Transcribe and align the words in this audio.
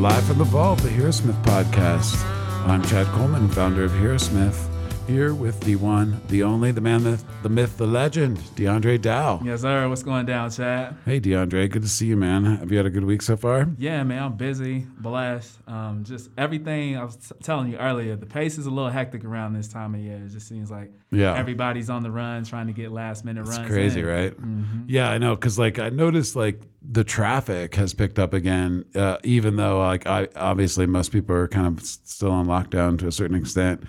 Live 0.00 0.24
from 0.24 0.38
the 0.38 0.44
Vault, 0.44 0.78
the 0.78 0.88
Hero 0.88 1.10
Smith 1.10 1.36
podcast. 1.42 2.24
I'm 2.66 2.82
Chad 2.82 3.06
Coleman, 3.08 3.50
founder 3.50 3.84
of 3.84 3.92
Hero 3.92 4.16
Smith, 4.16 4.69
here 5.10 5.34
with 5.34 5.60
the 5.62 5.74
one, 5.76 6.20
the 6.28 6.42
only, 6.44 6.70
the 6.70 6.80
man, 6.80 7.02
the, 7.02 7.20
the 7.42 7.48
myth, 7.48 7.76
the 7.78 7.86
legend, 7.86 8.38
DeAndre 8.54 9.00
Dow. 9.00 9.40
Yes, 9.44 9.62
sir. 9.62 9.88
What's 9.88 10.04
going 10.04 10.24
down, 10.24 10.50
Chad? 10.50 10.96
Hey, 11.04 11.20
DeAndre, 11.20 11.68
good 11.68 11.82
to 11.82 11.88
see 11.88 12.06
you, 12.06 12.16
man. 12.16 12.44
Have 12.44 12.70
you 12.70 12.76
had 12.76 12.86
a 12.86 12.90
good 12.90 13.04
week 13.04 13.20
so 13.22 13.36
far? 13.36 13.66
Yeah, 13.76 14.02
man, 14.04 14.22
I'm 14.22 14.36
busy, 14.36 14.86
blessed. 14.98 15.58
Um, 15.66 16.04
just 16.04 16.30
everything 16.38 16.96
I 16.96 17.04
was 17.04 17.16
t- 17.16 17.34
telling 17.42 17.70
you 17.72 17.76
earlier, 17.78 18.14
the 18.14 18.26
pace 18.26 18.56
is 18.56 18.66
a 18.66 18.70
little 18.70 18.90
hectic 18.90 19.24
around 19.24 19.54
this 19.54 19.66
time 19.66 19.94
of 19.96 20.00
year. 20.00 20.22
It 20.24 20.28
just 20.30 20.46
seems 20.48 20.70
like 20.70 20.92
Yeah. 21.10 21.34
everybody's 21.36 21.90
on 21.90 22.04
the 22.04 22.10
run 22.10 22.44
trying 22.44 22.68
to 22.68 22.72
get 22.72 22.92
last 22.92 23.24
minute 23.24 23.40
runs. 23.42 23.50
It's 23.50 23.58
runs. 23.58 23.70
crazy, 23.72 24.00
in. 24.00 24.06
right? 24.06 24.32
Mm-hmm. 24.40 24.82
Yeah, 24.86 25.10
I 25.10 25.18
know. 25.18 25.36
Cause 25.36 25.58
like 25.58 25.78
I 25.80 25.88
noticed 25.88 26.36
like 26.36 26.60
the 26.88 27.02
traffic 27.04 27.74
has 27.74 27.94
picked 27.94 28.18
up 28.20 28.32
again, 28.32 28.84
uh, 28.94 29.16
even 29.24 29.56
though 29.56 29.80
like 29.80 30.06
I 30.06 30.28
obviously 30.36 30.86
most 30.86 31.10
people 31.10 31.34
are 31.34 31.48
kind 31.48 31.66
of 31.66 31.84
still 31.84 32.30
on 32.30 32.46
lockdown 32.46 32.96
to 33.00 33.08
a 33.08 33.12
certain 33.12 33.36
extent. 33.36 33.82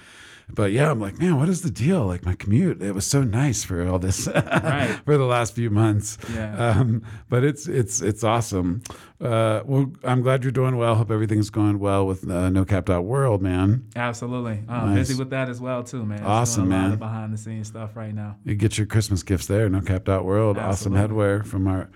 But 0.50 0.72
yeah, 0.72 0.92
I'm 0.92 1.00
like, 1.00 1.20
man, 1.20 1.38
what 1.38 1.50
is 1.50 1.62
the 1.62 1.72
deal? 1.72 2.06
Like 2.06 2.26
my 2.26 2.36
commute, 2.36 2.82
it 2.82 2.94
was 2.94 3.06
so 3.08 3.24
nice 3.24 3.64
for 3.64 3.88
all 3.88 4.00
this 4.00 4.26
for 5.06 5.18
the 5.18 5.26
last 5.26 5.56
few 5.56 5.70
months. 5.70 6.18
Yeah. 6.34 6.56
Um, 6.58 7.04
but 7.30 7.44
it's 7.44 7.68
it's 7.68 8.02
it's 8.02 8.24
awesome. 8.24 8.82
Uh, 9.22 9.62
well, 9.66 9.92
I'm 10.04 10.22
glad 10.22 10.44
you're 10.44 10.52
doing 10.52 10.78
well. 10.78 10.96
Hope 10.96 11.12
everything's 11.12 11.50
going 11.52 11.78
well 11.80 12.08
with 12.08 12.30
uh, 12.30 12.50
No 12.50 12.66
Cap 12.66 12.90
World, 12.90 13.42
man. 13.42 13.86
Absolutely. 13.96 14.64
Um, 14.68 14.96
Nice. 14.96 15.10
Busy 15.10 15.20
with 15.20 15.30
that 15.30 15.48
as 15.48 15.62
well, 15.62 15.84
too, 15.84 16.04
man. 16.04 16.24
Awesome, 16.24 16.64
doing 16.66 16.74
a 16.74 16.76
lot 16.76 16.84
man. 16.84 16.94
of 16.94 17.00
behind 17.00 17.34
the 17.34 17.38
scenes 17.38 17.68
stuff 17.68 17.96
right 17.96 18.14
now. 18.14 18.38
You 18.44 18.56
get 18.56 18.78
your 18.78 18.88
Christmas 18.88 19.22
gifts 19.24 19.46
there. 19.46 19.70
No 19.70 19.82
Cap 19.82 20.08
World. 20.08 20.58
Awesome 20.58 20.94
headwear 20.94 21.46
from 21.46 21.68
our 21.68 21.90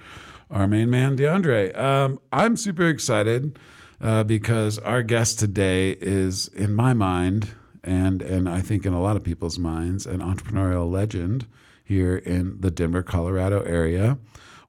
our 0.52 0.68
main 0.68 0.90
man 0.90 1.18
DeAndre. 1.18 1.76
Um, 1.78 2.20
I'm 2.32 2.56
super 2.56 2.88
excited 2.88 3.58
uh, 4.00 4.24
because 4.24 4.78
our 4.80 5.02
guest 5.02 5.40
today 5.40 5.92
is, 6.00 6.48
in 6.50 6.74
my 6.74 6.94
mind, 6.94 7.50
and 7.86 8.22
and 8.22 8.50
I 8.50 8.62
think 8.62 8.86
in 8.86 8.94
a 8.94 9.02
lot 9.02 9.16
of 9.16 9.24
people's 9.24 9.58
minds, 9.60 10.06
an 10.06 10.20
entrepreneurial 10.20 10.92
legend 10.92 11.46
here 11.84 12.18
in 12.18 12.60
the 12.60 12.72
Denver, 12.72 13.04
Colorado 13.04 13.62
area. 13.62 14.18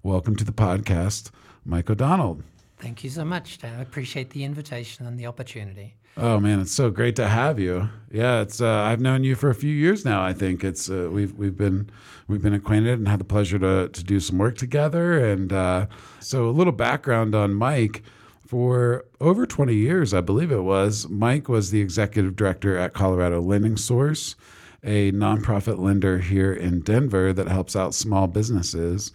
Welcome 0.03 0.36
to 0.36 0.45
the 0.45 0.53
podcast, 0.53 1.31
Mike 1.64 1.91
O'Donnell. 1.91 2.42
Thank 2.78 3.03
you 3.03 3.11
so 3.11 3.25
much. 3.25 3.59
Dan. 3.59 3.78
I 3.78 3.83
appreciate 3.83 4.31
the 4.31 4.44
invitation 4.44 5.06
and 5.06 5.19
the 5.19 5.27
opportunity. 5.27 5.94
Oh 6.19 6.39
man, 6.41 6.61
it's 6.61 6.72
so 6.72 6.91
great 6.91 7.17
to 7.17 7.28
have 7.28 7.59
you. 7.59 7.89
Yeah, 8.11 8.41
it's 8.41 8.61
uh, 8.61 8.83
I've 8.83 9.00
known 9.00 9.25
you 9.25 9.34
for 9.34 9.50
a 9.50 9.55
few 9.55 9.72
years 9.72 10.05
now. 10.05 10.22
I 10.22 10.33
think 10.33 10.62
it's 10.62 10.89
uh, 10.91 11.09
we've 11.11 11.33
we've 11.34 11.56
been 11.56 11.91
we've 12.28 12.42
been 12.42 12.55
acquainted 12.55 12.98
and 12.98 13.09
had 13.09 13.20
the 13.20 13.25
pleasure 13.25 13.59
to 13.59 13.89
to 13.89 14.05
do 14.05 14.20
some 14.20 14.39
work 14.39 14.56
together. 14.56 15.19
And 15.19 15.53
uh, 15.53 15.87
so 16.20 16.48
a 16.48 16.50
little 16.50 16.72
background 16.72 17.34
on 17.34 17.55
Mike. 17.55 18.03
For 18.47 19.05
over 19.20 19.44
20 19.44 19.75
years, 19.75 20.14
I 20.14 20.20
believe 20.20 20.52
it 20.52 20.62
was, 20.62 21.08
Mike 21.08 21.48
was 21.48 21.72
the 21.72 21.80
executive 21.80 22.36
director 22.36 22.78
at 22.78 22.92
Colorado 22.94 23.41
Lending 23.41 23.77
Source, 23.77 24.36
a 24.84 25.11
nonprofit 25.11 25.78
lender 25.78 26.19
here 26.19 26.53
in 26.53 26.80
Denver 26.80 27.33
that 27.33 27.48
helps 27.48 27.75
out 27.75 27.92
small 27.92 28.28
businesses. 28.28 29.11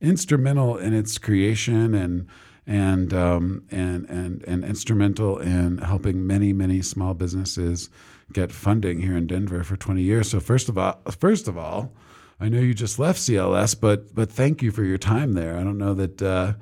Instrumental 0.00 0.76
in 0.76 0.94
its 0.94 1.18
creation 1.18 1.94
and 1.94 2.28
and 2.68 3.14
um, 3.14 3.64
and 3.70 4.08
and 4.10 4.44
and 4.44 4.64
instrumental 4.64 5.38
in 5.38 5.78
helping 5.78 6.26
many 6.26 6.52
many 6.52 6.82
small 6.82 7.14
businesses 7.14 7.88
get 8.32 8.52
funding 8.52 9.00
here 9.00 9.16
in 9.16 9.26
Denver 9.26 9.64
for 9.64 9.76
20 9.76 10.02
years. 10.02 10.30
So 10.30 10.38
first 10.38 10.68
of 10.68 10.76
all, 10.76 11.00
first 11.18 11.48
of 11.48 11.56
all, 11.56 11.92
I 12.38 12.48
know 12.48 12.60
you 12.60 12.74
just 12.74 12.98
left 12.98 13.18
CLS, 13.18 13.80
but 13.80 14.14
but 14.14 14.30
thank 14.30 14.62
you 14.62 14.70
for 14.70 14.84
your 14.84 14.98
time 14.98 15.32
there. 15.32 15.56
I 15.56 15.64
don't 15.64 15.78
know 15.78 15.94
that 15.94 16.22
uh, 16.22 16.52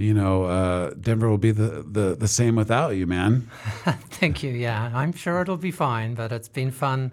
you 0.00 0.14
know 0.14 0.44
uh, 0.44 0.90
Denver 1.00 1.28
will 1.28 1.38
be 1.38 1.50
the, 1.50 1.84
the 1.88 2.16
the 2.16 2.28
same 2.28 2.56
without 2.56 2.90
you, 2.90 3.06
man. 3.06 3.48
Thank 4.10 4.42
you. 4.42 4.50
Yeah, 4.50 4.90
I'm 4.94 5.12
sure 5.12 5.40
it'll 5.42 5.56
be 5.56 5.70
fine, 5.70 6.14
but 6.14 6.32
it's 6.32 6.48
been 6.48 6.70
fun 6.70 7.12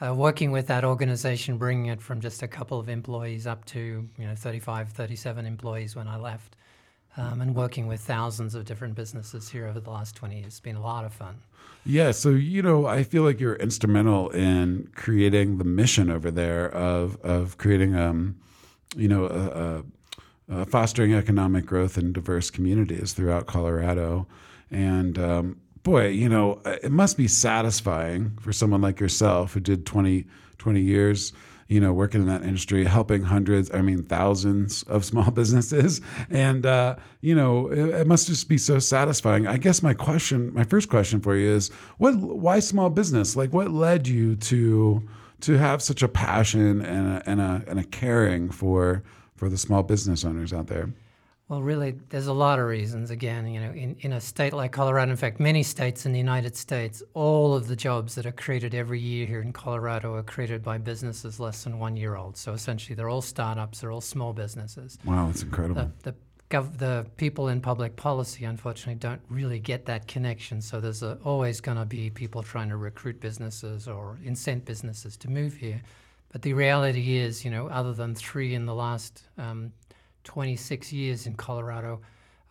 uh, 0.00 0.14
working 0.14 0.50
with 0.50 0.66
that 0.66 0.84
organization, 0.84 1.56
bringing 1.56 1.86
it 1.86 2.00
from 2.00 2.20
just 2.20 2.42
a 2.42 2.48
couple 2.48 2.78
of 2.78 2.88
employees 2.88 3.46
up 3.46 3.64
to 3.66 4.08
you 4.18 4.26
know 4.26 4.34
35, 4.34 4.90
37 4.90 5.46
employees 5.46 5.96
when 5.96 6.08
I 6.08 6.16
left, 6.16 6.56
um, 7.16 7.40
and 7.40 7.54
working 7.54 7.86
with 7.86 8.00
thousands 8.00 8.54
of 8.54 8.64
different 8.64 8.94
businesses 8.94 9.48
here 9.48 9.66
over 9.66 9.80
the 9.80 9.90
last 9.90 10.16
20 10.16 10.36
years. 10.36 10.46
It's 10.46 10.60
been 10.60 10.76
a 10.76 10.82
lot 10.82 11.04
of 11.04 11.12
fun. 11.12 11.36
Yeah, 11.86 12.10
so 12.12 12.30
you 12.30 12.62
know, 12.62 12.86
I 12.86 13.02
feel 13.02 13.22
like 13.22 13.38
you're 13.40 13.56
instrumental 13.56 14.30
in 14.30 14.88
creating 14.94 15.58
the 15.58 15.64
mission 15.64 16.10
over 16.10 16.30
there 16.30 16.70
of 16.70 17.16
of 17.22 17.58
creating, 17.58 17.94
um, 17.94 18.36
you 18.96 19.08
know, 19.08 19.26
a, 19.26 19.28
a, 19.28 19.82
a 20.48 20.66
fostering 20.66 21.14
economic 21.14 21.66
growth 21.66 21.96
in 21.96 22.12
diverse 22.12 22.50
communities 22.50 23.12
throughout 23.12 23.46
Colorado, 23.46 24.26
and 24.70 25.18
um, 25.18 25.60
boy, 25.82 26.08
you 26.08 26.28
know, 26.28 26.60
it 26.64 26.90
must 26.90 27.16
be 27.16 27.28
satisfying 27.28 28.36
for 28.40 28.52
someone 28.52 28.80
like 28.80 29.00
yourself 29.00 29.54
who 29.54 29.60
did 29.60 29.86
20, 29.86 30.26
20 30.58 30.80
years 30.80 31.32
you 31.68 31.80
know, 31.80 31.92
working 31.92 32.20
in 32.20 32.26
that 32.26 32.42
industry, 32.42 32.84
helping 32.84 33.22
hundreds, 33.22 33.70
I 33.72 33.80
mean, 33.80 34.02
thousands 34.02 34.82
of 34.84 35.04
small 35.04 35.30
businesses. 35.32 36.00
And, 36.30 36.66
uh, 36.66 36.96
you 37.20 37.34
know, 37.34 37.68
it, 37.68 38.00
it 38.00 38.06
must 38.06 38.26
just 38.26 38.48
be 38.48 38.58
so 38.58 38.78
satisfying. 38.78 39.46
I 39.46 39.56
guess 39.56 39.82
my 39.82 39.94
question, 39.94 40.52
my 40.52 40.64
first 40.64 40.88
question 40.88 41.20
for 41.20 41.36
you 41.36 41.50
is 41.50 41.70
what, 41.98 42.16
why 42.16 42.60
small 42.60 42.90
business? 42.90 43.34
Like 43.34 43.52
what 43.52 43.70
led 43.70 44.06
you 44.06 44.36
to, 44.36 45.08
to 45.40 45.52
have 45.58 45.82
such 45.82 46.02
a 46.02 46.08
passion 46.08 46.84
and 46.84 47.08
a, 47.08 47.22
and 47.26 47.40
a, 47.40 47.64
and 47.66 47.78
a 47.78 47.84
caring 47.84 48.50
for, 48.50 49.02
for 49.44 49.50
the 49.50 49.58
small 49.58 49.82
business 49.82 50.24
owners 50.24 50.54
out 50.54 50.68
there? 50.68 50.88
Well, 51.48 51.60
really, 51.60 51.96
there's 52.08 52.28
a 52.28 52.32
lot 52.32 52.58
of 52.58 52.64
reasons. 52.64 53.10
Again, 53.10 53.46
you 53.46 53.60
know, 53.60 53.72
in, 53.72 53.94
in 54.00 54.14
a 54.14 54.20
state 54.20 54.54
like 54.54 54.72
Colorado, 54.72 55.10
in 55.10 55.18
fact, 55.18 55.38
many 55.38 55.62
states 55.62 56.06
in 56.06 56.12
the 56.12 56.18
United 56.18 56.56
States, 56.56 57.02
all 57.12 57.52
of 57.52 57.68
the 57.68 57.76
jobs 57.76 58.14
that 58.14 58.24
are 58.24 58.32
created 58.32 58.74
every 58.74 58.98
year 58.98 59.26
here 59.26 59.42
in 59.42 59.52
Colorado 59.52 60.14
are 60.14 60.22
created 60.22 60.62
by 60.62 60.78
businesses 60.78 61.38
less 61.38 61.64
than 61.64 61.78
one 61.78 61.94
year 61.94 62.16
old. 62.16 62.38
So 62.38 62.54
essentially, 62.54 62.94
they're 62.94 63.10
all 63.10 63.20
startups, 63.20 63.80
they're 63.80 63.92
all 63.92 64.00
small 64.00 64.32
businesses. 64.32 64.98
Wow, 65.04 65.26
that's 65.26 65.42
incredible. 65.42 65.92
The, 66.02 66.12
the, 66.12 66.16
gov- 66.48 66.78
the 66.78 67.04
people 67.18 67.48
in 67.48 67.60
public 67.60 67.96
policy, 67.96 68.46
unfortunately, 68.46 68.94
don't 68.94 69.20
really 69.28 69.58
get 69.58 69.84
that 69.84 70.08
connection. 70.08 70.62
So 70.62 70.80
there's 70.80 71.02
a, 71.02 71.18
always 71.22 71.60
going 71.60 71.76
to 71.76 71.84
be 71.84 72.08
people 72.08 72.42
trying 72.42 72.70
to 72.70 72.78
recruit 72.78 73.20
businesses 73.20 73.86
or 73.88 74.18
incent 74.24 74.64
businesses 74.64 75.18
to 75.18 75.30
move 75.30 75.54
here. 75.54 75.82
But 76.34 76.42
the 76.42 76.52
reality 76.52 77.16
is, 77.16 77.44
you 77.44 77.50
know, 77.52 77.68
other 77.68 77.92
than 77.92 78.16
three 78.16 78.56
in 78.56 78.66
the 78.66 78.74
last 78.74 79.22
um, 79.38 79.70
26 80.24 80.92
years 80.92 81.28
in 81.28 81.34
Colorado, 81.34 82.00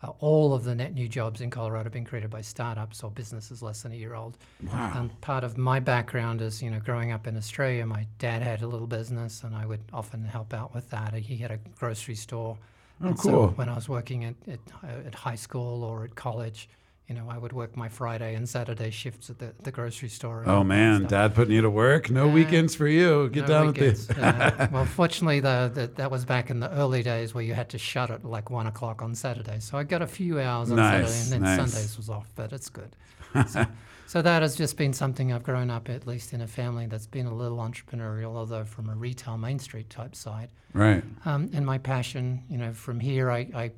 uh, 0.02 0.12
all 0.20 0.54
of 0.54 0.64
the 0.64 0.74
net 0.74 0.94
new 0.94 1.06
jobs 1.06 1.42
in 1.42 1.50
Colorado 1.50 1.84
have 1.84 1.92
been 1.92 2.06
created 2.06 2.30
by 2.30 2.40
startups 2.40 3.02
or 3.02 3.10
businesses 3.10 3.60
less 3.60 3.82
than 3.82 3.92
a 3.92 3.94
year 3.94 4.14
old. 4.14 4.38
Wow. 4.72 4.92
And 4.96 5.20
part 5.20 5.44
of 5.44 5.58
my 5.58 5.80
background 5.80 6.40
is, 6.40 6.62
you 6.62 6.70
know, 6.70 6.80
growing 6.80 7.12
up 7.12 7.26
in 7.26 7.36
Australia, 7.36 7.84
my 7.84 8.06
dad 8.18 8.40
had 8.40 8.62
a 8.62 8.66
little 8.66 8.86
business 8.86 9.42
and 9.42 9.54
I 9.54 9.66
would 9.66 9.82
often 9.92 10.24
help 10.24 10.54
out 10.54 10.74
with 10.74 10.88
that. 10.88 11.12
He 11.12 11.36
had 11.36 11.50
a 11.50 11.58
grocery 11.78 12.14
store. 12.14 12.56
Oh, 13.02 13.08
And 13.08 13.18
cool. 13.18 13.48
So 13.48 13.54
when 13.56 13.68
I 13.68 13.74
was 13.74 13.86
working 13.86 14.24
at, 14.24 14.34
at, 14.48 14.60
uh, 14.82 15.06
at 15.08 15.14
high 15.14 15.34
school 15.34 15.84
or 15.84 16.04
at 16.04 16.14
college, 16.14 16.70
you 17.08 17.14
know, 17.14 17.26
I 17.28 17.36
would 17.36 17.52
work 17.52 17.76
my 17.76 17.88
Friday 17.88 18.34
and 18.34 18.48
Saturday 18.48 18.90
shifts 18.90 19.28
at 19.28 19.38
the, 19.38 19.52
the 19.62 19.70
grocery 19.70 20.08
store. 20.08 20.42
Oh 20.46 20.64
man, 20.64 21.04
dad 21.04 21.34
putting 21.34 21.54
you 21.54 21.60
to 21.62 21.68
work. 21.70 22.10
No 22.10 22.26
Yeah. 22.28 22.32
weekends 22.32 22.74
for 22.74 22.86
you. 22.88 23.28
Get 23.28 23.42
No 23.42 23.46
down 23.46 23.66
weekends. 23.68 24.08
with 24.08 24.16
the. 24.16 24.26
Uh, 24.26 24.68
well, 24.72 24.84
fortunately, 24.86 25.40
though, 25.40 25.68
the, 25.68 25.86
that 25.96 26.10
was 26.10 26.24
back 26.24 26.48
in 26.48 26.60
the 26.60 26.70
early 26.72 27.02
days 27.02 27.34
where 27.34 27.44
you 27.44 27.52
had 27.54 27.68
to 27.70 27.78
shut 27.78 28.10
at 28.10 28.24
like 28.24 28.48
one 28.50 28.66
o'clock 28.66 29.02
on 29.02 29.14
Saturday. 29.14 29.58
So 29.60 29.76
I 29.76 29.84
got 29.84 30.00
a 30.02 30.06
few 30.06 30.40
hours 30.40 30.70
on 30.70 30.76
Nice, 30.76 31.10
Saturday, 31.12 31.22
and 31.34 31.44
then 31.44 31.56
nice. 31.58 31.72
Sundays 31.72 31.96
was 31.96 32.08
off, 32.08 32.30
but 32.34 32.52
it's 32.52 32.68
good. 32.70 32.96
So, 33.48 33.66
so 34.06 34.22
that 34.22 34.42
has 34.42 34.54
just 34.54 34.76
been 34.76 34.92
something 34.92 35.32
I've 35.32 35.42
grown 35.42 35.68
up 35.70 35.88
at 35.90 36.06
least 36.06 36.32
in 36.32 36.40
a 36.40 36.46
family 36.46 36.86
that's 36.86 37.06
been 37.08 37.26
a 37.26 37.34
little 37.34 37.58
entrepreneurial, 37.58 38.36
although 38.36 38.62
from 38.64 38.88
a 38.88 38.94
retail 38.94 39.36
Main 39.36 39.58
Street 39.58 39.90
type 39.90 40.14
side. 40.14 40.50
right. 40.72 41.02
Um, 41.24 41.50
and 41.52 41.66
my 41.66 41.78
passion, 41.78 42.44
you 42.48 42.58
know, 42.58 42.72
from 42.72 43.00
here, 43.00 43.30
I, 43.30 43.38
I 43.54 43.70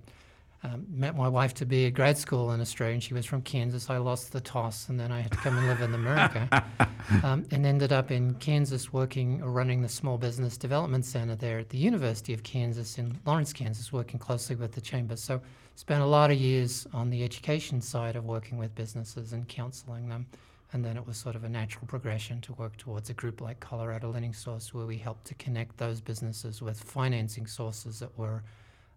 um, 0.66 0.84
met 0.90 1.16
my 1.16 1.28
wife 1.28 1.54
to 1.54 1.66
be 1.66 1.86
at 1.86 1.94
grad 1.94 2.18
school 2.18 2.50
in 2.50 2.60
Australia, 2.60 2.94
and 2.94 3.02
she 3.02 3.14
was 3.14 3.24
from 3.24 3.42
Kansas. 3.42 3.88
I 3.88 3.98
lost 3.98 4.32
the 4.32 4.40
toss, 4.40 4.88
and 4.88 4.98
then 4.98 5.12
I 5.12 5.20
had 5.20 5.30
to 5.30 5.38
come 5.38 5.56
and 5.56 5.66
live 5.68 5.80
in 5.80 5.94
America, 5.94 6.64
um, 7.22 7.46
and 7.52 7.64
ended 7.64 7.92
up 7.92 8.10
in 8.10 8.34
Kansas 8.34 8.92
working 8.92 9.42
or 9.42 9.50
running 9.50 9.82
the 9.82 9.88
Small 9.88 10.18
Business 10.18 10.56
Development 10.56 11.04
Center 11.04 11.36
there 11.36 11.58
at 11.60 11.68
the 11.68 11.78
University 11.78 12.32
of 12.32 12.42
Kansas 12.42 12.98
in 12.98 13.16
Lawrence, 13.24 13.52
Kansas, 13.52 13.92
working 13.92 14.18
closely 14.18 14.56
with 14.56 14.72
the 14.72 14.80
chamber. 14.80 15.14
So 15.14 15.40
spent 15.76 16.02
a 16.02 16.06
lot 16.06 16.30
of 16.30 16.38
years 16.38 16.86
on 16.92 17.10
the 17.10 17.22
education 17.22 17.80
side 17.80 18.16
of 18.16 18.24
working 18.24 18.58
with 18.58 18.74
businesses 18.74 19.32
and 19.32 19.46
counseling 19.46 20.08
them. 20.08 20.26
And 20.72 20.84
then 20.84 20.96
it 20.96 21.06
was 21.06 21.16
sort 21.16 21.36
of 21.36 21.44
a 21.44 21.48
natural 21.48 21.86
progression 21.86 22.40
to 22.40 22.52
work 22.54 22.76
towards 22.76 23.08
a 23.08 23.14
group 23.14 23.40
like 23.40 23.60
Colorado 23.60 24.10
Lending 24.10 24.32
Source, 24.32 24.74
where 24.74 24.86
we 24.86 24.98
helped 24.98 25.26
to 25.26 25.34
connect 25.34 25.76
those 25.76 26.00
businesses 26.00 26.60
with 26.60 26.82
financing 26.82 27.46
sources 27.46 28.00
that 28.00 28.18
were 28.18 28.42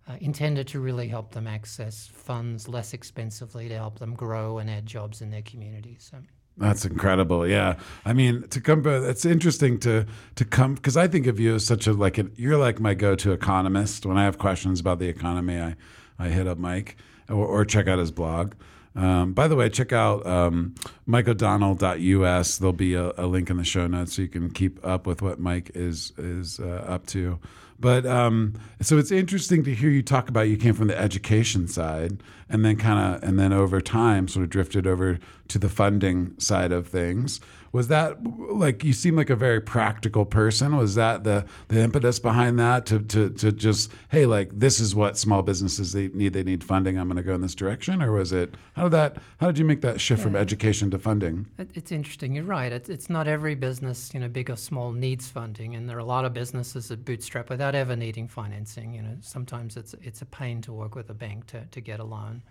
uh, 0.08 0.14
intended 0.20 0.68
to 0.68 0.80
really 0.80 1.08
help 1.08 1.32
them 1.32 1.48
access 1.48 2.08
funds 2.08 2.68
less 2.68 2.94
expensively 2.94 3.70
to 3.70 3.76
help 3.76 4.00
them 4.00 4.16
grow 4.16 4.58
and 4.58 4.70
add 4.70 4.86
jobs 4.86 5.22
in 5.22 5.30
their 5.30 5.42
communities. 5.42 6.10
So, 6.12 6.18
That's 6.58 6.86
incredible. 6.86 7.48
Yeah, 7.48 7.76
I 8.06 8.14
mean, 8.14 8.48
to 8.50 8.62
come, 8.62 8.86
it's 8.86 9.26
interesting 9.26 9.80
to 9.82 10.06
to 10.36 10.46
come 10.46 10.76
because 10.76 10.98
I 10.98 11.08
think 11.08 11.28
of 11.28 11.40
you 11.40 11.56
as 11.56 11.66
such 11.66 11.88
a 11.88 11.94
like 11.94 12.18
a, 12.18 12.28
you're 12.36 12.58
like 12.58 12.80
my 12.80 12.94
go-to 12.94 13.32
economist. 13.32 14.06
When 14.06 14.18
I 14.18 14.24
have 14.24 14.38
questions 14.38 14.80
about 14.80 15.00
the 15.00 15.08
economy, 15.08 15.60
I 15.60 15.76
I 16.18 16.30
hit 16.30 16.48
up 16.48 16.58
Mike 16.58 16.98
or, 17.30 17.46
or 17.46 17.66
check 17.66 17.88
out 17.88 18.00
his 18.00 18.12
blog. 18.12 18.54
Um, 18.96 19.34
by 19.34 19.48
the 19.48 19.56
way, 19.56 19.70
check 19.70 19.94
out 19.94 20.26
um, 20.26 20.76
mikeodonnell.us. 21.08 22.58
There'll 22.58 22.74
be 22.74 22.96
a, 22.96 23.14
a, 23.18 23.28
link 23.28 23.50
in 23.50 23.58
the 23.58 23.64
show 23.64 23.88
notes 23.88 24.16
so 24.16 24.24
you 24.24 24.28
can 24.28 24.50
keep 24.50 24.84
up 24.86 25.06
with 25.06 25.22
what 25.22 25.40
Mike 25.40 25.72
is 25.76 26.12
is 26.18 26.60
uh, 26.60 26.84
up 26.88 27.06
to. 27.08 27.40
But 27.80 28.06
um, 28.06 28.56
so 28.82 28.98
it's 28.98 29.12
interesting 29.12 29.64
to 29.64 29.74
hear 29.74 29.90
you 29.90 30.04
talk 30.04 30.28
about 30.28 30.50
you 30.50 30.58
came 30.58 30.74
from 30.74 30.88
the 30.88 31.00
education 31.00 31.68
side 31.68 32.22
and 32.50 32.66
then 32.66 32.76
kind 32.76 33.16
of 33.16 33.24
and 33.24 33.40
then 33.40 33.54
over 33.54 33.80
time 33.80 34.28
sort 34.28 34.44
of 34.44 34.50
drifted 34.50 34.86
over 34.86 35.20
to 35.48 35.60
the 35.60 35.70
funding 35.70 36.38
side 36.40 36.72
of 36.72 36.88
things 36.88 37.40
was 37.72 37.88
that 37.90 38.18
like 38.52 38.84
you 38.84 38.94
seem 38.94 39.16
like 39.16 39.30
a 39.30 39.36
very 39.36 39.62
practical 39.62 40.26
person. 40.26 40.76
Was 40.76 40.96
that 40.96 41.24
the 41.24 41.46
the 41.68 41.80
impetus 41.82 42.20
behind 42.20 42.60
that 42.60 42.86
to 42.88 43.00
to 43.00 43.30
to 43.30 43.52
just 43.52 43.92
hey 44.10 44.26
like 44.26 44.50
this 44.54 44.80
is 44.80 44.96
what 44.96 45.18
small 45.18 45.42
businesses 45.42 45.94
they 45.94 46.10
need 46.10 46.34
they 46.34 46.44
need 46.44 46.64
funding. 46.64 46.98
I'm 46.98 47.08
going 47.08 47.18
to 47.18 47.24
go 47.24 47.36
in 47.36 47.42
this 47.42 47.56
direction. 47.56 48.02
Or 48.02 48.12
was 48.12 48.32
it 48.32 48.56
how 48.74 48.84
did 48.84 48.92
that 48.94 49.18
how 49.40 49.48
did 49.48 49.60
you 49.60 49.66
make 49.66 49.82
that 49.82 50.02
shift 50.02 50.20
yeah. 50.20 50.24
from 50.26 50.36
education 50.36 50.92
to 50.92 51.00
funding? 51.00 51.46
It's 51.74 51.92
interesting. 51.92 52.36
You're 52.36 52.46
right. 52.46 52.72
It's, 52.72 52.90
it's 52.90 53.10
not 53.10 53.28
every 53.28 53.56
business 53.56 54.12
you 54.14 54.20
know 54.20 54.28
big 54.28 54.50
or 54.50 54.58
small 54.58 54.92
needs 54.92 55.28
funding. 55.28 55.76
And 55.76 55.88
there 55.90 55.98
are 55.98 56.02
a 56.02 56.06
lot 56.06 56.26
of 56.26 56.34
businesses 56.34 56.90
that 56.90 57.06
bootstrap 57.06 57.50
without 57.50 57.76
ever 57.76 57.96
needing 57.96 58.28
financing. 58.28 58.94
You 58.94 59.02
know 59.02 59.18
sometimes 59.22 59.78
it's 59.78 59.94
it's 60.02 60.22
a 60.22 60.26
pain 60.26 60.62
to 60.62 60.74
work 60.74 60.96
with 60.96 61.10
a 61.10 61.14
bank 61.14 61.48
to, 61.48 61.66
to 61.66 61.82
get 61.82 62.00
a 62.00 62.04
loan. 62.04 62.42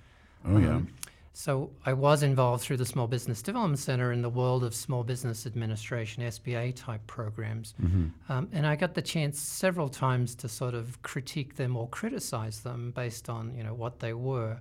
Oh 0.47 0.59
yeah. 0.59 0.77
Um, 0.77 0.89
so 1.33 1.71
I 1.87 1.93
was 1.93 2.23
involved 2.23 2.63
through 2.63 2.79
the 2.79 2.87
Small 2.87 3.07
Business 3.07 3.43
Development 3.43 3.79
Center 3.79 4.13
in 4.13 4.23
the 4.23 4.31
world 4.31 4.65
of 4.65 4.75
small 4.75 5.05
business 5.05 5.47
administration, 5.47 6.23
SBA 6.23 6.75
type 6.75 7.07
programs. 7.07 7.75
Mm-hmm. 7.81 8.33
Um, 8.33 8.49
and 8.53 8.67
I 8.67 8.77
got 8.77 8.95
the 8.95 9.03
chance 9.03 9.39
several 9.39 9.89
times 9.89 10.35
to 10.37 10.49
sort 10.49 10.75
of 10.75 11.01
critique 11.03 11.57
them 11.57 11.77
or 11.77 11.89
criticize 11.89 12.61
them 12.61 12.91
based 12.91 13.29
on 13.29 13.55
you 13.57 13.63
know 13.63 13.75
what 13.75 14.01
they 14.01 14.15
were. 14.15 14.61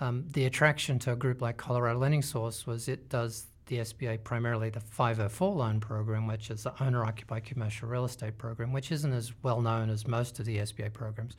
Um, 0.00 0.24
the 0.32 0.46
attraction 0.46 0.98
to 1.00 1.12
a 1.12 1.16
group 1.16 1.40
like 1.40 1.56
Colorado 1.56 1.98
Lending 1.98 2.22
Source 2.22 2.66
was 2.66 2.88
it 2.88 3.08
does 3.08 3.46
the 3.66 3.78
SBA 3.78 4.24
primarily 4.24 4.70
the 4.70 4.80
504 4.80 5.54
loan 5.54 5.78
program, 5.78 6.26
which 6.26 6.50
is 6.50 6.62
the 6.64 6.82
owner 6.82 7.04
occupied 7.04 7.44
commercial 7.44 7.88
real 7.88 8.04
estate 8.04 8.38
program, 8.38 8.72
which 8.72 8.90
isn't 8.90 9.12
as 9.12 9.32
well 9.42 9.60
known 9.60 9.90
as 9.90 10.06
most 10.06 10.40
of 10.40 10.46
the 10.46 10.58
SBA 10.58 10.92
programs. 10.92 11.36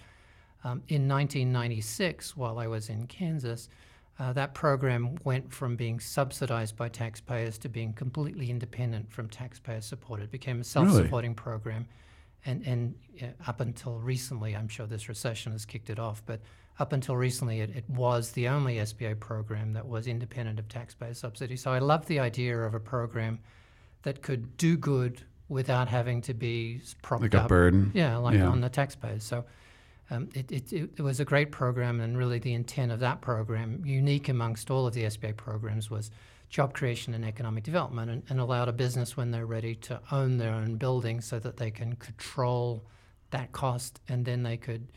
Um, 0.64 0.84
in 0.90 1.08
1996, 1.08 2.38
while 2.38 2.60
I 2.60 2.68
was 2.68 2.90
in 2.90 3.08
Kansas, 3.08 3.70
uh, 4.20 4.34
that 4.34 4.54
program 4.54 5.16
went 5.24 5.52
from 5.52 5.78
being 5.78 6.00
subsidized 6.00 6.76
by 6.76 6.90
taxpayers 6.90 7.58
to 7.58 7.70
being 7.70 7.94
completely 7.94 8.50
independent 8.50 9.10
from 9.12 9.30
taxpayer 9.30 9.80
support. 9.80 10.22
It 10.22 10.30
became 10.30 10.60
a 10.60 10.64
self-supporting 10.64 11.32
really? 11.32 11.36
program, 11.36 11.88
and 12.46 12.66
and 12.68 12.96
uh, 13.22 13.28
up 13.48 13.62
until 13.62 13.98
recently, 13.98 14.56
I'm 14.56 14.68
sure 14.68 14.86
this 14.86 15.08
recession 15.08 15.54
has 15.54 15.66
kicked 15.66 15.90
it 15.90 16.00
off, 16.00 16.22
but 16.26 16.42
up 16.80 16.92
until 16.94 17.16
recently, 17.16 17.62
it, 17.62 17.70
it 17.72 17.90
was 17.90 18.32
the 18.32 18.48
only 18.50 18.76
SBA 18.76 19.20
program 19.20 19.74
that 19.74 19.86
was 19.86 20.08
independent 20.08 20.60
of 20.60 20.68
taxpayer 20.68 21.14
subsidy. 21.14 21.56
So 21.56 21.72
I 21.72 21.80
love 21.80 22.06
the 22.06 22.20
idea 22.20 22.58
of 22.58 22.74
a 22.74 22.80
program 22.80 23.40
that 24.04 24.22
could 24.22 24.56
do 24.58 24.78
good 24.78 25.22
without 25.50 25.88
having 25.88 26.22
to 26.22 26.34
be 26.34 26.82
propped 27.02 27.24
like 27.24 27.36
up. 27.36 27.46
a 27.46 27.48
burden. 27.50 27.92
Yeah, 27.94 28.18
like 28.18 28.36
yeah. 28.36 28.48
on 28.48 28.62
the 28.62 28.70
taxpayers. 28.70 29.24
So 29.24 29.46
um, 30.12 30.30
it, 30.34 30.52
it, 30.52 30.74
it, 30.74 31.02
was 31.02 31.20
a 31.20 31.26
great 31.26 31.52
program, 31.52 32.00
and 32.00 32.18
really 32.18 32.40
the 32.40 32.54
intent 32.54 32.92
of 32.92 33.00
that 33.00 33.22
program, 33.22 33.84
unique 33.86 34.28
amongst 34.28 34.72
all 34.72 34.88
of 34.88 34.94
the 34.94 35.04
SBA 35.04 35.38
programs, 35.38 35.90
was 35.90 36.10
job 36.50 36.74
creation 36.74 37.14
and 37.14 37.24
economic 37.24 37.64
development, 37.64 38.10
and, 38.10 38.24
and 38.30 38.40
allowed 38.40 38.68
a 38.68 38.74
business 38.74 39.16
when 39.16 39.32
they're 39.32 39.46
ready 39.46 39.76
to 39.76 40.02
own 40.12 40.38
their 40.38 40.54
own 40.54 40.76
building 40.76 41.22
so 41.22 41.38
that 41.40 41.58
they 41.58 41.70
can 41.70 41.96
control 41.98 42.84
that 43.30 43.52
cost, 43.52 44.00
and 44.10 44.26
then 44.26 44.42
they 44.42 44.58
could 44.58 44.88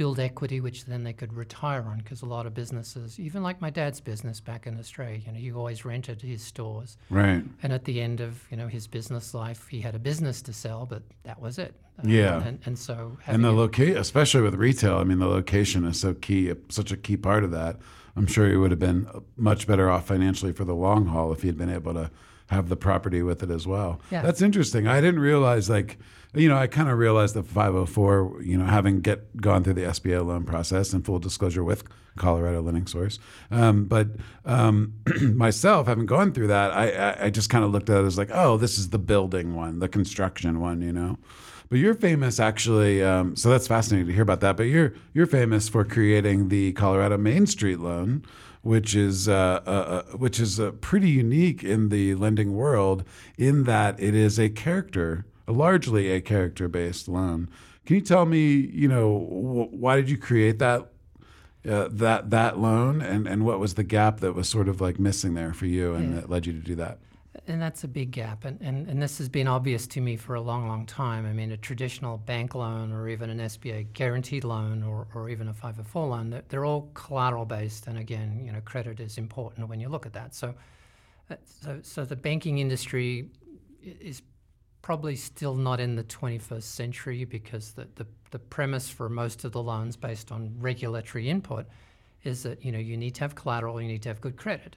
build 0.00 0.18
equity, 0.18 0.62
which 0.62 0.86
then 0.86 1.04
they 1.04 1.12
could 1.12 1.30
retire 1.34 1.82
on. 1.82 1.98
Because 1.98 2.22
a 2.22 2.26
lot 2.26 2.46
of 2.46 2.54
businesses, 2.54 3.20
even 3.20 3.42
like 3.42 3.60
my 3.60 3.68
dad's 3.68 4.00
business 4.00 4.40
back 4.40 4.66
in 4.66 4.78
Australia, 4.78 5.20
you 5.26 5.30
know, 5.30 5.38
he 5.38 5.52
always 5.52 5.84
rented 5.84 6.22
his 6.22 6.42
stores. 6.42 6.96
Right. 7.10 7.44
And 7.62 7.70
at 7.70 7.84
the 7.84 8.00
end 8.00 8.22
of 8.22 8.42
you 8.50 8.56
know 8.56 8.66
his 8.66 8.86
business 8.86 9.34
life, 9.34 9.68
he 9.68 9.82
had 9.82 9.94
a 9.94 9.98
business 9.98 10.40
to 10.40 10.54
sell, 10.54 10.86
but 10.86 11.02
that 11.24 11.38
was 11.38 11.58
it. 11.58 11.74
Um, 11.98 12.08
yeah. 12.08 12.42
And, 12.42 12.58
and 12.64 12.78
so. 12.78 13.18
And 13.26 13.44
the 13.44 13.52
location, 13.52 13.98
especially 13.98 14.40
with 14.40 14.54
retail, 14.54 14.96
I 14.96 15.04
mean, 15.04 15.18
the 15.18 15.28
location 15.28 15.84
is 15.84 16.00
so 16.00 16.14
key, 16.14 16.50
such 16.70 16.90
a 16.92 16.96
key 16.96 17.18
part 17.18 17.44
of 17.44 17.50
that. 17.50 17.76
I'm 18.16 18.26
sure 18.26 18.48
he 18.48 18.56
would 18.56 18.70
have 18.70 18.80
been 18.80 19.06
much 19.36 19.66
better 19.66 19.90
off 19.90 20.06
financially 20.06 20.52
for 20.52 20.64
the 20.64 20.74
long 20.74 21.08
haul 21.08 21.30
if 21.30 21.42
he 21.42 21.48
had 21.48 21.58
been 21.58 21.68
able 21.68 21.92
to 21.92 22.10
have 22.50 22.68
the 22.68 22.76
property 22.76 23.22
with 23.22 23.42
it 23.42 23.50
as 23.50 23.66
well. 23.66 24.00
Yeah. 24.10 24.22
That's 24.22 24.42
interesting. 24.42 24.86
I 24.86 25.00
didn't 25.00 25.20
realize 25.20 25.70
like 25.70 25.98
you 26.34 26.48
know, 26.48 26.56
I 26.56 26.68
kind 26.68 26.88
of 26.88 26.96
realized 26.96 27.34
the 27.34 27.42
504, 27.42 28.42
you 28.42 28.56
know, 28.56 28.64
having 28.64 29.00
get 29.00 29.36
gone 29.36 29.64
through 29.64 29.74
the 29.74 29.82
SBA 29.82 30.24
loan 30.24 30.44
process 30.44 30.92
and 30.92 31.04
full 31.04 31.18
disclosure 31.18 31.64
with 31.64 31.82
Colorado 32.16 32.62
Lending 32.62 32.86
Source. 32.86 33.18
Um, 33.50 33.86
but 33.86 34.08
um, 34.44 34.94
myself, 35.20 35.88
having 35.88 36.06
gone 36.06 36.32
through 36.32 36.46
that, 36.48 36.70
I, 36.70 37.26
I 37.26 37.30
just 37.30 37.50
kind 37.50 37.64
of 37.64 37.72
looked 37.72 37.90
at 37.90 38.04
it 38.04 38.06
as 38.06 38.16
like, 38.16 38.30
oh, 38.32 38.56
this 38.56 38.78
is 38.78 38.90
the 38.90 38.98
building 38.98 39.56
one, 39.56 39.80
the 39.80 39.88
construction 39.88 40.60
one, 40.60 40.82
you 40.82 40.92
know. 40.92 41.18
But 41.68 41.78
you're 41.78 41.94
famous, 41.94 42.40
actually. 42.40 43.02
Um, 43.02 43.36
so 43.36 43.48
that's 43.48 43.68
fascinating 43.68 44.08
to 44.08 44.12
hear 44.12 44.22
about 44.22 44.40
that. 44.40 44.56
But 44.56 44.64
you're 44.64 44.92
you're 45.14 45.26
famous 45.26 45.68
for 45.68 45.84
creating 45.84 46.48
the 46.48 46.72
Colorado 46.72 47.16
Main 47.16 47.46
Street 47.46 47.78
loan, 47.78 48.24
which 48.62 48.94
is 48.94 49.28
uh, 49.28 49.60
uh, 49.66 49.70
uh 49.70 50.02
which 50.16 50.38
is 50.38 50.60
uh, 50.60 50.70
pretty 50.80 51.08
unique 51.08 51.64
in 51.64 51.88
the 51.88 52.14
lending 52.14 52.54
world 52.54 53.04
in 53.38 53.64
that 53.64 53.98
it 53.98 54.14
is 54.14 54.38
a 54.38 54.48
character 54.48 55.24
largely 55.50 56.10
a 56.10 56.20
character 56.20 56.68
based 56.68 57.08
loan. 57.08 57.48
Can 57.86 57.96
you 57.96 58.02
tell 58.02 58.26
me, 58.26 58.52
you 58.52 58.88
know, 58.88 59.18
wh- 59.18 59.72
why 59.72 59.96
did 59.96 60.08
you 60.10 60.16
create 60.16 60.58
that 60.58 60.88
uh, 61.68 61.88
that 61.90 62.30
that 62.30 62.58
loan, 62.58 63.02
and 63.02 63.26
and 63.26 63.44
what 63.44 63.58
was 63.58 63.74
the 63.74 63.84
gap 63.84 64.20
that 64.20 64.34
was 64.34 64.48
sort 64.48 64.68
of 64.68 64.80
like 64.80 64.98
missing 64.98 65.34
there 65.34 65.52
for 65.52 65.66
you, 65.66 65.94
and 65.94 66.14
yeah. 66.14 66.20
that 66.20 66.30
led 66.30 66.46
you 66.46 66.52
to 66.52 66.60
do 66.60 66.74
that? 66.76 66.98
And 67.46 67.62
that's 67.62 67.84
a 67.84 67.88
big 67.88 68.10
gap, 68.10 68.44
and, 68.44 68.60
and 68.60 68.88
and 68.88 69.00
this 69.00 69.18
has 69.18 69.28
been 69.28 69.46
obvious 69.46 69.86
to 69.88 70.00
me 70.00 70.16
for 70.16 70.34
a 70.34 70.40
long, 70.40 70.66
long 70.66 70.84
time. 70.84 71.26
I 71.26 71.32
mean, 71.32 71.52
a 71.52 71.56
traditional 71.56 72.18
bank 72.18 72.56
loan, 72.56 72.90
or 72.92 73.08
even 73.08 73.30
an 73.30 73.38
SBA 73.38 73.92
guaranteed 73.92 74.42
loan, 74.42 74.82
or, 74.82 75.06
or 75.14 75.28
even 75.28 75.46
a 75.46 75.54
504 75.54 76.08
loan, 76.08 76.30
they're, 76.30 76.42
they're 76.48 76.64
all 76.64 76.90
collateral 76.94 77.44
based, 77.44 77.86
and 77.86 77.98
again, 77.98 78.42
you 78.44 78.50
know, 78.50 78.60
credit 78.62 78.98
is 78.98 79.16
important 79.16 79.68
when 79.68 79.78
you 79.78 79.88
look 79.88 80.06
at 80.06 80.12
that. 80.14 80.34
So, 80.34 80.54
uh, 81.30 81.36
so 81.44 81.78
so 81.82 82.04
the 82.04 82.16
banking 82.16 82.58
industry 82.58 83.28
is 83.80 84.22
probably 84.82 85.14
still 85.14 85.54
not 85.54 85.78
in 85.78 85.94
the 85.94 86.04
21st 86.04 86.62
century 86.62 87.24
because 87.24 87.72
the, 87.72 87.86
the, 87.94 88.06
the, 88.30 88.38
premise 88.38 88.88
for 88.88 89.08
most 89.08 89.44
of 89.44 89.52
the 89.52 89.62
loans 89.62 89.96
based 89.96 90.32
on 90.32 90.54
regulatory 90.58 91.28
input 91.28 91.66
is 92.24 92.42
that 92.42 92.64
you 92.64 92.72
know 92.72 92.78
you 92.78 92.96
need 92.96 93.14
to 93.14 93.20
have 93.20 93.34
collateral, 93.34 93.80
you 93.80 93.88
need 93.88 94.02
to 94.02 94.08
have 94.08 94.20
good 94.20 94.36
credit. 94.36 94.76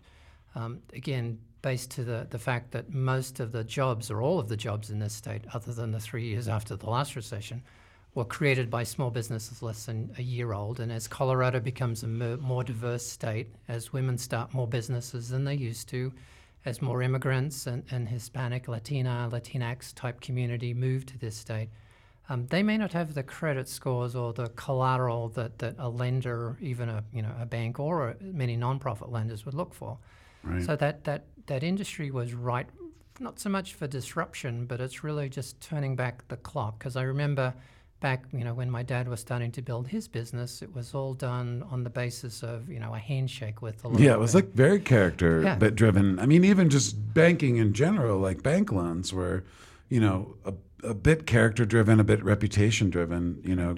Um, 0.56 0.80
again, 0.94 1.40
based 1.64 1.90
to 1.90 2.04
the, 2.04 2.28
the 2.30 2.38
fact 2.38 2.72
that 2.72 2.94
most 2.94 3.40
of 3.40 3.52
the 3.52 3.64
jobs 3.64 4.12
or 4.12 4.22
all 4.22 4.38
of 4.38 4.50
the 4.50 4.58
jobs 4.58 4.92
in 4.92 5.00
this 5.00 5.14
state, 5.14 5.46
other 5.54 5.74
than 5.74 5.92
the 5.92 6.00
three 6.00 6.26
years 6.26 6.48
after 6.48 6.76
the 6.76 6.90
last 6.90 7.16
recession, 7.16 7.64
were 8.14 8.26
created 8.26 8.70
by 8.70 8.84
small 8.84 9.10
businesses 9.10 9.64
less 9.64 9.88
than 9.88 10.14
a 10.20 10.22
year 10.22 10.54
old. 10.54 10.80
And 10.80 10.92
as 10.92 11.08
Colorado 11.08 11.60
becomes 11.60 12.04
a 12.04 12.08
more 12.08 12.64
diverse 12.64 13.08
state, 13.08 13.48
as 13.68 13.92
women 13.92 14.20
start 14.20 14.54
more 14.54 14.68
businesses 14.68 15.30
than 15.30 15.46
they 15.46 15.56
used 15.56 15.90
to, 15.90 16.14
as 16.66 16.82
more 16.82 17.02
immigrants 17.02 17.66
and, 17.66 17.84
and 17.90 18.08
Hispanic, 18.08 18.68
Latina, 18.68 19.30
Latinx 19.32 19.96
type 19.96 20.22
community 20.22 20.74
move 20.74 21.06
to 21.08 21.18
this 21.18 21.36
state, 21.36 21.70
um, 22.30 22.46
they 22.48 22.62
may 22.62 22.78
not 22.78 22.94
have 22.94 23.14
the 23.14 23.24
credit 23.24 23.68
scores 23.68 24.16
or 24.16 24.32
the 24.32 24.50
collateral 24.50 25.30
that, 25.30 25.58
that 25.60 25.76
a 25.80 25.90
lender, 25.90 26.58
even 26.62 26.88
a 26.88 27.04
you 27.12 27.22
know 27.22 27.34
a 27.40 27.46
bank 27.46 27.80
or 27.80 28.10
a, 28.10 28.16
many 28.22 28.56
nonprofit 28.56 29.12
lenders 29.12 29.46
would 29.46 29.56
look 29.56 29.74
for. 29.74 29.98
Right. 30.44 30.64
So 30.64 30.76
that, 30.76 31.04
that 31.06 31.26
that 31.48 31.64
industry 31.64 32.12
was 32.12 32.34
right, 32.34 32.68
not 33.20 33.40
so 33.40 33.50
much 33.50 33.74
for 33.74 33.88
disruption, 33.88 34.66
but 34.66 34.80
it's 34.80 35.04
really 35.04 35.30
just 35.30 35.60
turning 35.62 35.96
back 35.96 36.28
the 36.28 36.38
clock. 36.38 36.80
Because 36.80 36.96
I 36.96 37.04
remember 37.04 37.54
back, 38.00 38.26
you 38.34 38.44
know, 38.44 38.54
when 38.54 38.70
my 38.70 38.84
dad 38.84 39.08
was 39.08 39.22
starting 39.22 39.52
to 39.52 39.62
build 39.62 39.88
his 39.88 40.08
business, 40.08 40.62
it 40.62 40.76
was 40.76 40.94
all 40.94 41.14
done 41.14 41.64
on 41.72 41.84
the 41.84 41.90
basis 41.90 42.44
of, 42.44 42.70
you 42.70 42.80
know, 42.80 42.94
a 42.94 43.00
handshake 43.00 43.62
with 43.62 43.82
the 43.82 43.90
Yeah, 43.92 44.14
it 44.14 44.20
was 44.20 44.36
like 44.36 44.54
very 44.54 44.80
character 44.80 45.42
yeah. 45.42 45.56
driven. 45.70 46.20
I 46.20 46.26
mean, 46.26 46.44
even 46.44 46.70
just 46.70 47.14
banking 47.14 47.58
in 47.58 47.74
general, 47.74 48.20
like 48.20 48.44
bank 48.44 48.72
loans 48.72 49.14
were, 49.14 49.44
you 49.90 50.02
know, 50.02 50.36
a 50.46 50.54
a 50.84 50.94
bit 50.94 51.26
character 51.26 51.66
driven, 51.66 52.00
a 52.00 52.04
bit 52.04 52.24
reputation 52.24 52.90
driven, 52.90 53.40
you 53.44 53.56
know, 53.56 53.76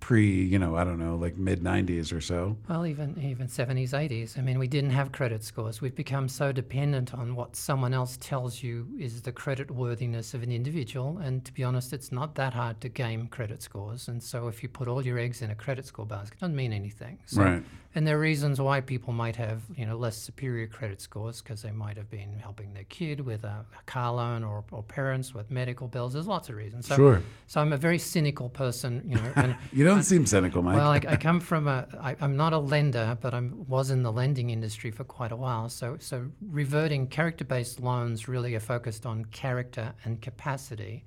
pre, 0.00 0.26
you 0.26 0.58
know, 0.58 0.76
I 0.76 0.84
don't 0.84 0.98
know, 0.98 1.16
like 1.16 1.36
mid 1.36 1.62
90s 1.62 2.12
or 2.12 2.20
so. 2.20 2.56
Well, 2.68 2.86
even 2.86 3.20
even 3.22 3.46
70s, 3.46 3.90
80s. 3.90 4.38
I 4.38 4.42
mean, 4.42 4.58
we 4.58 4.66
didn't 4.66 4.90
have 4.90 5.12
credit 5.12 5.44
scores. 5.44 5.80
We've 5.80 5.94
become 5.94 6.28
so 6.28 6.52
dependent 6.52 7.14
on 7.14 7.36
what 7.36 7.56
someone 7.56 7.94
else 7.94 8.16
tells 8.20 8.62
you 8.62 8.88
is 8.98 9.22
the 9.22 9.32
credit 9.32 9.70
worthiness 9.70 10.34
of 10.34 10.42
an 10.42 10.50
individual. 10.50 11.18
And 11.18 11.44
to 11.44 11.52
be 11.52 11.62
honest, 11.62 11.92
it's 11.92 12.10
not 12.10 12.34
that 12.36 12.54
hard 12.54 12.80
to 12.80 12.88
game 12.88 13.28
credit 13.28 13.62
scores. 13.62 14.08
And 14.08 14.22
so 14.22 14.48
if 14.48 14.62
you 14.62 14.68
put 14.68 14.88
all 14.88 15.04
your 15.04 15.18
eggs 15.18 15.42
in 15.42 15.50
a 15.50 15.54
credit 15.54 15.86
score 15.86 16.06
basket, 16.06 16.34
it 16.38 16.40
doesn't 16.40 16.56
mean 16.56 16.72
anything. 16.72 17.18
So, 17.26 17.42
right. 17.42 17.62
And 17.96 18.04
there 18.04 18.16
are 18.16 18.20
reasons 18.20 18.60
why 18.60 18.80
people 18.80 19.12
might 19.12 19.36
have, 19.36 19.62
you 19.76 19.86
know, 19.86 19.96
less 19.96 20.16
superior 20.16 20.66
credit 20.66 21.00
scores 21.00 21.40
because 21.40 21.62
they 21.62 21.70
might 21.70 21.96
have 21.96 22.10
been 22.10 22.40
helping 22.40 22.74
their 22.74 22.84
kid 22.84 23.20
with 23.20 23.44
a, 23.44 23.64
a 23.78 23.82
car 23.86 24.12
loan 24.14 24.42
or, 24.42 24.64
or 24.72 24.82
parents 24.82 25.32
with 25.32 25.48
medical 25.48 25.86
bills 25.86 26.14
there's 26.14 26.23
lots 26.26 26.48
of 26.48 26.56
reasons. 26.56 26.86
So, 26.86 26.96
Sure. 26.96 27.22
so 27.46 27.60
I'm 27.60 27.72
a 27.72 27.76
very 27.76 27.98
cynical 27.98 28.48
person, 28.48 29.02
you 29.06 29.16
know. 29.16 29.32
And, 29.36 29.56
You 29.72 29.84
don't 29.84 30.02
seem 30.02 30.26
cynical, 30.26 30.62
Mike. 30.62 30.76
well, 30.76 30.90
I, 30.90 31.00
I 31.14 31.16
come 31.28 31.40
from 31.40 31.68
a. 31.68 31.86
I, 32.00 32.16
I'm 32.20 32.36
not 32.36 32.52
a 32.52 32.58
lender, 32.58 33.16
but 33.20 33.34
I 33.34 33.40
was 33.68 33.90
in 33.90 34.02
the 34.02 34.12
lending 34.12 34.50
industry 34.50 34.90
for 34.90 35.04
quite 35.04 35.32
a 35.32 35.36
while. 35.36 35.68
So, 35.68 35.96
so 36.00 36.26
reverting 36.50 37.06
character-based 37.08 37.80
loans 37.80 38.28
really 38.28 38.54
are 38.54 38.60
focused 38.60 39.06
on 39.06 39.24
character 39.26 39.92
and 40.04 40.20
capacity. 40.20 41.04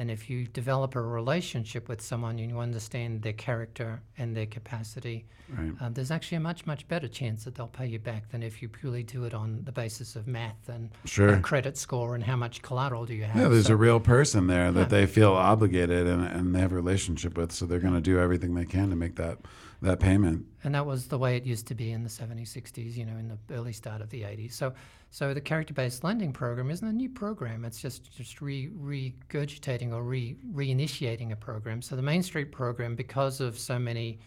And 0.00 0.10
if 0.10 0.30
you 0.30 0.46
develop 0.46 0.96
a 0.96 1.02
relationship 1.02 1.86
with 1.86 2.00
someone 2.00 2.38
and 2.38 2.48
you 2.50 2.58
understand 2.58 3.20
their 3.20 3.34
character 3.34 4.00
and 4.16 4.34
their 4.34 4.46
capacity, 4.46 5.26
right. 5.50 5.72
um, 5.78 5.92
there's 5.92 6.10
actually 6.10 6.38
a 6.38 6.40
much, 6.40 6.64
much 6.64 6.88
better 6.88 7.06
chance 7.06 7.44
that 7.44 7.54
they'll 7.54 7.66
pay 7.68 7.86
you 7.86 7.98
back 7.98 8.30
than 8.30 8.42
if 8.42 8.62
you 8.62 8.68
purely 8.70 9.02
do 9.02 9.24
it 9.24 9.34
on 9.34 9.60
the 9.64 9.72
basis 9.72 10.16
of 10.16 10.26
math 10.26 10.70
and 10.70 10.88
Sure. 11.04 11.38
credit 11.40 11.76
score 11.76 12.14
and 12.14 12.24
how 12.24 12.34
much 12.36 12.62
collateral 12.62 13.04
do 13.04 13.12
you 13.12 13.24
have. 13.24 13.36
Yeah, 13.36 13.48
there's 13.48 13.66
So- 13.66 13.74
a 13.74 13.76
real 13.76 14.00
person 14.00 14.46
there 14.46 14.72
that 14.72 14.80
Yeah. 14.80 14.86
they 14.86 15.06
feel 15.06 15.32
obligated 15.34 16.06
and, 16.06 16.24
and 16.26 16.54
they 16.54 16.60
have 16.60 16.72
a 16.72 16.76
relationship 16.76 17.36
with, 17.36 17.52
so 17.52 17.66
they're 17.66 17.78
going 17.78 17.92
to 17.92 18.00
do 18.00 18.18
everything 18.18 18.54
they 18.54 18.64
can 18.64 18.88
to 18.88 18.96
make 18.96 19.16
that 19.16 19.36
that 19.82 19.98
payment. 19.98 20.44
And 20.62 20.74
that 20.74 20.84
was 20.84 21.06
the 21.06 21.16
way 21.16 21.38
it 21.38 21.44
used 21.46 21.66
to 21.68 21.74
be 21.74 21.90
in 21.90 22.02
the 22.02 22.10
70s, 22.10 22.48
60s, 22.54 22.96
you 22.98 23.06
know, 23.06 23.16
in 23.16 23.28
the 23.28 23.38
early 23.54 23.72
start 23.72 24.02
of 24.02 24.10
the 24.10 24.24
80s. 24.24 24.52
So, 24.52 24.74
so 25.10 25.34
the 25.34 25.40
character-based 25.40 26.04
lending 26.04 26.32
program 26.32 26.70
isn't 26.70 26.86
a 26.86 26.92
new 26.92 27.08
program. 27.08 27.64
It's 27.64 27.80
just 27.80 28.10
just 28.16 28.40
re 28.40 28.68
regurgitating 28.68 29.92
or 29.92 30.02
re 30.02 30.36
reinitiating 30.52 31.32
a 31.32 31.36
program. 31.36 31.82
So 31.82 31.96
the 31.96 32.02
Main 32.02 32.22
Street 32.22 32.52
program, 32.52 32.94
because 32.94 33.40
of 33.40 33.58
so 33.58 33.78
many, 33.78 34.20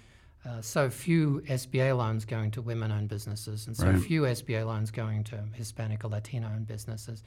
uh, 0.46 0.62
so 0.62 0.90
few 0.90 1.42
SBA 1.48 1.96
loans 1.98 2.26
going 2.26 2.52
to 2.52 2.62
women-owned 2.62 3.08
businesses, 3.10 3.68
and 3.68 3.76
so 3.78 3.88
Right. 3.92 4.00
few 4.02 4.24
SBA 4.26 4.66
loans 4.66 4.92
going 4.92 5.24
to 5.26 5.38
Hispanic 5.54 6.04
or 6.04 6.10
Latino-owned 6.10 6.68
businesses, 6.68 7.24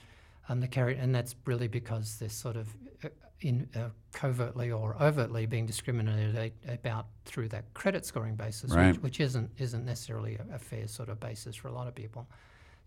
um, 0.48 0.60
the 0.60 0.68
carry, 0.68 0.96
and 0.96 1.14
that's 1.14 1.34
really 1.46 1.68
because 1.68 2.18
they're 2.18 2.28
sort 2.28 2.56
of 2.56 2.68
uh, 3.04 3.08
in 3.40 3.68
uh, 3.74 3.88
covertly 4.12 4.70
or 4.70 4.96
overtly 5.02 5.44
being 5.46 5.66
discriminated 5.66 6.52
about 6.68 7.06
through 7.26 7.48
that 7.48 7.72
credit 7.74 8.04
scoring 8.06 8.34
basis, 8.34 8.70
Right. 8.72 8.88
which, 8.92 9.02
which 9.02 9.20
isn't 9.20 9.50
isn't 9.58 9.84
necessarily 9.84 10.36
a, 10.36 10.54
a 10.54 10.58
fair 10.58 10.86
sort 10.88 11.08
of 11.08 11.20
basis 11.20 11.56
for 11.56 11.68
a 11.68 11.72
lot 11.72 11.86
of 11.88 11.94
people. 11.94 12.26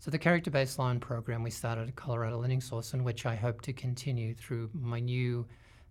So 0.00 0.10
the 0.10 0.18
character-based 0.18 0.78
loan 0.78 0.98
program 0.98 1.42
we 1.42 1.50
started 1.50 1.86
at 1.86 1.94
Colorado 1.94 2.38
Lending 2.38 2.62
Source, 2.62 2.94
and 2.94 3.04
which 3.04 3.26
I 3.26 3.36
hope 3.36 3.60
to 3.60 3.74
continue 3.74 4.34
through 4.34 4.70
my 4.72 4.98
new 4.98 5.46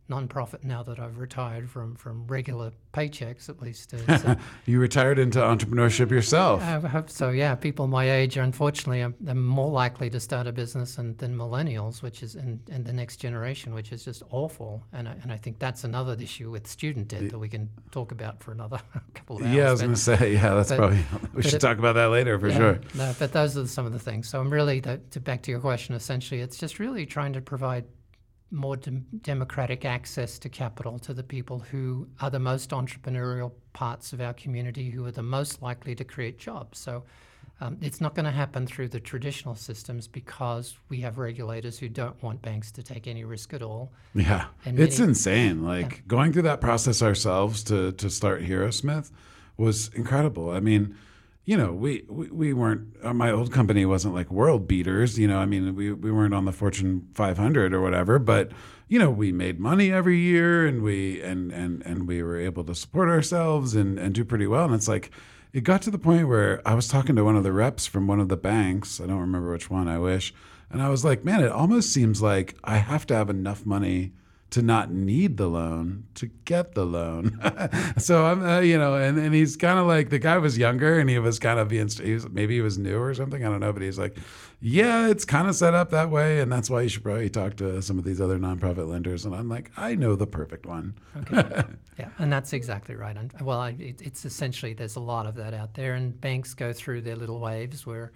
nonprofit 0.10 0.64
now 0.64 0.82
that 0.84 1.00
I've 1.00 1.20
retired 1.20 1.70
from 1.70 1.96
from 1.96 2.26
regular 2.28 2.72
paychecks 2.94 3.48
at 3.50 3.62
least. 3.62 3.94
uh, 3.94 4.36
You 4.66 4.80
retired 4.80 5.20
into 5.20 5.40
entrepreneurship 5.40 6.10
yourself. 6.10 6.62
I 6.64 6.80
hope 6.80 7.10
so. 7.10 7.30
Yeah, 7.30 7.54
people 7.56 7.88
my 7.88 8.10
age, 8.10 8.38
are 8.38 8.42
unfortunately, 8.42 9.04
are, 9.04 9.14
are 9.28 9.36
more 9.36 9.70
likely 9.70 10.10
to 10.10 10.20
start 10.20 10.48
a 10.48 10.52
business 10.52 10.96
than, 10.96 11.16
than 11.18 11.38
millennials, 11.38 12.02
which 12.02 12.24
is 12.24 12.36
and, 12.36 12.60
and 12.72 12.84
the 12.86 12.94
next 12.94 13.18
generation, 13.18 13.74
which 13.74 13.92
is 13.92 14.04
just 14.04 14.24
awful. 14.32 14.84
And 14.94 15.08
I, 15.08 15.12
and 15.22 15.32
I 15.32 15.38
think 15.38 15.60
that's 15.60 15.84
another 15.84 16.18
issue 16.20 16.50
with 16.50 16.66
student 16.68 17.08
debt 17.10 17.30
that 17.30 17.38
we 17.40 17.48
can 17.50 17.70
talk 17.92 18.12
about 18.12 18.42
for 18.42 18.52
another 18.52 18.80
couple 19.14 19.38
of 19.38 19.44
hours. 19.44 19.54
yeah, 19.54 19.68
I 19.68 19.72
was 19.72 19.82
going 19.82 19.94
to 19.94 20.00
say, 20.00 20.34
yeah, 20.34 20.56
that's 20.56 20.70
but- 20.70 20.78
probably, 20.78 21.06
we 21.34 21.44
should 21.44 21.54
it- 21.56 21.60
talk 21.60 21.78
about 21.78 21.94
that 21.94 22.08
later 22.10 22.40
for 22.40 22.50
yeah, 22.50 22.58
sure. 22.58 22.80
No, 22.96 23.14
but 23.20 23.32
those 23.32 23.56
are 23.56 23.68
some 23.68 23.86
of 23.86 23.94
the 23.94 24.00
things. 24.00 24.28
So 24.28 24.40
I'm 24.40 24.50
really, 24.52 24.82
to 24.82 24.98
back 25.20 25.44
to 25.44 25.52
your 25.52 25.60
question, 25.60 25.94
essentially, 25.96 26.42
it's 26.42 26.58
just 26.58 26.80
really 26.80 27.06
trying 27.06 27.34
to 27.34 27.42
provide 27.42 27.86
more 28.52 28.76
dem- 28.76 29.06
democratic 29.22 29.86
access 29.86 30.40
to 30.40 30.50
capital 30.50 31.00
to 31.00 31.14
the 31.14 31.24
people 31.24 31.60
who 31.60 32.08
are 32.22 32.30
the 32.30 32.40
most 32.40 32.72
entrepreneurial 32.72 33.52
parts 33.74 34.14
of 34.14 34.22
our 34.22 34.34
community, 34.34 34.90
who 34.90 35.06
are 35.06 35.12
the 35.12 35.24
most 35.24 35.62
likely 35.62 35.96
to 35.96 36.04
create 36.04 36.40
jobs. 36.40 36.80
So 36.80 37.04
um, 37.62 37.78
it's 37.82 38.00
not 38.00 38.16
going 38.16 38.26
to 38.26 38.32
happen 38.32 38.66
through 38.66 38.88
the 38.90 39.00
traditional 39.00 39.56
systems 39.56 40.08
because 40.08 40.78
we 40.88 41.02
have 41.02 41.18
regulators 41.18 41.78
who 41.78 41.90
don't 41.90 42.22
want 42.24 42.42
banks 42.42 42.72
to 42.72 42.84
take 42.84 43.06
any 43.06 43.26
risk 43.26 43.54
at 43.54 43.62
all. 43.62 43.92
Yeah, 44.16 44.46
And 44.66 44.80
it's 44.80 45.00
insane. 45.00 45.64
Like 45.64 46.08
going 46.08 46.32
through 46.32 46.44
that 46.44 46.62
process 46.62 47.02
ourselves 47.02 47.64
to 47.66 47.92
to 47.94 48.10
start 48.10 48.44
Hero 48.44 48.72
Smith 48.72 49.12
was 49.58 49.90
incredible. 49.94 50.50
I 50.50 50.62
mean, 50.62 50.96
you 51.50 51.58
know, 51.58 51.72
we 51.74 52.04
we, 52.08 52.30
we 52.30 52.54
weren't. 52.54 52.96
Uh, 53.02 53.12
my 53.12 53.32
old 53.32 53.52
company 53.52 53.84
wasn't 53.84 54.14
like 54.14 54.30
world 54.30 54.68
beaters. 54.68 55.18
You 55.18 55.28
know, 55.28 55.40
I 55.40 55.48
mean, 55.48 55.74
we 55.74 55.92
we 55.92 56.12
weren't 56.12 56.36
on 56.36 56.46
the 56.46 56.52
Fortune 56.52 57.08
500 57.16 57.74
or 57.74 57.82
whatever, 57.82 58.20
but 58.20 58.52
you 58.88 59.00
know, 59.00 59.10
we 59.10 59.32
made 59.32 59.60
money 59.60 59.92
every 59.92 60.20
year, 60.20 60.68
and 60.68 60.84
we 60.84 61.20
and 61.24 61.52
and 61.52 61.82
and 61.88 62.08
we 62.08 62.22
were 62.22 62.38
able 62.38 62.64
to 62.66 62.76
support 62.76 63.10
ourselves 63.10 63.74
and 63.74 63.98
and 63.98 64.14
do 64.14 64.24
pretty 64.24 64.46
well. 64.46 64.66
And 64.66 64.76
it's 64.76 64.88
like. 64.88 65.12
It 65.52 65.64
got 65.64 65.82
to 65.82 65.90
the 65.90 65.98
point 65.98 66.28
where 66.28 66.62
I 66.64 66.76
was 66.76 66.88
talking 66.88 67.16
to 67.16 67.24
one 67.24 67.36
of 67.36 67.42
the 67.44 67.52
reps 67.52 67.88
from 67.88 68.06
one 68.06 68.20
of 68.20 68.30
the 68.30 68.38
banks. 68.38 69.02
I 69.02 69.08
don't 69.08 69.20
remember 69.20 69.52
which 69.52 69.68
one, 69.68 69.88
I 69.88 69.98
wish. 69.98 70.32
And 70.70 70.80
I 70.80 70.90
was 70.90 71.04
like, 71.04 71.26
man, 71.26 71.44
it 71.44 71.52
almost 71.52 71.92
seems 71.92 72.22
like 72.22 72.56
I 72.64 72.78
have 72.78 73.08
to 73.08 73.16
have 73.16 73.32
enough 73.32 73.66
money 73.66 74.12
to 74.52 74.62
not 74.62 74.92
need 74.92 75.38
the 75.38 75.48
loan 75.48 76.06
to 76.16 76.28
get 76.46 76.74
the 76.74 76.86
loan. 76.86 77.40
so 77.98 78.26
I'm, 78.26 78.44
uh, 78.44 78.60
you 78.62 78.78
know, 78.78 78.96
and, 78.96 79.18
and 79.20 79.34
he's 79.34 79.56
kind 79.56 79.78
of 79.78 79.86
like 79.86 80.10
the 80.10 80.20
guy 80.20 80.38
was 80.40 80.58
younger 80.58 81.00
and 81.00 81.10
he 81.10 81.20
was 81.20 81.38
kind 81.38 81.60
of 81.60 81.68
being, 81.68 81.88
he 81.88 82.16
was, 82.16 82.28
maybe 82.30 82.56
he 82.56 82.62
was 82.62 82.78
new 82.78 83.00
or 83.00 83.14
something. 83.14 83.46
I 83.46 83.50
don't 83.50 83.60
know, 83.60 83.72
but 83.72 83.84
he's 83.84 84.00
like, 84.00 84.18
yeah, 84.62 85.08
it's 85.08 85.24
kind 85.24 85.48
of 85.48 85.56
set 85.56 85.74
up 85.74 85.92
that 85.92 86.10
way, 86.10 86.42
and 86.42 86.52
that's 86.52 86.70
why 86.70 86.82
you 86.82 86.90
should 86.90 87.04
probably 87.04 87.30
talk 87.30 87.56
to 87.58 87.82
some 87.82 87.98
of 87.98 88.04
these 88.04 88.20
other 88.20 88.38
nonprofit 88.38 88.90
lenders. 88.90 89.24
And 89.24 89.34
I'm 89.34 89.48
like, 89.48 89.72
I 89.78 89.96
know 89.96 90.16
the 90.16 90.28
perfect 90.28 90.66
one. 90.66 90.96
Okay. 91.16 91.64
yeah, 91.98 92.10
and 92.18 92.32
that's 92.32 92.52
exactly 92.52 92.96
right. 92.96 93.16
And 93.16 93.32
well, 93.42 93.60
I, 93.60 93.70
it, 93.80 94.02
it's 94.02 94.26
essentially 94.26 94.74
there's 94.74 94.98
a 94.98 95.02
lot 95.02 95.28
of 95.28 95.36
that 95.36 95.54
out 95.54 95.76
there, 95.76 95.94
and 95.94 96.20
banks 96.20 96.54
go 96.54 96.74
through 96.74 97.02
their 97.02 97.16
little 97.16 97.40
waves. 97.40 97.86
Where 97.86 98.12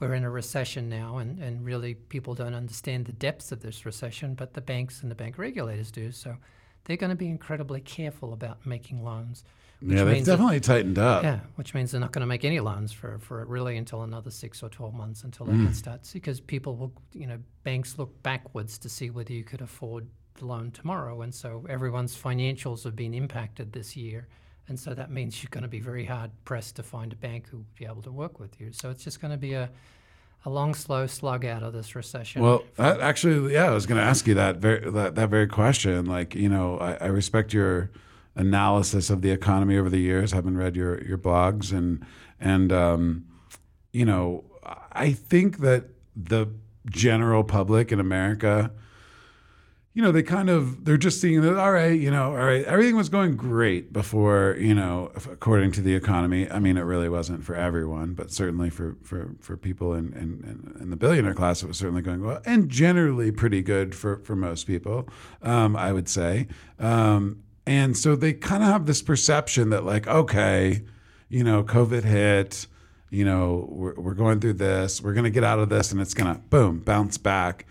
we're 0.00 0.14
in 0.14 0.24
a 0.24 0.30
recession 0.30 0.88
now, 0.88 1.18
and, 1.18 1.38
and 1.40 1.64
really 1.64 1.94
people 1.94 2.34
don't 2.34 2.54
understand 2.54 3.06
the 3.06 3.12
depths 3.12 3.52
of 3.52 3.60
this 3.60 3.84
recession, 3.86 4.34
but 4.34 4.54
the 4.54 4.60
banks 4.60 5.02
and 5.02 5.10
the 5.10 5.14
bank 5.14 5.38
regulators 5.38 5.90
do. 5.90 6.12
So 6.12 6.36
they're 6.84 6.96
going 6.96 7.10
to 7.10 7.16
be 7.16 7.28
incredibly 7.28 7.80
careful 7.80 8.32
about 8.32 8.64
making 8.64 9.02
loans. 9.04 9.44
which 9.80 9.96
yeah, 9.96 10.04
they've 10.04 10.14
means 10.14 10.26
that- 10.26 10.32
definitely 10.36 10.60
tightened 10.60 10.98
up. 10.98 11.22
yeah, 11.22 11.40
which 11.56 11.74
means 11.74 11.90
they're 11.90 12.00
not 12.00 12.12
going 12.12 12.20
to 12.20 12.26
make 12.26 12.44
any 12.44 12.60
loans 12.60 12.92
for, 12.92 13.18
for 13.18 13.44
really 13.44 13.76
until 13.76 14.02
another 14.02 14.30
six 14.30 14.62
or 14.62 14.68
12 14.68 14.94
months 14.94 15.24
until 15.24 15.46
they 15.46 15.52
Mm. 15.52 15.64
can 15.66 15.74
start. 15.74 16.08
Because 16.12 16.40
people 16.40 16.76
will, 16.76 16.92
you 17.12 17.26
know, 17.26 17.38
banks 17.64 17.98
look 17.98 18.22
backwards 18.22 18.78
to 18.78 18.88
see 18.88 19.10
whether 19.10 19.32
you 19.32 19.44
could 19.44 19.60
afford 19.60 20.06
the 20.34 20.46
loan 20.46 20.70
tomorrow. 20.70 21.20
And 21.22 21.34
so 21.34 21.66
everyone's 21.68 22.16
financials 22.16 22.84
have 22.84 22.94
been 22.96 23.12
impacted 23.14 23.72
this 23.72 23.96
year. 23.96 24.28
And 24.68 24.78
so 24.78 24.94
that 24.94 25.10
means 25.10 25.42
you're 25.42 25.50
going 25.50 25.62
to 25.62 25.68
be 25.68 25.80
very 25.80 26.04
hard 26.04 26.30
pressed 26.44 26.76
to 26.76 26.82
find 26.82 27.12
a 27.12 27.16
bank 27.16 27.48
who 27.48 27.58
will 27.58 27.66
be 27.78 27.86
able 27.86 28.02
to 28.02 28.12
work 28.12 28.38
with 28.38 28.60
you. 28.60 28.70
So 28.72 28.90
it's 28.90 29.02
just 29.02 29.20
going 29.20 29.30
to 29.30 29.38
be 29.38 29.54
a, 29.54 29.70
a 30.44 30.50
long, 30.50 30.74
slow 30.74 31.06
slug 31.06 31.44
out 31.44 31.62
of 31.62 31.72
this 31.72 31.94
recession. 31.94 32.42
Well, 32.42 32.64
that 32.76 33.00
actually, 33.00 33.54
yeah, 33.54 33.66
I 33.66 33.70
was 33.70 33.86
going 33.86 34.00
to 34.00 34.06
ask 34.06 34.26
you 34.26 34.34
that 34.34 34.56
very 34.56 34.90
that, 34.90 35.14
that 35.14 35.30
very 35.30 35.46
question. 35.46 36.06
Like, 36.06 36.34
you 36.34 36.48
know, 36.48 36.78
I, 36.78 36.94
I 36.94 37.06
respect 37.06 37.52
your 37.52 37.90
analysis 38.36 39.10
of 39.10 39.22
the 39.22 39.30
economy 39.30 39.76
over 39.76 39.90
the 39.90 39.98
years, 39.98 40.32
having 40.32 40.56
read 40.56 40.76
your 40.76 41.02
your 41.02 41.18
blogs, 41.18 41.72
and 41.72 42.04
and 42.38 42.72
um, 42.72 43.26
you 43.92 44.04
know, 44.04 44.44
I 44.92 45.12
think 45.12 45.58
that 45.58 45.84
the 46.14 46.48
general 46.90 47.44
public 47.44 47.92
in 47.92 48.00
America, 48.00 48.70
you 49.98 50.04
know, 50.04 50.12
they 50.12 50.22
kind 50.22 50.48
of 50.48 50.84
they're 50.84 50.96
just 50.96 51.20
seeing 51.20 51.40
that. 51.40 51.58
All 51.58 51.72
right, 51.72 51.98
you 51.98 52.08
know, 52.08 52.30
all 52.30 52.46
right, 52.46 52.64
everything 52.66 52.94
was 52.94 53.08
going 53.08 53.34
great 53.34 53.92
before, 53.92 54.56
you 54.56 54.72
know, 54.72 55.10
according 55.28 55.72
to 55.72 55.80
the 55.80 55.92
economy. 55.92 56.48
I 56.48 56.60
mean, 56.60 56.76
it 56.76 56.82
really 56.82 57.08
wasn't 57.08 57.42
for 57.42 57.56
everyone, 57.56 58.14
but 58.14 58.30
certainly 58.30 58.70
for 58.70 58.96
for 59.02 59.34
for 59.40 59.56
people 59.56 59.94
in 59.94 60.12
in, 60.12 60.76
in 60.80 60.90
the 60.90 60.96
billionaire 60.96 61.34
class, 61.34 61.64
it 61.64 61.66
was 61.66 61.78
certainly 61.78 62.02
going 62.02 62.22
well, 62.22 62.40
and 62.46 62.68
generally 62.68 63.32
pretty 63.32 63.60
good 63.60 63.92
for 63.92 64.18
for 64.18 64.36
most 64.36 64.68
people, 64.68 65.08
um, 65.42 65.74
I 65.74 65.92
would 65.92 66.08
say. 66.08 66.46
Um, 66.78 67.42
and 67.66 67.96
so 67.96 68.14
they 68.14 68.34
kind 68.34 68.62
of 68.62 68.68
have 68.68 68.86
this 68.86 69.02
perception 69.02 69.70
that, 69.70 69.84
like, 69.84 70.06
okay, 70.06 70.80
you 71.28 71.42
know, 71.42 71.64
COVID 71.64 72.04
hit. 72.04 72.68
You 73.10 73.24
know, 73.24 73.66
we're, 73.68 73.94
we're 73.94 74.14
going 74.14 74.38
through 74.38 74.52
this. 74.52 75.02
We're 75.02 75.14
going 75.14 75.24
to 75.24 75.30
get 75.30 75.42
out 75.42 75.58
of 75.58 75.70
this, 75.70 75.90
and 75.90 76.00
it's 76.00 76.14
going 76.14 76.32
to 76.32 76.40
boom 76.40 76.82
bounce 76.84 77.18
back. 77.18 77.66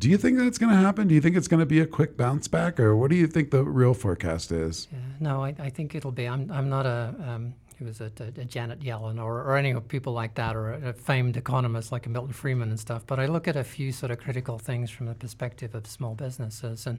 Do 0.00 0.08
you 0.08 0.16
think 0.16 0.38
that's 0.38 0.56
going 0.56 0.72
to 0.72 0.78
happen? 0.78 1.08
Do 1.08 1.14
you 1.14 1.20
think 1.20 1.36
it's 1.36 1.46
going 1.46 1.60
to 1.60 1.66
be 1.66 1.78
a 1.78 1.86
quick 1.86 2.16
bounce 2.16 2.48
back, 2.48 2.80
or 2.80 2.96
what 2.96 3.10
do 3.10 3.16
you 3.16 3.26
think 3.26 3.50
the 3.50 3.62
real 3.62 3.92
forecast 3.92 4.50
is? 4.50 4.88
Yeah, 4.90 4.98
no, 5.20 5.44
I, 5.44 5.54
I 5.58 5.68
think 5.68 5.94
it'll 5.94 6.10
be. 6.10 6.26
I'm, 6.26 6.50
I'm 6.50 6.70
not 6.70 6.86
a, 6.86 7.14
um, 7.22 7.52
who 7.78 7.84
was 7.84 8.00
it, 8.00 8.18
a, 8.18 8.28
a 8.28 8.46
Janet 8.46 8.80
Yellen 8.80 9.22
or, 9.22 9.42
or 9.42 9.58
any 9.58 9.72
of 9.72 9.86
people 9.88 10.14
like 10.14 10.36
that, 10.36 10.56
or 10.56 10.72
a, 10.72 10.88
a 10.88 10.92
famed 10.94 11.36
economist 11.36 11.92
like 11.92 12.06
a 12.06 12.08
Milton 12.08 12.32
Friedman 12.32 12.70
and 12.70 12.80
stuff. 12.80 13.02
But 13.06 13.20
I 13.20 13.26
look 13.26 13.46
at 13.46 13.56
a 13.56 13.64
few 13.64 13.92
sort 13.92 14.10
of 14.10 14.18
critical 14.18 14.58
things 14.58 14.90
from 14.90 15.04
the 15.04 15.14
perspective 15.14 15.74
of 15.74 15.86
small 15.86 16.14
businesses. 16.14 16.86
And, 16.86 16.98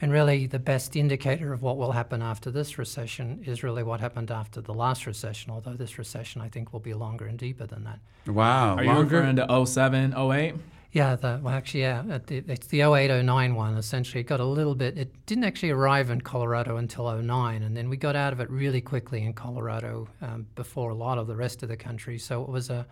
and 0.00 0.10
really, 0.10 0.48
the 0.48 0.58
best 0.58 0.96
indicator 0.96 1.52
of 1.52 1.62
what 1.62 1.76
will 1.76 1.92
happen 1.92 2.22
after 2.22 2.50
this 2.50 2.76
recession 2.76 3.44
is 3.46 3.62
really 3.62 3.84
what 3.84 4.00
happened 4.00 4.32
after 4.32 4.60
the 4.60 4.74
last 4.74 5.06
recession, 5.06 5.52
although 5.52 5.74
this 5.74 5.96
recession, 5.96 6.40
I 6.40 6.48
think, 6.48 6.72
will 6.72 6.80
be 6.80 6.92
longer 6.92 7.26
and 7.26 7.38
deeper 7.38 7.66
than 7.66 7.84
that. 7.84 8.00
Wow, 8.26 8.78
Are 8.78 8.84
you 8.84 8.98
referring 8.98 9.36
to 9.36 9.64
07, 9.64 10.12
08? 10.16 10.54
Yeah, 10.92 11.16
the, 11.16 11.40
well, 11.42 11.54
actually, 11.54 11.80
yeah, 11.80 12.04
at 12.10 12.26
the, 12.26 12.44
it's 12.46 12.66
the 12.66 12.82
0809 12.82 13.54
one. 13.54 13.78
Essentially, 13.78 14.20
it 14.20 14.24
got 14.24 14.40
a 14.40 14.44
little 14.44 14.74
bit. 14.74 14.98
It 14.98 15.24
didn't 15.24 15.44
actually 15.44 15.70
arrive 15.70 16.10
in 16.10 16.20
Colorado 16.20 16.76
until 16.76 17.10
09, 17.10 17.62
and 17.62 17.74
then 17.74 17.88
we 17.88 17.96
got 17.96 18.14
out 18.14 18.34
of 18.34 18.40
it 18.40 18.50
really 18.50 18.82
quickly 18.82 19.22
in 19.22 19.32
Colorado 19.32 20.06
um, 20.20 20.46
before 20.54 20.90
a 20.90 20.94
lot 20.94 21.16
of 21.16 21.26
the 21.26 21.34
rest 21.34 21.62
of 21.62 21.70
the 21.70 21.78
country. 21.78 22.18
So 22.18 22.42
it 22.42 22.50
was 22.50 22.68
a, 22.68 22.86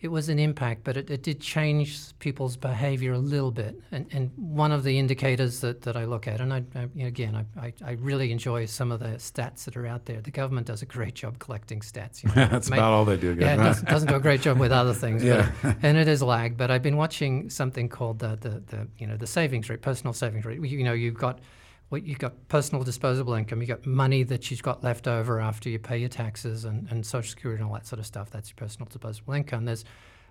it 0.00 0.08
was 0.08 0.28
an 0.28 0.38
impact, 0.38 0.84
but 0.84 0.96
it, 0.96 1.10
it 1.10 1.24
did 1.24 1.40
change 1.40 2.16
people's 2.20 2.56
behavior 2.56 3.14
a 3.14 3.18
little 3.18 3.50
bit. 3.50 3.74
And, 3.90 4.06
and 4.12 4.30
one 4.36 4.70
of 4.70 4.84
the 4.84 4.96
indicators 4.96 5.60
that, 5.60 5.82
that 5.82 5.96
I 5.96 6.04
look 6.04 6.28
at, 6.28 6.40
and 6.40 6.52
I, 6.54 6.62
I 6.76 6.88
again, 7.02 7.44
I, 7.60 7.72
I, 7.84 7.92
really 7.92 8.30
enjoy 8.30 8.66
some 8.66 8.92
of 8.92 9.00
the 9.00 9.16
stats 9.16 9.64
that 9.64 9.76
are 9.76 9.86
out 9.86 10.04
there. 10.04 10.20
The 10.20 10.30
government 10.30 10.68
does 10.68 10.82
a 10.82 10.86
great 10.86 11.14
job 11.14 11.40
collecting 11.40 11.80
stats. 11.80 12.22
You 12.22 12.28
know, 12.36 12.46
That's 12.46 12.70
Make- 12.70 12.78
about 12.78 12.92
all 12.92 13.04
they 13.04 13.16
do. 13.16 13.36
yeah, 13.38 13.54
it 13.54 13.56
guys. 13.56 13.66
doesn't, 13.66 13.88
doesn't 13.88 14.08
do 14.08 14.14
a 14.14 14.20
great 14.20 14.40
job 14.40 14.58
with 14.60 14.70
other 14.70 14.94
things, 14.94 15.24
Yeah. 15.28 15.50
but, 15.62 15.76
and 15.82 15.98
it 15.98 16.06
is 16.06 16.22
lag. 16.22 16.56
But 16.56 16.70
I've 16.70 16.82
been 16.82 16.96
watching 16.96 17.50
something 17.50 17.88
called 17.88 18.20
the, 18.20 18.36
the, 18.40 18.62
the 18.66 18.88
you 18.98 19.06
know 19.08 19.16
the 19.16 19.26
savings 19.26 19.68
rate, 19.68 19.82
personal 19.82 20.12
savings 20.12 20.44
rate. 20.44 20.60
You 20.62 20.84
know, 20.84 20.92
you've 20.92 21.14
got 21.18 21.40
what 21.88 22.04
you've 22.04 22.18
got 22.18 22.48
personal 22.48 22.84
disposable 22.84 23.34
income. 23.34 23.60
You've 23.60 23.68
got 23.68 23.86
money 23.86 24.22
that 24.24 24.50
you've 24.50 24.62
got 24.62 24.84
left 24.84 25.08
over 25.08 25.40
after 25.40 25.68
you 25.70 25.78
pay 25.78 25.98
your 25.98 26.08
taxes 26.10 26.64
and, 26.64 26.86
and 26.90 27.04
social 27.04 27.30
security 27.30 27.62
and 27.62 27.68
all 27.70 27.74
that 27.74 27.86
sort 27.86 27.98
of 27.98 28.06
stuff. 28.06 28.30
That's 28.30 28.50
your 28.50 28.56
personal 28.56 28.86
disposable 28.86 29.32
income. 29.34 29.64
There's 29.64 29.84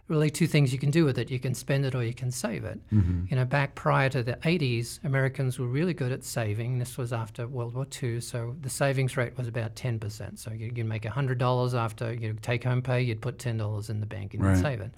really 0.07 0.29
two 0.29 0.47
things 0.47 0.71
you 0.71 0.79
can 0.79 0.91
do 0.91 1.03
with 1.03 1.17
it. 1.17 1.29
You 1.29 1.39
can 1.39 1.53
spend 1.53 1.83
it 1.85 1.93
or 1.93 2.03
you 2.03 2.13
can 2.13 2.31
save 2.31 2.63
it. 2.63 2.79
Mm-hmm. 2.93 3.25
You 3.29 3.35
know, 3.35 3.43
back 3.45 3.75
prior 3.75 4.07
to 4.09 4.23
the 4.23 4.33
80s, 4.33 5.03
Americans 5.03 5.59
were 5.59 5.67
really 5.67 5.93
good 5.93 6.11
at 6.11 6.23
saving. 6.23 6.79
This 6.79 6.97
was 6.97 7.11
after 7.11 7.47
World 7.47 7.73
War 7.73 7.85
II, 8.01 8.21
so 8.21 8.55
the 8.61 8.69
savings 8.69 9.17
rate 9.17 9.37
was 9.37 9.47
about 9.47 9.75
10%. 9.75 10.39
So 10.39 10.51
you 10.51 10.71
can 10.71 10.87
make 10.87 11.03
$100 11.03 11.73
after 11.73 12.13
you 12.13 12.37
take 12.41 12.63
home 12.63 12.81
pay, 12.81 13.01
you'd 13.01 13.21
put 13.21 13.37
$10 13.37 13.89
in 13.89 13.99
the 13.99 14.05
bank 14.05 14.33
and 14.33 14.43
Right. 14.43 14.55
you'd 14.55 14.61
save 14.61 14.79
it. 14.79 14.91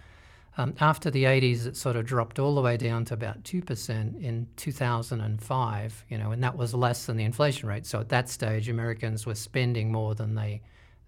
Um, 0.60 0.76
after 0.82 1.10
the 1.10 1.24
80s, 1.24 1.66
it 1.66 1.78
sort 1.78 1.96
of 1.96 2.06
dropped 2.06 2.38
all 2.38 2.54
the 2.54 2.60
way 2.60 2.76
down 2.76 3.06
to 3.06 3.14
about 3.14 3.44
2% 3.44 4.22
in 4.22 4.46
2005, 4.58 6.06
you 6.10 6.18
know, 6.18 6.32
and 6.32 6.44
that 6.44 6.58
was 6.58 6.74
less 6.74 7.06
than 7.06 7.16
the 7.16 7.24
inflation 7.24 7.70
rate. 7.70 7.86
So 7.86 8.02
at 8.02 8.10
that 8.10 8.28
stage, 8.28 8.68
Americans 8.68 9.26
were 9.26 9.36
spending 9.36 9.90
more 9.90 10.16
than 10.16 10.36
they, 10.36 10.62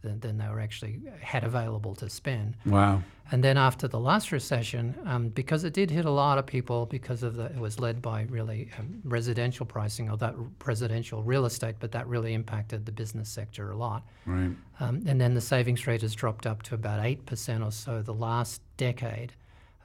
than, 0.03 0.22
than 0.22 0.38
they 0.38 0.48
were 0.48 0.62
actually 0.62 1.01
had 1.20 1.43
available 1.43 1.96
to 1.96 2.10
spend. 2.10 2.55
Wow. 2.65 3.03
And 3.29 3.43
then 3.43 3.58
after 3.58 3.89
the 3.89 4.00
last 4.00 4.31
recession, 4.31 4.96
um, 5.05 5.27
because 5.27 5.65
it 5.65 5.74
did 5.74 5.91
hit 5.91 6.05
a 6.05 6.12
lot 6.12 6.38
of 6.38 6.46
people 6.46 6.86
because 6.86 7.22
of 7.22 7.36
the, 7.36 7.48
it 7.48 7.60
was 7.60 7.77
led 7.77 8.01
by 8.01 8.27
really 8.29 8.70
um, 8.79 9.01
residential 9.03 9.65
pricing 9.65 10.10
or 10.10 10.15
that 10.17 10.34
residential 10.65 11.24
real 11.24 11.46
estate, 11.46 11.75
but 11.81 11.91
that 11.91 12.08
really 12.08 12.34
impacted 12.34 12.86
the 12.86 12.91
business 12.93 13.27
sector 13.27 13.72
a 13.72 13.75
lot. 13.75 14.08
Right. 14.25 14.51
Um, 14.79 15.03
and 15.05 15.20
then 15.20 15.34
the 15.34 15.41
savings 15.41 15.86
rate 15.88 16.03
has 16.03 16.15
dropped 16.15 16.46
up 16.46 16.63
to 16.63 16.75
about 16.75 17.03
8% 17.03 17.65
or 17.65 17.72
so 17.72 18.01
the 18.01 18.13
last 18.13 18.62
decade. 18.77 19.34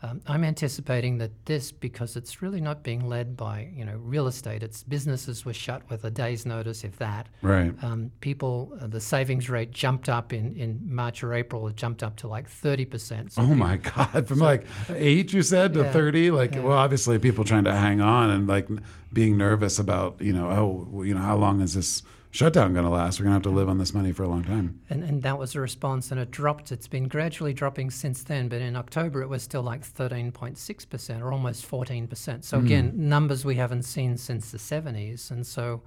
Um, 0.06 0.20
I'm 0.26 0.44
anticipating 0.44 1.18
that 1.18 1.46
this, 1.46 1.72
because 1.72 2.16
it's 2.16 2.42
really 2.42 2.60
not 2.60 2.82
being 2.82 3.08
led 3.08 3.36
by 3.36 3.68
you 3.74 3.84
know 3.84 3.96
real 3.96 4.26
estate, 4.26 4.62
it's 4.62 4.82
businesses 4.82 5.44
were 5.44 5.52
shut 5.52 5.82
with 5.90 6.04
a 6.04 6.10
day's 6.10 6.46
notice, 6.46 6.84
if 6.84 6.96
that. 6.98 7.28
Right. 7.42 7.72
Um, 7.82 8.10
people, 8.20 8.76
uh, 8.80 8.86
the 8.86 9.00
savings 9.00 9.50
rate 9.50 9.72
jumped 9.72 10.08
up 10.08 10.32
in, 10.32 10.54
in 10.56 10.80
March 10.84 11.22
or 11.22 11.34
April. 11.34 11.66
It 11.68 11.76
jumped 11.76 12.02
up 12.02 12.16
to 12.16 12.28
like 12.28 12.48
30%. 12.48 13.32
So 13.32 13.42
Oh 13.42 13.54
my 13.54 13.76
God! 13.96 14.28
From 14.28 14.38
like 14.38 14.66
eight, 14.90 15.32
you 15.32 15.42
said 15.42 15.74
to 15.74 15.82
Yeah, 15.82 15.92
thirty. 15.92 16.30
Like, 16.30 16.54
yeah. 16.54 16.60
well, 16.60 16.78
obviously, 16.78 17.18
people 17.18 17.44
trying 17.44 17.64
to 17.64 17.74
hang 17.74 18.00
on 18.00 18.30
and 18.30 18.46
like 18.46 18.68
being 19.12 19.36
nervous 19.36 19.78
about, 19.78 20.20
you 20.20 20.32
know, 20.32 20.50
oh, 20.50 21.02
you 21.02 21.14
know, 21.14 21.20
how 21.20 21.36
long 21.36 21.60
is 21.60 21.74
this 21.74 22.02
shutdown 22.36 22.74
going 22.74 22.84
to 22.84 22.90
last? 22.90 23.18
We're 23.18 23.24
going 23.24 23.32
to 23.32 23.48
have 23.48 23.54
to 23.54 23.58
live 23.58 23.68
on 23.68 23.78
this 23.78 23.94
money 23.94 24.12
for 24.12 24.22
a 24.22 24.28
long 24.28 24.44
time. 24.44 24.80
And, 24.90 25.02
and 25.02 25.22
that 25.22 25.38
was 25.38 25.54
a 25.54 25.60
response, 25.60 26.10
and 26.10 26.20
it 26.20 26.30
dropped. 26.30 26.70
It's 26.70 26.88
been 26.88 27.08
gradually 27.08 27.54
dropping 27.54 27.90
since 27.90 28.22
then, 28.22 28.48
but 28.48 28.60
in 28.60 28.76
October 28.76 29.22
it 29.22 29.28
was 29.28 29.42
still 29.42 29.62
like 29.62 29.82
13.6% 29.82 31.22
or 31.22 31.32
almost 31.32 31.68
14%. 31.68 32.44
So, 32.44 32.58
again, 32.58 32.92
numbers 32.94 33.44
we 33.44 33.54
haven't 33.56 33.84
seen 33.84 34.16
since 34.16 34.50
the 34.50 34.58
70s. 34.58 35.30
And 35.30 35.46
so 35.46 35.82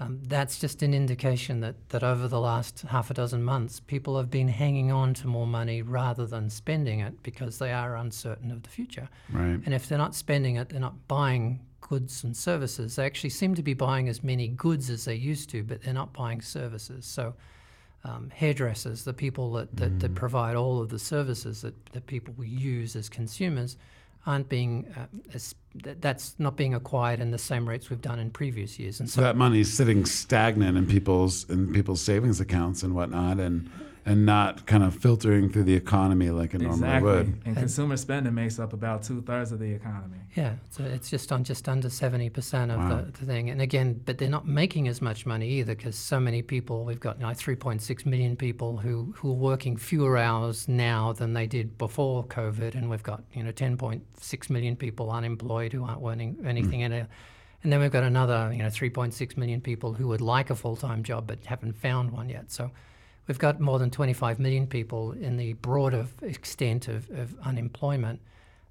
um, 0.00 0.20
that's 0.22 0.60
just 0.60 0.82
an 0.82 0.94
indication 0.94 1.60
that, 1.60 1.88
that 1.88 2.04
over 2.04 2.28
the 2.28 2.40
last 2.40 2.82
half 2.82 3.10
a 3.10 3.14
dozen 3.14 3.42
months, 3.42 3.80
people 3.80 4.16
have 4.16 4.30
been 4.30 4.48
hanging 4.48 4.92
on 4.92 5.14
to 5.14 5.26
more 5.26 5.46
money 5.46 5.82
rather 5.82 6.26
than 6.26 6.48
spending 6.48 7.00
it 7.00 7.22
because 7.22 7.58
they 7.58 7.72
are 7.72 7.96
uncertain 7.96 8.52
of 8.52 8.62
the 8.62 8.70
future. 8.70 9.08
Right. 9.32 9.60
And 9.64 9.74
if 9.74 9.88
they're 9.88 9.98
not 9.98 10.14
spending 10.14 10.56
it, 10.56 10.68
they're 10.68 10.80
not 10.80 11.08
buying 11.08 11.60
goods 11.88 12.24
and 12.24 12.36
services. 12.36 12.96
They 12.96 13.06
actually 13.06 13.30
seem 13.30 13.54
to 13.54 13.62
be 13.62 13.74
buying 13.74 14.08
as 14.08 14.22
many 14.22 14.48
goods 14.48 14.90
as 14.90 15.04
they 15.04 15.14
used 15.14 15.50
to, 15.50 15.62
but 15.62 15.82
they're 15.82 15.94
not 15.94 16.12
buying 16.12 16.42
services. 16.42 17.06
So, 17.06 17.34
um, 18.04 18.30
hairdressers, 18.30 19.04
the 19.04 19.12
people 19.12 19.52
that, 19.54 19.74
that, 19.76 20.00
that 20.00 20.14
provide 20.14 20.54
all 20.54 20.80
of 20.80 20.88
the 20.88 20.98
services 20.98 21.62
that, 21.62 21.74
that 21.92 22.06
people 22.06 22.32
use 22.44 22.94
as 22.94 23.08
consumers, 23.08 23.76
aren't 24.26 24.48
being 24.48 24.86
uh, 24.96 25.06
as, 25.32 25.54
that's 25.74 26.34
not 26.38 26.56
being 26.56 26.74
acquired 26.74 27.20
in 27.20 27.30
the 27.30 27.38
same 27.38 27.68
rates 27.68 27.90
we've 27.90 28.02
done 28.02 28.18
in 28.18 28.30
previous 28.30 28.78
years. 28.78 29.00
And 29.00 29.08
So 29.08 29.16
so, 29.16 29.20
that 29.22 29.36
money's 29.36 29.72
sitting 29.72 30.04
stagnant 30.04 30.76
in 30.76 30.86
people's 30.86 31.48
in 31.48 31.72
people's 31.72 32.00
savings 32.00 32.40
accounts 32.40 32.82
and 32.82 32.94
whatnot, 32.94 33.38
and 33.38 33.70
and 34.08 34.24
not 34.24 34.66
kind 34.66 34.82
of 34.82 34.94
filtering 34.94 35.50
through 35.50 35.64
the 35.64 35.74
economy 35.74 36.30
like 36.30 36.54
it 36.54 36.62
normally 36.62 36.78
Exactly. 36.78 37.10
would. 37.10 37.42
And 37.44 37.56
consumer 37.56 37.96
spending 37.96 38.34
makes 38.34 38.58
up 38.58 38.72
about 38.72 39.02
two 39.02 39.20
thirds 39.20 39.52
of 39.52 39.58
the 39.58 39.72
economy. 39.72 40.16
yeah, 40.34 40.54
so 40.70 40.84
it's 40.84 41.10
just 41.10 41.30
on 41.30 41.44
just 41.44 41.68
under 41.68 41.88
70% 41.88 42.70
of 42.70 42.78
Wow. 42.78 42.88
the, 42.88 43.12
the 43.12 43.26
thing. 43.26 43.50
And 43.50 43.60
again, 43.60 44.00
but 44.04 44.18
they're 44.18 44.30
not 44.30 44.46
making 44.46 44.88
as 44.88 45.02
much 45.02 45.26
money 45.26 45.48
either 45.48 45.74
because 45.74 45.96
so 45.96 46.18
many 46.18 46.40
people, 46.40 46.84
we've 46.84 47.00
got 47.00 47.16
you 47.18 47.26
know, 47.26 47.32
3.6 47.32 48.06
million 48.06 48.34
people 48.34 48.78
who, 48.78 49.12
who 49.16 49.30
are 49.30 49.34
working 49.34 49.76
fewer 49.76 50.16
hours 50.16 50.68
now 50.68 51.12
than 51.12 51.34
they 51.34 51.46
did 51.46 51.76
before 51.76 52.24
COVID. 52.24 52.74
And 52.74 52.88
we've 52.88 53.02
got, 53.02 53.22
you 53.34 53.42
know, 53.42 53.52
10.6 53.52 54.50
million 54.50 54.74
people 54.76 55.10
unemployed 55.10 55.72
who 55.72 55.84
aren't 55.84 56.02
earning 56.02 56.34
hmm. 56.34 56.46
anything 56.46 56.80
in 56.80 56.92
a 56.92 57.08
and 57.62 57.72
then 57.72 57.80
we've 57.80 57.90
got 57.90 58.04
another, 58.04 58.50
you 58.52 58.62
know, 58.62 58.68
3.6 58.68 59.36
million 59.36 59.60
people 59.60 59.92
who 59.92 60.06
would 60.08 60.20
like 60.20 60.50
a 60.50 60.54
full-time 60.54 61.02
job 61.02 61.26
but 61.26 61.44
haven't 61.44 61.76
found 61.76 62.12
one 62.12 62.28
yet. 62.28 62.52
So 62.52 62.70
we've 63.28 63.38
got 63.38 63.60
more 63.60 63.78
than 63.78 63.90
25 63.90 64.38
million 64.40 64.66
people 64.66 65.12
in 65.12 65.36
the 65.36 65.52
broader 65.54 66.06
extent 66.22 66.88
of, 66.88 67.08
of 67.10 67.34
unemployment 67.44 68.20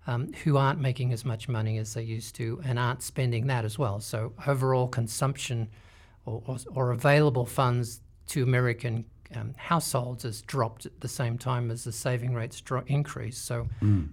um, 0.08 0.34
who 0.44 0.58
aren't 0.58 0.80
making 0.80 1.14
as 1.14 1.24
much 1.24 1.48
money 1.48 1.78
as 1.78 1.94
they 1.94 2.02
used 2.02 2.36
to 2.36 2.60
and 2.66 2.80
aren't 2.80 3.04
spending 3.04 3.48
that 3.48 3.64
as 3.64 3.78
well. 3.78 4.00
So 4.00 4.34
overall 4.48 4.88
consumption 4.88 5.70
or, 6.26 6.42
or, 6.48 6.58
or 6.74 6.92
available 6.92 7.46
funds 7.46 8.02
to 8.28 8.44
American 8.44 9.06
um, 9.36 9.54
households 9.58 10.24
has 10.24 10.42
dropped 10.42 10.86
at 10.86 11.02
the 11.02 11.08
same 11.08 11.38
time 11.38 11.70
as 11.70 11.84
the 11.84 11.92
saving 11.92 12.34
rates 12.34 12.62
dro- 12.62 12.84
increase. 12.88 13.38
So 13.38 13.68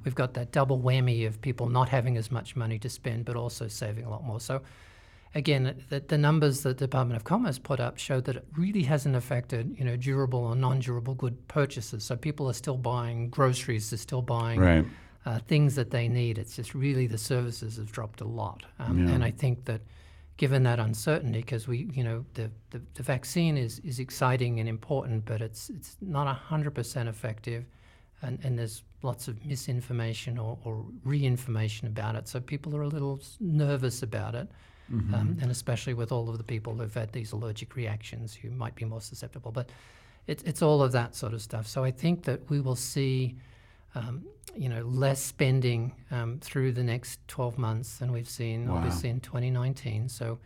we've 0.05 0.15
got 0.15 0.35
that 0.35 0.51
double 0.51 0.79
whammy 0.81 1.27
of 1.27 1.41
people 1.41 1.69
not 1.69 1.89
having 1.89 2.17
as 2.17 2.31
much 2.33 2.57
money 2.57 2.79
to 2.81 2.91
spend, 2.91 3.25
but 3.25 3.37
also 3.37 3.69
saving 3.69 4.05
a 4.05 4.11
lot 4.11 4.25
more. 4.25 4.41
So 4.41 4.63
again, 5.35 5.83
the, 5.89 6.01
the 6.01 6.19
numbers 6.19 6.63
that 6.63 6.79
the 6.79 6.87
Department 6.87 7.17
of 7.17 7.25
Commerce 7.25 7.59
put 7.59 7.81
up 7.81 7.99
showed 7.99 8.25
that 8.25 8.37
it 8.37 8.47
really 8.57 8.83
hasn't 8.83 9.17
affected, 9.17 9.75
you 9.79 9.85
know, 9.85 9.97
durable 9.97 10.41
or 10.45 10.55
non-durable 10.55 11.15
good 11.15 11.47
purchases. 11.49 12.05
So 12.05 12.17
people 12.17 12.49
are 12.49 12.53
still 12.55 12.77
buying 12.79 13.31
groceries, 13.31 13.91
they're 13.91 13.99
still 13.99 14.23
buying 14.23 14.61
Right. 14.61 14.87
uh, 15.27 15.39
things 15.41 15.75
that 15.75 15.91
they 15.91 16.09
need. 16.09 16.39
It's 16.39 16.57
just 16.57 16.75
really 16.75 17.07
the 17.07 17.19
services 17.19 17.77
have 17.77 17.91
dropped 17.93 18.21
a 18.21 18.25
lot. 18.27 18.65
Um, 18.79 19.07
Yeah. 19.07 19.15
And 19.15 19.25
I 19.25 19.31
think 19.31 19.65
that 19.65 19.81
given 20.37 20.63
that 20.65 20.79
uncertainty, 20.81 21.41
because 21.41 21.69
we, 21.69 21.89
you 21.93 22.03
know, 22.05 22.25
the, 22.35 22.51
the, 22.71 22.83
the 22.95 23.03
vaccine 23.03 23.57
is, 23.57 23.79
is 23.81 23.99
exciting 24.01 24.59
and 24.61 24.69
important, 24.69 25.25
but 25.25 25.41
it's, 25.41 25.71
it's 25.71 25.97
not 26.01 26.27
100% 26.49 27.09
effective. 27.09 27.65
And, 28.23 28.39
and 28.43 28.59
there's 28.59 28.83
lots 29.03 29.29
of 29.29 29.45
misinformation 29.45 30.39
or, 30.39 30.59
or 30.65 30.85
re-information 31.05 31.87
about 31.89 32.17
it. 32.17 32.27
So 32.27 32.41
people 32.41 32.75
are 32.77 32.83
a 32.83 32.89
little 32.89 33.21
nervous 33.41 34.03
about 34.03 34.35
it. 34.35 34.49
Um, 35.13 35.39
and 35.41 35.51
especially 35.51 35.95
with 35.95 36.13
all 36.13 36.29
of 36.29 36.39
the 36.39 36.45
people 36.45 36.75
who've 36.75 36.93
had 36.93 37.13
these 37.13 37.33
allergic 37.33 37.75
reactions 37.77 38.35
who 38.35 38.51
might 38.51 38.75
be 38.75 38.85
more 38.85 39.01
susceptible. 39.01 39.51
But 39.53 39.71
it's 40.27 40.43
it's 40.45 40.63
all 40.63 40.83
of 40.83 40.93
that 40.93 41.15
sort 41.15 41.33
of 41.35 41.41
stuff. 41.43 41.67
So 41.67 41.85
I 41.85 41.91
think 41.91 42.25
that 42.25 42.49
we 42.51 42.61
will 42.61 42.77
see, 42.77 43.37
um, 43.95 44.25
you 44.55 44.69
know, 44.69 44.83
less 44.83 45.21
spending 45.21 45.93
um, 46.11 46.39
through 46.41 46.73
the 46.73 46.83
next 46.83 47.21
12 47.29 47.59
months 47.59 47.99
than 47.99 48.13
we've 48.13 48.29
seen, 48.29 48.69
Wow. 48.69 48.77
obviously, 48.77 49.11
in 49.11 49.21
2019. 49.21 50.09
So 50.09 50.39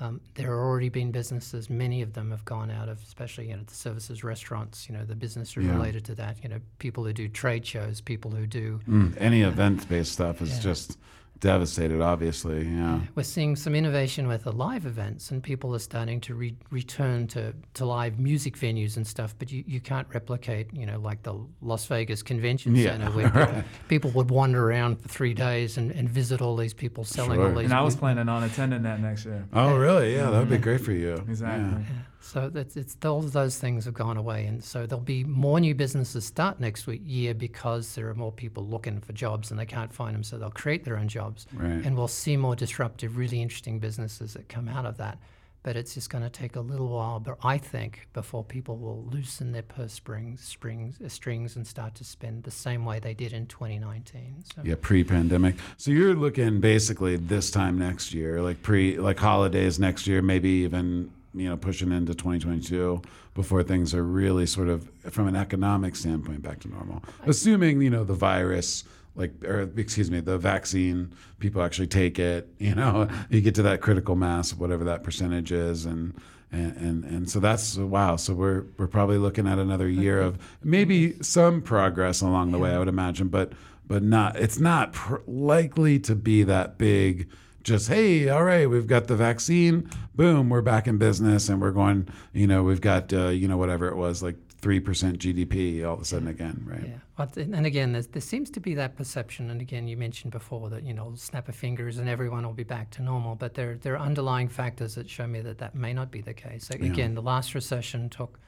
um, 0.00 0.20
there 0.34 0.46
have 0.46 0.54
already 0.54 0.88
been 0.88 1.10
businesses, 1.10 1.68
many 1.68 2.00
of 2.00 2.12
them 2.14 2.30
have 2.30 2.44
gone 2.46 2.70
out 2.70 2.88
of, 2.88 3.02
especially, 3.02 3.48
you 3.50 3.56
know, 3.56 3.62
the 3.66 3.74
services, 3.74 4.24
restaurants, 4.24 4.88
you 4.88 4.94
know, 4.96 5.04
the 5.04 5.14
business 5.14 5.56
Yeah. 5.56 5.72
related 5.72 6.04
to 6.06 6.14
that, 6.14 6.42
you 6.42 6.48
know, 6.48 6.60
people 6.78 7.04
who 7.04 7.12
do 7.12 7.28
trade 7.28 7.66
shows, 7.66 8.00
people 8.00 8.30
who 8.30 8.46
do 8.46 8.80
Mm, 8.88 9.14
any 9.18 9.42
event-based 9.42 10.12
stuff 10.12 10.40
is 10.40 10.50
Yeah. 10.56 10.60
just 10.60 10.96
devastated. 11.40 12.00
Obviously, 12.00 12.66
yeah. 12.66 13.00
We're 13.14 13.22
seeing 13.22 13.56
some 13.56 13.74
innovation 13.74 14.28
with 14.28 14.44
the 14.44 14.52
live 14.52 14.86
events, 14.86 15.30
and 15.30 15.42
people 15.42 15.74
are 15.74 15.80
starting 15.80 16.20
to 16.22 16.34
re- 16.34 16.56
return 16.70 17.26
to, 17.28 17.54
to 17.74 17.84
live 17.84 18.18
music 18.18 18.56
venues 18.56 18.96
and 18.96 19.06
stuff. 19.06 19.34
But 19.38 19.50
you, 19.50 19.64
you 19.66 19.80
can't 19.80 20.06
replicate, 20.12 20.72
you 20.72 20.86
know, 20.86 20.98
like 20.98 21.22
the 21.22 21.34
Las 21.60 21.86
Vegas 21.86 22.22
Convention 22.22 22.74
Yeah, 22.76 22.90
Center, 22.90 23.10
where 23.10 23.30
people, 23.30 23.40
right. 23.40 23.64
people 23.88 24.10
would 24.12 24.30
wander 24.30 24.64
around 24.70 25.00
for 25.00 25.08
three 25.08 25.34
days 25.34 25.76
and, 25.76 25.90
and 25.90 26.08
visit 26.08 26.40
all 26.40 26.56
these 26.56 26.74
people 26.74 27.04
selling 27.04 27.38
Sure. 27.38 27.48
all 27.48 27.54
these. 27.54 27.64
And 27.64 27.74
I 27.74 27.82
was 27.82 27.96
mu- 27.96 28.00
planning 28.00 28.28
on 28.28 28.44
attending 28.44 28.82
that 28.82 29.00
next 29.00 29.24
year. 29.24 29.46
Oh, 29.52 29.76
really? 29.76 30.14
Yeah, 30.14 30.30
that 30.30 30.38
would 30.38 30.48
be 30.48 30.56
mm-hmm. 30.56 30.64
great 30.64 30.80
for 30.82 30.92
you. 30.92 31.14
Exactly. 31.28 31.64
Yeah. 31.64 31.78
Yeah. 31.78 32.02
So 32.20 32.50
that's 32.50 32.76
it's 32.76 32.96
all 33.04 33.18
of 33.20 33.32
those 33.32 33.58
things 33.58 33.86
have 33.86 33.94
gone 33.94 34.16
away, 34.16 34.44
and 34.46 34.62
so 34.62 34.86
there'll 34.86 35.02
be 35.02 35.24
more 35.24 35.58
new 35.58 35.74
businesses 35.74 36.24
start 36.26 36.60
next 36.60 36.86
week 36.86 37.02
year 37.04 37.34
because 37.34 37.94
there 37.94 38.08
are 38.08 38.14
more 38.14 38.30
people 38.32 38.66
looking 38.66 39.00
for 39.00 39.12
jobs 39.12 39.50
and 39.50 39.58
they 39.58 39.66
can't 39.66 39.92
find 39.92 40.14
them, 40.14 40.22
so 40.22 40.38
they'll 40.38 40.50
create 40.50 40.84
their 40.84 40.96
own 40.98 41.08
jobs. 41.08 41.46
Right. 41.54 41.84
and 41.84 41.96
we'll 41.96 42.08
see 42.08 42.36
more 42.36 42.54
disruptive, 42.54 43.16
really 43.16 43.40
interesting 43.40 43.78
businesses 43.78 44.34
that 44.34 44.48
come 44.48 44.68
out 44.68 44.86
of 44.86 44.98
that. 44.98 45.18
but 45.62 45.76
it's 45.76 45.92
just 45.92 46.08
going 46.08 46.24
to 46.24 46.30
take 46.30 46.56
a 46.56 46.60
little 46.60 46.88
while. 46.88 47.20
But 47.20 47.36
I 47.42 47.58
think 47.58 48.08
before 48.14 48.42
people 48.42 48.78
will 48.78 49.04
loosen 49.04 49.52
their 49.52 49.62
purse 49.62 49.92
strings, 49.92 50.42
strings, 50.42 50.98
uh, 51.04 51.08
strings, 51.08 51.54
and 51.56 51.66
start 51.66 51.94
to 51.96 52.04
spend 52.04 52.44
the 52.44 52.50
same 52.50 52.84
way 52.86 52.98
they 52.98 53.12
did 53.12 53.32
in 53.34 53.46
2019. 53.46 54.44
So 54.54 54.62
Yeah, 54.64 54.76
pre-pandemic. 54.80 55.56
So 55.76 55.90
you're 55.90 56.14
looking 56.14 56.60
basically 56.60 57.16
this 57.16 57.50
time 57.50 57.78
next 57.78 58.14
year, 58.14 58.40
like 58.40 58.62
pre, 58.62 58.98
like 58.98 59.18
holidays 59.18 59.78
next 59.78 60.06
year, 60.06 60.22
maybe 60.22 60.48
even 60.48 61.10
you 61.34 61.48
know 61.48 61.56
pushing 61.56 61.92
into 61.92 62.14
2022 62.14 63.00
before 63.34 63.62
things 63.62 63.94
are 63.94 64.02
really 64.02 64.46
sort 64.46 64.68
of 64.68 64.90
from 65.10 65.28
an 65.28 65.36
economic 65.36 65.96
standpoint 65.96 66.42
back 66.42 66.60
to 66.60 66.68
normal. 66.68 67.02
Assuming 67.26 67.80
you 67.80 67.90
know 67.90 68.04
the 68.04 68.14
virus, 68.14 68.84
like 69.14 69.32
or 69.44 69.70
excuse 69.76 70.10
me, 70.10 70.20
the 70.20 70.38
vaccine, 70.38 71.12
people 71.38 71.62
actually 71.62 71.86
take 71.88 72.18
it. 72.18 72.48
You 72.58 72.74
know, 72.74 73.08
you 73.30 73.40
get 73.40 73.54
to 73.56 73.62
that 73.62 73.80
critical 73.80 74.16
mass 74.16 74.54
whatever 74.54 74.84
that 74.84 75.02
percentage 75.02 75.52
is, 75.52 75.86
and. 75.86 76.14
And, 76.52 76.76
and 76.78 77.04
and 77.04 77.30
so 77.30 77.38
that's 77.38 77.76
wow. 77.76 78.16
So 78.16 78.34
we're 78.34 78.64
we're 78.76 78.88
probably 78.88 79.18
looking 79.18 79.46
at 79.46 79.60
another 79.60 79.88
year 79.88 80.20
of 80.20 80.36
maybe 80.64 81.14
some 81.22 81.62
progress 81.62 82.22
along 82.22 82.50
the 82.50 82.58
way. 82.58 82.74
I 82.74 82.78
would 82.80 82.88
imagine, 82.88 83.28
but 83.28 83.52
but 83.86 84.02
not. 84.02 84.34
It's 84.34 84.58
not 84.58 84.92
pr- 84.92 85.18
likely 85.28 86.00
to 86.00 86.16
be 86.16 86.42
that 86.42 86.76
big 86.76 87.28
just 87.62 87.88
hey 87.88 88.28
all 88.28 88.44
right 88.44 88.70
we've 88.70 88.86
got 88.86 89.06
the 89.06 89.16
vaccine 89.16 89.88
boom 90.14 90.48
we're 90.48 90.62
back 90.62 90.86
in 90.86 90.98
business 90.98 91.48
and 91.48 91.60
we're 91.60 91.70
going 91.70 92.08
you 92.32 92.46
know 92.46 92.62
we've 92.62 92.80
got 92.80 93.12
uh, 93.12 93.28
you 93.28 93.46
know 93.46 93.56
whatever 93.56 93.88
it 93.88 93.96
was 93.96 94.22
like 94.22 94.36
3% 94.62 94.82
gdp 95.16 95.86
all 95.86 95.94
of 95.94 96.00
a 96.00 96.04
sudden 96.04 96.28
again 96.28 96.62
right 96.66 96.84
Yeah, 96.86 96.98
and 97.36 97.66
again, 97.66 97.92
there 97.92 98.22
seems 98.22 98.50
to 98.50 98.60
be 98.60 98.74
that 98.76 98.96
perception, 98.96 99.50
and 99.50 99.60
again, 99.60 99.86
you 99.86 99.96
mentioned 99.96 100.32
before 100.32 100.70
that 100.70 100.84
you 100.84 100.94
know, 100.94 101.12
snap 101.16 101.48
of 101.48 101.54
fingers 101.54 101.98
and 101.98 102.08
everyone 102.08 102.46
will 102.46 102.54
be 102.54 102.62
back 102.64 102.90
to 102.92 103.02
normal. 103.02 103.34
But 103.34 103.52
there 103.54 103.76
there 103.76 103.94
are 103.94 103.98
underlying 103.98 104.48
factors 104.48 104.94
that 104.94 105.08
show 105.08 105.26
me 105.26 105.40
that 105.42 105.58
that 105.58 105.74
may 105.74 105.92
not 105.92 106.10
be 106.10 106.22
the 106.22 106.32
case. 106.32 106.68
So 106.68 106.76
again, 106.76 107.14
the 107.14 107.22
last 107.22 107.54
recession 107.54 108.08
took, 108.08 108.40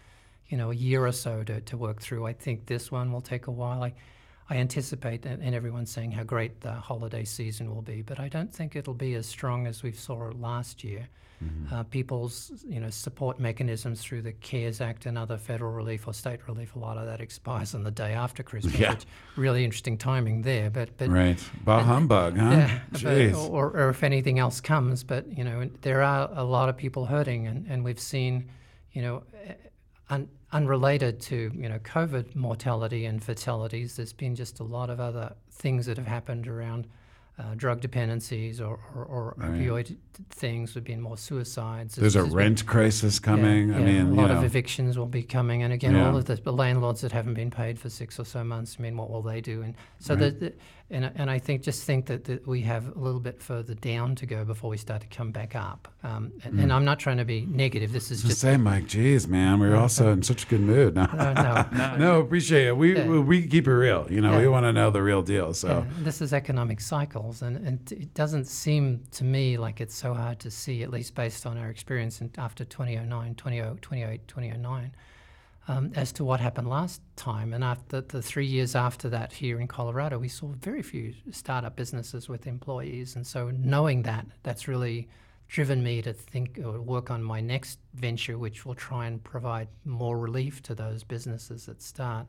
you 0.49 0.57
know, 0.57 0.71
a 0.71 0.75
year 0.75 1.05
or 1.07 1.13
so 1.13 1.43
to, 1.45 1.61
to 1.61 1.77
work 1.77 2.01
through. 2.01 2.27
I 2.27 2.33
think 2.33 2.67
this 2.67 2.91
one 2.91 3.13
will 3.13 3.21
take 3.21 3.47
a 3.47 3.51
while. 3.51 3.83
I, 3.83 3.93
I 4.53 4.57
anticipate, 4.57 5.25
and, 5.25 5.43
and 5.43 5.55
everyone's 5.55 5.91
saying 5.91 6.13
how 6.13 6.25
great 6.25 6.61
the 6.61 6.73
holiday 6.73 7.25
season 7.25 7.75
will 7.75 7.81
be, 7.81 8.03
but 8.03 8.21
I 8.21 8.29
don't 8.29 8.53
think 8.53 8.77
it'll 8.77 8.93
be 8.93 9.15
as 9.15 9.27
strong 9.27 9.67
as 9.67 9.83
we 9.83 9.93
saw 9.93 10.31
last 10.39 10.85
year. 10.85 11.09
Uh, 11.73 11.83
people's, 11.83 12.53
you 12.69 12.79
know, 12.79 12.91
support 12.91 13.41
mechanisms 13.41 14.01
through 14.01 14.23
the 14.23 14.33
CARES 14.33 14.81
Act 14.81 15.07
and 15.07 15.19
other 15.19 15.37
federal 15.37 15.73
relief 15.73 16.07
or 16.07 16.15
state 16.15 16.47
relief, 16.47 16.77
a 16.77 16.79
lot 16.79 16.99
of 16.99 17.07
that 17.07 17.21
expires 17.21 17.75
on 17.75 17.83
the 17.83 17.91
day 17.91 18.13
after 18.13 18.45
Christmas. 18.45 18.79
Yeah. 18.79 18.91
Which 18.91 19.07
really 19.35 19.65
interesting 19.65 19.99
timing 19.99 20.43
there, 20.43 20.71
but 20.71 20.97
but 20.99 21.09
right 21.09 21.43
bah 21.65 21.83
humbug 21.83 22.37
huh 22.37 22.51
yeah, 22.51 22.81
but, 22.93 23.01
Jeez. 23.01 23.51
or, 23.51 23.71
or 23.71 23.89
if 23.89 24.05
anything 24.05 24.39
else 24.39 24.61
comes. 24.61 25.03
But 25.03 25.37
you 25.37 25.43
know, 25.43 25.69
there 25.81 26.03
are 26.03 26.31
a 26.33 26.45
lot 26.45 26.69
of 26.69 26.77
people 26.77 27.07
hurting, 27.07 27.49
and, 27.49 27.67
and 27.69 27.83
we've 27.83 27.99
seen, 27.99 28.49
you 28.93 29.03
know, 29.03 29.25
un, 30.13 30.29
unrelated 30.53 31.21
to 31.21 31.51
you 31.55 31.69
know 31.69 31.79
COVID 31.81 32.35
mortality 32.37 33.07
and 33.07 33.23
fatalities. 33.23 33.97
There's 33.97 34.13
been 34.13 34.35
just 34.35 34.61
a 34.61 34.65
lot 34.65 34.91
of 34.91 35.01
other 35.01 35.35
things 35.51 35.87
that 35.87 35.97
have 35.97 36.07
happened 36.07 36.47
around. 36.47 36.87
Uh, 37.39 37.55
drug 37.57 37.81
dependencies 37.81 38.61
or, 38.61 38.79
or, 38.95 39.05
or 39.07 39.35
Right. 39.39 39.53
opioid 39.53 39.97
things. 40.29 40.75
There've 40.75 40.85
been 40.85 41.01
more 41.01 41.17
suicides. 41.17 41.95
there's 41.97 42.15
a 42.15 42.19
There's 42.19 42.29
been- 42.29 42.37
rent 42.37 42.67
crisis 42.67 43.19
yeah, 43.19 43.25
coming 43.27 43.73
i 43.75 43.79
yeah, 43.79 43.85
mean 43.87 44.07
a 44.07 44.15
lot 44.21 44.29
know 44.29 44.37
of 44.37 44.45
evictions 44.45 44.99
will 44.99 45.07
be 45.07 45.23
coming, 45.23 45.63
and 45.63 45.73
again, 45.73 45.95
Yeah. 45.95 46.09
all 46.09 46.17
of 46.19 46.27
the, 46.27 46.37
the 46.37 46.53
landlords 46.53 47.01
that 47.01 47.11
haven't 47.11 47.33
been 47.35 47.51
paid 47.51 47.79
for 47.79 47.89
six 47.89 48.21
or 48.21 48.27
so 48.27 48.45
months. 48.45 48.77
I 48.79 48.83
mean, 48.83 48.99
what 48.99 49.09
will 49.11 49.23
they 49.23 49.41
do? 49.41 49.63
And 49.63 49.75
so, 49.99 50.15
Right. 50.15 50.39
the, 50.39 50.47
the, 50.51 50.53
and 50.93 51.11
and 51.17 51.31
I 51.31 51.39
think 51.39 51.63
just 51.63 51.85
think 51.85 52.07
that, 52.07 52.25
that 52.25 52.47
we 52.47 52.61
have 52.63 52.95
a 52.95 52.99
little 52.99 53.21
bit 53.21 53.41
further 53.43 53.75
down 53.75 54.15
to 54.17 54.27
go 54.27 54.45
before 54.45 54.71
we 54.71 54.77
start 54.77 55.01
to 55.01 55.07
come 55.09 55.33
back 55.33 55.55
up. 55.57 55.89
Um, 56.05 56.33
and, 56.45 56.55
Mm. 56.55 56.63
and 56.65 56.73
I'm 56.73 56.85
not 56.85 56.99
trying 56.99 57.17
to 57.19 57.25
be 57.25 57.47
negative. 57.47 57.93
This 57.93 58.11
is 58.11 58.19
just 58.23 58.29
just 58.31 58.41
say 58.41 58.57
mike 58.57 58.87
geez 58.87 59.27
man 59.27 59.59
we're 59.61 59.77
also 59.77 60.13
in 60.13 60.23
such 60.23 60.45
a 60.45 60.47
good 60.47 60.61
mood 60.61 60.95
no 61.01 61.07
no, 61.15 61.33
no. 61.33 61.67
No, 61.73 61.97
no 61.97 62.21
appreciate 62.21 62.67
it 62.69 62.77
we 62.77 62.95
Yeah. 62.97 63.07
we, 63.09 63.19
we 63.21 63.47
keep 63.47 63.67
it 63.67 63.75
real 63.75 64.07
you 64.11 64.21
know 64.21 64.39
we 64.39 64.47
want 64.49 64.65
to 64.65 64.73
know 64.73 64.91
the 64.91 65.03
real 65.03 65.23
deal 65.23 65.55
so 65.55 65.69
Yeah, 65.69 66.05
this 66.05 66.21
is 66.21 66.33
economic 66.33 66.81
cycles, 66.81 67.43
and, 67.43 67.57
and 67.67 67.93
it 67.93 68.13
doesn't 68.15 68.47
seem 68.47 69.03
to 69.13 69.25
me 69.25 69.57
like 69.57 69.81
it's 69.81 69.95
so 69.95 70.15
hard 70.15 70.39
to 70.41 70.51
see, 70.51 70.83
at 70.83 70.91
least 70.91 71.15
based 71.15 71.47
on 71.47 71.57
our 71.59 71.71
experience 71.71 72.21
in, 72.21 72.31
after 72.39 72.65
2009, 72.65 73.35
2008, 73.35 73.83
2008 73.83 74.29
2009, 74.29 74.93
um, 75.69 75.93
as 75.95 76.13
to 76.13 76.25
what 76.25 76.41
happened 76.41 76.69
last 76.69 77.01
time. 77.17 77.53
And 77.53 77.63
after 77.63 78.01
the 78.01 78.23
three 78.23 78.47
years 78.47 78.75
after 78.75 79.09
that 79.11 79.33
here 79.33 79.61
in 79.61 79.69
Colorado, 79.69 80.19
we 80.19 80.29
saw 80.29 80.49
very 80.49 80.83
few 80.83 81.15
startup 81.31 81.77
businesses 81.77 82.29
with 82.29 82.47
employees. 82.47 83.17
And 83.17 83.27
so 83.27 83.51
knowing 83.51 84.03
that, 84.03 84.27
that's 84.43 84.67
really 84.67 85.09
driven 85.49 85.83
me 85.83 86.01
to 86.03 86.13
think 86.13 86.59
or 86.65 86.81
work 86.81 87.11
on 87.11 87.23
my 87.23 87.41
next 87.41 87.79
venture, 87.95 88.39
which 88.39 88.65
will 88.65 88.75
try 88.75 89.07
and 89.07 89.23
provide 89.23 89.69
more 89.85 90.19
relief 90.19 90.63
to 90.63 90.75
those 90.75 91.05
businesses 91.05 91.67
that 91.67 91.83
start 91.83 92.27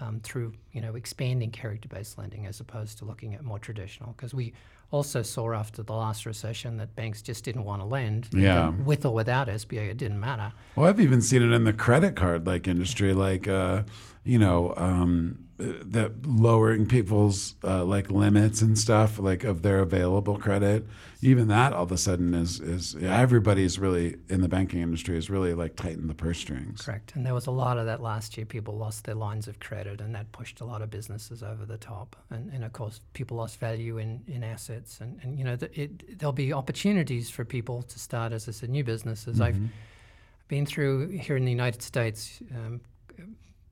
um, 0.00 0.20
through 0.20 0.52
you 0.72 0.80
know 0.80 0.94
expanding 0.94 1.50
character-based 1.50 2.18
lending 2.18 2.46
as 2.46 2.60
opposed 2.60 2.98
to 2.98 3.04
looking 3.04 3.34
at 3.34 3.42
more 3.44 3.58
traditional. 3.58 4.12
Because 4.12 4.34
we 4.34 4.52
also 4.90 5.22
saw 5.22 5.52
after 5.52 5.82
the 5.82 5.92
last 5.92 6.24
recession 6.24 6.78
that 6.78 6.94
banks 6.96 7.20
just 7.22 7.44
didn't 7.44 7.64
want 7.64 7.82
to 7.82 7.86
lend. 7.86 8.28
Yeah. 8.32 8.70
With 8.70 9.04
or 9.04 9.12
without 9.12 9.48
SBA, 9.48 9.90
it 9.90 9.96
didn't 9.96 10.20
matter. 10.20 10.52
Well, 10.76 10.86
I've 10.86 11.00
even 11.00 11.20
seen 11.20 11.42
it 11.42 11.52
in 11.54 11.64
the 11.64 11.72
credit 11.72 12.16
card 12.16 12.46
like 12.46 12.66
industry, 12.66 13.12
like 13.12 13.46
uh, 13.46 13.82
you 14.24 14.38
know, 14.38 14.74
um, 14.76 15.48
that 15.58 16.24
lowering 16.24 16.86
people's 16.86 17.56
uh, 17.64 17.84
like 17.84 18.10
limits 18.10 18.62
and 18.62 18.78
stuff, 18.78 19.18
like 19.18 19.42
of 19.42 19.62
their 19.62 19.80
available 19.80 20.38
credit. 20.38 20.86
Even 21.20 21.48
that, 21.48 21.72
all 21.72 21.82
of 21.82 21.90
a 21.90 21.98
sudden, 21.98 22.32
is 22.32 22.60
is 22.60 22.94
everybody's 23.02 23.78
really 23.78 24.16
in 24.28 24.40
the 24.40 24.48
banking 24.48 24.80
industry 24.80 25.18
is 25.18 25.28
really 25.28 25.52
like 25.54 25.74
tightened 25.74 26.08
the 26.08 26.14
purse 26.14 26.38
strings. 26.38 26.82
Correct. 26.82 27.16
And 27.16 27.26
there 27.26 27.34
was 27.34 27.46
a 27.46 27.50
lot 27.50 27.76
of 27.76 27.86
that 27.86 28.00
last 28.00 28.36
year. 28.36 28.46
People 28.46 28.76
lost 28.76 29.04
their 29.04 29.16
lines 29.16 29.48
of 29.48 29.58
credit, 29.58 30.00
and 30.00 30.14
that 30.14 30.30
pushed 30.30 30.60
a 30.60 30.64
lot 30.64 30.80
of 30.80 30.90
businesses 30.90 31.42
over 31.42 31.66
the 31.66 31.78
top. 31.78 32.14
And, 32.30 32.52
and 32.52 32.64
of 32.64 32.72
course, 32.72 33.00
people 33.14 33.36
lost 33.36 33.58
value 33.58 33.98
in, 33.98 34.22
in 34.28 34.44
assets. 34.44 34.77
And, 35.00 35.18
and 35.22 35.38
you 35.38 35.44
know, 35.44 35.56
the, 35.56 35.68
it, 35.80 36.18
there'll 36.18 36.32
be 36.32 36.52
opportunities 36.52 37.30
for 37.30 37.44
people 37.44 37.82
to 37.82 37.98
start, 37.98 38.32
as 38.32 38.48
I 38.48 38.52
said, 38.52 38.70
new 38.70 38.84
businesses. 38.84 39.40
I've 39.40 39.58
been 40.48 40.66
through 40.66 41.08
here 41.08 41.36
in 41.36 41.44
the 41.44 41.50
United 41.50 41.82
States. 41.82 42.40
Um, 42.54 42.80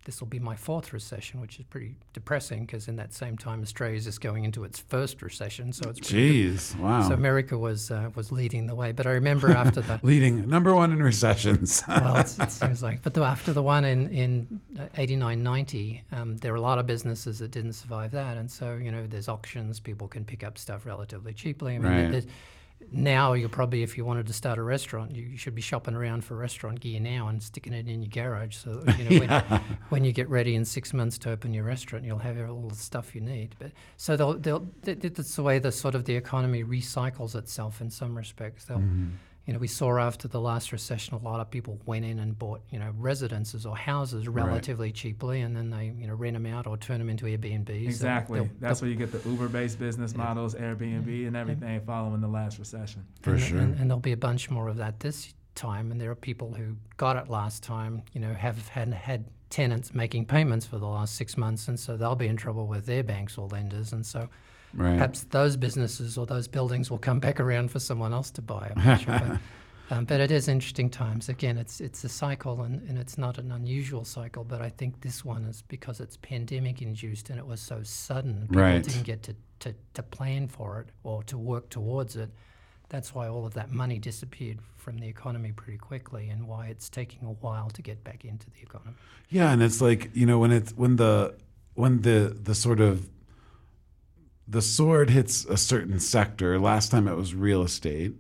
this 0.07 0.21
will 0.21 0.29
be 0.29 0.39
my 0.39 0.55
fourth 0.55 0.93
recession, 0.93 1.41
which 1.41 1.59
is 1.59 1.65
pretty 1.67 1.97
depressing 2.13 2.65
because 2.65 2.87
in 2.87 2.95
that 2.97 3.13
same 3.13 3.37
time, 3.37 3.61
Australia 3.61 3.97
is 3.97 4.05
just 4.05 4.21
going 4.21 4.45
into 4.45 4.63
its 4.63 4.79
first 4.79 5.21
recession. 5.21 5.73
So 5.73 5.91
it's 5.91 5.99
pretty 5.99 6.53
Jeez, 6.53 6.79
wow. 6.79 7.07
so 7.09 7.13
America 7.15 7.59
was 7.59 7.91
uh, 7.91 8.11
was 8.15 8.31
leading 8.31 8.67
the 8.67 8.75
way. 8.75 8.93
But 8.93 9.07
I 9.07 9.11
remember 9.11 9.51
after 9.51 9.81
the 9.81 10.01
Leading 10.07 10.49
number 10.49 10.75
one 10.75 10.93
in 10.93 11.03
recessions. 11.03 11.83
well, 11.89 12.17
it's, 12.19 12.39
it 12.39 12.53
seems 12.53 12.83
like. 12.83 13.03
But 13.03 13.15
the, 13.15 13.23
after 13.23 13.53
the 13.53 13.63
one 13.63 13.85
in 13.85 14.09
in 14.11 14.61
'89, 14.97 15.43
'90, 15.43 16.03
um, 16.13 16.37
there 16.39 16.53
were 16.53 16.59
a 16.59 16.61
lot 16.61 16.79
of 16.79 16.87
businesses 16.87 17.41
that 17.41 17.51
didn't 17.51 17.73
survive 17.73 18.13
that, 18.13 18.37
and 18.37 18.49
so 18.49 18.77
you 18.77 18.93
know, 18.93 19.07
there's 19.07 19.29
auctions. 19.29 19.81
People 19.81 20.07
can 20.07 20.25
pick 20.25 20.45
up 20.45 20.57
stuff 20.57 20.87
relatively 20.87 21.35
cheaply. 21.35 21.75
I 21.75 21.79
mean, 21.79 22.13
Right. 22.13 22.27
Now 22.93 23.33
you're 23.33 23.49
probably, 23.49 23.83
if 23.83 23.97
you 23.97 24.05
wanted 24.05 24.27
to 24.27 24.33
start 24.33 24.59
a 24.59 24.63
restaurant, 24.63 25.15
you, 25.15 25.37
should 25.37 25.55
be 25.55 25.63
shopping 25.63 25.95
around 25.95 26.25
for 26.25 26.37
restaurant 26.37 26.81
gear 26.81 27.01
now 27.01 27.29
and 27.29 27.43
sticking 27.43 27.73
it 27.73 27.89
in 27.89 28.03
your 28.03 28.11
garage. 28.11 28.57
So 28.57 28.83
you 28.99 29.05
know, 29.05 29.27
when, 29.27 29.61
when 29.89 30.05
you 30.05 30.13
get 30.13 30.29
ready 30.29 30.55
in 30.55 30.65
six 30.65 30.93
months 30.93 31.19
to 31.19 31.31
open 31.31 31.53
your 31.53 31.65
restaurant, 31.65 32.05
you'll 32.05 32.19
have 32.19 32.39
all 32.49 32.69
the 32.69 32.77
stuff 32.77 33.15
you 33.15 33.21
need. 33.21 33.57
But 33.59 33.73
so 33.97 34.17
they'll, 34.17 34.35
they'll, 34.35 34.69
th- 34.85 35.01
th- 35.01 35.15
that's 35.15 35.35
the 35.35 35.43
way 35.43 35.59
the 35.59 35.73
sort 35.73 35.95
of 35.95 36.05
the 36.05 36.15
economy 36.15 36.65
recycles 36.65 37.35
itself 37.35 37.81
in 37.81 37.91
some 37.91 38.17
respects. 38.17 38.65
They'll, 38.65 38.79
mm-hmm. 38.79 39.11
You 39.47 39.53
know, 39.53 39.61
we 39.61 39.69
saw 39.69 39.97
after 39.99 40.27
the 40.27 40.41
last 40.41 40.73
recession, 40.73 41.15
a 41.15 41.19
lot 41.19 41.39
of 41.39 41.51
people 41.51 41.79
went 41.87 42.05
in 42.05 42.19
and 42.19 42.37
bought, 42.37 42.63
you 42.69 42.81
know, 42.81 42.93
residences 42.99 43.65
or 43.65 43.77
houses 43.77 44.27
relatively 44.27 44.91
cheaply, 44.91 45.41
and 45.41 45.57
then 45.57 45.71
they, 45.71 45.93
you 45.97 46.09
know, 46.09 46.15
rent 46.15 46.35
them 46.35 46.47
out 46.47 46.67
or 46.67 46.77
turn 46.77 46.99
them 46.99 47.09
into 47.09 47.27
Airbnbs. 47.27 47.67
They'll- 47.67 47.87
Exactly. 47.87 48.41
they'll- 48.41 48.51
That's 48.59 48.83
where 48.83 48.91
you 48.91 48.97
get 48.97 49.13
the 49.13 49.29
Uber-based 49.29 49.79
business 49.79 50.17
models, 50.17 50.57
Airbnb, 50.57 51.29
and 51.29 51.37
everything 51.37 51.81
following 51.87 52.21
the 52.21 52.29
last 52.29 52.59
recession. 52.59 53.07
For 53.23 53.35
and, 53.35 53.41
sure. 53.41 53.59
And, 53.59 53.79
and 53.79 53.89
there'll 53.89 54.01
be 54.01 54.13
a 54.13 54.17
bunch 54.17 54.51
more 54.51 54.67
of 54.69 54.77
that 54.79 54.99
this 54.99 55.33
time. 55.55 55.93
And 55.93 56.01
there 56.01 56.11
are 56.11 56.17
people 56.17 56.53
who 56.53 56.77
got 56.97 57.17
it 57.17 57.31
last 57.31 57.63
time, 57.63 58.03
you 58.13 58.21
know, 58.21 58.35
have 58.35 58.69
had 58.69 58.93
had 58.93 59.27
tenants 59.49 59.95
making 59.95 60.27
payments 60.27 60.67
for 60.67 60.79
the 60.79 60.87
last 60.89 61.15
six 61.15 61.37
months, 61.37 61.69
and 61.69 61.79
so 61.79 61.97
they'll 61.97 62.17
be 62.17 62.27
in 62.27 62.37
trouble 62.37 62.67
with 62.67 62.85
their 62.85 63.05
banks 63.05 63.39
or 63.39 63.47
lenders. 63.47 63.93
And 63.93 64.05
so 64.05 64.29
right. 64.77 64.95
perhaps 64.95 65.25
those 65.31 65.57
businesses 65.57 66.17
or 66.19 66.27
those 66.27 66.49
buildings 66.49 66.91
will 66.91 66.99
come 66.99 67.19
back 67.21 67.41
around 67.41 67.71
for 67.71 67.79
someone 67.81 68.13
else 68.13 68.31
to 68.33 68.43
buy. 68.43 68.73
I'm 68.77 68.85
not 68.85 69.01
sure. 69.01 69.41
But, 69.89 69.97
um, 69.99 70.05
but 70.05 70.21
it 70.21 70.33
is 70.33 70.49
interesting 70.49 70.91
times. 70.91 71.29
Again, 71.29 71.57
it's 71.59 71.81
it's 71.81 72.03
a 72.03 72.09
cycle, 72.09 72.61
and, 72.63 72.83
and 72.89 72.99
it's 72.99 73.17
not 73.17 73.39
an 73.39 73.53
unusual 73.53 74.05
cycle. 74.05 74.43
But 74.43 74.61
I 74.61 74.69
think 74.69 75.01
this 75.01 75.25
one 75.25 75.45
is 75.45 75.63
because 75.63 76.01
it's 76.01 76.17
pandemic 76.17 76.83
induced 76.83 77.31
and 77.31 77.39
it 77.39 77.47
was 77.47 77.61
so 77.61 77.85
sudden. 77.85 78.49
People 78.49 78.63
Right. 78.63 78.83
didn't 78.83 79.05
get 79.05 79.23
to, 79.23 79.37
to, 79.61 79.75
to 79.95 80.03
plan 80.03 80.49
for 80.49 80.81
it 80.81 80.89
or 81.05 81.23
to 81.25 81.39
work 81.39 81.69
towards 81.71 82.17
it. 82.17 82.31
That's 82.89 83.15
why 83.15 83.29
all 83.29 83.47
of 83.47 83.55
that 83.55 83.71
money 83.71 84.01
disappeared 84.01 84.59
from 84.77 84.99
the 84.99 85.07
economy 85.07 85.53
pretty 85.53 85.79
quickly, 85.79 86.31
and 86.31 86.49
why 86.49 86.67
it's 86.67 86.89
taking 86.89 87.23
a 87.29 87.33
while 87.33 87.71
to 87.71 87.81
get 87.81 88.03
back 88.03 88.25
into 88.25 88.51
the 88.51 88.63
economy. 88.63 88.95
Yeah, 89.29 89.53
and 89.53 89.63
it's 89.63 89.81
like 89.81 90.11
you 90.15 90.27
know 90.27 90.41
when 90.41 90.51
it's 90.51 90.73
when 90.73 90.97
the 90.97 91.35
when 91.75 92.03
the 92.03 92.37
the 92.43 92.57
sort 92.57 92.81
of 92.81 93.09
the 94.49 94.63
sword 94.63 95.11
hits 95.11 95.45
a 95.47 95.57
certain 95.57 95.99
sector. 96.01 96.59
Last 96.59 96.91
time 96.91 97.09
it 97.09 97.17
was 97.17 97.35
real 97.35 97.63
estate. 97.63 98.15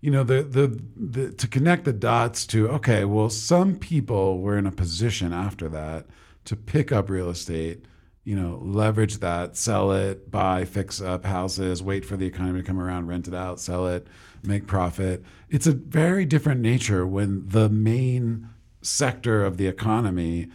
you 0.00 0.10
know 0.10 0.22
the, 0.22 0.42
the 0.42 0.82
the 0.96 1.32
to 1.32 1.48
connect 1.48 1.84
the 1.84 1.92
dots 1.92 2.46
to 2.46 2.68
okay 2.68 3.06
well 3.06 3.30
some 3.30 3.74
people 3.76 4.38
were 4.40 4.58
in 4.58 4.66
a 4.66 4.70
position 4.70 5.32
after 5.32 5.66
that 5.70 6.06
to 6.44 6.54
pick 6.56 6.92
up 6.92 7.08
real 7.08 7.30
estate 7.30 7.86
you 8.22 8.36
know 8.36 8.60
leverage 8.62 9.18
that 9.20 9.56
sell 9.56 9.92
it 9.92 10.30
buy 10.30 10.64
fix 10.66 11.00
up 11.00 11.24
houses 11.24 11.82
wait 11.82 12.04
for 12.04 12.18
the 12.18 12.26
economy 12.26 12.60
to 12.60 12.66
come 12.66 12.78
around 12.78 13.06
rent 13.06 13.28
it 13.28 13.34
out 13.34 13.58
sell 13.58 13.86
it 13.88 14.06
make 14.42 14.66
profit 14.66 15.24
it's 15.48 15.66
a 15.66 15.72
very 15.72 16.26
different 16.26 16.60
nature 16.60 17.06
when 17.06 17.48
the 17.48 17.70
main 17.70 18.46
sector 18.82 19.42
of 19.42 19.56
the 19.56 19.66
economy 19.66 20.48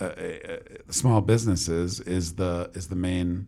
uh, 0.00 0.04
uh, 0.04 0.56
small 0.88 1.20
businesses 1.20 2.00
is 2.00 2.36
the 2.36 2.70
is 2.72 2.88
the 2.88 2.96
main 2.96 3.46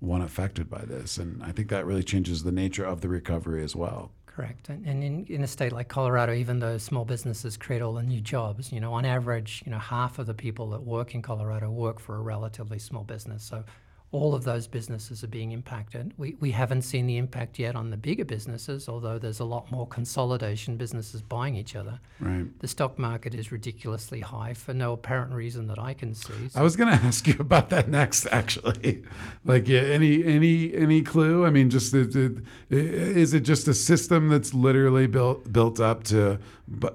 one 0.00 0.22
affected 0.22 0.68
by 0.68 0.82
this 0.84 1.18
and 1.18 1.42
i 1.42 1.52
think 1.52 1.68
that 1.68 1.86
really 1.86 2.02
changes 2.02 2.42
the 2.42 2.52
nature 2.52 2.84
of 2.84 3.00
the 3.00 3.08
recovery 3.08 3.62
as 3.62 3.76
well 3.76 4.10
Correct. 4.40 4.68
And, 4.68 4.86
and 4.86 5.02
in, 5.02 5.26
in 5.26 5.42
a 5.42 5.46
state 5.46 5.72
like 5.72 5.88
Colorado, 5.88 6.32
even 6.32 6.60
though 6.60 6.78
small 6.78 7.04
businesses 7.04 7.56
create 7.56 7.82
all 7.82 7.94
the 7.94 8.02
new 8.02 8.20
jobs, 8.20 8.72
you 8.72 8.80
know, 8.80 8.94
on 8.94 9.04
average, 9.04 9.62
you 9.66 9.72
know, 9.72 9.78
half 9.78 10.20
of 10.20 10.26
the 10.26 10.34
people 10.34 10.70
that 10.70 10.82
work 10.82 11.14
in 11.14 11.20
Colorado 11.20 11.68
work 11.68 11.98
for 11.98 12.14
a 12.14 12.20
relatively 12.20 12.78
small 12.78 13.02
business. 13.02 13.42
So 13.42 13.64
all 14.12 14.34
of 14.34 14.42
those 14.42 14.66
businesses 14.66 15.22
are 15.22 15.28
being 15.28 15.52
impacted. 15.52 16.12
We, 16.18 16.36
we 16.40 16.50
haven't 16.50 16.82
seen 16.82 17.06
the 17.06 17.16
impact 17.16 17.60
yet 17.60 17.76
on 17.76 17.90
the 17.90 17.96
bigger 17.96 18.24
businesses, 18.24 18.88
although 18.88 19.20
there's 19.20 19.38
a 19.38 19.44
lot 19.44 19.70
more 19.70 19.86
consolidation, 19.86 20.76
businesses 20.76 21.22
buying 21.22 21.54
each 21.54 21.76
other. 21.76 22.00
right 22.18 22.46
The 22.58 22.66
stock 22.66 22.98
market 22.98 23.36
is 23.36 23.52
ridiculously 23.52 24.18
high 24.18 24.54
for 24.54 24.74
no 24.74 24.94
apparent 24.94 25.32
reason 25.32 25.68
that 25.68 25.78
I 25.78 25.94
can 25.94 26.14
see. 26.14 26.50
I 26.56 26.62
was 26.62 26.74
going 26.74 26.88
to 26.98 27.04
ask 27.04 27.28
you 27.28 27.36
about 27.38 27.70
that 27.70 27.88
next, 27.88 28.26
actually. 28.32 29.04
Like, 29.44 29.68
yeah, 29.68 29.82
any 29.82 30.24
any 30.24 30.74
any 30.74 31.02
clue? 31.02 31.46
I 31.46 31.50
mean, 31.50 31.70
just 31.70 31.92
the, 31.92 32.04
the, 32.04 32.42
is 32.68 33.32
it 33.32 33.40
just 33.40 33.68
a 33.68 33.74
system 33.74 34.28
that's 34.28 34.52
literally 34.52 35.06
built 35.06 35.52
built 35.52 35.78
up 35.78 36.02
to, 36.04 36.40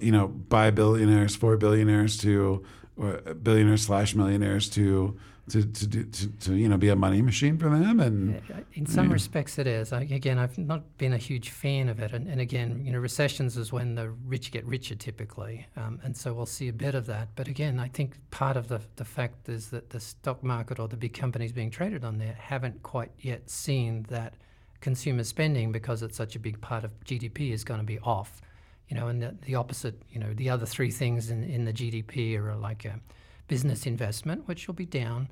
you 0.01 0.11
know, 0.11 0.27
buy 0.27 0.69
billionaires, 0.69 1.35
for 1.37 1.55
billionaires 1.55 2.17
to, 2.17 2.61
or 2.97 3.13
billionaires 3.41 3.83
slash 3.83 4.15
millionaires 4.15 4.69
to 4.71 5.17
to 5.49 5.63
to, 5.63 5.87
do, 5.87 6.03
to 6.03 6.27
to 6.27 6.55
you 6.55 6.67
know 6.67 6.77
be 6.77 6.89
a 6.89 6.95
money 6.95 7.21
machine 7.21 7.57
for 7.57 7.69
them 7.69 7.99
and 7.99 8.41
In 8.73 8.85
some 8.85 9.11
respects, 9.11 9.57
it 9.57 9.67
is. 9.67 9.93
I, 9.93 10.01
again, 10.01 10.37
I've 10.37 10.57
not 10.57 10.97
been 10.97 11.13
a 11.13 11.17
huge 11.17 11.49
fan 11.49 11.87
of 11.87 11.99
it. 12.01 12.11
And, 12.11 12.27
and 12.27 12.41
again, 12.41 12.81
you 12.83 12.91
know, 12.91 12.99
recessions 12.99 13.55
is 13.55 13.71
when 13.71 13.95
the 13.95 14.09
rich 14.09 14.51
get 14.51 14.65
richer 14.65 14.95
typically. 14.95 15.65
Um, 15.77 15.99
and 16.03 16.15
so 16.15 16.33
we'll 16.33 16.45
see 16.45 16.67
a 16.67 16.73
bit 16.73 16.93
of 16.93 17.05
that. 17.05 17.29
But 17.35 17.47
again, 17.47 17.79
I 17.79 17.87
think 17.87 18.17
part 18.31 18.57
of 18.57 18.67
the, 18.67 18.81
the 18.97 19.05
fact 19.05 19.47
is 19.47 19.69
that 19.69 19.91
the 19.91 19.99
stock 19.99 20.43
market 20.43 20.79
or 20.79 20.87
the 20.87 20.97
big 20.97 21.13
companies 21.13 21.53
being 21.53 21.71
traded 21.71 22.03
on 22.03 22.17
there 22.17 22.35
haven't 22.37 22.83
quite 22.83 23.11
yet 23.19 23.49
seen 23.49 24.03
that 24.09 24.33
consumer 24.81 25.23
spending 25.23 25.71
because 25.71 26.03
it's 26.03 26.17
such 26.17 26.35
a 26.35 26.39
big 26.39 26.59
part 26.59 26.83
of 26.83 26.91
GDP 27.05 27.53
is 27.53 27.63
going 27.63 27.79
to 27.79 27.85
be 27.85 27.99
off. 27.99 28.41
You 28.89 28.97
know, 28.97 29.07
and 29.07 29.21
the, 29.21 29.35
the 29.43 29.55
opposite, 29.55 30.01
you 30.09 30.19
know, 30.19 30.33
the 30.33 30.49
other 30.49 30.65
three 30.65 30.91
things 30.91 31.29
in, 31.29 31.43
in 31.43 31.65
the 31.65 31.73
GDP 31.73 32.37
are 32.37 32.55
like 32.55 32.85
a 32.85 32.99
business 33.47 33.85
investment, 33.85 34.47
which 34.47 34.67
will 34.67 34.73
be 34.73 34.85
down, 34.85 35.29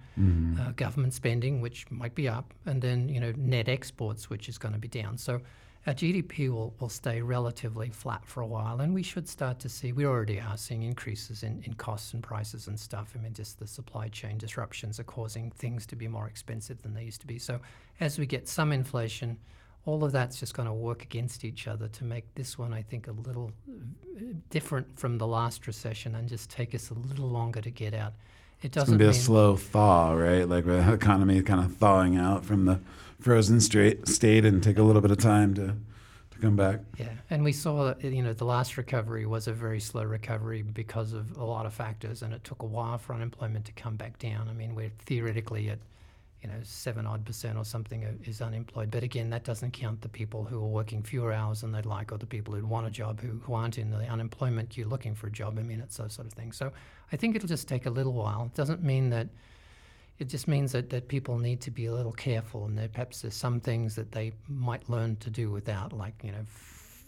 uh, 0.60 0.72
government 0.72 1.14
spending, 1.14 1.62
which 1.62 1.90
might 1.90 2.16
be 2.16 2.28
up, 2.28 2.54
and 2.66 2.82
then 2.82 3.10
you 3.10 3.20
know 3.20 3.34
net 3.38 3.68
exports, 3.68 4.30
which 4.30 4.48
is 4.50 4.58
going 4.58 4.74
to 4.74 4.80
be 4.80 4.88
down. 4.88 5.18
So 5.18 5.42
our 5.86 5.94
GDP 5.94 6.50
will, 6.50 6.74
will 6.80 6.90
stay 6.90 7.22
relatively 7.22 7.90
flat 7.90 8.26
for 8.26 8.42
a 8.42 8.48
while, 8.48 8.80
and 8.80 8.94
we 8.94 9.04
should 9.04 9.28
start 9.28 9.60
to 9.60 9.70
see. 9.70 9.92
We 9.92 10.06
already 10.06 10.40
are 10.40 10.58
seeing 10.58 10.84
increases 10.84 11.44
in, 11.44 11.62
in 11.66 11.74
costs 11.74 12.14
and 12.14 12.24
prices 12.24 12.68
and 12.68 12.80
stuff. 12.80 13.14
I 13.18 13.22
mean, 13.22 13.34
just 13.34 13.60
the 13.60 13.68
supply 13.68 14.08
chain 14.08 14.38
disruptions 14.38 15.00
are 15.00 15.04
causing 15.04 15.52
things 15.52 15.86
to 15.88 15.96
be 15.96 16.08
more 16.08 16.28
expensive 16.28 16.82
than 16.82 16.94
they 16.94 17.04
used 17.04 17.22
to 17.22 17.28
be. 17.28 17.38
So 17.38 17.60
as 18.00 18.18
we 18.18 18.26
get 18.26 18.48
some 18.48 18.72
inflation. 18.72 19.38
All 19.86 20.04
of 20.04 20.12
that's 20.12 20.40
just 20.40 20.54
going 20.54 20.68
to 20.68 20.74
work 20.74 21.04
against 21.04 21.44
each 21.44 21.68
other 21.68 21.88
to 21.90 22.04
make 22.06 22.34
this 22.36 22.58
one, 22.58 22.74
I 22.74 22.82
think, 22.82 23.08
a 23.08 23.12
little 23.12 23.52
uh, 23.70 24.22
different 24.50 24.98
from 24.98 25.18
the 25.18 25.28
last 25.28 25.68
recession 25.68 26.16
and 26.16 26.30
just 26.30 26.50
take 26.50 26.74
us 26.74 26.90
a 26.90 26.94
little 26.94 27.28
longer 27.28 27.62
to 27.62 27.70
get 27.70 27.94
out. 27.94 28.14
It 28.62 28.72
doesn't 28.72 28.96
it's 28.96 29.00
to 29.00 29.06
be 29.06 29.10
a 29.10 29.14
slow 29.14 29.58
thaw, 29.58 30.14
right? 30.14 30.48
Like 30.48 30.66
the 30.66 30.94
economy 30.94 31.42
kind 31.42 31.60
of 31.60 31.76
thawing 31.76 32.16
out 32.16 32.46
from 32.46 32.64
the 32.66 32.80
frozen 33.20 33.60
straight 33.60 34.08
state 34.08 34.46
and 34.46 34.64
take 34.64 34.78
a 34.78 34.84
little 34.84 35.02
bit 35.02 35.12
of 35.12 35.18
time 35.18 35.54
to 35.56 35.76
to 36.32 36.40
come 36.40 36.56
back. 36.56 36.80
Yeah, 36.98 37.10
and 37.30 37.44
we 37.44 37.52
saw 37.52 37.86
that 37.86 38.04
you 38.04 38.24
know 38.24 38.34
the 38.34 38.46
last 38.46 38.78
recovery 38.78 39.26
was 39.26 39.48
a 39.48 39.54
very 39.54 39.80
slow 39.80 40.04
recovery 40.04 40.62
because 40.62 41.14
of 41.14 41.38
a 41.38 41.44
lot 41.44 41.66
of 41.66 41.74
factors, 41.74 42.22
and 42.22 42.34
it 42.34 42.44
took 42.44 42.62
a 42.62 42.66
while 42.66 42.98
for 42.98 43.14
unemployment 43.14 43.66
to 43.66 43.72
come 43.74 43.96
back 43.96 44.18
down. 44.18 44.48
I 44.50 44.54
mean, 44.54 44.76
we're 44.76 44.92
theoretically 45.00 45.70
at 45.70 45.80
you 46.44 46.50
know 46.50 46.60
seven 46.64 47.06
odd 47.06 47.26
percent 47.26 47.58
or 47.58 47.64
something 47.64 48.04
is 48.26 48.42
unemployed, 48.42 48.92
but 48.92 49.02
again, 49.02 49.30
that 49.30 49.44
doesn't 49.44 49.72
count 49.72 50.02
the 50.02 50.10
people 50.10 50.44
who 50.44 50.58
are 50.58 50.68
working 50.68 51.02
fewer 51.02 51.32
hours 51.32 51.62
than 51.62 51.72
they'd 51.72 51.86
like, 51.86 52.12
or 52.12 52.18
the 52.18 52.26
people 52.26 52.54
who 52.54 52.66
want 52.66 52.86
a 52.86 52.92
job 52.92 53.22
who, 53.22 53.40
who 53.44 53.54
aren't 53.54 53.78
in 53.78 53.90
the 53.90 54.06
unemployment 54.08 54.70
queue 54.70 54.86
looking 54.86 55.16
for 55.16 55.28
a 55.28 55.32
job. 55.32 55.58
I 55.58 55.64
mean, 55.64 55.80
it's 55.80 55.98
those 55.98 56.14
sort 56.14 56.28
of 56.28 56.34
things. 56.34 56.58
So 56.58 56.72
I 57.12 57.16
think 57.16 57.36
it'll 57.36 57.48
just 57.48 57.68
take 57.68 57.86
a 57.86 57.90
little 57.90 58.14
while. 58.14 58.46
It 58.46 58.56
doesn't 58.56 58.84
mean 58.84 59.10
that. 59.12 59.30
It 60.20 60.30
just 60.30 60.48
means 60.48 60.74
that, 60.74 60.92
that 60.92 61.08
people 61.08 61.40
need 61.40 61.60
to 61.62 61.72
be 61.72 61.88
a 61.88 61.94
little 61.94 62.12
careful, 62.12 62.66
and 62.66 62.78
that 62.78 62.94
perhaps 62.94 63.22
there's 63.22 63.34
some 63.34 63.60
things 63.60 63.96
that 63.96 64.12
they 64.12 64.34
might 64.48 64.88
learn 64.88 65.16
to 65.18 65.30
do 65.32 65.50
without, 65.50 65.92
like 65.92 66.14
you 66.24 66.32
know, 66.32 66.46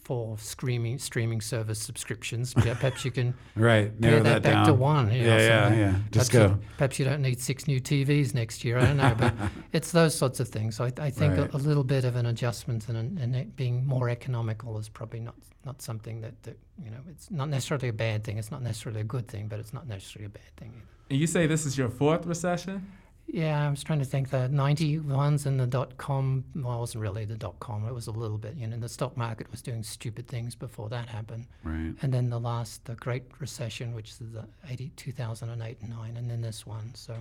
for 0.06 0.38
streaming 0.38 1.00
streaming 1.00 1.42
service 1.42 1.80
subscriptions. 1.80 2.54
Yeah, 2.64 2.76
Perhaps 2.76 3.04
you 3.04 3.12
can 3.12 3.34
Right, 3.56 4.00
narrow 4.00 4.18
that, 4.24 4.24
that, 4.24 4.44
back 4.44 4.54
down. 4.54 4.68
to 4.68 4.74
one. 4.76 5.12
you 5.12 5.24
know, 5.24 5.36
Yeah, 5.38 5.70
yeah, 5.70 5.76
yeah. 5.76 5.96
Just 6.12 6.32
perhaps 6.32 6.50
go. 6.54 6.56
You, 6.56 6.60
perhaps 6.78 7.00
you 7.00 7.06
don't 7.06 7.22
need 7.24 7.42
six 7.42 7.68
new 7.68 7.82
TVs 7.82 8.34
next 8.36 8.64
year. 8.64 8.78
I 8.78 8.86
don't 8.86 8.98
know, 8.98 9.16
but 9.18 9.34
it's 9.74 9.92
those 9.92 10.16
sorts 10.16 10.40
of 10.40 10.48
things. 10.48 10.80
I, 10.80 10.92
I 11.00 11.10
think 11.10 11.38
Right. 11.38 11.52
a, 11.54 11.58
a 11.58 11.58
little 11.58 11.84
bit 11.84 12.06
of 12.06 12.16
an 12.16 12.28
adjustment 12.28 12.88
and, 12.88 12.98
an, 12.98 13.18
and 13.20 13.36
it 13.36 13.56
being 13.56 13.86
more 13.86 14.08
economical 14.10 14.78
is 14.78 14.88
probably 14.90 15.20
not 15.20 15.36
not 15.66 15.82
something 15.82 16.22
that, 16.22 16.44
that 16.44 16.58
you 16.84 16.92
know. 16.92 17.00
It's 17.10 17.32
not 17.32 17.50
necessarily 17.50 17.88
a 17.88 17.94
bad 17.94 18.24
thing. 18.24 18.38
It's 18.38 18.52
not 18.52 18.62
necessarily 18.62 19.02
a 19.02 19.06
good 19.16 19.28
thing, 19.28 19.48
but 19.48 19.60
it's 19.60 19.74
not 19.74 19.88
necessarily 19.88 20.28
a 20.28 20.30
bad 20.30 20.56
thing 20.58 20.72
either. 20.76 20.86
And 21.10 21.20
you 21.20 21.26
say 21.26 21.48
this 21.48 21.66
is 21.66 21.76
your 21.78 21.90
fourth 21.90 22.28
recession? 22.28 22.86
Yeah, 23.28 23.68
I 23.68 23.70
was 23.70 23.84
trying 23.84 24.00
to 24.00 24.06
think. 24.06 24.30
The 24.30 24.50
91s 24.50 25.46
and 25.46 25.60
the 25.60 25.66
dot 25.66 25.98
com, 25.98 26.46
well, 26.56 26.78
it 26.78 26.80
wasn't 26.80 27.02
really 27.02 27.26
the 27.26 27.36
dot 27.36 27.60
com, 27.60 27.88
it 27.88 27.94
was 27.94 28.08
a 28.08 28.12
little 28.12 28.38
bit. 28.38 28.56
You 28.56 28.68
know, 28.68 28.78
the 28.78 28.90
stock 28.90 29.18
market 29.18 29.50
was 29.52 29.62
doing 29.62 29.84
stupid 29.84 30.28
things 30.28 30.56
before 30.56 30.90
that 30.90 31.10
happened. 31.10 31.48
Right. 31.64 31.94
And 32.02 32.14
then 32.14 32.30
the 32.30 32.40
last, 32.40 32.86
the 32.86 32.96
Great 32.96 33.24
Recession, 33.40 33.94
which 33.94 34.12
is 34.12 34.20
the 34.20 34.46
80, 34.70 34.92
2008 34.96 35.78
and 35.82 35.90
9, 35.90 36.18
and 36.18 36.30
then 36.30 36.42
this 36.42 36.66
one. 36.66 36.94
So, 36.94 37.16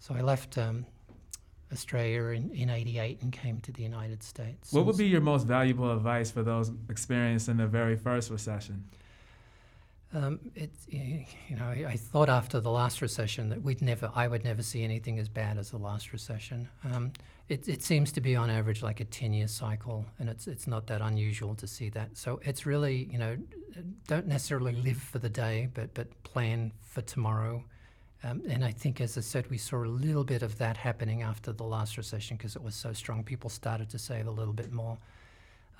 so 0.00 0.14
I 0.14 0.22
left 0.22 0.58
um, 0.58 0.84
Australia 1.72 2.36
in, 2.36 2.50
in 2.50 2.70
88 2.70 3.22
and 3.22 3.32
came 3.32 3.60
to 3.60 3.72
the 3.72 3.82
United 3.82 4.22
States. 4.22 4.72
What 4.72 4.86
would 4.86 4.96
be 4.96 5.06
your 5.06 5.20
most 5.20 5.46
valuable 5.46 5.92
advice 5.92 6.30
for 6.30 6.42
those 6.42 6.72
experiencing 6.88 7.58
the 7.58 7.66
very 7.66 7.96
first 7.96 8.30
recession? 8.30 8.84
Um, 10.14 10.40
it, 10.54 10.70
you 10.88 11.56
know, 11.56 11.66
I, 11.66 11.96
thought 11.96 12.30
after 12.30 12.60
the 12.60 12.70
last 12.70 13.02
recession 13.02 13.50
that 13.50 13.62
we'd 13.62 13.82
never, 13.82 14.10
I 14.14 14.26
would 14.26 14.42
never 14.42 14.62
see 14.62 14.82
anything 14.82 15.18
as 15.18 15.28
bad 15.28 15.58
as 15.58 15.70
the 15.70 15.76
last 15.76 16.14
recession. 16.14 16.66
Um, 16.82 17.12
it, 17.50 17.68
it 17.68 17.82
seems 17.82 18.10
to 18.12 18.22
be 18.22 18.34
on 18.34 18.48
average 18.48 18.82
like 18.82 19.00
a 19.00 19.04
10-year 19.04 19.48
cycle, 19.48 20.06
and 20.18 20.30
it's 20.30 20.46
it's 20.46 20.66
not 20.66 20.86
that 20.86 21.02
unusual 21.02 21.54
to 21.56 21.66
see 21.66 21.90
that. 21.90 22.16
So 22.16 22.40
it's 22.42 22.64
really, 22.64 23.08
you 23.12 23.18
know, 23.18 23.36
don't 24.06 24.26
necessarily 24.26 24.72
live 24.72 24.96
for 24.96 25.18
the 25.18 25.28
day, 25.28 25.68
but 25.74 25.92
but 25.92 26.22
plan 26.22 26.72
for 26.80 27.02
tomorrow. 27.02 27.64
Um, 28.24 28.42
and 28.48 28.64
I 28.64 28.72
think, 28.72 29.00
as 29.00 29.16
I 29.16 29.20
said, 29.20 29.48
we 29.50 29.58
saw 29.58 29.84
a 29.84 29.86
little 29.86 30.24
bit 30.24 30.42
of 30.42 30.58
that 30.58 30.76
happening 30.78 31.22
after 31.22 31.52
the 31.52 31.64
last 31.64 31.96
recession 31.96 32.36
because 32.36 32.56
it 32.56 32.62
was 32.62 32.74
so 32.74 32.92
strong. 32.92 33.22
People 33.22 33.50
started 33.50 33.90
to 33.90 33.98
save 33.98 34.26
a 34.26 34.30
little 34.30 34.54
bit 34.54 34.72
more 34.72 34.98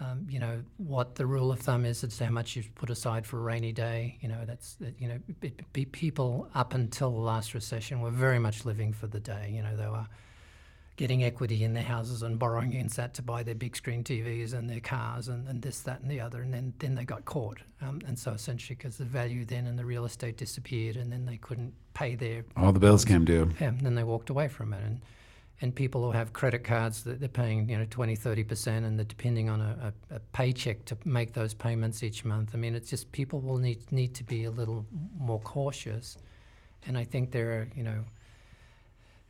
um, 0.01 0.27
you 0.31 0.39
know 0.39 0.63
what 0.77 1.17
the 1.17 1.27
rule 1.27 1.51
of 1.51 1.59
thumb 1.61 1.85
is. 1.85 2.05
It's 2.05 2.19
how 2.19 2.31
much 2.31 2.55
you 2.57 2.63
put 2.75 2.91
aside 2.91 3.27
for 3.27 3.39
a 3.39 3.43
rainy 3.43 3.73
day. 3.73 4.19
You 4.21 4.29
know 4.29 4.45
that's, 4.47 4.77
you 4.99 5.09
know 5.09 5.19
b- 5.41 5.53
b- 5.73 5.85
people 5.87 6.49
up 6.55 6.75
until 6.75 7.11
the 7.11 7.19
last 7.19 7.55
recession 7.55 8.01
were 8.01 8.11
very 8.11 8.39
much 8.39 8.65
living 8.65 8.93
for 8.93 9.07
the 9.09 9.21
day. 9.21 9.51
You 9.55 9.63
know 9.63 9.77
they 9.77 9.87
were 9.89 10.07
getting 10.97 11.23
equity 11.23 11.63
in 11.63 11.75
their 11.75 11.85
houses 11.85 12.25
and 12.25 12.41
borrowing 12.41 12.71
against 12.71 12.97
that 12.97 13.15
to 13.15 13.23
buy 13.23 13.45
their 13.45 13.55
big 13.55 13.77
screen 13.77 14.03
TVs 14.03 14.53
and 14.53 14.69
their 14.69 14.81
cars 14.81 15.29
and, 15.29 15.47
and 15.47 15.63
this 15.63 15.81
that 15.83 16.01
and 16.01 16.11
the 16.11 16.21
other. 16.21 16.43
And 16.43 16.53
then 16.53 16.75
then 16.79 16.95
they 16.95 17.05
got 17.05 17.25
caught. 17.25 17.59
Um, 17.81 18.01
and 18.07 18.19
so 18.19 18.33
essentially 18.33 18.75
because 18.77 18.97
the 18.99 19.05
value 19.05 19.45
then 19.45 19.67
in 19.67 19.77
the 19.77 19.85
real 19.85 20.05
estate 20.05 20.37
disappeared 20.37 20.97
and 20.97 21.13
then 21.13 21.25
they 21.25 21.37
couldn't 21.37 21.73
pay 21.95 22.15
their 22.17 22.45
All 22.57 22.73
the 22.73 22.81
bills 22.81 23.05
came 23.05 23.25
due. 23.25 23.51
yeah, 23.61 23.69
and 23.69 23.81
then 23.81 23.95
they 23.95 24.05
walked 24.05 24.31
away 24.31 24.49
from 24.49 24.73
it. 24.73 24.83
And 24.85 25.01
and 25.61 25.75
people 25.75 26.05
who 26.05 26.13
have 26.13 26.33
credit 26.33 26.63
cards 26.63 27.03
that 27.05 27.19
they're 27.19 27.29
paying, 27.29 27.69
you 27.69 27.77
know, 27.77 27.87
20, 27.91 28.17
30%, 28.17 28.67
and 28.85 28.99
they're 28.99 29.05
depending 29.05 29.49
on 29.49 29.61
a, 29.61 29.93
a, 30.11 30.17
a 30.17 30.21
paycheck 30.33 30.85
to 30.85 30.97
make 31.05 31.33
those 31.33 31.53
payments 31.53 32.03
each 32.03 32.25
month. 32.25 32.51
I 32.55 32.59
mean, 32.59 32.75
it's 32.75 32.91
just 32.91 33.11
people 33.11 33.41
will 33.41 33.59
need 33.59 33.91
need 33.91 34.15
to 34.15 34.25
be 34.25 34.45
a 34.45 34.51
little 34.51 34.87
more 35.19 35.41
cautious. 35.41 36.17
And 36.87 36.97
I 36.97 37.05
think 37.05 37.33
there 37.33 37.51
are, 37.51 37.69
you 37.75 37.83
know, 37.83 38.05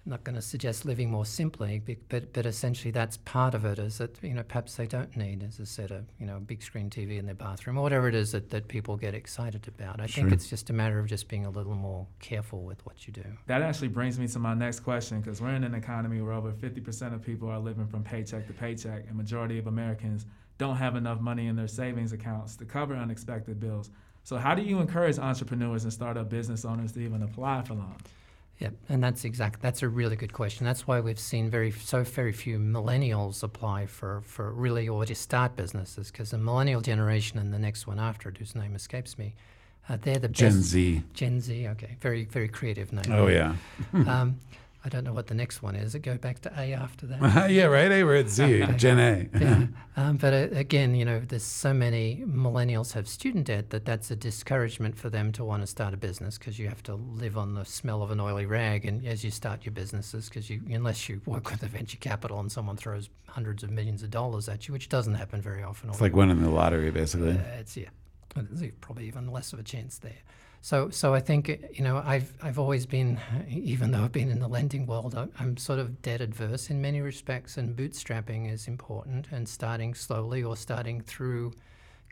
not 0.09 0.25
going 0.25 0.37
to 0.37 0.43
suggest 0.43 0.85
living 0.85 1.11
more 1.11 1.27
simply, 1.27 1.83
but 2.09 2.33
but 2.33 2.47
essentially 2.47 2.91
that's 2.91 3.17
part 3.19 3.55
of 3.55 3.65
it. 3.65 3.79
Is 3.79 3.99
that 3.99 4.19
you 4.23 4.35
know 4.35 4.43
perhaps 4.43 4.75
they 4.75 4.87
don't 4.87 5.15
need, 5.17 5.43
as 5.43 5.61
I 5.61 5.65
said, 5.65 5.91
a 5.91 6.05
you 6.19 6.27
know 6.27 6.37
a 6.37 6.41
big 6.41 6.63
screen 6.63 6.91
TV 6.91 7.19
in 7.19 7.27
their 7.27 7.35
bathroom 7.35 7.79
or 7.79 7.83
whatever 7.83 8.09
it 8.09 8.15
is 8.15 8.33
that, 8.33 8.51
that 8.51 8.69
people 8.69 8.97
get 8.97 9.15
excited 9.15 9.69
about. 9.69 10.01
I 10.01 10.07
think 10.07 10.33
it's 10.33 10.49
just 10.49 10.71
a 10.71 10.73
matter 10.73 10.99
of 10.99 11.07
just 11.07 11.29
being 11.29 11.47
a 11.47 11.51
little 11.51 11.75
more 11.75 12.07
careful 12.21 12.63
with 12.63 12.85
what 12.87 13.07
you 13.07 13.13
do. 13.13 13.25
That 13.47 13.63
actually 13.63 13.89
brings 13.89 14.19
me 14.19 14.27
to 14.29 14.39
my 14.39 14.55
next 14.55 14.81
question 14.81 15.21
because 15.21 15.41
we're 15.41 15.55
in 15.55 15.65
an 15.65 15.75
economy 15.75 16.21
where 16.21 16.33
over 16.33 16.53
50% 16.53 17.15
of 17.15 17.23
people 17.23 17.49
are 17.49 17.59
living 17.59 17.87
from 17.87 18.03
paycheck 18.03 18.47
to 18.47 18.53
paycheck, 18.53 19.05
and 19.07 19.17
majority 19.17 19.59
of 19.59 19.67
Americans 19.67 20.27
don't 20.59 20.77
have 20.77 20.97
enough 20.97 21.21
money 21.21 21.47
in 21.47 21.57
their 21.57 21.69
savings 21.69 22.13
accounts 22.13 22.57
to 22.57 22.65
cover 22.65 22.95
unexpected 22.95 23.61
bills. 23.61 23.91
So, 24.25 24.37
how 24.37 24.55
do 24.55 24.63
you 24.63 24.81
encourage 24.81 25.19
entrepreneurs 25.19 25.85
and 25.85 25.93
startup 25.93 26.29
business 26.29 26.65
owners 26.65 26.93
to 26.93 27.01
even 27.01 27.23
apply 27.23 27.63
for 27.63 27.75
loans? 27.75 28.03
Yeah, 28.59 28.71
and 28.89 29.03
that's 29.03 29.25
exact. 29.25 29.63
That's 29.63 29.83
a 29.83 29.89
really 29.89 30.17
good 30.17 30.33
question. 30.33 30.67
That's 30.67 30.85
why 30.85 30.99
we've 31.01 31.19
seen 31.19 31.49
very 31.49 31.71
so 31.71 32.03
very 32.03 32.33
few 32.33 32.59
millennials 32.59 33.45
apply 33.45 33.87
for 33.87 34.21
for 34.23 34.51
really 34.53 34.89
or 34.89 35.05
to 35.07 35.15
start 35.15 35.55
businesses 35.55 36.11
because 36.11 36.33
the 36.33 36.39
millennial 36.39 36.81
generation 36.81 37.39
and 37.39 37.55
the 37.55 37.59
next 37.59 37.87
one 37.87 38.01
after 38.01 38.29
it, 38.29 38.37
whose 38.39 38.57
name 38.57 38.75
escapes 38.75 39.17
me, 39.17 39.37
uh, 39.89 39.97
they're 40.03 40.19
the 40.19 40.29
Gen 40.29 40.55
best. 40.55 40.69
Z. 40.71 41.03
Gen 41.15 41.41
Z. 41.41 41.69
Okay, 41.69 41.97
very 42.01 42.25
very 42.25 42.49
creative 42.49 42.93
name. 42.93 43.13
Oh 43.13 43.29
yeah. 43.29 43.55
um, 43.93 44.41
I 44.85 44.89
don't 44.89 45.03
know 45.03 45.13
what 45.13 45.27
the 45.27 45.35
next 45.35 45.61
one 45.61 45.75
is. 45.75 45.95
It 45.95 46.01
go 46.01 46.17
back 46.17 46.41
to 46.43 46.53
A 46.57 46.73
after 46.73 47.07
that. 47.07 47.51
yeah, 47.51 47.65
right. 47.65 47.91
A, 47.91 48.05
we're 48.05 48.17
at 48.17 48.29
Z. 48.29 48.65
Gen 48.77 48.99
A. 48.99 49.39
yeah. 49.39 49.67
Um, 49.97 50.17
but 50.17 50.33
uh, 50.33 50.47
again, 50.57 50.95
you 50.95 51.05
know, 51.05 51.19
there's 51.19 51.43
so 51.43 51.75
many 51.75 52.23
millennials 52.25 52.93
have 52.93 53.09
student 53.09 53.47
debt 53.47 53.71
that 53.71 53.85
that's 53.85 54.13
a 54.13 54.17
discouragement 54.17 54.97
for 54.97 55.11
them 55.11 55.33
to 55.33 55.45
want 55.45 55.65
to 55.65 55.67
start 55.67 55.93
a 55.93 55.97
business 55.97 56.39
because 56.39 56.57
you 56.57 56.69
have 56.69 56.85
to 56.85 56.95
live 56.95 57.37
on 57.37 57.55
the 57.55 57.65
smell 57.65 58.01
of 58.01 58.13
an 58.13 58.21
oily 58.21 58.47
rag, 58.47 58.87
and 58.87 59.05
as 59.05 59.25
you 59.25 59.33
start 59.33 59.65
your 59.67 59.73
businesses, 59.73 60.29
because 60.29 60.49
you 60.49 60.61
unless 60.71 61.09
you 61.09 61.21
work 61.27 61.51
with 61.51 61.65
a 61.65 61.67
venture 61.67 61.97
capital 61.97 62.39
and 62.39 62.53
someone 62.53 62.77
throws 62.77 63.11
hundreds 63.27 63.65
of 63.65 63.71
millions 63.71 64.05
of 64.05 64.11
dollars 64.13 64.49
at 64.49 64.69
you, 64.69 64.73
which 64.73 64.89
doesn't 64.89 65.15
happen 65.15 65.43
very 65.43 65.65
often. 65.65 65.91
It's 65.91 66.01
like 66.01 66.15
winning 66.15 66.43
the 66.43 66.51
lottery, 66.51 66.93
basically. 66.93 67.33
Uh, 67.33 67.59
it's 67.59 67.77
yeah, 67.77 67.89
there's 68.37 68.71
probably 68.81 69.09
even 69.09 69.27
less 69.33 69.53
of 69.53 69.59
a 69.59 69.65
chance 69.65 69.99
there. 69.99 70.23
So, 70.61 70.91
so 70.91 71.15
I 71.15 71.21
think 71.21 71.49
you 71.73 71.85
know 71.85 72.03
I've 72.05 72.33
I've 72.43 72.59
always 72.59 72.85
been, 72.87 73.21
even 73.49 73.93
though 73.93 74.03
I've 74.03 74.13
been 74.13 74.31
in 74.31 74.41
the 74.41 74.49
lending 74.49 74.87
world, 74.87 75.15
I'm 75.39 75.57
sort 75.57 75.79
of 75.79 76.03
debt 76.03 76.21
adverse 76.21 76.71
in 76.71 76.81
many 76.81 77.01
respects, 77.01 77.57
and 77.57 77.77
bootstrapping 77.77 78.53
is 78.53 78.69
important, 78.69 79.29
and 79.31 79.49
starting 79.49 79.95
slowly 79.95 80.43
or 80.43 80.57
starting 80.57 81.01
through 81.01 81.53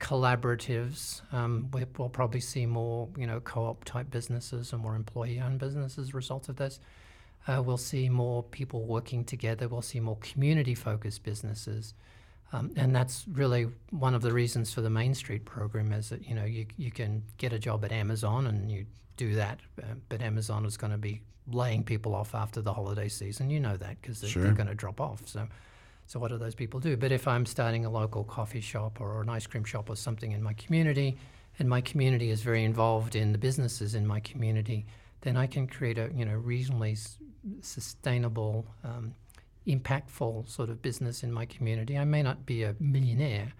collaboratives. 0.00 1.22
Um, 1.32 1.68
we'll 1.72 2.08
probably 2.08 2.40
see 2.40 2.66
more, 2.66 3.08
you 3.16 3.26
know, 3.26 3.40
co-op 3.40 3.84
type 3.84 4.10
businesses 4.10 4.72
and 4.72 4.82
more 4.82 4.94
employee-owned 4.94 5.58
businesses 5.58 6.08
as 6.08 6.14
a 6.14 6.16
result 6.16 6.48
of 6.48 6.56
this. 6.56 6.80
Uh, 7.48 7.62
we'll 7.64 7.76
see 7.76 8.08
more 8.08 8.42
people 8.42 8.84
working 8.84 9.24
together. 9.24 9.68
We'll 9.68 9.82
see 9.82 10.00
more 10.00 10.18
community-focused 10.20 11.22
businesses. 11.22 11.94
Um, 12.52 12.70
and 12.76 12.94
that's 12.94 13.24
really 13.32 13.66
one 13.90 14.14
of 14.14 14.22
the 14.22 14.32
reasons 14.32 14.72
for 14.72 14.80
the 14.80 14.90
Main 14.90 15.14
Street 15.14 15.44
program 15.44 15.92
is 15.92 16.08
that 16.10 16.26
you 16.28 16.34
know 16.34 16.44
you, 16.44 16.66
you 16.76 16.90
can 16.90 17.22
get 17.38 17.52
a 17.52 17.58
job 17.58 17.84
at 17.84 17.92
Amazon 17.92 18.46
and 18.46 18.70
you 18.70 18.86
do 19.16 19.34
that, 19.34 19.58
uh, 19.82 19.86
but 20.08 20.22
Amazon 20.22 20.64
is 20.64 20.76
going 20.76 20.92
to 20.92 20.98
be 20.98 21.22
laying 21.50 21.82
people 21.82 22.14
off 22.14 22.34
after 22.34 22.60
the 22.60 22.72
holiday 22.72 23.08
season. 23.08 23.50
You 23.50 23.60
know 23.60 23.76
that 23.76 24.00
because 24.00 24.20
they're, 24.20 24.30
Sure. 24.30 24.42
they're 24.44 24.52
going 24.52 24.68
to 24.68 24.74
drop 24.74 25.00
off. 25.00 25.26
So, 25.26 25.48
so 26.06 26.20
what 26.20 26.28
do 26.30 26.38
those 26.38 26.54
people 26.54 26.78
do? 26.80 26.96
But 26.96 27.10
if 27.12 27.26
I'm 27.26 27.46
starting 27.46 27.84
a 27.84 27.90
local 27.90 28.24
coffee 28.24 28.60
shop 28.60 29.00
or 29.00 29.22
an 29.22 29.28
ice 29.28 29.46
cream 29.46 29.64
shop 29.64 29.90
or 29.90 29.96
something 29.96 30.32
in 30.32 30.42
my 30.42 30.52
community, 30.54 31.16
and 31.58 31.68
my 31.68 31.80
community 31.80 32.30
is 32.30 32.42
very 32.42 32.62
involved 32.64 33.16
in 33.16 33.32
the 33.32 33.38
businesses 33.38 33.94
in 33.94 34.06
my 34.06 34.20
community, 34.20 34.86
then 35.22 35.36
I 35.36 35.46
can 35.46 35.66
create 35.66 35.98
a 35.98 36.10
you 36.14 36.24
know 36.24 36.34
reasonably 36.36 36.92
s- 36.92 37.16
sustainable. 37.60 38.66
Um, 38.84 39.14
impactful 39.66 40.48
sort 40.48 40.68
of 40.70 40.80
business 40.82 41.22
in 41.22 41.32
my 41.32 41.46
community. 41.46 41.98
I 41.98 42.04
may 42.04 42.22
not 42.22 42.46
be 42.46 42.62
a 42.62 42.74
millionaire, 42.80 43.52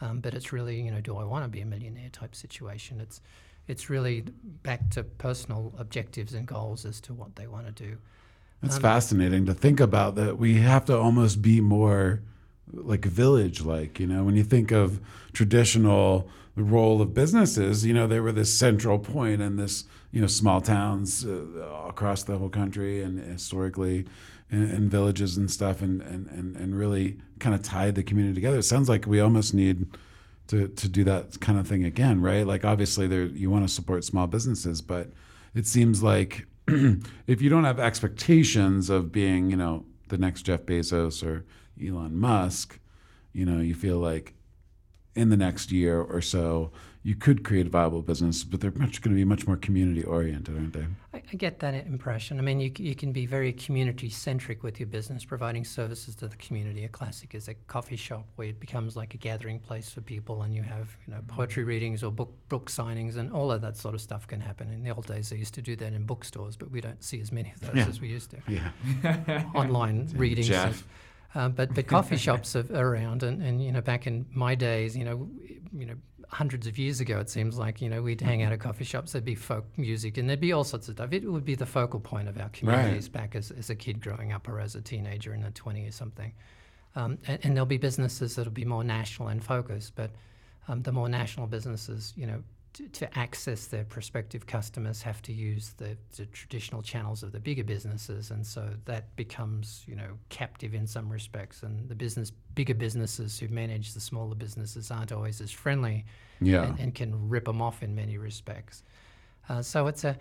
um, 0.00 0.20
but 0.20 0.34
it's 0.34 0.52
really, 0.52 0.80
you 0.80 0.90
know, 0.90 1.00
do 1.00 1.16
I 1.16 1.24
want 1.24 1.44
to 1.44 1.48
be 1.48 1.60
a 1.60 1.66
millionaire 1.66 2.10
type 2.10 2.34
situation? 2.34 3.00
It's, 3.00 3.20
it's 3.68 3.88
really 3.88 4.24
back 4.62 4.90
to 4.90 5.04
personal 5.04 5.72
objectives 5.78 6.34
and 6.34 6.46
goals 6.46 6.84
as 6.84 7.00
to 7.02 7.14
what 7.14 7.36
they 7.36 7.46
want 7.46 7.66
to 7.66 7.72
do. 7.72 7.96
It's 8.62 8.76
Um, 8.76 8.82
fascinating 8.82 9.46
to 9.46 9.54
think 9.54 9.80
about 9.80 10.14
that 10.16 10.38
we 10.38 10.54
have 10.54 10.84
to 10.86 10.98
almost 10.98 11.40
be 11.42 11.60
more 11.60 12.22
like 12.72 13.04
village 13.04 13.62
like, 13.62 14.00
you 14.00 14.06
know, 14.06 14.24
when 14.24 14.36
you 14.36 14.42
think 14.42 14.72
of 14.72 15.00
traditional 15.32 16.28
role 16.56 17.00
of 17.00 17.14
businesses, 17.14 17.84
you 17.84 17.92
know, 17.92 18.06
they 18.06 18.20
were 18.20 18.32
this 18.32 18.56
central 18.56 18.98
point 18.98 19.40
in 19.40 19.56
this, 19.56 19.84
you 20.12 20.20
know, 20.20 20.26
small 20.26 20.60
towns 20.60 21.24
uh, 21.24 21.42
across 21.88 22.22
the 22.22 22.38
whole 22.38 22.48
country 22.48 23.02
and 23.02 23.18
historically 23.18 24.06
in, 24.54 24.70
in 24.70 24.88
villages 24.88 25.36
and 25.36 25.50
stuff 25.50 25.82
and, 25.82 26.00
and, 26.02 26.28
and, 26.28 26.56
and 26.56 26.78
really 26.78 27.18
kind 27.40 27.54
of 27.54 27.62
tied 27.62 27.96
the 27.96 28.02
community 28.02 28.34
together. 28.36 28.58
It 28.58 28.62
sounds 28.64 28.88
like 28.88 29.06
we 29.06 29.20
almost 29.20 29.52
need 29.52 29.86
to, 30.46 30.68
to 30.68 30.88
do 30.88 31.02
that 31.04 31.40
kind 31.40 31.58
of 31.58 31.66
thing 31.66 31.84
again, 31.84 32.20
right? 32.20 32.46
Like 32.46 32.64
obviously 32.64 33.06
there 33.06 33.24
you 33.24 33.50
want 33.50 33.66
to 33.66 33.72
support 33.72 34.04
small 34.04 34.26
businesses, 34.26 34.80
but 34.80 35.10
it 35.54 35.66
seems 35.66 36.02
like 36.02 36.46
if 36.68 37.42
you 37.42 37.50
don't 37.50 37.64
have 37.64 37.80
expectations 37.80 38.90
of 38.90 39.10
being, 39.10 39.50
you 39.50 39.56
know, 39.56 39.84
the 40.08 40.18
next 40.18 40.42
Jeff 40.42 40.62
Bezos 40.62 41.26
or 41.26 41.44
Elon 41.84 42.16
Musk, 42.16 42.78
you 43.32 43.44
know, 43.44 43.60
you 43.60 43.74
feel 43.74 43.98
like 43.98 44.34
in 45.16 45.30
the 45.30 45.36
next 45.36 45.72
year 45.72 46.00
or 46.00 46.20
so 46.20 46.70
you 47.06 47.14
could 47.14 47.44
create 47.44 47.66
a 47.66 47.68
viable 47.68 48.00
business, 48.00 48.44
but 48.44 48.62
they're 48.62 48.70
much 48.70 49.02
going 49.02 49.14
to 49.14 49.20
be 49.20 49.26
much 49.26 49.46
more 49.46 49.58
community 49.58 50.02
oriented, 50.02 50.56
aren't 50.56 50.72
they? 50.72 50.86
I, 51.12 51.22
I 51.32 51.36
get 51.36 51.58
that 51.58 51.74
impression. 51.86 52.38
I 52.38 52.42
mean, 52.42 52.60
you, 52.60 52.72
you 52.78 52.94
can 52.94 53.12
be 53.12 53.26
very 53.26 53.52
community 53.52 54.08
centric 54.08 54.62
with 54.62 54.80
your 54.80 54.86
business, 54.86 55.22
providing 55.22 55.66
services 55.66 56.14
to 56.16 56.28
the 56.28 56.36
community. 56.36 56.82
A 56.84 56.88
classic 56.88 57.34
is 57.34 57.46
a 57.48 57.54
coffee 57.66 57.96
shop 57.96 58.26
where 58.36 58.48
it 58.48 58.58
becomes 58.58 58.96
like 58.96 59.12
a 59.12 59.18
gathering 59.18 59.58
place 59.58 59.90
for 59.90 60.00
people, 60.00 60.40
and 60.42 60.54
you 60.54 60.62
have 60.62 60.96
you 61.06 61.12
know 61.12 61.20
poetry 61.28 61.62
readings 61.64 62.02
or 62.02 62.10
book 62.10 62.32
book 62.48 62.70
signings, 62.70 63.16
and 63.18 63.30
all 63.30 63.52
of 63.52 63.60
that 63.60 63.76
sort 63.76 63.94
of 63.94 64.00
stuff 64.00 64.26
can 64.26 64.40
happen. 64.40 64.72
In 64.72 64.82
the 64.82 64.90
old 64.90 65.06
days, 65.06 65.28
they 65.28 65.36
used 65.36 65.52
to 65.54 65.62
do 65.62 65.76
that 65.76 65.92
in 65.92 66.04
bookstores, 66.06 66.56
but 66.56 66.70
we 66.70 66.80
don't 66.80 67.04
see 67.04 67.20
as 67.20 67.30
many 67.30 67.52
of 67.54 67.60
those 67.60 67.76
Yeah. 67.76 67.86
as 67.86 68.00
we 68.00 68.08
used 68.08 68.30
to. 68.30 68.38
Yeah. 68.48 69.44
Online 69.54 70.08
readings. 70.16 70.48
and- 70.48 70.72
Jeff. 70.74 70.86
Uh, 71.34 71.48
but 71.48 71.74
but 71.74 71.86
coffee 71.96 72.16
shops 72.16 72.54
are 72.56 72.66
around, 72.70 73.22
and, 73.22 73.42
and 73.42 73.62
you 73.62 73.72
know 73.72 73.80
back 73.80 74.06
in 74.06 74.26
my 74.32 74.54
days, 74.54 74.96
you 74.96 75.04
know, 75.04 75.28
you 75.72 75.86
know 75.86 75.94
hundreds 76.28 76.66
of 76.66 76.78
years 76.78 77.00
ago, 77.00 77.18
it 77.18 77.30
seems 77.30 77.58
like 77.58 77.80
you 77.80 77.88
know 77.88 78.02
we'd 78.02 78.20
hang 78.20 78.42
out 78.42 78.52
at 78.52 78.60
coffee 78.60 78.84
shops. 78.84 79.12
There'd 79.12 79.24
be 79.24 79.34
folk 79.34 79.64
music, 79.76 80.18
and 80.18 80.28
there'd 80.28 80.40
be 80.40 80.52
all 80.52 80.64
sorts 80.64 80.88
of 80.88 80.96
stuff. 80.96 81.12
It 81.12 81.24
would 81.24 81.44
be 81.44 81.54
the 81.54 81.66
focal 81.66 82.00
point 82.00 82.28
of 82.28 82.38
our 82.40 82.48
communities 82.50 83.08
back 83.08 83.34
as, 83.34 83.50
as 83.50 83.70
a 83.70 83.74
kid 83.74 84.00
growing 84.00 84.32
up, 84.32 84.48
or 84.48 84.60
as 84.60 84.74
a 84.74 84.80
teenager 84.80 85.34
in 85.34 85.42
the 85.42 85.50
twenty 85.50 85.86
or 85.86 85.92
something. 85.92 86.32
Um, 86.96 87.18
and, 87.26 87.38
and 87.42 87.56
there'll 87.56 87.66
be 87.66 87.78
businesses 87.78 88.36
that'll 88.36 88.52
be 88.52 88.64
more 88.64 88.84
national 88.84 89.28
in 89.28 89.40
focus, 89.40 89.90
but 89.94 90.10
um, 90.68 90.82
the 90.82 90.92
more 90.92 91.08
national 91.08 91.46
businesses, 91.46 92.12
you 92.16 92.26
know, 92.26 92.42
to, 92.74 92.88
to 92.88 93.18
access 93.18 93.66
their 93.66 93.84
prospective 93.84 94.46
customers 94.46 95.02
have 95.02 95.22
to 95.22 95.32
use 95.32 95.74
the, 95.78 95.96
the 96.16 96.26
traditional 96.26 96.82
channels 96.82 97.22
of 97.22 97.32
the 97.32 97.40
bigger 97.40 97.64
businesses, 97.64 98.30
and 98.30 98.46
so 98.46 98.68
that 98.84 99.14
becomes 99.16 99.82
you 99.86 99.96
know 99.96 100.18
captive 100.28 100.74
in 100.74 100.86
some 100.86 101.10
respects. 101.10 101.62
And 101.62 101.88
the 101.88 101.94
business 101.94 102.30
bigger 102.54 102.74
businesses 102.74 103.38
who 103.38 103.48
manage 103.48 103.94
the 103.94 104.00
smaller 104.00 104.34
businesses 104.34 104.90
aren't 104.90 105.12
always 105.12 105.40
as 105.40 105.50
friendly, 105.50 106.04
Yeah. 106.40 106.64
and, 106.64 106.78
and 106.78 106.94
can 106.94 107.28
rip 107.28 107.46
them 107.46 107.62
off 107.62 107.82
in 107.82 107.94
many 107.94 108.18
respects. 108.18 108.82
Uh, 109.48 109.62
so 109.62 109.86
it's 109.86 110.04
a 110.04 110.16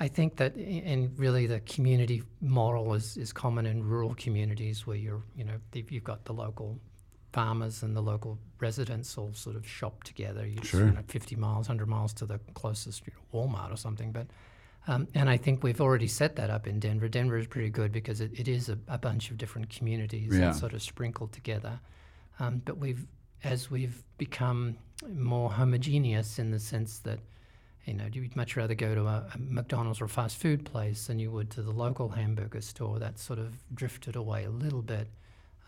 I 0.00 0.06
think 0.06 0.36
that, 0.36 0.54
and 0.54 1.18
really, 1.18 1.46
the 1.48 1.58
community 1.60 2.22
model 2.40 2.94
is, 2.94 3.16
is 3.16 3.32
common 3.32 3.66
in 3.66 3.82
rural 3.82 4.14
communities 4.14 4.86
where 4.86 4.96
you're, 4.96 5.22
you 5.34 5.42
know, 5.44 5.54
you've 5.72 6.04
got 6.04 6.24
the 6.24 6.32
local 6.32 6.78
farmers 7.32 7.82
and 7.82 7.94
the 7.96 8.00
local 8.00 8.38
residents 8.60 9.16
all 9.18 9.32
sort 9.34 9.56
of 9.56 9.66
shop 9.66 10.04
together. 10.04 10.46
You 10.46 10.62
Sure. 10.62 10.86
you 10.86 10.92
know, 10.92 11.02
50 11.08 11.36
miles, 11.36 11.68
100 11.68 11.86
miles 11.86 12.12
to 12.14 12.26
the 12.26 12.38
closest 12.54 13.06
you 13.06 13.12
know, 13.14 13.38
Walmart 13.46 13.72
or 13.72 13.76
something. 13.76 14.12
But 14.12 14.26
um, 14.86 15.06
and 15.14 15.28
I 15.28 15.36
think 15.36 15.62
we've 15.62 15.80
already 15.82 16.06
set 16.06 16.36
that 16.36 16.48
up 16.48 16.66
in 16.66 16.80
Denver. 16.80 17.08
Denver 17.08 17.36
is 17.36 17.46
pretty 17.46 17.68
good 17.68 17.92
because 17.92 18.22
it, 18.22 18.32
it 18.38 18.48
is 18.48 18.70
a, 18.70 18.78
a 18.88 18.96
bunch 18.96 19.30
of 19.30 19.36
different 19.36 19.68
communities 19.68 20.32
Yeah. 20.32 20.46
that 20.46 20.56
sort 20.56 20.72
of 20.72 20.82
sprinkled 20.82 21.32
together. 21.32 21.78
Um, 22.40 22.62
but 22.64 22.78
we've, 22.78 23.06
as 23.44 23.70
we've 23.70 24.02
become 24.16 24.76
more 25.06 25.50
homogeneous 25.50 26.38
in 26.38 26.50
the 26.52 26.58
sense 26.58 27.00
that, 27.00 27.18
you 27.84 27.92
know, 27.94 28.06
you'd 28.10 28.34
much 28.36 28.56
rather 28.56 28.74
go 28.74 28.94
to 28.94 29.02
a, 29.02 29.26
a 29.34 29.38
McDonald's 29.38 30.00
or 30.00 30.04
a 30.06 30.08
fast 30.08 30.38
food 30.38 30.64
place 30.64 31.06
than 31.08 31.18
you 31.18 31.30
would 31.32 31.50
to 31.50 31.62
the 31.62 31.70
local 31.72 32.08
hamburger 32.08 32.62
store. 32.62 32.98
That 32.98 33.18
sort 33.18 33.38
of 33.38 33.54
drifted 33.74 34.16
away 34.16 34.44
a 34.44 34.50
little 34.50 34.82
bit. 34.82 35.08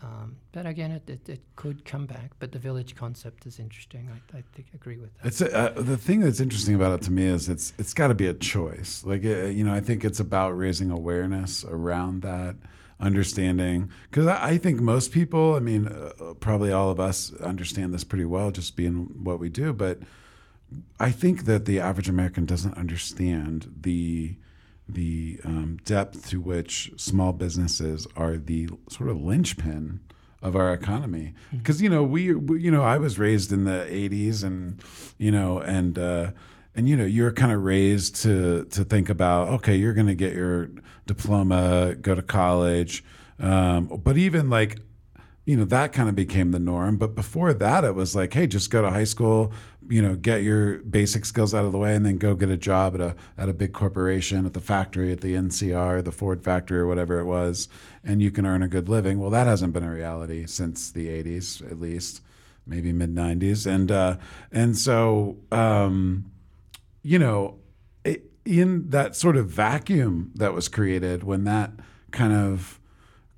Um, 0.03 0.37
but 0.51 0.65
again, 0.65 0.91
it, 0.91 1.07
it, 1.09 1.29
it 1.29 1.41
could 1.55 1.85
come 1.85 2.05
back. 2.05 2.31
But 2.39 2.51
the 2.51 2.59
village 2.59 2.95
concept 2.95 3.45
is 3.45 3.59
interesting. 3.59 4.09
I, 4.11 4.39
I 4.39 4.43
think 4.53 4.67
agree 4.73 4.97
with 4.97 5.15
that. 5.17 5.27
It's 5.27 5.41
a, 5.41 5.55
uh, 5.55 5.81
the 5.81 5.97
thing 5.97 6.21
that's 6.21 6.39
interesting 6.39 6.75
about 6.75 6.99
it 6.99 7.05
to 7.05 7.11
me 7.11 7.25
is 7.25 7.49
it's 7.49 7.73
it's 7.77 7.93
got 7.93 8.07
to 8.07 8.15
be 8.15 8.27
a 8.27 8.33
choice. 8.33 9.03
Like 9.05 9.23
uh, 9.23 9.45
you 9.45 9.63
know, 9.63 9.73
I 9.73 9.79
think 9.79 10.03
it's 10.03 10.19
about 10.19 10.57
raising 10.57 10.89
awareness 10.89 11.63
around 11.63 12.23
that, 12.23 12.55
understanding. 12.99 13.91
Because 14.09 14.27
I, 14.27 14.49
I 14.49 14.57
think 14.57 14.81
most 14.81 15.11
people, 15.11 15.55
I 15.55 15.59
mean, 15.59 15.87
uh, 15.87 16.33
probably 16.39 16.71
all 16.71 16.89
of 16.89 16.99
us 16.99 17.33
understand 17.35 17.93
this 17.93 18.03
pretty 18.03 18.25
well, 18.25 18.51
just 18.51 18.75
being 18.75 19.23
what 19.23 19.39
we 19.39 19.49
do. 19.49 19.71
But 19.71 19.99
I 20.99 21.11
think 21.11 21.45
that 21.45 21.65
the 21.65 21.79
average 21.79 22.09
American 22.09 22.45
doesn't 22.45 22.75
understand 22.77 23.71
the 23.81 24.35
the 24.93 25.39
um, 25.43 25.77
depth 25.85 26.29
to 26.29 26.39
which 26.39 26.91
small 26.97 27.33
businesses 27.33 28.07
are 28.15 28.37
the 28.37 28.69
sort 28.89 29.09
of 29.09 29.21
linchpin 29.21 29.99
of 30.41 30.55
our 30.55 30.73
economy. 30.73 31.33
Because 31.51 31.81
you 31.81 31.89
know 31.89 32.03
we, 32.03 32.33
we, 32.33 32.61
you 32.61 32.71
know, 32.71 32.83
I 32.83 32.97
was 32.97 33.19
raised 33.19 33.51
in 33.51 33.65
the 33.65 33.87
'80s, 33.89 34.43
and 34.43 34.81
you 35.17 35.31
know, 35.31 35.59
and 35.59 35.97
uh, 35.97 36.31
and 36.75 36.87
you 36.87 36.95
know, 36.95 37.05
you're 37.05 37.31
kind 37.31 37.51
of 37.51 37.63
raised 37.63 38.15
to 38.23 38.65
to 38.65 38.83
think 38.83 39.09
about 39.09 39.49
okay, 39.49 39.75
you're 39.75 39.93
going 39.93 40.07
to 40.07 40.15
get 40.15 40.33
your 40.33 40.69
diploma, 41.05 41.95
go 41.95 42.15
to 42.15 42.21
college, 42.21 43.03
um, 43.39 43.87
but 44.03 44.17
even 44.17 44.49
like 44.49 44.79
you 45.45 45.57
know, 45.57 45.65
that 45.65 45.91
kind 45.91 46.07
of 46.07 46.15
became 46.15 46.51
the 46.51 46.59
norm. 46.59 46.97
But 46.97 47.15
before 47.15 47.53
that, 47.53 47.83
it 47.83 47.95
was 47.95 48.15
like, 48.15 48.33
hey, 48.33 48.47
just 48.47 48.69
go 48.69 48.81
to 48.81 48.91
high 48.91 49.05
school, 49.05 49.51
you 49.89 50.01
know, 50.01 50.15
get 50.15 50.43
your 50.43 50.77
basic 50.79 51.25
skills 51.25 51.53
out 51.53 51.65
of 51.65 51.71
the 51.71 51.77
way, 51.77 51.95
and 51.95 52.05
then 52.05 52.17
go 52.17 52.35
get 52.35 52.49
a 52.49 52.57
job 52.57 52.95
at 52.95 53.01
a 53.01 53.15
at 53.37 53.49
a 53.49 53.53
big 53.53 53.73
corporation, 53.73 54.45
at 54.45 54.53
the 54.53 54.59
factory, 54.59 55.11
at 55.11 55.21
the 55.21 55.33
NCR, 55.33 56.03
the 56.03 56.11
Ford 56.11 56.43
factory, 56.43 56.79
or 56.79 56.87
whatever 56.87 57.19
it 57.19 57.25
was, 57.25 57.67
and 58.03 58.21
you 58.21 58.29
can 58.31 58.45
earn 58.45 58.61
a 58.61 58.67
good 58.67 58.87
living. 58.87 59.19
Well, 59.19 59.31
that 59.31 59.47
hasn't 59.47 59.73
been 59.73 59.83
a 59.83 59.91
reality 59.91 60.45
since 60.45 60.91
the 60.91 61.07
'80s, 61.07 61.69
at 61.69 61.79
least, 61.79 62.21
maybe 62.67 62.93
mid 62.93 63.15
'90s, 63.15 63.65
and 63.65 63.91
uh, 63.91 64.17
and 64.51 64.77
so 64.77 65.37
um, 65.51 66.31
you 67.01 67.17
know, 67.17 67.57
it, 68.05 68.31
in 68.45 68.89
that 68.89 69.15
sort 69.15 69.35
of 69.35 69.47
vacuum 69.47 70.31
that 70.35 70.53
was 70.53 70.67
created 70.67 71.23
when 71.23 71.45
that 71.45 71.71
kind 72.11 72.33
of 72.33 72.79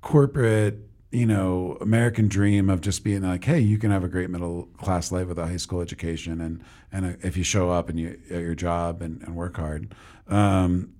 corporate 0.02 0.80
you 1.14 1.26
know 1.26 1.78
American 1.80 2.28
dream 2.28 2.68
of 2.68 2.80
just 2.80 3.04
being 3.04 3.22
like, 3.22 3.44
hey, 3.44 3.60
you 3.60 3.78
can 3.78 3.90
have 3.90 4.04
a 4.04 4.08
great 4.08 4.30
middle 4.30 4.68
class 4.78 5.12
life 5.12 5.28
with 5.28 5.38
a 5.38 5.46
high 5.46 5.56
school 5.56 5.80
education, 5.80 6.40
and 6.40 6.62
and 6.92 7.06
uh, 7.06 7.16
if 7.22 7.36
you 7.36 7.44
show 7.44 7.70
up 7.70 7.88
and 7.88 7.98
you 7.98 8.18
at 8.30 8.40
your 8.40 8.54
job 8.54 9.00
and, 9.00 9.22
and 9.22 9.36
work 9.36 9.56
hard, 9.56 9.94
um, 10.28 10.92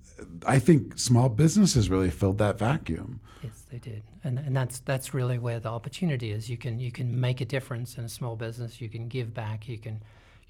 I 0.47 0.59
think 0.59 0.99
small 0.99 1.29
businesses 1.29 1.91
really 1.91 2.11
filled 2.11 2.39
that 2.39 2.59
vacuum. 2.59 3.21
Yes, 3.43 3.65
they 3.71 3.79
did, 3.79 4.03
and 4.23 4.39
and 4.39 4.57
that's 4.57 4.79
that's 4.81 5.13
really 5.13 5.39
where 5.39 5.59
the 5.59 5.69
opportunity 5.69 6.31
is. 6.31 6.49
You 6.49 6.57
can 6.57 6.79
you 6.79 6.93
can 6.93 7.21
make 7.21 7.41
a 7.41 7.45
difference 7.45 7.99
in 7.99 8.05
a 8.05 8.09
small 8.09 8.37
business. 8.37 8.81
You 8.81 8.89
can 8.89 9.09
give 9.09 9.35
back. 9.35 9.69
You 9.69 9.79
can 9.79 10.03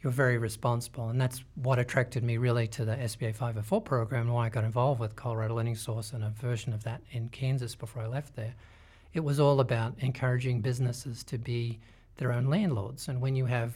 you're 0.02 0.12
very 0.12 0.36
responsible, 0.36 1.08
and 1.08 1.18
that's 1.18 1.42
what 1.54 1.78
attracted 1.78 2.22
me 2.22 2.36
really 2.36 2.68
to 2.68 2.84
the 2.84 2.94
SBA 2.94 3.34
504 3.34 3.80
program. 3.80 4.22
And 4.26 4.34
why 4.34 4.46
I 4.46 4.48
got 4.50 4.64
involved 4.64 5.00
with 5.00 5.16
Colorado 5.16 5.54
Lending 5.54 5.76
Source 5.76 6.12
and 6.12 6.22
a 6.22 6.28
version 6.28 6.74
of 6.74 6.84
that 6.84 7.00
in 7.10 7.30
Kansas 7.30 7.74
before 7.74 8.02
I 8.02 8.06
left 8.06 8.36
there 8.36 8.54
it 9.14 9.22
was 9.22 9.40
all 9.40 9.60
about 9.60 9.94
encouraging 10.00 10.60
businesses 10.60 11.22
to 11.24 11.38
be 11.38 11.78
their 12.16 12.32
own 12.32 12.46
landlords. 12.46 13.08
And 13.08 13.20
when 13.20 13.36
you 13.36 13.46
have 13.46 13.74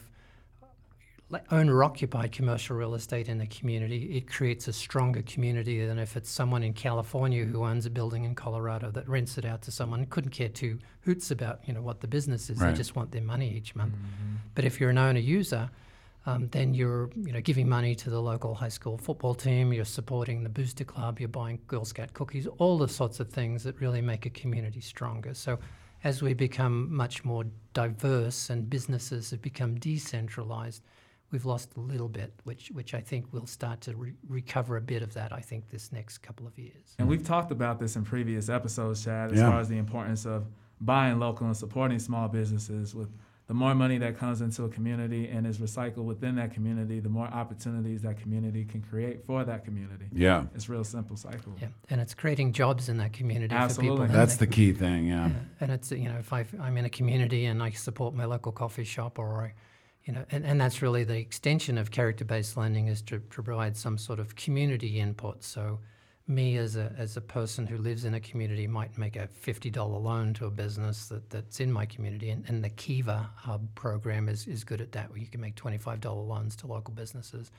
owner 1.51 1.83
occupied 1.83 2.31
commercial 2.31 2.75
real 2.75 2.95
estate 2.95 3.29
in 3.29 3.37
the 3.37 3.45
community, 3.47 4.17
it 4.17 4.27
creates 4.27 4.67
a 4.67 4.73
stronger 4.73 5.21
community 5.21 5.85
than 5.85 5.99
if 5.99 6.17
it's 6.17 6.29
someone 6.29 6.63
in 6.63 6.73
California 6.73 7.45
who 7.45 7.63
owns 7.63 7.85
a 7.85 7.89
building 7.89 8.23
in 8.23 8.35
Colorado 8.35 8.91
that 8.91 9.07
rents 9.07 9.37
it 9.37 9.45
out 9.45 9.61
to 9.61 9.71
someone 9.71 10.05
couldn't 10.07 10.31
care 10.31 10.49
two 10.49 10.79
hoots 11.01 11.31
about 11.31 11.59
you 11.65 11.73
know 11.73 11.81
what 11.81 12.01
the 12.01 12.07
business 12.07 12.49
is. 12.49 12.59
Right. 12.59 12.71
They 12.71 12.77
just 12.77 12.95
want 12.95 13.11
their 13.11 13.21
money 13.21 13.53
each 13.55 13.75
month. 13.75 13.93
Mm-hmm. 13.93 14.35
But 14.55 14.65
if 14.65 14.79
you're 14.79 14.89
an 14.89 14.97
owner 14.97 15.19
user, 15.19 15.69
um, 16.25 16.47
then 16.49 16.73
you're 16.73 17.09
you 17.15 17.31
know 17.31 17.41
giving 17.41 17.67
money 17.67 17.95
to 17.95 18.09
the 18.09 18.21
local 18.21 18.53
high 18.53 18.69
school 18.69 18.97
football 18.97 19.33
team. 19.33 19.71
You're 19.73 19.85
supporting 19.85 20.43
the 20.43 20.49
booster 20.49 20.83
club. 20.83 21.19
You're 21.19 21.29
buying 21.29 21.59
Girl 21.67 21.85
Scout 21.85 22.13
cookies. 22.13 22.47
All 22.57 22.77
the 22.77 22.87
sorts 22.87 23.19
of 23.19 23.29
things 23.29 23.63
that 23.63 23.79
really 23.79 24.01
make 24.01 24.25
a 24.25 24.29
community 24.29 24.81
stronger. 24.81 25.33
So 25.33 25.59
as 26.03 26.21
we 26.21 26.33
become 26.33 26.93
much 26.93 27.25
more 27.25 27.45
diverse 27.73 28.49
and 28.49 28.69
businesses 28.69 29.31
have 29.31 29.41
become 29.41 29.75
decentralized, 29.75 30.83
we've 31.31 31.45
lost 31.45 31.75
a 31.77 31.79
little 31.79 32.09
bit, 32.09 32.33
which 32.43 32.69
which 32.73 32.93
I 32.93 33.01
think 33.01 33.27
we'll 33.31 33.47
start 33.47 33.81
to 33.81 33.95
re- 33.95 34.13
recover 34.27 34.77
a 34.77 34.81
bit 34.81 35.01
of 35.01 35.13
that. 35.13 35.31
I 35.31 35.39
think 35.39 35.69
this 35.69 35.91
next 35.91 36.19
couple 36.19 36.47
of 36.47 36.57
years. 36.57 36.95
And 36.99 37.07
we've 37.07 37.25
talked 37.25 37.51
about 37.51 37.79
this 37.79 37.95
in 37.95 38.03
previous 38.03 38.49
episodes, 38.49 39.03
Chad, 39.03 39.31
as 39.31 39.39
yeah. 39.39 39.49
far 39.49 39.59
as 39.59 39.69
the 39.69 39.77
importance 39.77 40.25
of 40.25 40.47
buying 40.81 41.19
local 41.19 41.45
and 41.47 41.55
supporting 41.55 41.99
small 41.99 42.27
businesses 42.27 42.95
with 42.95 43.09
the 43.49 43.55
more 43.55 43.73
money 43.73 43.97
that 43.97 44.15
comes 44.15 44.41
into 44.41 44.63
a 44.65 44.69
community 44.69 45.27
and 45.27 45.47
is 45.47 45.57
recycled 45.57 46.05
within 46.05 46.35
that 46.35 46.53
community, 46.53 46.99
the 46.99 47.09
more 47.09 47.25
opportunities 47.25 48.03
that 48.03 48.21
community 48.21 48.63
can 48.63 48.79
create 48.79 49.25
for 49.25 49.43
that 49.43 49.65
community. 49.65 50.05
Yeah. 50.13 50.43
It's 50.53 50.69
real 50.69 50.83
simple 50.83 51.17
cycle. 51.17 51.55
Yeah. 51.59 51.69
And 51.89 51.99
it's 51.99 52.13
creating 52.13 52.53
jobs 52.53 52.89
in 52.89 52.97
that 52.97 53.11
community 53.11 53.55
Absolutely. 53.55 53.97
for 53.97 54.03
people. 54.03 54.15
That's 54.19 54.35
the 54.35 54.45
key 54.45 54.71
thing, 54.71 55.07
yeah. 55.07 55.29
yeah. 55.29 55.33
And 55.61 55.71
it's, 55.71 55.89
you 55.89 56.09
know, 56.09 56.19
if 56.19 56.31
i 56.31 56.45
am 56.59 56.77
in 56.77 56.85
a 56.85 56.91
community 56.91 57.45
and 57.45 57.63
I 57.63 57.71
support 57.71 58.13
my 58.13 58.25
local 58.25 58.51
coffee 58.51 58.83
shop 58.83 59.17
or 59.17 59.41
I, 59.41 59.53
you 60.05 60.13
know, 60.13 60.25
and, 60.29 60.45
and 60.45 60.61
that's 60.61 60.83
really 60.83 61.03
the 61.03 61.17
extension 61.17 61.79
of 61.79 61.89
character-based 61.89 62.55
lending 62.55 62.85
is 62.85 63.01
to, 63.01 63.17
to 63.17 63.41
provide 63.41 63.75
some 63.75 63.97
sort 63.97 64.19
of 64.19 64.35
community 64.35 64.99
input. 64.99 65.43
So 65.43 65.79
me 66.29 66.57
as 66.57 66.75
a, 66.75 66.93
as 66.97 67.17
a 67.17 67.21
person 67.21 67.65
who 67.65 67.77
lives 67.77 68.05
in 68.05 68.13
a 68.13 68.19
community 68.19 68.67
might 68.67 68.97
make 68.97 69.15
a 69.15 69.27
$50 69.43 69.75
loan 70.01 70.33
to 70.35 70.45
a 70.45 70.51
business 70.51 71.07
that, 71.07 71.29
that's 71.29 71.59
in 71.59 71.71
my 71.71 71.85
community. 71.85 72.29
And, 72.29 72.45
and 72.47 72.63
the 72.63 72.69
Kiva 72.69 73.29
Hub 73.35 73.67
program 73.75 74.29
is, 74.29 74.45
is 74.47 74.63
good 74.63 74.79
at 74.79 74.91
that, 74.91 75.09
where 75.09 75.19
you 75.19 75.25
can 75.25 75.41
make 75.41 75.55
$25 75.55 76.05
loans 76.27 76.55
to 76.57 76.67
local 76.67 76.93
businesses. 76.93 77.51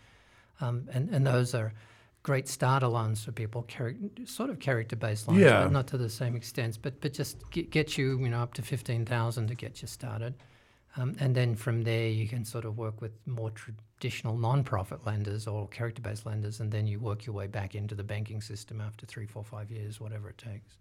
Um, 0.60 0.88
and, 0.92 1.08
and 1.10 1.26
those 1.26 1.54
are 1.54 1.72
great 2.22 2.48
starter 2.48 2.86
loans 2.86 3.24
for 3.24 3.32
people, 3.32 3.64
char- 3.64 3.96
sort 4.24 4.50
of 4.50 4.60
character-based 4.60 5.26
loans, 5.26 5.40
yeah. 5.40 5.66
not 5.68 5.88
to 5.88 5.98
the 5.98 6.10
same 6.10 6.36
extent, 6.36 6.78
but, 6.80 7.00
but 7.00 7.12
just 7.12 7.38
get, 7.50 7.70
get 7.70 7.98
you, 7.98 8.18
you 8.20 8.28
know, 8.28 8.40
up 8.40 8.54
to 8.54 8.62
15000 8.62 9.48
to 9.48 9.54
get 9.54 9.82
you 9.82 9.88
started. 9.88 10.34
Um, 10.96 11.16
and 11.18 11.34
then 11.34 11.54
from 11.54 11.82
there, 11.82 12.08
you 12.08 12.28
can 12.28 12.44
sort 12.44 12.64
of 12.64 12.76
work 12.76 13.00
with 13.00 13.12
more 13.26 13.50
traditional 14.00 14.36
non-profit 14.36 15.06
lenders 15.06 15.46
or 15.46 15.68
character-based 15.68 16.24
lenders, 16.24 16.60
and 16.60 16.72
then 16.72 16.86
you 16.86 16.98
work 16.98 17.26
your 17.26 17.34
way 17.34 17.46
back 17.46 17.74
into 17.74 17.94
the 17.94 18.02
banking 18.02 18.40
system 18.40 18.80
after 18.80 19.04
three, 19.04 19.26
four, 19.26 19.44
five 19.44 19.70
years, 19.70 20.00
whatever 20.00 20.30
it 20.30 20.38
takes. 20.38 20.76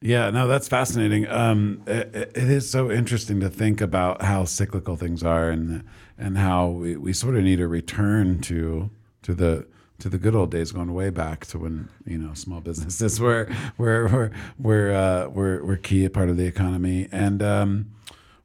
Yeah, 0.00 0.30
no, 0.30 0.48
that's 0.48 0.68
fascinating. 0.68 1.28
Um, 1.28 1.82
it, 1.86 2.14
it 2.14 2.50
is 2.50 2.70
so 2.70 2.90
interesting 2.90 3.40
to 3.40 3.50
think 3.50 3.80
about 3.80 4.22
how 4.22 4.44
cyclical 4.44 4.96
things 4.96 5.22
are, 5.22 5.50
and 5.50 5.84
and 6.16 6.38
how 6.38 6.68
we, 6.68 6.96
we 6.96 7.12
sort 7.12 7.34
of 7.34 7.42
need 7.42 7.60
a 7.60 7.66
return 7.66 8.40
to 8.42 8.90
to 9.22 9.34
the 9.34 9.66
to 9.98 10.08
the 10.08 10.16
good 10.16 10.36
old 10.36 10.52
days, 10.52 10.70
going 10.70 10.94
way 10.94 11.10
back 11.10 11.46
to 11.46 11.58
when 11.58 11.88
you 12.06 12.16
know 12.16 12.32
small 12.32 12.60
businesses 12.60 13.20
were 13.20 13.52
were 13.76 14.06
were 14.06 14.30
were 14.56 14.92
uh, 14.92 15.28
were, 15.30 15.64
were 15.64 15.76
key 15.76 16.04
a 16.04 16.10
part 16.10 16.28
of 16.28 16.36
the 16.36 16.46
economy, 16.46 17.08
and 17.10 17.42
um, 17.42 17.90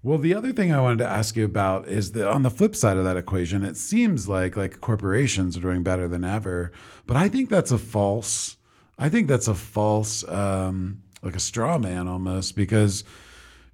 well, 0.04 0.18
the 0.18 0.36
other 0.36 0.52
thing 0.52 0.74
I 0.74 0.82
wanted 0.82 0.98
to 1.00 1.08
ask 1.08 1.38
you 1.38 1.46
about 1.46 1.88
is 1.88 2.12
that 2.12 2.28
on 2.28 2.44
the 2.44 2.52
flip 2.52 2.76
side 2.76 2.98
of 2.98 3.06
that 3.06 3.16
equation, 3.16 3.64
it 3.64 3.78
seems 3.78 4.28
like 4.28 4.58
like 4.58 4.82
corporations 4.82 5.56
are 5.56 5.62
doing 5.62 5.82
better 5.82 6.10
than 6.10 6.26
ever, 6.26 6.74
but 7.08 7.16
I 7.16 7.30
think 7.30 7.50
that's 7.50 7.72
a 7.72 7.78
false. 7.78 8.58
I 9.00 9.08
think 9.08 9.30
that's 9.30 9.48
a 9.48 9.56
false, 9.56 10.28
um, 10.28 11.02
like 11.24 11.36
a 11.36 11.40
straw 11.40 11.78
man 11.78 12.10
almost, 12.10 12.58
because 12.58 13.06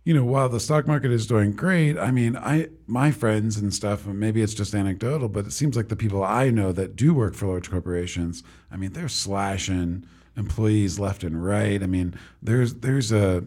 you 0.03 0.13
know 0.13 0.23
while 0.23 0.49
the 0.49 0.59
stock 0.59 0.85
market 0.85 1.11
is 1.11 1.25
doing 1.25 1.53
great, 1.53 1.97
I 1.97 2.11
mean, 2.11 2.37
I 2.37 2.67
my 2.85 3.09
friends 3.09 3.57
and 3.57 3.73
stuff, 3.73 4.05
and 4.05 4.19
maybe 4.19 4.43
it's 4.43 4.53
just 4.53 4.75
anecdotal, 4.75 5.29
but 5.29 5.47
it 5.47 5.51
seems 5.51 5.75
like 5.75 5.87
the 5.87 5.95
people 5.95 6.23
I 6.23 6.51
know 6.51 6.71
that 6.73 6.95
do 6.95 7.11
work 7.11 7.33
for 7.33 7.47
large 7.47 7.71
corporations, 7.71 8.43
I 8.71 8.77
mean, 8.77 8.93
they're 8.93 9.09
slashing 9.09 10.05
employees 10.37 10.99
left 10.99 11.23
and 11.23 11.43
right. 11.43 11.81
I 11.81 11.87
mean, 11.87 12.13
there's 12.39 12.75
there's 12.75 13.11
a 13.11 13.45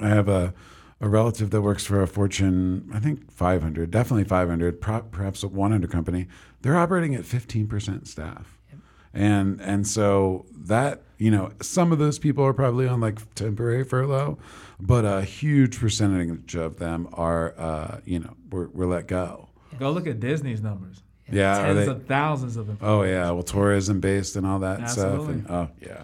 I 0.00 0.08
have 0.08 0.28
a 0.28 0.54
a 1.00 1.08
relative 1.08 1.50
that 1.50 1.62
works 1.62 1.86
for 1.86 2.02
a 2.02 2.06
Fortune, 2.06 2.90
I 2.92 3.00
think 3.00 3.32
500, 3.32 3.90
definitely 3.90 4.24
500, 4.24 4.80
perhaps 4.80 5.42
a 5.42 5.48
100 5.48 5.90
company. 5.90 6.26
They're 6.60 6.76
operating 6.76 7.14
at 7.14 7.22
15% 7.22 8.06
staff. 8.06 8.58
Yep. 8.70 8.78
And 9.14 9.60
and 9.60 9.86
so 9.86 10.44
that, 10.54 11.02
you 11.16 11.30
know, 11.30 11.52
some 11.62 11.90
of 11.90 11.98
those 11.98 12.18
people 12.18 12.44
are 12.44 12.52
probably 12.52 12.86
on 12.86 13.00
like 13.00 13.34
temporary 13.34 13.82
furlough, 13.82 14.38
but 14.78 15.04
a 15.04 15.22
huge 15.22 15.80
percentage 15.80 16.54
of 16.54 16.78
them 16.78 17.08
are, 17.14 17.54
uh, 17.58 18.00
you 18.04 18.18
know, 18.18 18.34
were, 18.50 18.68
were 18.68 18.86
let 18.86 19.06
go. 19.06 19.48
Go 19.78 19.90
look 19.90 20.06
at 20.06 20.20
Disney's 20.20 20.60
numbers. 20.60 21.02
Yeah, 21.32 21.62
tens 21.62 21.86
they, 21.86 21.90
of 21.90 22.06
thousands 22.06 22.56
of 22.56 22.66
them. 22.66 22.78
Oh 22.82 23.02
yeah, 23.02 23.30
well, 23.30 23.42
tourism 23.42 24.00
based 24.00 24.36
and 24.36 24.46
all 24.46 24.58
that 24.58 24.80
Absolutely. 24.80 25.40
stuff. 25.42 25.50
And, 25.50 25.50
oh 25.50 25.70
yeah. 25.80 26.02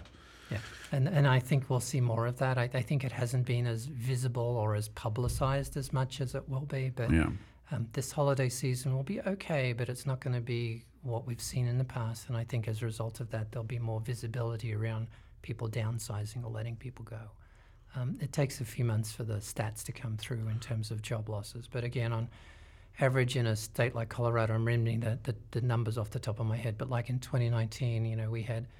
And, 0.91 1.07
and 1.07 1.27
I 1.27 1.39
think 1.39 1.69
we'll 1.69 1.79
see 1.79 2.01
more 2.01 2.25
of 2.27 2.37
that. 2.37 2.57
I, 2.57 2.69
I 2.73 2.81
think 2.81 3.03
it 3.03 3.11
hasn't 3.11 3.45
been 3.45 3.67
as 3.67 3.85
visible 3.85 4.57
or 4.57 4.75
as 4.75 4.89
publicized 4.89 5.75
as 5.77 5.91
much 5.91 6.21
as 6.21 6.35
it 6.35 6.47
will 6.47 6.65
be. 6.65 6.91
But 6.95 7.11
yeah. 7.11 7.29
um, 7.71 7.87
this 7.93 8.11
holiday 8.11 8.49
season 8.49 8.95
will 8.95 9.03
be 9.03 9.21
okay, 9.21 9.73
but 9.73 9.89
it's 9.89 10.05
not 10.05 10.19
going 10.19 10.35
to 10.35 10.41
be 10.41 10.85
what 11.03 11.27
we've 11.27 11.41
seen 11.41 11.67
in 11.67 11.77
the 11.77 11.83
past. 11.83 12.27
And 12.29 12.37
I 12.37 12.43
think 12.43 12.67
as 12.67 12.81
a 12.81 12.85
result 12.85 13.19
of 13.19 13.29
that, 13.31 13.51
there'll 13.51 13.65
be 13.65 13.79
more 13.79 13.99
visibility 13.99 14.73
around 14.73 15.07
people 15.41 15.67
downsizing 15.69 16.43
or 16.43 16.51
letting 16.51 16.75
people 16.75 17.05
go. 17.05 17.19
Um, 17.95 18.17
it 18.21 18.31
takes 18.31 18.61
a 18.61 18.65
few 18.65 18.85
months 18.85 19.11
for 19.11 19.23
the 19.23 19.35
stats 19.35 19.83
to 19.85 19.91
come 19.91 20.17
through 20.17 20.47
in 20.49 20.59
terms 20.59 20.91
of 20.91 21.01
job 21.01 21.29
losses. 21.29 21.67
But 21.67 21.83
again, 21.83 22.13
on 22.13 22.29
average 22.99 23.35
in 23.35 23.47
a 23.47 23.55
state 23.55 23.95
like 23.95 24.09
Colorado, 24.09 24.53
I'm 24.53 24.65
remembering 24.65 24.99
the, 24.99 25.19
the, 25.23 25.35
the 25.51 25.61
numbers 25.61 25.97
off 25.97 26.11
the 26.11 26.19
top 26.19 26.39
of 26.39 26.45
my 26.45 26.57
head, 26.57 26.77
but 26.77 26.89
like 26.89 27.09
in 27.09 27.19
2019, 27.19 28.05
you 28.05 28.15
know, 28.15 28.29
we 28.29 28.43
had– 28.43 28.67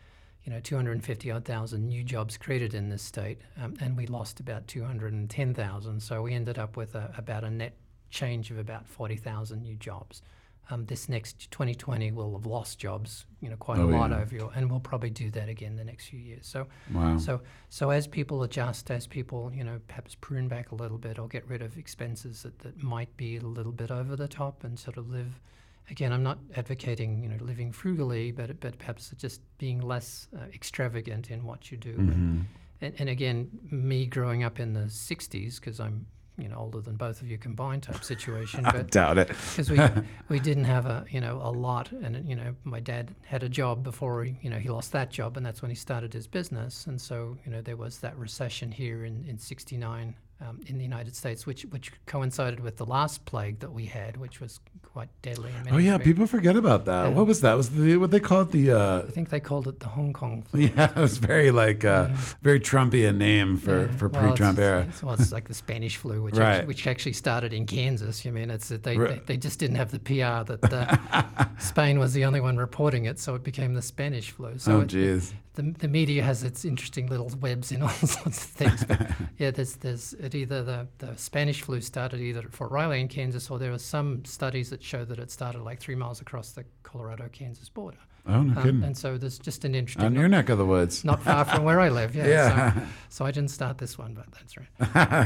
you 0.48 0.54
know, 0.54 0.62
250 0.62 1.30
odd 1.30 1.44
thousand 1.44 1.90
new 1.90 2.06
jobs 2.06 2.38
created 2.38 2.74
in 2.74 2.88
this 2.88 3.04
state, 3.04 3.38
um, 3.62 3.76
and 3.82 3.98
we 3.98 4.08
lost 4.08 4.40
about 4.40 4.66
210,000. 4.68 6.00
So 6.02 6.22
we 6.22 6.34
ended 6.34 6.58
up 6.58 6.78
with 6.78 6.96
a, 6.96 7.14
about 7.18 7.44
a 7.44 7.50
net 7.52 7.76
change 8.10 8.50
of 8.50 8.58
about 8.58 8.88
40,000 8.88 9.62
new 9.62 9.76
jobs. 9.76 10.22
Um, 10.70 10.86
this 10.86 11.10
next 11.10 11.52
2020 11.52 12.14
will 12.14 12.32
have 12.38 12.46
lost 12.46 12.80
jobs, 12.80 13.26
you 13.42 13.50
know, 13.50 13.58
quite 13.58 13.78
oh, 13.80 13.90
a 13.90 13.92
lot 13.92 14.12
yeah. 14.12 14.22
over 14.22 14.36
your, 14.36 14.52
and 14.56 14.72
we'll 14.72 14.80
probably 14.80 15.10
do 15.10 15.30
that 15.32 15.50
again 15.50 15.76
the 15.76 15.84
next 15.84 16.06
few 16.06 16.20
years. 16.20 16.48
So, 16.48 16.68
wow. 16.94 17.18
so, 17.18 17.42
so 17.68 17.90
as 17.90 18.08
people 18.08 18.44
adjust, 18.44 18.90
as 18.90 19.06
people, 19.06 19.52
you 19.54 19.66
know, 19.66 19.82
perhaps 19.90 20.16
prune 20.16 20.48
back 20.48 20.72
a 20.72 20.76
little 20.76 20.98
bit 20.98 21.20
or 21.20 21.28
get 21.28 21.46
rid 21.50 21.62
of 21.62 21.78
expenses 21.78 22.44
that, 22.44 22.60
that 22.60 22.82
might 22.82 23.16
be 23.18 23.36
a 23.36 23.42
little 23.42 23.74
bit 23.74 23.92
over 23.92 24.16
the 24.16 24.30
top 24.30 24.64
and 24.64 24.80
sort 24.80 24.96
of 24.96 25.10
live 25.10 25.42
again, 25.90 26.12
I'm 26.14 26.24
not 26.24 26.40
advocating 26.56 27.24
you 27.24 27.30
know 27.30 27.38
living 27.42 27.72
frugally, 27.72 28.32
but 28.32 28.60
but 28.60 28.78
perhaps 28.78 29.14
just 29.18 29.42
being 29.58 29.82
less 29.82 30.28
uh, 30.36 30.46
extravagant 30.54 31.30
in 31.32 31.44
what 31.44 31.72
you 31.72 31.78
do. 31.78 31.94
Mm-hmm. 31.94 32.42
and, 32.82 32.94
and 33.00 33.10
again, 33.10 33.50
me 33.70 34.06
growing 34.06 34.44
up 34.44 34.60
in 34.60 34.74
the 34.74 34.88
'60s 34.88 35.60
because 35.60 35.80
I'm 35.80 36.06
you 36.38 36.48
know 36.48 36.58
older 36.58 36.82
than 36.82 36.96
both 36.96 37.22
of 37.22 37.28
you 37.28 37.38
combined 37.38 37.84
type 37.84 38.04
situation. 38.04 38.66
I 38.66 38.84
doubt 38.84 39.18
it 39.18 39.28
because 39.28 39.70
we 39.72 39.80
we 40.30 40.40
didn't 40.40 40.66
have 40.66 40.86
a 40.86 41.06
you 41.10 41.22
know 41.22 41.40
a 41.42 41.52
lot, 41.52 41.92
and 41.92 42.28
you 42.28 42.36
know 42.36 42.56
my 42.64 42.80
dad 42.80 43.16
had 43.26 43.44
a 43.44 43.50
job 43.50 43.84
before 43.84 44.24
he 44.24 44.38
you 44.42 44.50
know 44.50 44.58
he 44.58 44.70
lost 44.70 44.92
that 44.92 45.10
job, 45.10 45.38
and 45.38 45.46
that's 45.46 45.62
when 45.62 45.72
he 45.72 45.76
started 45.76 46.14
his 46.14 46.28
business, 46.28 46.88
and 46.88 47.00
so 47.00 47.38
you 47.46 47.52
know 47.52 47.62
there 47.62 47.78
was 47.78 48.00
that 48.00 48.18
recession 48.18 48.72
here 48.72 49.06
in 49.06 49.26
in 49.26 49.38
'69 49.38 50.16
um, 50.42 50.60
in 50.68 50.78
the 50.78 50.84
United 50.84 51.16
States, 51.16 51.46
which 51.46 51.64
which 51.64 51.92
coincided 52.06 52.60
with 52.60 52.78
the 52.78 52.86
last 52.86 53.26
plague 53.26 53.60
that 53.60 53.72
we 53.72 53.86
had, 53.86 54.18
which 54.18 54.40
was 54.40 54.60
quite 54.98 55.22
deadly. 55.22 55.52
oh 55.72 55.78
yeah, 55.78 56.00
people 56.00 56.26
forget 56.26 56.56
about 56.56 56.86
that. 56.86 57.04
Yeah. 57.04 57.14
What 57.14 57.28
was 57.28 57.42
that? 57.42 57.54
Was 57.54 57.70
the 57.70 57.98
what 57.98 58.10
they 58.10 58.20
called 58.20 58.52
the? 58.52 58.72
Uh, 58.72 59.04
I 59.08 59.12
think 59.12 59.30
they 59.30 59.40
called 59.40 59.68
it 59.68 59.80
the 59.80 59.90
Hong 59.90 60.12
Kong. 60.12 60.42
Flu. 60.50 60.62
Yeah, 60.62 60.90
it 60.90 60.96
was 60.96 61.20
very 61.20 61.52
like 61.52 61.86
uh, 61.86 62.08
yeah. 62.10 62.18
very 62.42 62.60
Trumpian 62.60 63.18
name 63.18 63.58
for 63.58 63.82
yeah. 63.82 63.98
for 63.98 64.10
pre-Trump 64.10 64.58
era. 64.58 64.88
It's, 64.90 65.04
well, 65.04 65.14
it's 65.14 65.32
like 65.32 65.48
the 65.48 65.54
Spanish 65.54 65.98
flu, 65.98 66.24
which 66.24 66.36
right. 66.36 66.48
actually, 66.48 66.68
which 66.68 66.88
actually 66.88 67.14
started 67.14 67.54
in 67.54 67.68
Kansas. 67.68 68.26
I 68.26 68.32
mean, 68.32 68.50
it's 68.50 68.70
they 68.70 68.98
right. 68.98 69.24
they, 69.28 69.36
they, 69.36 69.38
just 69.38 69.60
didn't 69.60 69.76
have 69.76 69.92
the 69.92 70.00
PR 70.00 70.52
that 70.52 70.74
uh, 70.74 71.46
Spain 71.60 72.00
was 72.00 72.14
the 72.14 72.26
only 72.26 72.42
one 72.42 72.58
reporting 72.58 73.06
it, 73.06 73.20
so 73.20 73.36
it 73.36 73.44
became 73.44 73.76
the 73.76 73.84
Spanish 73.84 74.32
flu. 74.32 74.58
So 74.58 74.78
oh, 74.78 74.82
jeez 74.84 75.34
the, 75.58 75.64
the 75.80 75.88
media 75.88 76.24
has 76.24 76.44
its 76.44 76.64
interesting 76.64 77.08
little 77.08 77.32
webs 77.42 77.72
in 77.72 77.82
all 77.84 77.90
sorts 77.90 78.46
of 78.46 78.52
things. 78.52 78.86
But 78.86 79.12
yeah, 79.38 79.52
there's 79.52 79.76
there's 79.76 80.14
it 80.14 80.34
either 80.34 80.64
the, 80.64 80.88
the 81.00 81.18
Spanish 81.18 81.62
flu 81.64 81.82
started 81.82 82.22
either 82.22 82.42
at 82.42 82.54
Fort 82.54 82.72
Riley 82.72 83.02
in 83.02 83.08
Kansas, 83.08 83.50
or 83.50 83.60
there 83.60 83.72
were 83.72 83.80
some 83.80 84.24
studies 84.24 84.70
that 84.70 84.82
show 84.88 85.06
that 85.06 85.20
it 85.20 85.30
started 85.30 85.62
like 85.62 85.80
three 85.80 85.96
miles 85.96 86.22
across 86.22 86.52
the 86.52 86.66
Colorado 86.84 87.30
Kansas 87.32 87.70
border. 87.70 87.98
Oh 88.26 88.42
no 88.42 88.58
um, 88.58 88.64
kidding! 88.64 88.84
And 88.84 88.98
so 88.98 89.18
there's 89.18 89.40
just 89.40 89.64
an 89.64 89.74
interesting 89.74 90.06
on 90.06 90.16
your 90.16 90.28
neck 90.28 90.50
of 90.50 90.58
the 90.58 90.66
woods, 90.66 91.06
not 91.12 91.24
far 91.24 91.46
from 91.46 91.64
where 91.64 91.80
I 91.80 91.90
live. 91.90 92.16
Yeah. 92.16 92.28
yeah. 92.28 92.74
So, 92.74 92.82
so, 93.10 93.26
I 93.26 93.32
didn't 93.32 93.52
start 93.52 93.78
this 93.78 93.98
one, 93.98 94.14
but 94.14 94.26
that's 94.32 94.58
right. 94.58 94.68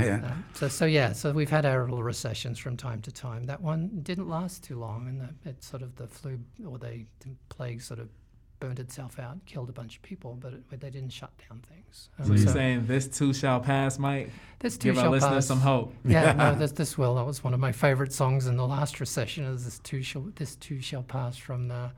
yeah. 0.03 0.21
Um, 0.23 0.45
so 0.53 0.67
so 0.67 0.85
yeah. 0.85 1.13
So 1.13 1.31
we've 1.31 1.49
had 1.49 1.65
our 1.65 1.81
little 1.83 2.03
recessions 2.03 2.59
from 2.59 2.77
time 2.77 3.01
to 3.01 3.11
time. 3.11 3.45
That 3.45 3.61
one 3.61 4.01
didn't 4.03 4.29
last 4.29 4.63
too 4.63 4.77
long, 4.77 5.07
and 5.07 5.21
the, 5.21 5.49
it 5.49 5.63
sort 5.63 5.81
of 5.81 5.95
the 5.95 6.07
flu 6.07 6.39
or 6.65 6.77
the 6.77 7.05
plague 7.49 7.81
sort 7.81 7.99
of 7.99 8.09
burned 8.61 8.79
itself 8.79 9.19
out, 9.19 9.43
killed 9.45 9.67
a 9.67 9.73
bunch 9.73 9.97
of 9.97 10.01
people, 10.03 10.37
but, 10.39 10.53
it, 10.53 10.79
they 10.79 10.89
didn't 10.89 11.09
shut 11.09 11.31
down 11.49 11.61
things. 11.67 12.09
Um, 12.17 12.25
so 12.25 12.33
you're 12.33 12.47
so 12.47 12.53
saying 12.53 12.85
this 12.85 13.07
too 13.07 13.33
shall 13.33 13.59
pass, 13.59 13.99
Mike? 13.99 14.29
This 14.59 14.77
too 14.77 14.89
Give 14.89 14.95
shall 14.95 15.05
our 15.05 15.11
listeners 15.11 15.33
pass. 15.33 15.47
some 15.47 15.59
hope. 15.59 15.93
Yeah, 16.05 16.31
no, 16.33 16.55
this 16.59 16.71
this 16.71 16.97
will. 16.97 17.15
That 17.15 17.25
was 17.25 17.43
one 17.43 17.53
of 17.53 17.59
my 17.59 17.73
favorite 17.73 18.13
songs 18.13 18.47
in 18.47 18.55
the 18.55 18.65
last 18.65 19.01
recession. 19.01 19.43
Is 19.43 19.65
this 19.65 19.79
too 19.79 20.01
shall 20.01 20.21
this 20.35 20.55
too 20.55 20.79
shall 20.79 21.03
pass 21.03 21.35
from 21.35 21.67
the 21.67 21.91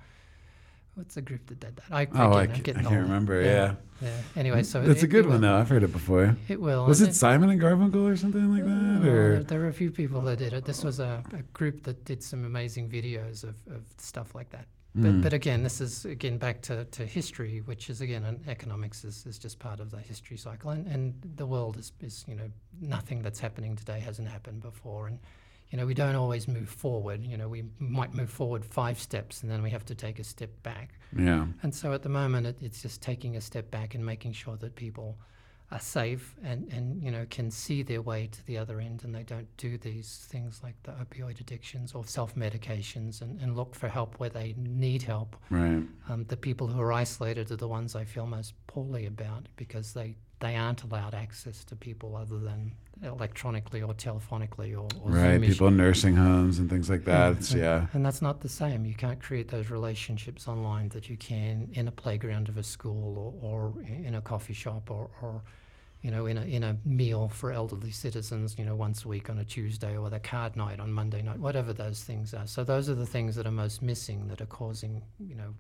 what's 0.96 1.16
the 1.16 1.22
group 1.22 1.46
that 1.48 1.60
did 1.60 1.76
that? 1.76 1.86
I, 1.92 2.08
oh, 2.16 2.32
I, 2.32 2.44
I 2.44 2.48
can't 2.48 2.78
remember. 2.90 3.42
Yeah. 3.42 3.50
yeah. 3.50 3.76
yeah. 4.02 4.18
Anyway, 4.36 4.64
so 4.64 4.82
it's 4.82 5.04
it, 5.04 5.06
a 5.06 5.08
good 5.08 5.28
one 5.28 5.42
though. 5.42 5.56
I've 5.56 5.70
heard 5.70 5.84
it 5.84 5.92
before. 5.92 6.36
It 6.48 6.62
will. 6.62 6.86
Was 6.86 7.02
it, 7.02 7.10
it, 7.10 7.16
Simon 7.16 7.50
and 7.50 7.62
Garfunkel 7.62 8.10
or 8.10 8.16
something 8.16 8.52
like 8.52 8.64
that? 8.64 9.08
or 9.08 9.34
there, 9.34 9.44
there, 9.44 9.60
were 9.60 9.68
a 9.68 9.74
few 9.74 9.92
people 9.92 10.22
that 10.22 10.40
did 10.40 10.54
it. 10.54 10.66
This 10.66 10.84
was 10.84 11.00
a, 11.00 11.24
a 11.34 11.42
group 11.54 11.84
that 11.84 12.06
did 12.06 12.24
some 12.24 12.46
amazing 12.46 12.90
videos 12.90 13.44
of, 13.44 13.56
of 13.70 13.84
stuff 13.98 14.34
like 14.34 14.50
that. 14.52 14.66
But, 14.96 15.12
mm. 15.12 15.24
but 15.24 15.34
again, 15.34 15.64
this 15.64 15.82
is 15.82 16.06
again 16.06 16.38
back 16.38 16.62
to, 16.64 16.86
to 16.86 17.06
history, 17.06 17.62
which 17.66 17.90
is 17.90 18.02
again, 18.02 18.24
an 18.24 18.44
economics 18.48 19.04
is, 19.04 19.26
is 19.26 19.40
just 19.40 19.58
part 19.58 19.80
of 19.80 19.90
the 19.90 19.98
history 19.98 20.38
cycle, 20.38 20.70
and, 20.70 20.86
and 20.86 21.16
the 21.36 21.48
world 21.48 21.78
is, 21.78 21.92
is 22.00 22.24
you 22.28 22.36
know 22.36 22.50
nothing 22.80 23.24
that's 23.24 23.40
happening 23.40 23.76
today 23.76 24.00
hasn't 24.00 24.28
happened 24.28 24.62
before, 24.62 25.08
and 25.08 25.18
you 25.72 25.80
know 25.80 25.88
we 25.88 25.96
don't 25.96 26.14
always 26.14 26.48
move 26.48 26.70
forward. 26.70 27.24
You 27.24 27.38
know 27.38 27.48
we 27.48 27.64
might 27.80 28.14
move 28.14 28.30
forward 28.30 28.64
five 28.64 29.00
steps, 29.00 29.42
and 29.42 29.50
then 29.50 29.64
we 29.64 29.72
have 29.72 29.84
to 29.86 29.96
take 29.96 30.20
a 30.20 30.24
step 30.24 30.52
back. 30.62 30.94
Yeah. 31.18 31.48
And 31.64 31.74
so 31.74 31.94
at 31.94 32.04
the 32.04 32.10
moment, 32.10 32.46
it, 32.46 32.58
it's 32.62 32.84
just 32.84 33.02
taking 33.02 33.36
a 33.36 33.42
step 33.42 33.72
back 33.72 33.96
and 33.96 34.06
making 34.06 34.34
sure 34.34 34.58
that 34.58 34.76
people 34.76 35.18
are 35.74 35.80
safe 35.80 36.36
and, 36.44 36.72
and 36.72 37.02
you 37.02 37.10
know 37.10 37.26
can 37.32 37.50
see 37.50 37.82
their 37.82 38.02
way 38.02 38.30
to 38.32 38.46
the 38.46 38.58
other 38.58 38.80
end 38.80 39.04
and 39.04 39.14
they 39.14 39.24
don't 39.24 39.48
do 39.58 39.76
these 39.78 40.28
things 40.30 40.62
like 40.62 40.76
the 40.84 40.92
opioid 40.92 41.40
addictions 41.40 41.94
or 41.94 42.06
self 42.06 42.36
medications 42.36 43.22
and, 43.22 43.42
and 43.42 43.58
look 43.58 43.74
for 43.74 43.88
help 43.88 44.20
where 44.20 44.30
they 44.30 44.54
need 44.58 45.02
help. 45.02 45.36
Right. 45.50 45.84
Um, 46.10 46.26
the 46.28 46.38
people 46.38 46.68
who 46.68 46.80
are 46.80 46.94
isolated 46.94 47.52
are 47.52 47.56
the 47.56 47.68
ones 47.68 47.96
I 47.96 48.06
feel 48.06 48.28
most 48.28 48.54
poorly 48.68 49.08
about 49.08 49.48
because 49.56 49.94
they, 49.94 50.16
they 50.40 50.56
aren't 50.56 50.84
allowed 50.84 51.16
access 51.16 51.64
to 51.66 51.76
people 51.76 52.16
other 52.16 52.38
than 52.38 52.74
electronically 53.02 53.82
or 53.82 53.94
telephonically 53.96 54.74
or, 54.74 54.88
or 55.02 55.12
right 55.12 55.42
people 55.42 55.68
in 55.68 55.76
nursing 55.76 56.16
homes 56.16 56.60
and 56.60 56.70
things 56.70 56.90
like 56.90 57.04
that 57.04 57.36
and, 57.36 57.52
yeah 57.52 57.88
and 57.94 58.06
that's 58.06 58.22
not 58.22 58.40
the 58.40 58.48
same 58.48 58.86
you 58.86 58.94
can't 58.94 59.20
create 59.20 59.50
those 59.50 59.72
relationships 59.72 60.48
online 60.48 60.88
that 60.90 61.10
you 61.10 61.18
can 61.18 61.68
in 61.74 61.88
a 61.88 61.92
playground 61.92 62.48
of 62.48 62.58
a 62.58 62.64
school 62.64 63.36
or, 63.42 63.52
or 63.52 63.84
in 63.84 64.16
a 64.16 64.22
coffee 64.22 64.54
shop 64.54 64.92
or, 64.92 65.10
or 65.22 65.42
you 66.04 66.12
know, 66.12 66.26
in 66.26 66.38
a, 66.38 66.42
in 66.42 66.64
a 66.64 66.78
meal 66.84 67.30
for 67.30 67.52
elderly 67.52 67.90
citizens, 67.90 68.56
you 68.60 68.66
know, 68.66 68.76
once 68.76 69.06
a 69.06 69.08
week 69.08 69.30
on 69.30 69.40
a 69.40 69.46
Tuesday 69.46 69.98
or 69.98 70.10
the 70.10 70.20
card 70.20 70.58
night 70.58 70.82
on 70.82 70.92
Monday 70.92 71.22
night, 71.22 71.40
whatever 71.40 71.72
those 71.72 72.04
things 72.04 72.34
are. 72.34 72.46
So 72.46 72.66
those 72.66 72.90
are 72.90 72.94
the 72.94 73.06
things 73.06 73.38
that 73.38 73.48
are 73.48 73.52
most 73.52 73.82
missing 73.82 74.28
that 74.28 74.42
are 74.42 74.46
causing, 74.46 75.02
you 75.18 75.36
know, 75.36 75.56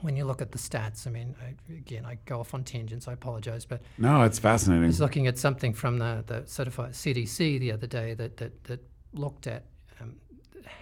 when 0.00 0.16
you 0.16 0.24
look 0.24 0.42
at 0.42 0.50
the 0.50 0.58
stats, 0.58 1.06
I 1.06 1.10
mean, 1.10 1.36
I, 1.40 1.54
again, 1.72 2.04
I 2.04 2.18
go 2.24 2.40
off 2.40 2.52
on 2.52 2.64
tangents. 2.64 3.06
I 3.06 3.12
apologize, 3.12 3.64
but 3.64 3.80
no, 3.96 4.24
it's 4.24 4.40
fascinating. 4.40 4.84
I 4.84 4.88
was 4.88 5.00
looking 5.00 5.28
at 5.28 5.38
something 5.38 5.72
from 5.72 5.98
the, 5.98 6.24
the 6.26 6.42
certified 6.46 6.90
CDC 6.90 7.60
the 7.60 7.70
other 7.70 7.86
day 7.86 8.12
that 8.14 8.36
that, 8.38 8.64
that 8.64 8.80
looked 9.12 9.46
at 9.46 9.66
um, 10.00 10.16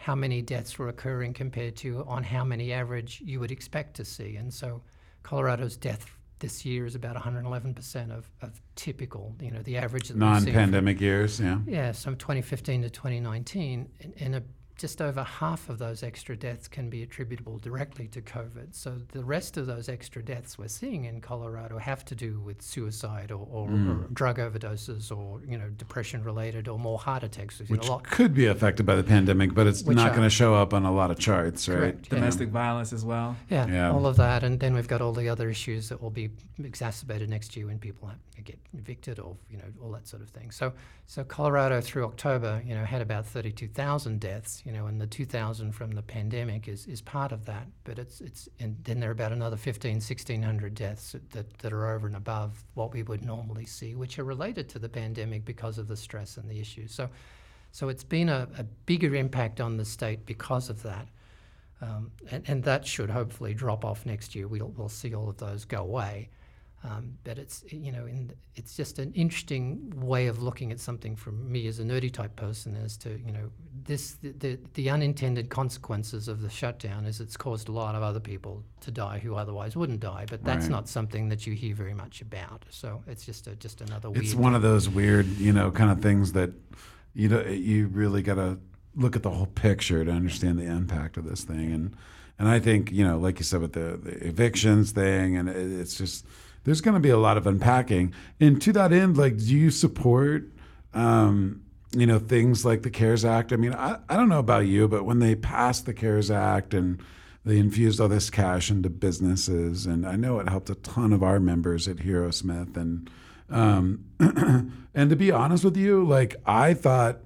how 0.03 0.15
many 0.15 0.41
deaths 0.41 0.79
were 0.79 0.89
occurring 0.89 1.35
compared 1.35 1.77
to 1.77 2.05
on 2.09 2.25
how 2.25 2.43
many 2.43 2.73
average 2.73 3.23
you 3.23 3.39
would 3.39 3.51
expect 3.51 3.97
to 3.97 4.05
see, 4.07 4.37
and 4.37 4.53
so 4.53 4.81
Colorado's 5.23 5.77
death 5.77 6.07
this 6.43 6.67
year 6.67 6.85
is 6.85 6.95
about 6.95 7.17
111% 7.17 8.11
of, 8.11 8.29
of 8.43 8.61
typical, 8.75 9.35
you 9.41 9.51
know, 9.51 9.63
the 9.63 9.79
average. 9.79 10.11
Of 10.11 10.17
non-pandemic 10.17 11.01
years, 11.01 11.41
yeah. 11.41 11.59
Yeah, 11.67 11.93
from 11.93 12.17
2015 12.17 12.83
to 12.83 12.91
2019, 12.91 13.89
in, 14.01 14.13
in 14.15 14.35
a 14.35 14.43
just 14.77 15.03
over 15.03 15.23
half 15.23 15.69
of 15.69 15.79
those 15.79 16.03
extra 16.03 16.37
deaths 16.37 16.67
can 16.69 16.89
be 16.89 17.03
attributable 17.03 17.59
directly 17.59 18.09
to 18.09 18.23
COVID. 18.23 18.75
So 18.75 18.99
the 19.13 19.25
rest 19.25 19.57
of 19.57 19.67
those 19.67 19.89
extra 19.89 20.23
deaths 20.23 20.59
we're 20.59 20.69
seeing 20.69 21.05
in 21.05 21.21
Colorado 21.21 21.79
have 21.79 22.05
to 22.07 22.15
do 22.15 22.41
with 22.41 22.63
suicide 22.63 23.31
or, 23.31 23.47
or, 23.51 23.69
mm. 23.69 24.05
or 24.05 24.09
drug 24.09 24.39
overdoses 24.39 25.17
or 25.17 25.41
you 25.47 25.59
know 25.59 25.69
depression 25.71 26.23
related 26.25 26.69
or 26.69 26.79
more 26.79 26.99
heart 26.99 27.23
attacks. 27.23 27.61
Which 27.69 27.89
could 28.05 28.35
be 28.35 28.47
affected 28.47 28.87
by 28.87 28.97
the 28.97 29.05
pandemic, 29.05 29.55
but 29.55 29.67
it's 29.67 29.85
not 29.85 30.13
going 30.13 30.23
to 30.23 30.31
show 30.31 30.55
up 30.55 30.75
on 30.75 30.85
a 30.85 30.93
lot 30.93 31.11
of 31.11 31.19
charts, 31.19 31.69
right? 31.69 31.79
Correct, 31.79 32.11
Domestic 32.11 32.49
yeah. 32.49 32.53
violence 32.53 32.93
as 32.93 33.05
well. 33.05 33.37
Yeah, 33.51 33.67
yeah, 33.67 33.93
all 33.93 34.07
of 34.07 34.17
that, 34.17 34.43
and 34.43 34.59
then 34.59 34.75
we've 34.75 34.89
got 34.89 35.01
all 35.01 35.13
the 35.13 35.29
other 35.29 35.49
issues 35.49 35.89
that 35.89 36.01
will 36.01 36.11
be 36.11 36.31
exacerbated 36.63 37.29
next 37.29 37.57
year 37.57 37.67
when 37.67 37.79
people 37.79 38.11
get 38.45 38.59
evicted 38.77 39.21
or 39.21 39.37
you 39.49 39.57
know 39.57 39.65
all 39.83 39.91
that 39.93 40.09
sort 40.09 40.23
of 40.23 40.31
thing. 40.31 40.51
So 40.51 40.73
so 41.07 41.25
Colorado 41.25 41.81
through 41.81 42.05
October, 42.05 42.63
you 42.65 42.75
know, 42.75 42.85
had 42.85 43.03
about 43.03 43.27
32,000 43.27 44.19
deaths, 44.19 44.62
you 44.65 44.73
know, 44.73 44.87
and 44.87 45.01
the 45.01 45.07
2,000 45.07 45.73
from 45.73 45.91
the 45.91 46.03
pandemic 46.03 46.69
is, 46.69 46.87
is 46.87 47.01
part 47.01 47.33
of 47.33 47.47
that. 47.47 47.67
But 47.85 47.99
it's 47.99 48.21
it's 48.21 48.49
and 48.61 48.77
then 48.85 49.01
there 49.01 49.11
are 49.11 49.13
about 49.13 49.33
another 49.33 49.57
15, 49.57 49.95
1,600 49.95 50.75
deaths 50.75 51.17
that, 51.31 51.59
that 51.59 51.73
are 51.73 51.95
over 51.95 52.07
and 52.07 52.17
above 52.17 52.65
what 52.75 52.93
we 52.93 53.03
would 53.03 53.25
normally 53.25 53.67
see, 53.67 53.95
which 53.95 54.19
are 54.19 54.25
related 54.25 54.69
to 54.71 54.79
the 54.79 54.89
pandemic 54.89 55.45
because 55.45 55.79
of 55.79 55.89
the 55.89 55.97
stress 55.97 56.37
and 56.37 56.49
the 56.49 56.61
issues. 56.61 56.95
So 56.95 57.09
so 57.73 57.89
it's 57.89 58.05
been 58.05 58.29
a, 58.29 58.47
a 58.59 58.65
bigger 58.65 59.15
impact 59.15 59.61
on 59.61 59.79
the 59.79 59.85
state 59.85 60.27
because 60.27 60.69
of 60.69 60.83
that. 60.83 61.09
Um, 61.81 62.13
and, 62.31 62.45
and 62.47 62.63
that 62.65 62.87
should 62.87 63.11
hopefully 63.11 63.55
drop 63.55 63.85
off 63.85 64.07
next 64.07 64.35
year. 64.35 64.47
We'll, 64.47 64.73
we'll 64.77 64.91
see 64.91 65.15
all 65.15 65.29
of 65.29 65.39
those 65.39 65.65
go 65.65 65.79
away. 65.79 66.29
Um, 66.85 67.17
but 67.23 67.39
it's 67.39 67.65
you 67.69 67.93
know, 67.93 68.07
in, 68.07 68.33
it's 68.57 68.77
just 68.77 68.99
an 68.99 69.13
interesting 69.13 69.93
way 69.97 70.27
of 70.27 70.43
looking 70.43 70.73
at 70.73 70.81
something 70.81 71.15
from 71.15 71.51
me 71.51 71.69
as 71.69 71.79
a 71.79 71.85
nerdy 71.85 72.13
type 72.13 72.35
person 72.35 72.75
as 72.75 72.97
to 72.99 73.21
you 73.25 73.31
know 73.31 73.51
this 73.85 74.13
the, 74.15 74.33
the, 74.33 74.59
the 74.75 74.91
unintended 74.91 75.49
consequences 75.49 76.27
of 76.27 76.43
the 76.43 76.51
shutdown 76.51 77.07
is 77.07 77.21
it's 77.21 77.37
caused 77.37 77.69
a 77.69 77.73
lot 77.73 77.95
of 77.95 78.03
other 78.03 78.19
people 78.19 78.65
to 78.81 78.91
die 78.91 79.21
who 79.21 79.37
otherwise 79.37 79.77
wouldn't 79.77 80.01
die. 80.01 80.27
But 80.29 80.43
that's 80.43 80.65
right. 80.65 80.73
not 80.73 80.89
something 80.89 81.29
that 81.29 81.47
you 81.47 81.55
hear 81.55 81.75
very 81.75 81.95
much 81.95 82.21
about. 82.21 82.65
So 82.71 83.03
it's 83.07 83.25
just 83.25 83.47
a, 83.47 83.55
just 83.55 83.81
another. 83.81 84.11
It's 84.15 84.35
one 84.35 84.55
of 84.55 84.63
those 84.63 84.89
weird 84.89 85.27
you 85.27 85.53
know 85.53 85.71
kind 85.71 85.91
of 85.91 86.03
things 86.03 86.33
that 86.33 86.51
you 87.15 87.29
know 87.29 87.43
you 87.43 87.87
really 87.89 88.23
got 88.23 88.37
to 88.37 88.59
look 88.97 89.15
at 89.15 89.23
the 89.23 89.31
whole 89.31 89.47
picture 89.47 90.05
to 90.05 90.11
understand 90.11 90.59
the 90.59 90.67
impact 90.67 91.17
of 91.17 91.29
this 91.29 91.45
thing 91.45 91.73
and. 91.73 91.97
And 92.39 92.49
I 92.49 92.59
think, 92.59 92.91
you 92.91 93.07
know, 93.07 93.19
like 93.19 93.39
you 93.39 93.45
said 93.45 93.61
with 93.61 93.75
the, 93.75 94.01
the 94.03 94.27
evictions 94.27 94.91
thing, 94.91 95.37
and 95.37 95.49
it, 95.49 95.81
it's 95.81 95.95
just, 95.95 96.27
there's 96.65 96.81
going 96.81 96.95
to 96.95 97.01
be 97.01 97.11
a 97.11 97.19
lot 97.19 97.37
of 97.37 97.47
unpacking. 97.47 98.13
And 98.41 98.61
to 98.63 98.73
that 98.73 98.93
end, 98.93 99.17
like, 99.17 99.39
do 99.39 99.57
you 99.57 99.71
support, 99.71 100.45
um, 100.95 101.63
you 101.93 102.07
know, 102.07 102.19
things 102.19 102.65
like 102.65 102.83
the 102.83 102.91
CARES 102.91 103.25
Act? 103.25 103.53
I 103.53 103.57
mean, 103.57 103.75
I, 103.75 103.99
I 104.09 104.17
don't 104.17 104.29
know 104.29 104.39
about 104.39 104.67
you, 104.67 104.89
but 104.89 105.05
when 105.05 105.19
they 105.19 105.35
passed 105.35 105.87
the 105.87 105.95
CARES 105.95 106.31
Act 106.31 106.75
and 106.75 107.03
they 107.45 107.59
infused 107.59 108.01
all 108.01 108.09
this 108.09 108.31
cash 108.31 108.71
into 108.71 108.89
businesses, 108.89 109.87
and 109.87 110.07
I 110.07 110.17
know 110.17 110.39
it 110.39 110.49
helped 110.49 110.71
a 110.71 110.77
ton 110.77 111.13
of 111.13 111.23
our 111.23 111.41
members 111.41 111.89
at 111.89 112.01
Hero 112.01 112.31
Smith. 112.31 112.77
And 112.77 113.11
um, 113.51 114.05
and 114.95 115.11
to 115.11 115.17
be 115.17 115.33
honest 115.33 115.65
with 115.65 115.77
you, 115.77 116.05
like 116.05 116.37
I 116.47 116.75
thought, 116.75 117.19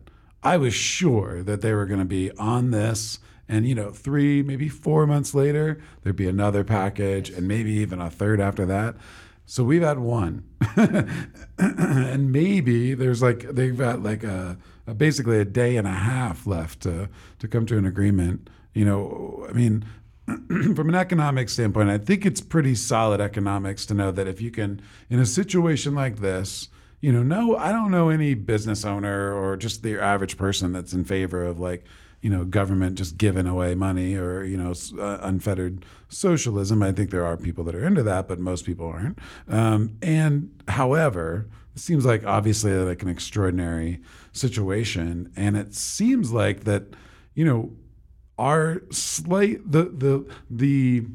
I 0.43 0.57
was 0.57 0.74
sure 0.74 1.43
that 1.43 1.61
they 1.61 1.72
were 1.72 1.87
going 1.87 2.01
to 2.01 2.07
be 2.07 2.30
on 2.32 2.70
this 2.70 3.18
and, 3.49 3.66
you 3.66 3.74
know, 3.74 3.91
three, 3.91 4.43
maybe 4.43 4.68
four 4.68 5.07
months 5.07 5.34
later, 5.34 5.78
there'd 6.03 6.16
be 6.16 6.28
another 6.28 6.64
package 6.64 7.30
and 7.30 7.47
maybe 7.47 7.72
even 7.72 8.01
a 8.01 8.11
third 8.11 8.41
after 8.41 8.66
that. 8.66 8.97
So 9.47 9.62
we've 9.62 9.82
had 9.82 10.01
one, 10.01 10.42
and 11.57 12.32
maybe 12.32 12.94
there's 12.94 13.22
like 13.22 13.42
they've 13.55 13.78
got 13.78 14.03
like 14.03 14.24
a, 14.24 14.59
a, 14.88 14.94
basically 14.94 15.38
a 15.38 15.44
day 15.44 15.76
and 15.76 15.86
a 15.86 15.92
half 15.92 16.49
left 16.49 16.80
to 16.80 17.09
to 17.38 17.49
come 17.49 17.64
to 17.66 17.78
an 17.78 17.86
agreement. 17.86 18.51
You 18.74 18.84
know, 18.84 19.47
I 19.49 19.53
mean, 19.53 19.84
from 20.26 20.88
an 20.88 20.97
economic 20.97 21.49
standpoint, 21.49 21.90
I 21.90 21.99
think 21.99 22.26
it's 22.26 22.40
pretty 22.40 22.74
solid 22.74 23.20
economics 23.20 23.86
to 23.86 23.94
know 23.94 24.11
that 24.11 24.26
if 24.26 24.40
you 24.40 24.51
can, 24.51 24.82
in 25.09 25.20
a 25.20 25.26
situation 25.26 25.94
like 25.94 26.16
this, 26.16 26.68
you 27.01 27.12
know, 27.12 27.22
no, 27.22 27.57
I 27.57 27.70
don't 27.70 27.92
know 27.92 28.09
any 28.09 28.34
business 28.34 28.84
owner 28.84 29.32
or 29.32 29.57
just 29.57 29.84
the 29.84 30.01
average 30.01 30.36
person 30.36 30.72
that's 30.72 30.92
in 30.92 31.05
favor 31.05 31.44
of 31.44 31.61
like 31.61 31.84
you 32.27 32.33
know, 32.33 32.45
government 32.45 32.99
just 32.99 33.16
giving 33.18 33.47
away 33.47 33.77
money 33.77 34.16
or, 34.16 34.43
you 34.43 34.57
know, 34.57 34.74
uh, 34.99 35.18
unfettered 35.22 35.85
socialism. 36.09 36.83
I 36.83 36.91
think 36.91 37.11
there 37.11 37.24
are 37.24 37.37
people 37.37 37.62
that 37.62 37.74
are 37.77 37.87
into 37.87 38.03
that, 38.03 38.27
but 38.27 38.41
most 38.41 38.66
people 38.66 38.89
aren't. 38.89 39.16
Um, 39.47 39.97
and 40.03 40.51
however, 40.66 41.47
it 41.77 41.79
seems 41.79 42.05
like 42.05 42.27
obviously 42.27 42.72
like 42.72 43.01
an 43.01 43.09
extraordinary 43.09 44.01
situation. 44.33 45.33
And 45.37 45.57
it 45.57 45.72
seems 45.72 46.33
like 46.33 46.64
that, 46.64 46.83
you 47.35 47.45
know, 47.45 47.70
our 48.41 48.83
slight, 48.91 49.61
the, 49.70 49.85
the, 49.85 50.29
the, 50.51 51.07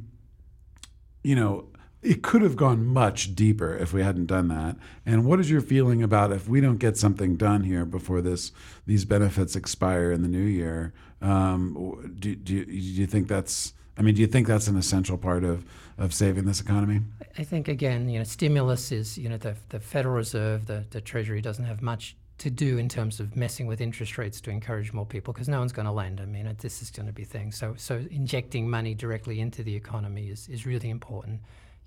you 1.25 1.35
know, 1.35 1.65
it 2.01 2.23
could 2.23 2.41
have 2.41 2.55
gone 2.55 2.85
much 2.85 3.35
deeper 3.35 3.75
if 3.75 3.93
we 3.93 4.01
hadn't 4.01 4.25
done 4.25 4.47
that. 4.47 4.75
And 5.05 5.25
what 5.25 5.39
is 5.39 5.51
your 5.51 5.61
feeling 5.61 6.01
about 6.01 6.31
if 6.31 6.47
we 6.47 6.59
don't 6.59 6.77
get 6.77 6.97
something 6.97 7.35
done 7.35 7.63
here 7.63 7.85
before 7.85 8.21
this 8.21 8.51
these 8.85 9.05
benefits 9.05 9.55
expire 9.55 10.11
in 10.11 10.21
the 10.21 10.27
new 10.27 10.43
year? 10.43 10.93
Um, 11.21 12.15
do, 12.19 12.35
do, 12.35 12.65
do 12.65 12.71
you 12.71 13.05
think 13.05 13.27
that's 13.27 13.73
I 13.97 14.01
mean, 14.03 14.15
do 14.15 14.21
you 14.21 14.27
think 14.27 14.47
that's 14.47 14.67
an 14.67 14.77
essential 14.77 15.17
part 15.17 15.43
of, 15.43 15.63
of 15.97 16.13
saving 16.13 16.45
this 16.45 16.59
economy? 16.59 17.01
I 17.37 17.43
think 17.43 17.67
again, 17.67 18.09
you 18.09 18.17
know, 18.17 18.23
stimulus 18.23 18.91
is 18.91 19.17
you 19.17 19.29
know 19.29 19.37
the 19.37 19.55
the 19.69 19.79
Federal 19.79 20.15
Reserve, 20.15 20.65
the 20.65 20.85
the 20.89 21.01
Treasury 21.01 21.41
doesn't 21.41 21.65
have 21.65 21.81
much 21.81 22.15
to 22.39 22.49
do 22.49 22.79
in 22.79 22.89
terms 22.89 23.19
of 23.19 23.35
messing 23.35 23.67
with 23.67 23.79
interest 23.79 24.17
rates 24.17 24.41
to 24.41 24.49
encourage 24.49 24.91
more 24.93 25.05
people 25.05 25.31
because 25.31 25.47
no 25.47 25.59
one's 25.59 25.71
going 25.71 25.85
to 25.85 25.91
lend. 25.91 26.19
I 26.19 26.25
mean, 26.25 26.51
this 26.59 26.81
is 26.81 26.89
going 26.89 27.05
to 27.05 27.13
be 27.13 27.23
thing. 27.23 27.51
So 27.51 27.75
so 27.77 28.03
injecting 28.09 28.67
money 28.67 28.95
directly 28.95 29.39
into 29.39 29.61
the 29.61 29.75
economy 29.75 30.29
is 30.29 30.49
is 30.49 30.65
really 30.65 30.89
important 30.89 31.41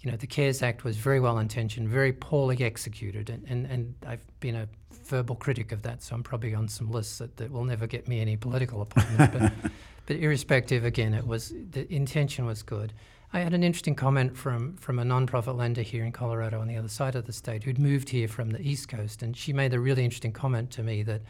you 0.04 0.10
know, 0.10 0.18
the 0.18 0.26
CARES 0.26 0.62
Act 0.62 0.84
was 0.84 0.98
very 0.98 1.18
well 1.18 1.38
intentioned, 1.38 1.88
very 1.88 2.12
poorly 2.12 2.62
executed, 2.62 3.30
and, 3.30 3.42
and, 3.48 3.66
and 3.66 3.94
I've 4.06 4.24
been 4.40 4.54
a 4.54 4.68
verbal 5.06 5.34
critic 5.34 5.72
of 5.72 5.80
that, 5.82 6.02
so 6.02 6.14
I'm 6.14 6.22
probably 6.22 6.54
on 6.54 6.68
some 6.68 6.90
lists 6.90 7.18
that, 7.18 7.38
that 7.38 7.50
will 7.50 7.64
never 7.64 7.86
get 7.86 8.06
me 8.06 8.20
any 8.20 8.36
political 8.36 8.82
appointment. 8.82 9.32
but, 9.32 9.72
but 10.06 10.16
irrespective, 10.16 10.84
again, 10.84 11.14
it 11.14 11.26
was 11.26 11.54
the 11.70 11.90
intention 11.92 12.44
was 12.44 12.62
good. 12.62 12.92
I 13.32 13.40
had 13.40 13.54
an 13.54 13.64
interesting 13.64 13.94
comment 13.94 14.36
from 14.36 14.76
from 14.76 14.98
a 14.98 15.04
nonprofit 15.04 15.56
lender 15.56 15.82
here 15.82 16.04
in 16.04 16.12
Colorado 16.12 16.60
on 16.60 16.68
the 16.68 16.76
other 16.76 16.88
side 16.88 17.16
of 17.16 17.24
the 17.24 17.32
state 17.32 17.64
who'd 17.64 17.78
moved 17.78 18.10
here 18.10 18.28
from 18.28 18.50
the 18.50 18.60
East 18.60 18.90
Coast, 18.90 19.22
and 19.22 19.34
she 19.34 19.54
made 19.54 19.72
a 19.72 19.80
really 19.80 20.04
interesting 20.04 20.32
comment 20.32 20.70
to 20.72 20.82
me 20.82 21.02
that 21.04 21.22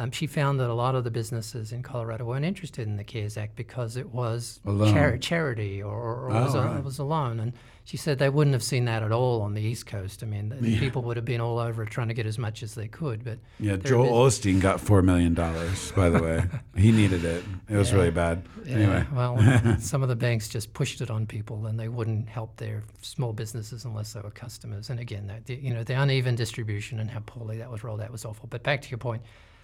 um, 0.00 0.10
she 0.10 0.26
found 0.26 0.58
that 0.60 0.70
a 0.70 0.74
lot 0.74 0.94
of 0.94 1.04
the 1.04 1.10
businesses 1.10 1.72
in 1.72 1.82
Colorado 1.82 2.24
weren't 2.24 2.46
interested 2.46 2.88
in 2.88 2.96
the 2.96 3.04
CARES 3.04 3.36
Act 3.36 3.54
because 3.54 3.98
it 3.98 4.08
was 4.08 4.60
char- 4.64 5.18
charity 5.18 5.82
or, 5.82 5.92
or, 5.92 6.30
oh, 6.30 6.44
was 6.44 6.54
a, 6.54 6.62
right. 6.62 6.76
it 6.78 6.84
was 6.84 6.98
a 6.98 7.04
loan. 7.04 7.38
And 7.38 7.52
she 7.84 7.98
said 7.98 8.18
they 8.18 8.30
wouldn't 8.30 8.54
have 8.54 8.62
seen 8.62 8.86
that 8.86 9.02
at 9.02 9.12
all 9.12 9.42
on 9.42 9.52
the 9.52 9.60
East 9.60 9.84
Coast. 9.84 10.22
I 10.22 10.26
mean, 10.26 10.56
yeah. 10.62 10.78
people 10.78 11.02
would 11.02 11.18
have 11.18 11.26
been 11.26 11.42
all 11.42 11.58
over 11.58 11.82
it 11.82 11.90
trying 11.90 12.08
to 12.08 12.14
get 12.14 12.24
as 12.24 12.38
much 12.38 12.62
as 12.62 12.74
they 12.74 12.88
could. 12.88 13.24
But 13.24 13.40
yeah, 13.58 13.76
Joel 13.76 14.26
Osteen 14.26 14.58
got 14.58 14.80
four 14.80 15.02
million 15.02 15.34
dollars. 15.34 15.92
By 15.92 16.08
the 16.08 16.22
way, 16.22 16.44
he 16.76 16.92
needed 16.92 17.26
it. 17.26 17.44
It 17.68 17.76
was 17.76 17.90
yeah. 17.90 17.96
really 17.96 18.10
bad. 18.10 18.42
Yeah. 18.64 18.76
Anyway, 18.76 19.06
well, 19.12 19.76
some 19.80 20.02
of 20.02 20.08
the 20.08 20.16
banks 20.16 20.48
just 20.48 20.72
pushed 20.72 21.02
it 21.02 21.10
on 21.10 21.26
people, 21.26 21.66
and 21.66 21.78
they 21.78 21.88
wouldn't 21.88 22.26
help 22.26 22.56
their 22.56 22.84
small 23.02 23.34
businesses 23.34 23.84
unless 23.84 24.14
they 24.14 24.20
were 24.20 24.30
customers. 24.30 24.88
And 24.88 24.98
again, 24.98 25.30
the, 25.44 25.56
you 25.56 25.74
know, 25.74 25.84
the 25.84 26.00
uneven 26.00 26.36
distribution 26.36 27.00
and 27.00 27.10
how 27.10 27.20
poorly 27.20 27.58
that 27.58 27.70
was 27.70 27.84
rolled 27.84 28.00
out 28.00 28.10
was 28.10 28.24
awful. 28.24 28.46
But 28.48 28.62
back 28.62 28.80
to 28.80 28.88
your 28.88 28.98
point 28.98 29.22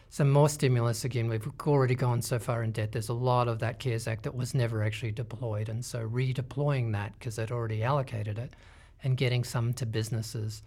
some 0.09 0.31
more 0.31 0.49
stimulus 0.49 1.05
again. 1.05 1.29
We've 1.29 1.49
already 1.67 1.95
gone 1.95 2.23
so 2.23 2.39
far 2.39 2.63
in 2.63 2.73
debt. 2.73 2.93
There's 2.93 3.09
a 3.09 3.15
lot 3.15 3.49
of 3.49 3.59
that 3.59 3.79
CARES 3.79 4.07
Act 4.07 4.23
that 4.23 4.35
was 4.35 4.55
never 4.55 4.83
actually 4.83 5.13
deployed, 5.13 5.69
and 5.69 5.85
so 5.85 6.09
redeploying 6.09 6.93
that 6.93 7.13
because 7.19 7.37
they'd 7.37 7.51
already 7.51 7.83
allocated 7.83 8.39
it, 8.39 8.55
and 9.03 9.17
getting 9.17 9.45
some 9.45 9.73
to 9.75 9.87
businesses 9.87 10.63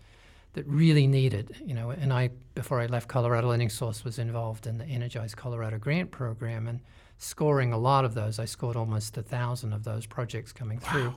that 0.54 0.66
really 0.68 1.08
need 1.08 1.34
it. 1.34 1.50
You 1.66 1.74
know, 1.74 1.92
and 1.92 2.12
I 2.12 2.32
before 2.56 2.80
I 2.80 2.88
left 2.88 3.08
Colorado 3.08 3.50
Lending 3.50 3.70
Source 3.70 4.04
was 4.04 4.20
involved 4.20 4.68
in 4.68 4.78
the 4.78 4.86
Energize 4.86 5.36
Colorado 5.36 5.78
grant 5.78 6.12
program 6.12 6.68
and 6.68 6.80
scoring 7.18 7.74
a 7.74 7.78
lot 7.78 8.06
of 8.06 8.14
those. 8.14 8.40
I 8.40 8.46
scored 8.46 8.76
almost 8.76 9.18
a 9.18 9.22
thousand 9.22 9.74
of 9.74 9.84
those 9.84 10.06
projects 10.06 10.52
coming 10.52 10.80
wow. 10.84 10.92
through. 10.92 11.16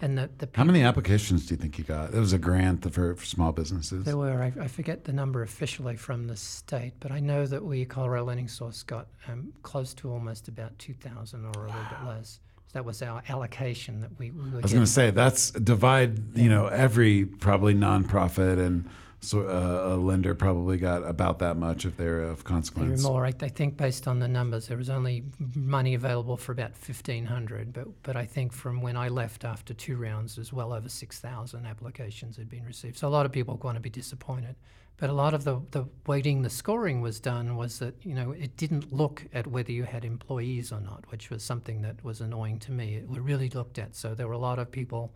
And 0.00 0.16
the, 0.16 0.30
the 0.38 0.48
How 0.54 0.64
many 0.64 0.82
applications 0.82 1.46
do 1.46 1.54
you 1.54 1.58
think 1.58 1.76
you 1.76 1.84
got? 1.84 2.14
It 2.14 2.18
was 2.18 2.32
a 2.32 2.38
grant 2.38 2.92
for, 2.92 3.16
for 3.16 3.24
small 3.24 3.50
businesses. 3.50 4.04
There 4.04 4.16
were. 4.16 4.42
I, 4.42 4.52
I, 4.62 4.68
forget 4.68 5.04
the 5.04 5.12
number 5.12 5.42
officially 5.42 5.96
from 5.96 6.28
the 6.28 6.36
state, 6.36 6.92
but 7.00 7.10
I 7.10 7.18
know 7.18 7.46
that 7.46 7.64
we, 7.64 7.84
Colorado 7.84 8.24
Lending 8.26 8.46
Source, 8.46 8.84
got 8.84 9.08
um, 9.26 9.52
close 9.62 9.94
to 9.94 10.12
almost 10.12 10.46
about 10.46 10.78
2,000 10.78 11.44
or 11.44 11.64
a 11.64 11.66
little 11.66 11.82
bit 11.90 12.06
less. 12.06 12.38
So 12.66 12.72
that 12.74 12.84
was 12.84 13.02
our 13.02 13.22
allocation 13.28 14.00
that 14.02 14.10
we, 14.18 14.30
we 14.30 14.50
were 14.50 14.58
I 14.58 14.60
was 14.60 14.72
going 14.72 14.84
to 14.84 14.90
say, 14.90 15.10
that's 15.10 15.50
divide, 15.50 16.36
you 16.36 16.48
know, 16.48 16.66
every 16.66 17.24
probably 17.24 17.74
nonprofit 17.74 18.64
and 18.64 18.88
so 19.20 19.40
uh, 19.48 19.94
a 19.94 19.96
lender 19.96 20.34
probably 20.34 20.76
got 20.76 21.02
about 21.02 21.40
that 21.40 21.56
much 21.56 21.84
if 21.84 21.96
they're 21.96 22.22
of 22.22 22.44
consequence. 22.44 23.02
There 23.02 23.10
more. 23.10 23.24
I, 23.24 23.34
I, 23.40 23.48
think 23.48 23.76
based 23.76 24.06
on 24.06 24.20
the 24.20 24.28
numbers, 24.28 24.68
there 24.68 24.76
was 24.76 24.90
only 24.90 25.24
money 25.56 25.94
available 25.94 26.36
for 26.36 26.52
about 26.52 26.76
fifteen 26.76 27.26
hundred. 27.26 27.72
But 27.72 27.88
but 28.02 28.16
I 28.16 28.24
think 28.24 28.52
from 28.52 28.80
when 28.80 28.96
I 28.96 29.08
left 29.08 29.44
after 29.44 29.74
two 29.74 29.96
rounds, 29.96 30.36
there's 30.36 30.52
well 30.52 30.72
over 30.72 30.88
six 30.88 31.18
thousand 31.18 31.66
applications 31.66 32.36
had 32.36 32.48
been 32.48 32.64
received. 32.64 32.96
So 32.96 33.08
a 33.08 33.10
lot 33.10 33.26
of 33.26 33.32
people 33.32 33.54
are 33.54 33.58
going 33.58 33.74
to 33.74 33.80
be 33.80 33.90
disappointed. 33.90 34.54
But 34.98 35.10
a 35.10 35.12
lot 35.12 35.32
of 35.32 35.44
the, 35.44 35.60
the 35.70 35.84
weighting, 36.08 36.42
the 36.42 36.50
scoring 36.50 37.00
was 37.00 37.20
done 37.20 37.56
was 37.56 37.78
that 37.80 37.94
you 38.02 38.14
know 38.14 38.30
it 38.32 38.56
didn't 38.56 38.92
look 38.92 39.24
at 39.32 39.48
whether 39.48 39.72
you 39.72 39.82
had 39.82 40.04
employees 40.04 40.70
or 40.70 40.80
not, 40.80 41.04
which 41.10 41.28
was 41.28 41.42
something 41.42 41.82
that 41.82 42.04
was 42.04 42.20
annoying 42.20 42.60
to 42.60 42.72
me. 42.72 42.96
It 42.96 43.06
really 43.08 43.48
looked 43.48 43.78
at. 43.78 43.96
So 43.96 44.14
there 44.14 44.28
were 44.28 44.34
a 44.34 44.38
lot 44.38 44.60
of 44.60 44.70
people 44.70 45.12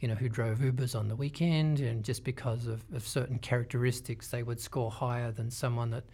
you 0.00 0.08
know, 0.08 0.14
who 0.14 0.28
drove 0.28 0.58
Ubers 0.58 0.98
on 0.98 1.08
the 1.08 1.16
weekend, 1.16 1.80
and 1.80 2.04
just 2.04 2.24
because 2.24 2.66
of, 2.66 2.84
of 2.94 3.06
certain 3.06 3.38
characteristics, 3.38 4.28
they 4.28 4.42
would 4.42 4.60
score 4.60 4.90
higher 4.90 5.32
than 5.32 5.50
someone 5.50 5.90
that 5.90 6.04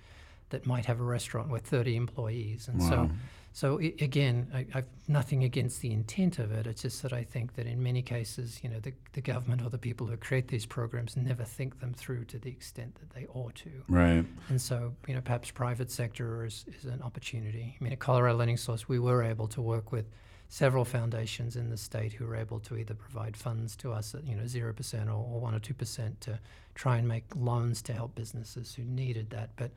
that 0.52 0.66
might 0.66 0.86
have 0.86 1.00
a 1.00 1.04
restaurant 1.04 1.48
with 1.48 1.66
30 1.66 1.96
employees. 1.96 2.68
And 2.68 2.78
wow. 2.78 2.88
so, 2.88 3.10
so 3.54 3.78
it, 3.78 4.00
again, 4.00 4.46
I, 4.54 4.66
have 4.72 4.84
nothing 5.08 5.44
against 5.44 5.80
the 5.80 5.90
intent 5.90 6.38
of 6.38 6.52
it. 6.52 6.66
It's 6.66 6.82
just 6.82 7.02
that 7.02 7.12
I 7.12 7.24
think 7.24 7.54
that 7.54 7.66
in 7.66 7.82
many 7.82 8.02
cases, 8.02 8.60
you 8.62 8.68
know, 8.68 8.78
the, 8.78 8.92
the 9.14 9.20
government 9.20 9.62
or 9.62 9.70
the 9.70 9.78
people 9.78 10.06
who 10.06 10.16
create 10.16 10.48
these 10.48 10.64
programs 10.64 11.16
never 11.16 11.42
think 11.42 11.80
them 11.80 11.92
through 11.92 12.26
to 12.26 12.38
the 12.38 12.50
extent 12.50 12.94
that 12.96 13.10
they 13.10 13.26
ought 13.34 13.54
to. 13.56 13.70
Right. 13.88 14.24
And 14.48 14.60
so, 14.60 14.94
you 15.08 15.14
know, 15.14 15.22
perhaps 15.22 15.50
private 15.50 15.90
sector 15.90 16.44
is, 16.44 16.64
is 16.78 16.84
an 16.84 17.02
opportunity. 17.02 17.76
I 17.80 17.82
mean, 17.82 17.92
at 17.92 17.98
Colorado 17.98 18.36
Lending 18.36 18.58
Source, 18.58 18.88
we 18.88 18.98
were 18.98 19.22
able 19.22 19.48
to 19.48 19.62
work 19.62 19.90
with 19.90 20.06
several 20.52 20.84
foundations 20.84 21.56
in 21.56 21.70
the 21.70 21.78
state 21.78 22.12
who 22.12 22.26
were 22.26 22.36
able 22.36 22.60
to 22.60 22.76
either 22.76 22.92
provide 22.92 23.34
funds 23.34 23.74
to 23.74 23.90
us 23.90 24.14
at 24.14 24.22
you 24.26 24.36
know 24.36 24.46
zero 24.46 24.70
percent 24.70 25.08
or, 25.08 25.14
or 25.14 25.40
one 25.40 25.54
or 25.54 25.58
two 25.58 25.72
percent 25.72 26.20
to 26.20 26.38
try 26.74 26.98
and 26.98 27.08
make 27.08 27.24
loans 27.34 27.80
to 27.80 27.94
help 27.94 28.14
businesses 28.14 28.74
who 28.74 28.82
needed 28.82 29.30
that. 29.30 29.48
But 29.56 29.70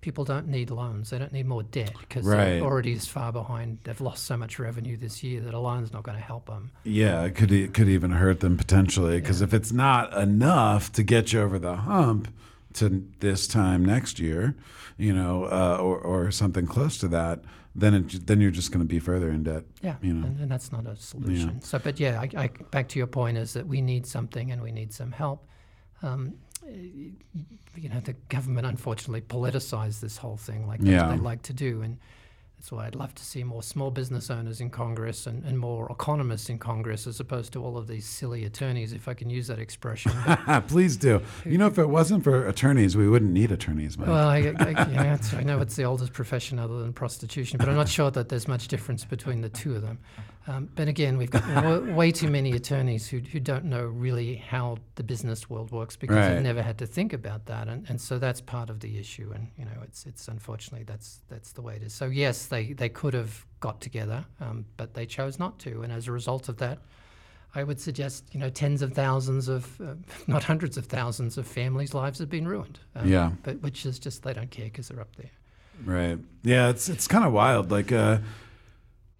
people 0.00 0.24
don't 0.24 0.48
need 0.48 0.70
loans; 0.70 1.10
they 1.10 1.18
don't 1.20 1.32
need 1.32 1.46
more 1.46 1.62
debt 1.62 1.94
because 2.00 2.26
right. 2.26 2.44
they're 2.44 2.60
already 2.60 2.92
as 2.94 3.06
far 3.06 3.30
behind. 3.30 3.78
They've 3.84 4.00
lost 4.00 4.24
so 4.24 4.36
much 4.36 4.58
revenue 4.58 4.96
this 4.96 5.22
year 5.22 5.40
that 5.42 5.54
a 5.54 5.60
loan's 5.60 5.92
not 5.92 6.02
going 6.02 6.18
to 6.18 6.24
help 6.24 6.46
them. 6.46 6.72
Yeah, 6.82 7.22
it 7.22 7.36
could 7.36 7.52
it 7.52 7.72
could 7.72 7.88
even 7.88 8.10
hurt 8.10 8.40
them 8.40 8.56
potentially 8.56 9.20
because 9.20 9.40
yeah. 9.40 9.46
if 9.46 9.54
it's 9.54 9.70
not 9.70 10.12
enough 10.12 10.90
to 10.94 11.04
get 11.04 11.32
you 11.32 11.40
over 11.40 11.60
the 11.60 11.76
hump 11.76 12.34
to 12.74 13.06
this 13.20 13.46
time 13.46 13.84
next 13.84 14.18
year, 14.18 14.56
you 14.98 15.14
know, 15.14 15.44
uh, 15.44 15.78
or 15.80 16.00
or 16.00 16.32
something 16.32 16.66
close 16.66 16.98
to 16.98 17.06
that 17.08 17.44
then 17.76 17.94
it, 17.94 18.26
then 18.26 18.40
you're 18.40 18.50
just 18.50 18.72
going 18.72 18.80
to 18.80 18.88
be 18.88 18.98
further 18.98 19.30
in 19.30 19.42
debt. 19.42 19.64
Yeah, 19.82 19.96
you 20.00 20.14
know? 20.14 20.26
and, 20.26 20.40
and 20.40 20.50
that's 20.50 20.72
not 20.72 20.86
a 20.86 20.96
solution. 20.96 21.58
Yeah. 21.60 21.60
So, 21.60 21.78
but 21.78 22.00
yeah, 22.00 22.20
I, 22.20 22.30
I, 22.44 22.50
back 22.70 22.88
to 22.88 22.98
your 22.98 23.06
point 23.06 23.36
is 23.36 23.52
that 23.52 23.66
we 23.66 23.80
need 23.80 24.06
something 24.06 24.50
and 24.50 24.62
we 24.62 24.72
need 24.72 24.92
some 24.92 25.12
help. 25.12 25.46
Um, 26.02 26.34
you 26.64 27.88
know, 27.88 28.00
the 28.00 28.14
government 28.28 28.66
unfortunately 28.66 29.20
politicized 29.20 30.00
this 30.00 30.16
whole 30.16 30.36
thing 30.36 30.66
like 30.66 30.80
yeah. 30.82 31.10
they 31.10 31.18
like 31.18 31.42
to 31.42 31.52
do, 31.52 31.82
and 31.82 31.98
why 32.72 32.86
I'd 32.86 32.94
love 32.94 33.14
to 33.14 33.24
see 33.24 33.44
more 33.44 33.62
small 33.62 33.90
business 33.90 34.30
owners 34.30 34.60
in 34.60 34.70
Congress 34.70 35.26
and, 35.26 35.44
and 35.44 35.58
more 35.58 35.90
economists 35.90 36.48
in 36.48 36.58
Congress 36.58 37.06
as 37.06 37.20
opposed 37.20 37.52
to 37.52 37.64
all 37.64 37.76
of 37.76 37.86
these 37.86 38.06
silly 38.06 38.44
attorneys, 38.44 38.92
if 38.92 39.08
I 39.08 39.14
can 39.14 39.30
use 39.30 39.46
that 39.48 39.58
expression. 39.58 40.12
Please 40.68 40.96
do. 40.96 41.20
You 41.44 41.58
know, 41.58 41.66
if 41.66 41.78
it 41.78 41.88
wasn't 41.88 42.24
for 42.24 42.46
attorneys, 42.48 42.96
we 42.96 43.08
wouldn't 43.08 43.32
need 43.32 43.52
attorneys. 43.52 43.98
Mike. 43.98 44.08
Well, 44.08 44.28
I, 44.28 44.38
I, 44.38 44.70
yeah, 44.90 45.18
I 45.32 45.42
know 45.42 45.60
it's 45.60 45.76
the 45.76 45.84
oldest 45.84 46.12
profession 46.12 46.58
other 46.58 46.78
than 46.78 46.92
prostitution, 46.92 47.58
but 47.58 47.68
I'm 47.68 47.76
not 47.76 47.88
sure 47.88 48.10
that 48.10 48.28
there's 48.28 48.48
much 48.48 48.68
difference 48.68 49.04
between 49.04 49.40
the 49.40 49.48
two 49.48 49.74
of 49.74 49.82
them. 49.82 49.98
Um, 50.48 50.68
but 50.74 50.86
again, 50.86 51.18
we've 51.18 51.30
got 51.30 51.46
w- 51.54 51.92
way 51.94 52.12
too 52.12 52.30
many 52.30 52.52
attorneys 52.52 53.08
who, 53.08 53.18
who 53.18 53.40
don't 53.40 53.64
know 53.64 53.84
really 53.84 54.36
how 54.36 54.78
the 54.94 55.02
business 55.02 55.50
world 55.50 55.72
works 55.72 55.96
because 55.96 56.16
right. 56.16 56.34
they've 56.34 56.42
never 56.42 56.62
had 56.62 56.78
to 56.78 56.86
think 56.86 57.12
about 57.12 57.46
that, 57.46 57.68
and, 57.68 57.88
and 57.88 58.00
so 58.00 58.18
that's 58.18 58.40
part 58.40 58.70
of 58.70 58.80
the 58.80 58.98
issue. 58.98 59.32
And 59.34 59.48
you 59.58 59.64
know, 59.64 59.82
it's 59.82 60.06
it's 60.06 60.28
unfortunately 60.28 60.84
that's 60.84 61.20
that's 61.28 61.52
the 61.52 61.62
way 61.62 61.76
it 61.76 61.82
is. 61.82 61.92
So 61.92 62.06
yes, 62.06 62.46
they 62.46 62.72
they 62.72 62.88
could 62.88 63.14
have 63.14 63.44
got 63.60 63.80
together, 63.80 64.24
um, 64.40 64.64
but 64.76 64.94
they 64.94 65.06
chose 65.06 65.38
not 65.38 65.58
to, 65.60 65.82
and 65.82 65.92
as 65.92 66.06
a 66.06 66.12
result 66.12 66.48
of 66.48 66.58
that, 66.58 66.78
I 67.56 67.64
would 67.64 67.80
suggest, 67.80 68.26
you 68.32 68.38
know, 68.38 68.50
tens 68.50 68.82
of 68.82 68.92
thousands 68.92 69.48
of, 69.48 69.80
uh, 69.80 69.94
not 70.26 70.44
hundreds 70.44 70.76
of 70.76 70.86
thousands 70.86 71.38
of 71.38 71.46
families' 71.46 71.94
lives 71.94 72.18
have 72.18 72.28
been 72.28 72.46
ruined. 72.46 72.78
Um, 72.94 73.08
yeah. 73.08 73.30
But 73.42 73.62
which 73.62 73.86
is 73.86 73.98
just 73.98 74.22
they 74.22 74.34
don't 74.34 74.50
care 74.50 74.66
because 74.66 74.88
they're 74.88 75.00
up 75.00 75.16
there. 75.16 75.30
Right. 75.84 76.18
Yeah. 76.42 76.68
It's 76.68 76.88
it's 76.88 77.08
kind 77.08 77.24
of 77.24 77.32
wild. 77.32 77.70
Like, 77.70 77.92
uh, 77.92 78.18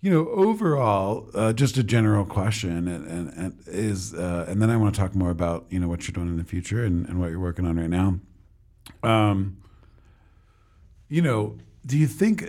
you 0.01 0.11
know, 0.11 0.29
overall, 0.29 1.29
uh, 1.35 1.53
just 1.53 1.79
a 1.79 1.83
general 1.83 2.25
question, 2.25 2.87
and, 2.87 3.07
and, 3.07 3.33
and 3.33 3.59
is, 3.67 4.15
uh, 4.15 4.45
and 4.49 4.61
then 4.61 4.71
I 4.71 4.77
want 4.77 4.95
to 4.95 5.01
talk 5.01 5.15
more 5.15 5.31
about 5.31 5.67
you 5.71 5.81
know 5.81 5.89
what 5.89 6.07
you're 6.07 6.13
doing 6.13 6.29
in 6.29 6.37
the 6.37 6.45
future 6.45 6.85
and, 6.85 7.09
and 7.09 7.19
what 7.19 7.31
you're 7.31 7.41
working 7.41 7.67
on 7.67 7.77
right 7.77 7.91
now. 7.91 8.21
Um, 9.03 9.59
you 11.09 11.23
know, 11.23 11.59
do 11.85 11.97
you 11.97 12.07
think, 12.07 12.45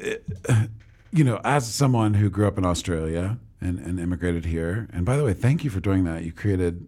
uh, 0.49 0.65
you 1.11 1.23
know, 1.23 1.39
as 1.43 1.71
someone 1.71 2.15
who 2.15 2.29
grew 2.29 2.47
up 2.47 2.57
in 2.57 2.65
Australia 2.65 3.37
and, 3.61 3.79
and 3.79 3.99
immigrated 3.99 4.45
here, 4.45 4.87
and 4.91 5.05
by 5.05 5.15
the 5.15 5.23
way, 5.23 5.33
thank 5.33 5.63
you 5.63 5.69
for 5.69 5.79
doing 5.79 6.03
that. 6.05 6.23
You 6.23 6.31
created, 6.31 6.87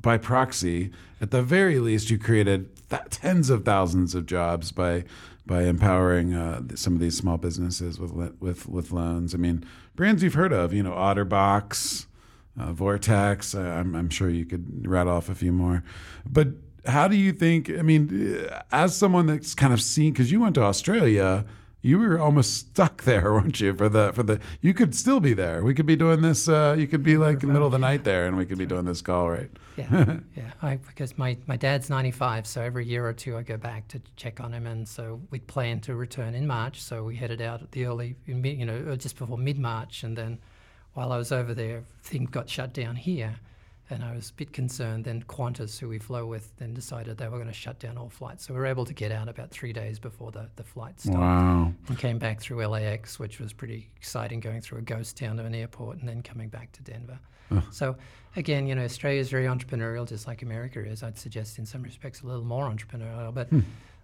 by 0.00 0.18
proxy, 0.18 0.90
at 1.20 1.30
the 1.30 1.42
very 1.42 1.78
least, 1.78 2.10
you 2.10 2.18
created 2.18 2.74
th- 2.88 3.02
tens 3.10 3.50
of 3.50 3.64
thousands 3.64 4.14
of 4.14 4.26
jobs 4.26 4.72
by 4.72 5.04
by 5.46 5.62
empowering 5.62 6.34
uh, 6.34 6.62
some 6.74 6.94
of 6.94 7.00
these 7.00 7.16
small 7.16 7.38
businesses 7.38 7.98
with 7.98 8.12
with 8.40 8.68
with 8.68 8.92
loans. 8.92 9.34
I 9.34 9.38
mean, 9.38 9.64
brands 9.94 10.22
you've 10.22 10.34
heard 10.34 10.52
of, 10.52 10.72
you 10.72 10.82
know, 10.82 10.92
OtterBox, 10.92 12.06
uh, 12.58 12.72
Vortex. 12.72 13.54
I'm, 13.54 13.94
I'm 13.94 14.10
sure 14.10 14.28
you 14.28 14.44
could 14.44 14.86
rattle 14.86 15.12
off 15.12 15.28
a 15.28 15.34
few 15.34 15.52
more, 15.52 15.84
but 16.24 16.48
how 16.84 17.08
do 17.08 17.16
you 17.16 17.32
think? 17.32 17.70
I 17.70 17.82
mean, 17.82 18.48
as 18.72 18.96
someone 18.96 19.26
that's 19.26 19.54
kind 19.54 19.72
of 19.72 19.80
seen, 19.80 20.12
because 20.12 20.30
you 20.30 20.40
went 20.40 20.54
to 20.56 20.62
Australia, 20.62 21.44
you 21.86 22.00
were 22.00 22.18
almost 22.18 22.54
stuck 22.54 23.04
there, 23.04 23.22
weren't 23.32 23.60
you? 23.60 23.72
For 23.74 23.88
the 23.88 24.12
for 24.12 24.22
the, 24.22 24.40
you 24.60 24.74
could 24.74 24.94
still 24.94 25.20
be 25.20 25.32
there. 25.32 25.62
We 25.62 25.72
could 25.72 25.86
be 25.86 25.96
doing 25.96 26.20
this. 26.20 26.48
Uh, 26.48 26.74
you 26.76 26.86
could 26.86 27.02
be 27.02 27.16
like 27.16 27.42
in 27.42 27.48
the 27.48 27.52
middle 27.52 27.66
of 27.66 27.72
the 27.72 27.78
night 27.78 28.04
there, 28.04 28.26
and 28.26 28.36
we 28.36 28.44
could 28.44 28.58
be 28.58 28.66
doing 28.66 28.84
this 28.84 29.00
call, 29.00 29.30
right? 29.30 29.50
Yeah, 29.76 30.18
yeah. 30.36 30.50
I, 30.62 30.76
because 30.76 31.16
my 31.16 31.36
my 31.46 31.56
dad's 31.56 31.88
95, 31.88 32.46
so 32.46 32.60
every 32.60 32.84
year 32.84 33.06
or 33.06 33.12
two 33.12 33.36
I 33.36 33.42
go 33.42 33.56
back 33.56 33.86
to 33.88 34.00
check 34.16 34.40
on 34.40 34.52
him, 34.52 34.66
and 34.66 34.86
so 34.88 35.20
we 35.30 35.38
plan 35.38 35.80
to 35.80 35.94
return 35.94 36.34
in 36.34 36.46
March. 36.46 36.82
So 36.82 37.04
we 37.04 37.16
headed 37.16 37.40
out 37.40 37.62
at 37.62 37.72
the 37.72 37.86
early, 37.86 38.16
you 38.26 38.66
know, 38.66 38.96
just 38.96 39.16
before 39.16 39.38
mid 39.38 39.58
March, 39.58 40.02
and 40.02 40.16
then 40.16 40.38
while 40.94 41.12
I 41.12 41.18
was 41.18 41.30
over 41.30 41.54
there, 41.54 41.84
things 42.02 42.30
got 42.30 42.48
shut 42.48 42.72
down 42.72 42.96
here 42.96 43.36
and 43.90 44.04
I 44.04 44.14
was 44.14 44.30
a 44.30 44.32
bit 44.34 44.52
concerned. 44.52 45.04
Then 45.04 45.22
Qantas, 45.28 45.78
who 45.78 45.88
we 45.88 45.98
flew 45.98 46.26
with, 46.26 46.56
then 46.56 46.74
decided 46.74 47.18
they 47.18 47.28
were 47.28 47.38
going 47.38 47.46
to 47.46 47.52
shut 47.52 47.78
down 47.78 47.96
all 47.96 48.08
flights. 48.08 48.46
So 48.46 48.54
we 48.54 48.60
were 48.60 48.66
able 48.66 48.84
to 48.84 48.94
get 48.94 49.12
out 49.12 49.28
about 49.28 49.50
three 49.50 49.72
days 49.72 49.98
before 49.98 50.32
the, 50.32 50.48
the 50.56 50.64
flight 50.64 51.00
stopped. 51.00 51.18
Wow. 51.18 51.72
And 51.88 51.98
came 51.98 52.18
back 52.18 52.40
through 52.40 52.66
LAX, 52.66 53.18
which 53.18 53.38
was 53.38 53.52
pretty 53.52 53.88
exciting 53.96 54.40
going 54.40 54.60
through 54.60 54.78
a 54.78 54.82
ghost 54.82 55.16
town 55.16 55.38
of 55.38 55.46
an 55.46 55.54
airport 55.54 55.98
and 55.98 56.08
then 56.08 56.22
coming 56.22 56.48
back 56.48 56.72
to 56.72 56.82
Denver. 56.82 57.18
So 57.70 57.96
again, 58.34 58.66
you 58.66 58.74
know, 58.74 58.82
Australia 58.82 59.20
is 59.20 59.28
very 59.28 59.46
entrepreneurial, 59.46 60.06
just 60.06 60.26
like 60.26 60.42
America 60.42 60.84
is. 60.84 61.02
I'd 61.02 61.18
suggest 61.18 61.58
in 61.58 61.66
some 61.66 61.82
respects 61.82 62.22
a 62.22 62.26
little 62.26 62.44
more 62.44 62.68
entrepreneurial, 62.68 63.32
but 63.32 63.48
hmm. 63.48 63.60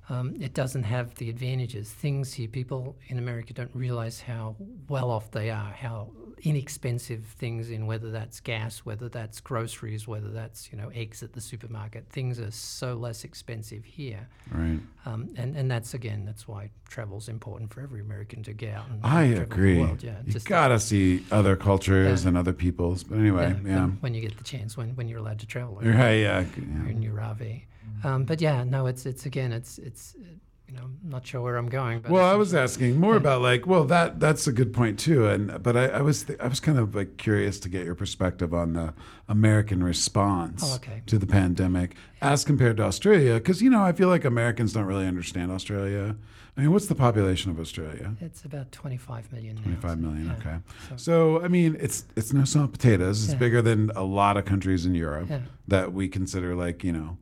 Um, 0.08 0.34
it 0.40 0.52
doesn't 0.52 0.82
have 0.82 1.14
the 1.14 1.30
advantages. 1.30 1.90
Things 1.90 2.32
here, 2.32 2.48
people 2.48 2.96
in 3.08 3.18
America 3.18 3.52
don't 3.52 3.70
realize 3.72 4.20
how 4.20 4.56
well 4.88 5.10
off 5.10 5.30
they 5.30 5.48
are, 5.50 5.70
how 5.70 6.10
inexpensive 6.42 7.24
things 7.24 7.70
in 7.70 7.86
whether 7.86 8.10
that's 8.10 8.40
gas, 8.40 8.78
whether 8.78 9.08
that's 9.08 9.40
groceries, 9.40 10.08
whether 10.08 10.28
that's 10.28 10.72
you 10.72 10.78
know 10.78 10.90
eggs 10.92 11.22
at 11.22 11.32
the 11.32 11.40
supermarket. 11.40 12.08
Things 12.10 12.40
are 12.40 12.50
so 12.50 12.94
less 12.94 13.22
expensive 13.22 13.84
here. 13.84 14.28
Right. 14.50 14.80
Um, 15.06 15.28
and 15.36 15.56
and 15.56 15.70
that's 15.70 15.94
again 15.94 16.24
that's 16.24 16.48
why 16.48 16.70
travel's 16.88 17.28
important 17.28 17.72
for 17.72 17.80
every 17.80 18.00
American 18.00 18.42
to 18.42 18.52
get 18.52 18.74
out. 18.74 18.88
And 18.90 19.00
I 19.04 19.22
agree. 19.22 19.80
Yeah, 20.00 20.16
you 20.26 20.40
gotta 20.40 20.80
see 20.80 21.24
other 21.30 21.54
cultures 21.54 22.24
yeah. 22.24 22.28
and 22.28 22.36
other 22.36 22.52
peoples. 22.52 23.04
But 23.04 23.18
anyway, 23.18 23.56
yeah. 23.64 23.70
yeah. 23.70 23.86
When 24.00 24.14
you 24.14 24.20
get 24.20 24.36
the 24.36 24.44
chance, 24.44 24.76
when, 24.76 24.96
when 24.96 25.08
you're 25.08 25.20
allowed 25.20 25.38
to 25.40 25.46
travel. 25.46 25.76
Right. 25.76 26.14
Yeah. 26.14 26.44
yeah. 26.56 26.90
In 26.90 27.02
your 27.02 27.14
RV. 27.14 27.62
Um, 28.04 28.24
but 28.24 28.40
yeah, 28.40 28.64
no, 28.64 28.86
it's 28.86 29.06
it's 29.06 29.26
again, 29.26 29.52
it's 29.52 29.78
it's 29.78 30.16
you 30.72 30.78
know, 30.78 30.84
I'm 30.84 31.10
not 31.10 31.26
sure 31.26 31.42
where 31.42 31.56
I'm 31.56 31.68
going. 31.68 32.02
well, 32.08 32.24
I 32.24 32.34
was 32.34 32.54
asking 32.54 32.98
more 32.98 33.16
about 33.16 33.42
like, 33.42 33.66
well, 33.66 33.84
that 33.84 34.20
that's 34.20 34.46
a 34.46 34.52
good 34.52 34.72
point 34.72 34.98
too, 34.98 35.28
and 35.28 35.62
but 35.62 35.76
I, 35.76 35.86
I 35.88 36.00
was 36.00 36.24
th- 36.24 36.38
I 36.40 36.48
was 36.48 36.60
kind 36.60 36.78
of 36.78 36.94
like 36.94 37.18
curious 37.18 37.60
to 37.60 37.68
get 37.68 37.84
your 37.84 37.94
perspective 37.94 38.54
on 38.54 38.72
the 38.72 38.94
American 39.28 39.84
response 39.84 40.62
oh, 40.64 40.76
okay. 40.76 41.02
to 41.06 41.18
the 41.18 41.26
pandemic 41.26 41.94
yeah. 42.22 42.32
as 42.32 42.44
compared 42.44 42.78
to 42.78 42.84
Australia, 42.84 43.34
because 43.34 43.60
you 43.60 43.68
know 43.68 43.82
I 43.82 43.92
feel 43.92 44.08
like 44.08 44.24
Americans 44.24 44.72
don't 44.72 44.86
really 44.86 45.06
understand 45.06 45.52
Australia. 45.52 46.16
I 46.56 46.60
mean, 46.60 46.72
what's 46.72 46.86
the 46.86 46.94
population 46.94 47.50
of 47.50 47.58
Australia? 47.58 48.14
It's 48.20 48.44
about 48.44 48.72
25 48.72 49.32
million. 49.32 49.56
Now, 49.56 49.62
25 49.62 49.98
million. 49.98 50.26
Yeah. 50.26 50.32
Okay. 50.34 50.56
So, 50.90 50.96
so, 50.96 51.42
I 51.42 51.48
mean, 51.48 51.76
it's 51.80 52.04
it's 52.16 52.32
no 52.32 52.44
small 52.44 52.68
potatoes. 52.68 53.24
It's 53.24 53.32
yeah. 53.34 53.38
bigger 53.38 53.60
than 53.60 53.90
a 53.94 54.02
lot 54.02 54.38
of 54.38 54.46
countries 54.46 54.86
in 54.86 54.94
Europe 54.94 55.30
that 55.68 55.92
we 55.92 56.08
consider 56.08 56.54
like 56.54 56.82
you 56.82 56.92
know 56.92 57.18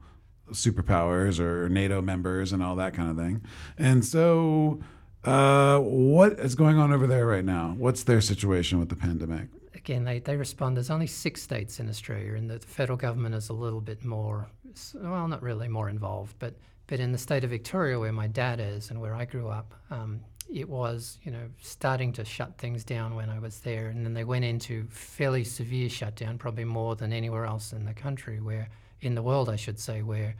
superpowers 0.52 1.38
or 1.38 1.68
NATO 1.68 2.00
members 2.00 2.52
and 2.52 2.62
all 2.62 2.76
that 2.76 2.94
kind 2.94 3.10
of 3.10 3.16
thing. 3.16 3.42
And 3.78 4.04
so, 4.04 4.80
uh, 5.24 5.78
what 5.78 6.32
is 6.38 6.54
going 6.54 6.78
on 6.78 6.92
over 6.92 7.06
there 7.06 7.26
right 7.26 7.44
now? 7.44 7.74
What's 7.76 8.04
their 8.04 8.20
situation 8.20 8.78
with 8.78 8.88
the 8.88 8.96
pandemic? 8.96 9.48
Again, 9.74 10.04
they, 10.04 10.18
they 10.18 10.36
respond. 10.36 10.76
There's 10.76 10.90
only 10.90 11.06
six 11.06 11.42
states 11.42 11.80
in 11.80 11.88
Australia, 11.88 12.34
and 12.34 12.50
the 12.50 12.58
federal 12.58 12.98
government 12.98 13.34
is 13.34 13.48
a 13.48 13.52
little 13.54 13.80
bit 13.80 14.04
more, 14.04 14.48
well, 14.94 15.28
not 15.28 15.42
really 15.42 15.68
more 15.68 15.88
involved, 15.88 16.34
but 16.38 16.54
but 16.86 16.98
in 16.98 17.12
the 17.12 17.18
state 17.18 17.44
of 17.44 17.50
Victoria, 17.50 18.00
where 18.00 18.12
my 18.12 18.26
dad 18.26 18.58
is 18.58 18.90
and 18.90 19.00
where 19.00 19.14
I 19.14 19.24
grew 19.24 19.46
up, 19.46 19.74
um, 19.92 20.20
it 20.52 20.68
was 20.68 21.18
you 21.22 21.30
know 21.30 21.48
starting 21.60 22.12
to 22.14 22.24
shut 22.24 22.58
things 22.58 22.82
down 22.82 23.14
when 23.14 23.30
I 23.30 23.38
was 23.38 23.60
there, 23.60 23.88
and 23.88 24.04
then 24.04 24.12
they 24.12 24.24
went 24.24 24.44
into 24.44 24.86
fairly 24.90 25.44
severe 25.44 25.88
shutdown, 25.88 26.36
probably 26.36 26.64
more 26.64 26.96
than 26.96 27.12
anywhere 27.12 27.44
else 27.46 27.72
in 27.72 27.84
the 27.84 27.94
country, 27.94 28.40
where 28.40 28.68
in 29.02 29.14
the 29.14 29.22
world, 29.22 29.48
I 29.48 29.56
should 29.56 29.78
say, 29.78 30.02
where 30.02 30.34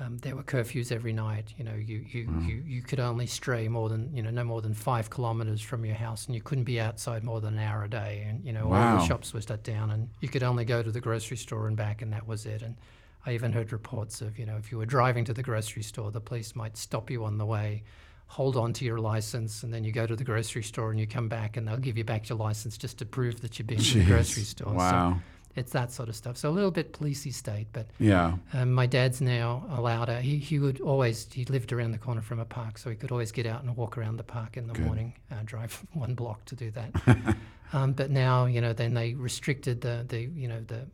um, 0.00 0.18
there 0.18 0.34
were 0.34 0.42
curfews 0.42 0.90
every 0.90 1.12
night. 1.12 1.54
You 1.56 1.64
know, 1.64 1.74
you 1.74 2.04
you, 2.08 2.26
mm. 2.26 2.48
you 2.48 2.62
you 2.66 2.82
could 2.82 2.98
only 2.98 3.26
stray 3.26 3.68
more 3.68 3.88
than 3.88 4.14
you 4.14 4.22
know 4.22 4.30
no 4.30 4.44
more 4.44 4.60
than 4.60 4.74
five 4.74 5.08
kilometres 5.10 5.60
from 5.60 5.84
your 5.84 5.94
house, 5.94 6.26
and 6.26 6.34
you 6.34 6.40
couldn't 6.40 6.64
be 6.64 6.80
outside 6.80 7.22
more 7.22 7.40
than 7.40 7.54
an 7.54 7.60
hour 7.60 7.84
a 7.84 7.88
day. 7.88 8.26
And 8.28 8.44
you 8.44 8.52
know, 8.52 8.66
wow. 8.66 8.94
all 8.94 9.00
the 9.00 9.06
shops 9.06 9.32
were 9.32 9.40
shut 9.40 9.62
down, 9.62 9.90
and 9.90 10.08
you 10.20 10.28
could 10.28 10.42
only 10.42 10.64
go 10.64 10.82
to 10.82 10.90
the 10.90 11.00
grocery 11.00 11.36
store 11.36 11.68
and 11.68 11.76
back, 11.76 12.02
and 12.02 12.12
that 12.12 12.26
was 12.26 12.44
it. 12.44 12.62
And 12.62 12.76
I 13.24 13.34
even 13.34 13.52
heard 13.52 13.72
reports 13.72 14.20
of 14.20 14.38
you 14.38 14.46
know 14.46 14.56
if 14.56 14.72
you 14.72 14.78
were 14.78 14.86
driving 14.86 15.24
to 15.26 15.32
the 15.32 15.42
grocery 15.42 15.82
store, 15.82 16.10
the 16.10 16.20
police 16.20 16.56
might 16.56 16.76
stop 16.76 17.10
you 17.10 17.24
on 17.24 17.38
the 17.38 17.46
way. 17.46 17.84
Hold 18.26 18.56
on 18.56 18.72
to 18.72 18.84
your 18.84 18.98
license, 18.98 19.62
and 19.62 19.72
then 19.72 19.84
you 19.84 19.92
go 19.92 20.06
to 20.06 20.16
the 20.16 20.24
grocery 20.24 20.64
store 20.64 20.90
and 20.90 20.98
you 20.98 21.06
come 21.06 21.28
back, 21.28 21.56
and 21.56 21.68
they'll 21.68 21.76
give 21.76 21.96
you 21.96 22.04
back 22.04 22.28
your 22.28 22.38
license 22.38 22.76
just 22.76 22.98
to 22.98 23.06
prove 23.06 23.42
that 23.42 23.58
you've 23.58 23.68
been 23.68 23.78
Jeez. 23.78 23.92
to 23.92 23.98
the 23.98 24.06
grocery 24.06 24.42
store. 24.42 24.72
Wow. 24.72 25.12
So, 25.12 25.20
it's 25.56 25.72
that 25.72 25.92
sort 25.92 26.08
of 26.08 26.16
stuff. 26.16 26.36
So 26.36 26.48
a 26.48 26.52
little 26.52 26.70
bit 26.70 26.92
policey 26.92 27.32
state, 27.32 27.68
but 27.72 27.86
yeah. 27.98 28.34
Um, 28.52 28.72
my 28.72 28.86
dad's 28.86 29.20
now 29.20 29.64
allowed. 29.70 30.08
A, 30.08 30.20
he 30.20 30.38
he 30.38 30.58
would 30.58 30.80
always 30.80 31.28
he 31.32 31.44
lived 31.44 31.72
around 31.72 31.92
the 31.92 31.98
corner 31.98 32.22
from 32.22 32.40
a 32.40 32.44
park, 32.44 32.78
so 32.78 32.90
he 32.90 32.96
could 32.96 33.12
always 33.12 33.32
get 33.32 33.46
out 33.46 33.62
and 33.62 33.76
walk 33.76 33.96
around 33.96 34.16
the 34.16 34.24
park 34.24 34.56
in 34.56 34.66
the 34.66 34.74
Good. 34.74 34.86
morning, 34.86 35.14
uh, 35.30 35.36
drive 35.44 35.84
one 35.92 36.14
block 36.14 36.44
to 36.46 36.56
do 36.56 36.70
that. 36.72 37.36
um, 37.72 37.92
but 37.92 38.10
now 38.10 38.46
you 38.46 38.60
know 38.60 38.72
then 38.72 38.94
they 38.94 39.14
restricted 39.14 39.80
the 39.80 40.04
the 40.08 40.22
you 40.22 40.48
know 40.48 40.60
the 40.66 40.86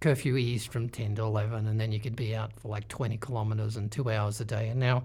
curfew 0.00 0.36
eased 0.36 0.70
from 0.70 0.88
10 0.88 1.14
to 1.16 1.22
11 1.22 1.66
and 1.66 1.80
then 1.80 1.90
you 1.90 1.98
could 1.98 2.14
be 2.14 2.36
out 2.36 2.52
for 2.60 2.68
like 2.68 2.86
20 2.88 3.16
kilometres 3.16 3.76
and 3.76 3.90
two 3.90 4.10
hours 4.10 4.40
a 4.40 4.44
day 4.44 4.68
and 4.68 4.78
now 4.78 5.02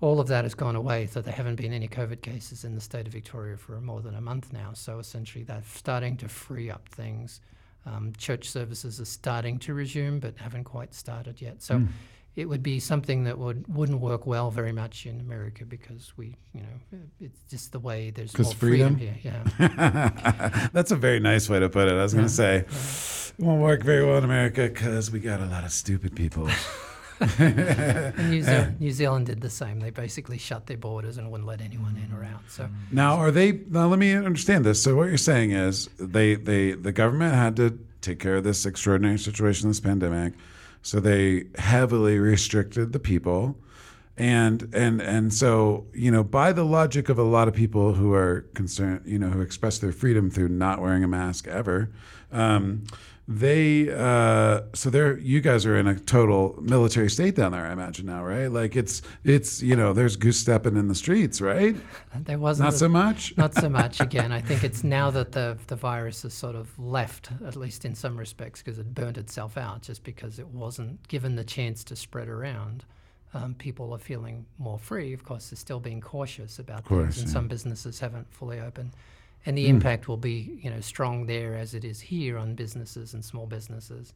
all 0.00 0.18
of 0.18 0.26
that 0.26 0.44
has 0.44 0.52
gone 0.52 0.74
away 0.74 1.06
so 1.06 1.22
there 1.22 1.32
haven't 1.32 1.54
been 1.54 1.72
any 1.72 1.86
covid 1.86 2.20
cases 2.22 2.64
in 2.64 2.74
the 2.74 2.80
state 2.80 3.06
of 3.06 3.12
victoria 3.12 3.56
for 3.56 3.80
more 3.80 4.00
than 4.00 4.16
a 4.16 4.20
month 4.20 4.52
now 4.52 4.72
so 4.74 4.98
essentially 4.98 5.44
they're 5.44 5.62
starting 5.72 6.16
to 6.16 6.28
free 6.28 6.68
up 6.68 6.88
things 6.88 7.40
um, 7.86 8.12
church 8.16 8.48
services 8.48 9.00
are 9.00 9.04
starting 9.04 9.58
to 9.60 9.74
resume, 9.74 10.20
but 10.20 10.36
haven't 10.36 10.64
quite 10.64 10.94
started 10.94 11.40
yet. 11.40 11.62
So. 11.62 11.76
Mm. 11.78 11.88
It 12.34 12.48
would 12.48 12.62
be 12.62 12.80
something 12.80 13.24
that 13.24 13.38
would 13.38 13.68
wouldn't 13.68 14.00
work 14.00 14.26
well 14.26 14.50
very 14.50 14.72
much 14.72 15.04
in 15.04 15.20
America 15.20 15.66
because 15.66 16.14
we, 16.16 16.34
you 16.54 16.62
know, 16.62 16.98
it's 17.20 17.42
just 17.50 17.72
the 17.72 17.78
way 17.78 18.08
there's 18.08 18.38
more 18.38 18.54
freedom, 18.54 18.96
freedom 18.96 19.14
here. 19.20 19.44
Yeah, 19.60 20.68
that's 20.72 20.92
a 20.92 20.96
very 20.96 21.20
nice 21.20 21.50
way 21.50 21.60
to 21.60 21.68
put 21.68 21.88
it. 21.88 21.92
I 21.92 22.02
was 22.02 22.14
yeah. 22.14 22.16
going 22.16 22.28
to 22.28 22.32
say, 22.32 22.54
yeah. 22.54 23.38
it 23.38 23.44
won't 23.44 23.60
work 23.60 23.82
very 23.82 24.06
well 24.06 24.16
in 24.16 24.24
America 24.24 24.62
because 24.62 25.10
we 25.10 25.20
got 25.20 25.40
a 25.40 25.44
lot 25.44 25.64
of 25.64 25.72
stupid 25.72 26.16
people. 26.16 26.48
New, 27.38 28.42
Zealand, 28.42 28.80
New, 28.80 28.90
Zealand, 28.90 29.26
did 29.26 29.40
the 29.40 29.50
same. 29.50 29.80
They 29.80 29.90
basically 29.90 30.38
shut 30.38 30.66
their 30.66 30.76
borders 30.76 31.18
and 31.18 31.30
wouldn't 31.30 31.48
let 31.48 31.60
anyone 31.60 31.96
in 31.96 32.16
or 32.16 32.24
out. 32.24 32.42
So 32.48 32.68
now, 32.90 33.16
are 33.16 33.30
they? 33.30 33.52
Now, 33.68 33.86
let 33.88 33.98
me 33.98 34.12
understand 34.14 34.64
this. 34.64 34.82
So, 34.82 34.96
what 34.96 35.08
you're 35.08 35.18
saying 35.18 35.52
is 35.52 35.88
they, 35.98 36.34
they, 36.34 36.72
the 36.72 36.92
government 36.92 37.34
had 37.34 37.56
to 37.56 37.78
take 38.00 38.18
care 38.18 38.36
of 38.36 38.44
this 38.44 38.66
extraordinary 38.66 39.18
situation, 39.18 39.68
this 39.68 39.80
pandemic. 39.80 40.34
So 40.82 40.98
they 40.98 41.44
heavily 41.56 42.18
restricted 42.18 42.92
the 42.92 42.98
people, 42.98 43.56
and 44.16 44.68
and 44.74 45.00
and 45.00 45.32
so 45.32 45.86
you 45.94 46.10
know, 46.10 46.24
by 46.24 46.52
the 46.52 46.64
logic 46.64 47.08
of 47.08 47.18
a 47.18 47.22
lot 47.22 47.46
of 47.46 47.54
people 47.54 47.94
who 47.94 48.12
are 48.12 48.42
concerned, 48.54 49.02
you 49.06 49.18
know, 49.18 49.28
who 49.28 49.40
express 49.40 49.78
their 49.78 49.92
freedom 49.92 50.28
through 50.28 50.48
not 50.48 50.80
wearing 50.80 51.04
a 51.04 51.08
mask 51.08 51.46
ever. 51.46 51.90
Um, 52.32 52.84
they 53.38 53.88
uh, 53.90 54.62
so 54.74 54.90
they're 54.90 55.18
you 55.18 55.40
guys 55.40 55.64
are 55.64 55.76
in 55.76 55.86
a 55.86 55.98
total 55.98 56.58
military 56.60 57.08
state 57.08 57.34
down 57.36 57.52
there. 57.52 57.64
I 57.64 57.72
imagine 57.72 58.06
now, 58.06 58.24
right? 58.24 58.48
Like 58.48 58.76
it's 58.76 59.02
it's 59.24 59.62
you 59.62 59.74
know 59.74 59.92
there's 59.92 60.16
goose 60.16 60.38
stepping 60.38 60.76
in 60.76 60.88
the 60.88 60.94
streets, 60.94 61.40
right? 61.40 61.74
There 62.14 62.38
wasn't 62.38 62.66
not 62.66 62.74
a, 62.74 62.78
so 62.78 62.88
much. 62.88 63.34
not 63.38 63.54
so 63.54 63.68
much. 63.68 64.00
Again, 64.12 64.32
I 64.32 64.40
think 64.40 64.64
it's 64.64 64.84
now 64.84 65.10
that 65.10 65.32
the 65.32 65.56
the 65.68 65.76
virus 65.76 66.22
has 66.22 66.34
sort 66.34 66.56
of 66.56 66.78
left, 66.78 67.30
at 67.46 67.56
least 67.56 67.84
in 67.84 67.94
some 67.94 68.16
respects, 68.16 68.62
because 68.62 68.78
it 68.78 68.94
burnt 68.94 69.16
itself 69.16 69.56
out, 69.56 69.82
just 69.82 70.04
because 70.04 70.38
it 70.38 70.48
wasn't 70.48 71.06
given 71.08 71.36
the 71.36 71.44
chance 71.44 71.84
to 71.84 71.96
spread 71.96 72.28
around. 72.28 72.84
Um, 73.34 73.54
people 73.54 73.94
are 73.94 73.98
feeling 73.98 74.44
more 74.58 74.78
free. 74.78 75.14
Of 75.14 75.24
course, 75.24 75.48
they're 75.48 75.56
still 75.56 75.80
being 75.80 76.02
cautious 76.02 76.58
about 76.58 76.84
course, 76.84 77.14
things, 77.14 77.18
and 77.18 77.28
yeah. 77.28 77.32
some 77.32 77.48
businesses 77.48 77.98
haven't 77.98 78.30
fully 78.30 78.60
opened. 78.60 78.92
And 79.44 79.58
the 79.58 79.66
impact 79.68 80.06
will 80.06 80.16
be, 80.16 80.58
you 80.62 80.70
know, 80.70 80.80
strong 80.80 81.26
there 81.26 81.56
as 81.56 81.74
it 81.74 81.84
is 81.84 82.00
here 82.00 82.38
on 82.38 82.54
businesses 82.54 83.12
and 83.12 83.24
small 83.24 83.46
businesses. 83.46 84.14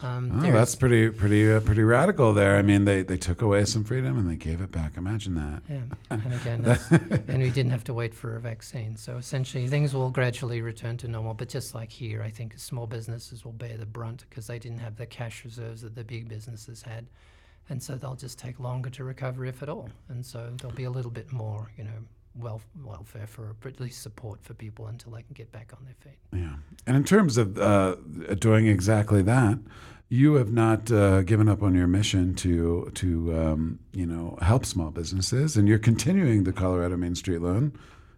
Um, 0.00 0.40
Oh, 0.44 0.50
that's 0.50 0.74
pretty 0.74 1.10
pretty 1.10 1.52
uh, 1.52 1.60
pretty 1.60 1.82
radical 1.82 2.32
there. 2.32 2.56
I 2.56 2.62
mean, 2.62 2.84
they 2.84 3.02
they 3.02 3.16
took 3.16 3.42
away 3.42 3.64
some 3.64 3.84
freedom 3.84 4.18
and 4.18 4.28
they 4.28 4.34
gave 4.34 4.60
it 4.60 4.72
back. 4.72 4.96
Imagine 4.96 5.34
that. 5.36 5.62
Yeah, 5.68 5.82
and 6.10 6.34
again, 6.34 6.78
and 7.28 7.42
we 7.42 7.50
didn't 7.50 7.70
have 7.70 7.84
to 7.84 7.94
wait 7.94 8.12
for 8.12 8.34
a 8.36 8.40
vaccine. 8.40 8.96
So 8.96 9.16
essentially, 9.16 9.68
things 9.68 9.94
will 9.94 10.10
gradually 10.10 10.60
return 10.62 10.96
to 10.98 11.08
normal. 11.08 11.34
But 11.34 11.48
just 11.48 11.76
like 11.76 11.90
here, 11.92 12.22
I 12.22 12.30
think 12.30 12.58
small 12.58 12.88
businesses 12.88 13.44
will 13.44 13.52
bear 13.52 13.76
the 13.76 13.86
brunt 13.86 14.24
because 14.28 14.48
they 14.48 14.58
didn't 14.58 14.80
have 14.80 14.96
the 14.96 15.06
cash 15.06 15.44
reserves 15.44 15.82
that 15.82 15.94
the 15.94 16.04
big 16.04 16.28
businesses 16.28 16.82
had, 16.82 17.06
and 17.68 17.80
so 17.80 17.94
they'll 17.94 18.16
just 18.16 18.36
take 18.36 18.58
longer 18.58 18.90
to 18.90 19.04
recover, 19.04 19.44
if 19.44 19.62
at 19.62 19.68
all. 19.68 19.88
And 20.08 20.26
so 20.26 20.52
there'll 20.60 20.76
be 20.76 20.84
a 20.84 20.90
little 20.90 21.12
bit 21.12 21.32
more, 21.32 21.70
you 21.78 21.84
know, 21.84 22.02
welf- 22.38 22.66
welfare 22.82 23.26
for 23.26 23.56
or 23.62 23.68
at 23.68 23.80
least 23.80 24.02
support 24.02 24.42
for 24.42 24.54
people 24.54 24.86
until 24.86 25.12
they 25.12 25.22
can 25.22 25.34
get 25.34 25.52
back 25.52 25.72
on 25.76 25.84
their 25.84 25.94
feet. 26.00 26.18
Yeah. 26.32 26.56
And 26.86 26.96
in 26.96 27.04
terms 27.04 27.36
of 27.36 27.58
uh, 27.58 27.96
doing 28.38 28.66
exactly 28.66 29.22
that, 29.22 29.58
you 30.08 30.34
have 30.34 30.52
not 30.52 30.90
uh, 30.92 31.22
given 31.22 31.48
up 31.48 31.62
on 31.62 31.74
your 31.74 31.86
mission 31.86 32.34
to 32.36 32.90
to 32.94 33.36
um, 33.36 33.78
you 33.92 34.06
know 34.06 34.38
help 34.42 34.66
small 34.66 34.90
businesses, 34.90 35.56
and 35.56 35.66
you're 35.66 35.78
continuing 35.78 36.44
the 36.44 36.52
Colorado 36.52 36.96
Main 36.96 37.14
Street 37.14 37.40
Loan. 37.40 37.72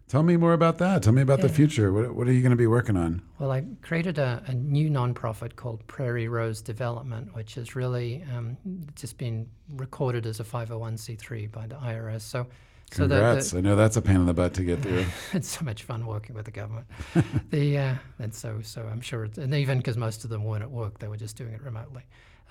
Tell 0.07 0.23
me 0.23 0.37
more 0.37 0.53
about 0.53 0.77
that. 0.77 1.03
Tell 1.03 1.11
me 1.11 1.21
about 1.21 1.41
the 1.41 1.49
future. 1.49 1.91
What, 1.91 2.15
what 2.15 2.29
are 2.29 2.31
you 2.31 2.41
going 2.41 2.51
to 2.51 2.55
be 2.55 2.67
working 2.67 2.95
on? 2.95 3.21
Well, 3.39 3.51
I 3.51 3.65
created 3.81 4.17
a, 4.17 4.41
a 4.47 4.53
new 4.53 4.89
nonprofit 4.89 5.57
called 5.57 5.85
Prairie 5.87 6.29
Rose 6.29 6.61
Development, 6.61 7.35
which 7.35 7.55
has 7.55 7.75
really 7.75 8.23
um, 8.33 8.55
just 8.95 9.17
been 9.17 9.49
recorded 9.75 10.25
as 10.25 10.39
a 10.39 10.45
501c3 10.45 11.51
by 11.51 11.67
the 11.67 11.75
IRS. 11.75 12.21
So, 12.21 12.47
so 12.91 13.03
the- 13.03 13.15
the, 13.15 13.21
Congrats! 13.21 13.53
I 13.53 13.61
know 13.61 13.75
that's 13.75 13.97
a 13.97 14.01
pain 14.01 14.15
in 14.17 14.25
the 14.25 14.33
butt 14.33 14.53
to 14.55 14.63
get 14.63 14.81
through. 14.81 15.05
it's 15.33 15.49
so 15.57 15.63
much 15.65 15.83
fun 15.83 16.05
working 16.05 16.35
with 16.35 16.45
the 16.45 16.51
government. 16.51 16.87
the 17.51 17.77
uh, 17.77 17.95
and 18.19 18.33
so 18.33 18.61
so 18.61 18.87
I'm 18.91 19.01
sure, 19.01 19.25
it's, 19.25 19.37
and 19.37 19.53
even 19.53 19.77
because 19.79 19.97
most 19.97 20.23
of 20.23 20.29
them 20.29 20.43
weren't 20.43 20.63
at 20.63 20.71
work, 20.71 20.99
they 20.99 21.07
were 21.07 21.17
just 21.17 21.35
doing 21.37 21.53
it 21.53 21.61
remotely. 21.61 22.03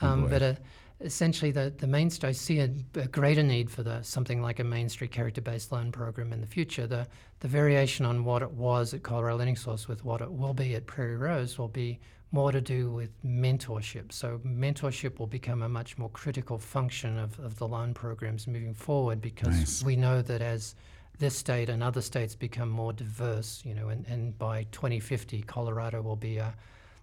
Oh, 0.03 0.09
Um, 0.09 0.23
boy. 0.25 0.29
but 0.31 0.43
uh, 0.43 0.55
essentially, 1.01 1.51
the 1.51 1.73
the 1.77 1.87
Main 1.87 2.11
I 2.23 2.33
see 2.33 2.61
a, 2.61 2.71
a 2.97 3.07
greater 3.09 3.43
need 3.43 3.71
for 3.71 3.83
the 3.83 4.03
something 4.03 4.43
like 4.43 4.59
a 4.61 4.65
Main 4.65 4.89
Street 4.89 5.11
character-based 5.11 5.73
loan 5.73 5.91
program 5.93 6.33
in 6.33 6.41
the 6.41 6.47
future. 6.47 6.87
The 6.87 7.07
the 7.41 7.49
variation 7.49 8.05
on 8.07 8.25
what 8.25 8.43
it 8.43 8.51
was 8.53 8.95
at 8.95 9.03
Colorado 9.03 9.37
Lending 9.39 9.57
Source 9.57 9.89
with 9.89 10.05
what 10.05 10.21
it 10.21 10.31
will 10.33 10.55
be 10.55 10.75
at 10.75 10.87
Prairie 10.87 11.17
Rose 11.17 11.59
will 11.59 11.69
be 11.69 11.99
more 12.33 12.53
to 12.53 12.61
do 12.61 12.91
with 12.91 13.11
mentorship. 13.25 14.13
So 14.13 14.41
mentorship 14.45 15.19
will 15.19 15.27
become 15.27 15.63
a 15.63 15.69
much 15.69 15.97
more 15.97 16.11
critical 16.11 16.59
function 16.59 17.19
of, 17.19 17.39
of 17.39 17.59
the 17.59 17.69
loan 17.69 17.95
programs 17.95 18.47
moving 18.47 18.75
forward 18.75 19.21
because 19.21 19.57
Nice. 19.59 19.83
we 19.83 19.97
know 19.97 20.23
that 20.23 20.43
as 20.43 20.75
this 21.19 21.37
state 21.37 21.69
and 21.69 21.83
other 21.83 22.03
states 22.03 22.35
become 22.35 22.69
more 22.69 22.93
diverse, 22.93 23.63
you 23.65 23.75
know, 23.75 23.89
and, 23.89 24.07
and 24.07 24.39
by 24.39 24.65
2050, 24.73 25.43
Colorado 25.43 26.03
will 26.03 26.17
be 26.17 26.37
a 26.37 26.55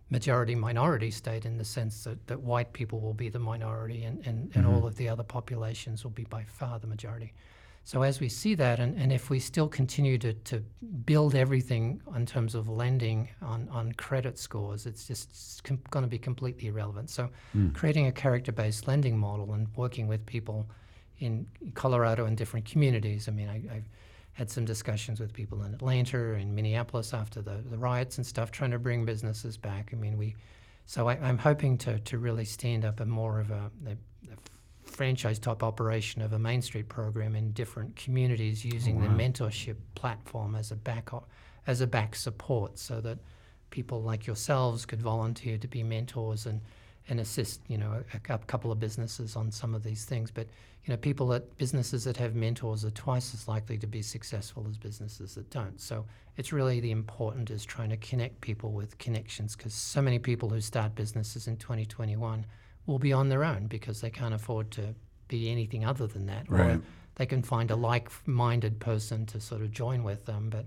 majority 0.10 0.54
minority 0.54 1.10
state 1.10 1.46
in 1.46 1.58
the 1.58 1.66
sense 1.66 2.04
that, 2.04 2.28
that 2.28 2.40
white 2.40 2.72
people 2.74 3.00
will 3.00 3.16
be 3.16 3.30
the 3.30 3.40
minority 3.40 4.04
and, 4.04 4.20
and, 4.28 4.52
and 4.54 4.66
mm-hmm. 4.66 4.76
all 4.76 4.86
of 4.86 4.96
the 4.98 5.10
other 5.10 5.24
populations 5.24 6.04
will 6.04 6.12
be 6.12 6.26
by 6.26 6.44
far 6.44 6.78
the 6.80 6.88
majority. 6.88 7.34
So 7.86 8.02
as 8.02 8.22
we 8.22 8.30
see 8.30 8.56
that, 8.56 8.80
and, 8.80 8.98
and 8.98 9.12
if 9.12 9.30
we 9.30 9.40
still 9.40 9.68
continue 9.68 10.18
to, 10.20 10.34
to 10.34 10.64
build 11.06 11.36
everything 11.36 12.02
in 12.16 12.26
terms 12.26 12.56
of 12.56 12.70
lending 12.70 13.28
on, 13.42 13.68
on 13.70 13.92
credit 13.94 14.40
scores, 14.40 14.86
it's 14.86 15.06
just 15.06 15.64
com- 15.64 15.82
going 15.90 16.04
to 16.04 16.10
be 16.10 16.18
completely 16.18 16.70
irrelevant. 16.70 17.10
So 17.10 17.30
hmm. 17.52 17.70
creating 17.72 18.08
a 18.08 18.12
character-based 18.12 18.88
lending 18.88 19.18
model 19.18 19.54
and 19.54 19.68
working 19.76 20.08
with 20.08 20.26
people 20.26 20.70
in 21.20 21.46
Colorado 21.74 22.26
and 22.26 22.38
different 22.38 22.66
communities. 22.66 23.28
I 23.28 23.32
mean, 23.32 23.50
I, 23.50 23.76
I've 23.76 23.90
had 24.32 24.50
some 24.50 24.64
discussions 24.64 25.20
with 25.20 25.34
people 25.34 25.64
in 25.64 25.74
Atlanta 25.74 26.34
and 26.34 26.56
Minneapolis 26.56 27.14
after 27.14 27.42
the, 27.42 27.64
the 27.70 27.78
riots 27.78 28.18
and 28.18 28.26
stuff, 28.26 28.50
trying 28.50 28.72
to 28.72 28.80
bring 28.80 29.04
businesses 29.06 29.58
back. 29.58 29.90
I 29.92 29.98
mean, 29.98 30.18
we, 30.18 30.36
so 30.86 31.10
I, 31.10 31.16
I'm 31.16 31.38
hoping 31.38 31.78
to, 31.80 32.00
to 32.00 32.18
really 32.18 32.46
stand 32.46 32.86
up 32.86 33.02
a 33.02 33.06
more 33.06 33.42
of 33.42 33.52
a, 33.52 33.70
a, 33.86 33.92
a 33.92 34.36
franchise 34.94 35.40
type 35.40 35.64
operation 35.64 36.22
of 36.22 36.34
a 36.34 36.40
Main 36.40 36.62
Street 36.62 36.90
program 36.90 37.36
in 37.36 37.52
different 37.52 37.96
communities 37.96 38.64
using 38.64 39.02
the 39.02 39.08
mentorship 39.08 39.76
platform 39.96 40.56
as 40.56 40.72
a 40.72 40.76
back 40.76 41.10
as 41.66 41.82
a 41.82 41.88
back 41.88 42.16
support, 42.16 42.78
so 42.78 43.02
that 43.02 43.18
people 43.70 44.02
like 44.02 44.28
yourselves 44.28 44.86
could 44.86 45.02
volunteer 45.02 45.58
to 45.58 45.68
be 45.68 45.84
mentors 45.84 46.46
and 46.46 46.62
and 47.10 47.20
assist 47.20 47.60
you 47.68 47.78
know 47.78 48.04
a, 48.14 48.20
cou- 48.20 48.38
couple 48.48 48.72
of 48.72 48.80
businesses 48.80 49.36
on 49.36 49.52
some 49.52 49.76
of 49.76 49.84
these 49.84 50.06
things. 50.06 50.32
But 50.32 50.48
you 50.86 50.92
know, 50.92 50.98
people 50.98 51.28
that 51.30 51.58
businesses 51.58 52.04
that 52.04 52.18
have 52.18 52.36
mentors 52.36 52.84
are 52.84 52.92
twice 52.92 53.34
as 53.34 53.48
likely 53.48 53.78
to 53.78 53.88
be 53.88 54.02
successful 54.02 54.66
as 54.70 54.78
businesses 54.78 55.36
that 55.36 55.50
don't. 55.50 55.80
So 55.80 56.06
it's 56.36 56.52
really 56.52 56.82
the 56.82 56.92
important 56.92 57.50
is 57.52 57.64
trying 57.64 57.90
to 57.90 57.98
connect 57.98 58.42
people 58.42 58.72
with 58.72 58.98
connections 58.98 59.56
because 59.56 59.74
so 59.74 60.02
many 60.02 60.20
people 60.20 60.50
who 60.50 60.60
start 60.60 60.94
businesses 60.94 61.48
in 61.48 61.56
2021 61.56 62.46
will 62.86 63.00
be 63.00 63.14
on 63.14 63.30
their 63.30 63.44
own 63.44 63.68
because 63.68 64.02
they 64.02 64.10
can't 64.10 64.34
afford 64.34 64.72
to 64.72 64.94
be 65.28 65.50
anything 65.50 65.86
other 65.86 66.08
than 66.08 66.26
that. 66.28 66.50
Right. 66.50 66.76
Or 66.76 66.82
they 67.16 67.26
can 67.26 67.42
find 67.44 67.72
a 67.72 67.76
like-minded 67.76 68.80
person 68.80 69.26
to 69.28 69.40
sort 69.40 69.62
of 69.62 69.72
join 69.72 70.04
with 70.04 70.26
them, 70.26 70.50
but 70.50 70.66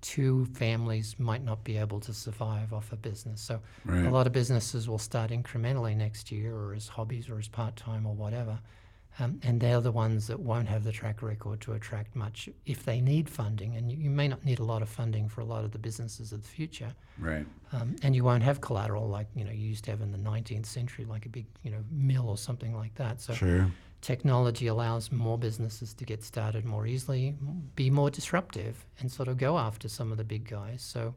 two 0.00 0.44
families 0.46 1.16
might 1.18 1.42
not 1.42 1.64
be 1.64 1.76
able 1.78 2.00
to 2.00 2.12
survive 2.12 2.72
off 2.72 2.92
a 2.92 2.96
business. 2.96 3.40
So 3.40 3.60
Right. 3.84 4.04
a 4.04 4.10
lot 4.10 4.26
of 4.26 4.32
businesses 4.32 4.88
will 4.88 4.98
start 4.98 5.30
incrementally 5.30 5.96
next 5.96 6.30
year 6.30 6.54
or 6.54 6.74
as 6.74 6.88
hobbies 6.88 7.28
or 7.28 7.38
as 7.38 7.48
part-time 7.48 8.06
or 8.06 8.14
whatever. 8.14 8.58
Um, 9.20 9.38
and 9.44 9.60
they're 9.60 9.80
the 9.80 9.92
ones 9.92 10.26
that 10.26 10.40
won't 10.40 10.66
have 10.68 10.82
the 10.82 10.90
track 10.90 11.22
record 11.22 11.60
to 11.60 11.74
attract 11.74 12.16
much 12.16 12.48
if 12.66 12.84
they 12.84 13.00
need 13.00 13.28
funding. 13.28 13.76
And 13.76 13.90
you, 13.90 13.96
you 13.96 14.10
may 14.10 14.26
not 14.26 14.44
need 14.44 14.58
a 14.58 14.64
lot 14.64 14.82
of 14.82 14.88
funding 14.88 15.28
for 15.28 15.40
a 15.40 15.44
lot 15.44 15.64
of 15.64 15.70
the 15.70 15.78
businesses 15.78 16.32
of 16.32 16.42
the 16.42 16.48
future. 16.48 16.92
Right. 17.18 17.46
Um, 17.72 17.94
and 18.02 18.16
you 18.16 18.24
won't 18.24 18.42
have 18.42 18.60
collateral 18.60 19.08
like 19.08 19.28
you 19.36 19.44
know 19.44 19.52
you 19.52 19.68
used 19.68 19.84
to 19.84 19.92
have 19.92 20.00
in 20.00 20.10
the 20.10 20.18
19th 20.18 20.66
century, 20.66 21.04
like 21.04 21.26
a 21.26 21.28
big 21.28 21.46
you 21.62 21.70
know 21.70 21.84
mill 21.92 22.28
or 22.28 22.36
something 22.36 22.74
like 22.74 22.94
that. 22.96 23.20
So 23.20 23.34
Sure. 23.34 23.70
technology 24.00 24.66
allows 24.66 25.12
more 25.12 25.38
businesses 25.38 25.94
to 25.94 26.04
get 26.04 26.22
started 26.24 26.64
more 26.64 26.86
easily, 26.86 27.36
be 27.76 27.90
more 27.90 28.10
disruptive, 28.10 28.84
and 28.98 29.10
sort 29.10 29.28
of 29.28 29.38
go 29.38 29.58
after 29.58 29.88
some 29.88 30.10
of 30.10 30.18
the 30.18 30.24
big 30.24 30.48
guys. 30.48 30.82
So, 30.82 31.14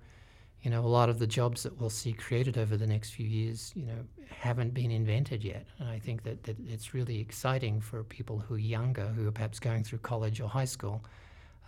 you 0.68 0.74
know, 0.74 0.82
a 0.82 0.96
lot 1.00 1.08
of 1.08 1.18
the 1.18 1.28
jobs 1.28 1.64
that 1.64 1.80
we'll 1.80 1.90
see 1.90 2.12
created 2.12 2.58
over 2.58 2.76
the 2.76 2.86
next 2.86 3.12
few 3.12 3.26
years, 3.26 3.72
you 3.74 3.86
know, 3.86 4.04
haven't 4.30 4.74
been 4.74 4.92
invented 4.92 5.42
yet. 5.42 5.66
And 5.80 5.88
I 5.88 5.98
think 5.98 6.24
that, 6.24 6.44
that 6.44 6.58
it's 6.68 6.94
really 6.94 7.22
exciting 7.22 7.80
for 7.80 8.04
people 8.04 8.38
who 8.38 8.56
are 8.56 8.60
younger, 8.60 9.06
who 9.06 9.30
are 9.30 9.32
perhaps 9.32 9.62
going 9.62 9.86
through 9.86 10.00
college 10.00 10.42
or 10.42 10.50
high 10.50 10.66
school, 10.66 11.06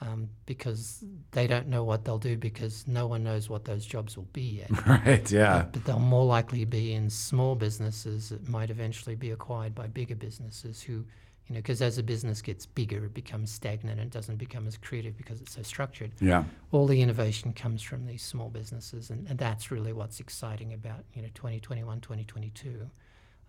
um, 0.01 0.27
because 0.45 1.01
they 1.31 1.47
don't 1.47 1.69
know 1.69 1.85
what 1.85 2.03
they'll 2.03 2.17
do 2.17 2.35
because 2.35 2.89
no 2.89 3.07
one 3.07 3.23
knows 3.23 3.49
what 3.49 3.63
those 3.63 3.85
jobs 3.85 4.17
will 4.17 4.27
be 4.33 4.65
yet. 4.67 4.85
Right. 4.85 5.31
Yeah. 5.31 5.67
But 5.71 5.85
they'll 5.85 5.99
more 5.99 6.25
likely 6.25 6.65
be 6.65 6.91
in 6.91 7.09
small 7.09 7.55
businesses 7.55 8.27
that 8.27 8.49
might 8.49 8.69
eventually 8.69 9.15
be 9.15 9.31
acquired 9.31 9.73
by 9.73 9.87
bigger 9.87 10.15
businesses 10.15 10.81
who, 10.81 11.05
you 11.49 11.55
know, 11.55 11.59
because 11.59 11.81
as 11.81 11.97
a 11.97 12.03
business 12.03 12.43
gets 12.43 12.67
bigger, 12.67 13.05
it 13.05 13.13
becomes 13.13 13.51
stagnant 13.51 13.99
and 13.99 14.11
doesn't 14.11 14.35
become 14.35 14.67
as 14.67 14.77
creative 14.77 15.17
because 15.17 15.41
it's 15.41 15.55
so 15.55 15.63
structured. 15.63 16.11
Yeah. 16.21 16.43
All 16.71 16.85
the 16.85 17.01
innovation 17.01 17.53
comes 17.53 17.81
from 17.81 18.05
these 18.05 18.21
small 18.21 18.49
businesses, 18.49 19.09
and, 19.09 19.27
and 19.27 19.39
that's 19.39 19.71
really 19.71 19.91
what's 19.91 20.19
exciting 20.19 20.73
about, 20.73 21.03
you 21.15 21.23
know, 21.23 21.29
2021, 21.33 22.01
2022. 22.01 22.87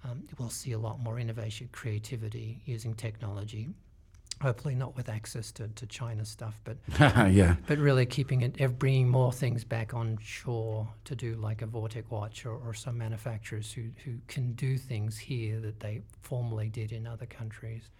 Um, 0.03 0.22
we'll 0.38 0.48
see 0.48 0.72
a 0.72 0.78
lot 0.78 0.98
more 0.98 1.18
innovation, 1.18 1.68
creativity 1.72 2.62
using 2.64 2.94
technology. 2.94 3.68
Hopefully, 4.41 4.74
not 4.74 4.97
with 4.97 5.11
access 5.11 5.53
to, 5.53 5.68
to 5.68 5.86
China 5.86 6.24
stuff, 6.24 6.59
but 6.64 6.78
yeah. 6.99 7.57
but 7.66 7.76
really 7.76 8.07
keeping 8.07 8.41
it, 8.41 8.78
bringing 8.78 9.09
more 9.09 9.32
things 9.32 9.64
back 9.64 9.93
on 9.93 10.18
shore 10.22 10.88
to 11.05 11.14
do 11.14 11.34
like 11.36 11.61
a 11.61 11.66
Vortic 11.66 12.05
watch 12.09 12.47
or, 12.47 12.55
or 12.55 12.72
some 12.72 12.97
manufacturers 12.97 13.70
who, 13.70 13.82
who 14.05 14.12
can 14.28 14.53
do 14.53 14.78
things 14.78 15.18
here 15.18 15.61
that 15.61 15.80
they 15.80 16.01
formerly 16.22 16.70
did 16.70 16.91
in 16.91 17.07
other 17.07 17.26
countries. 17.26 17.91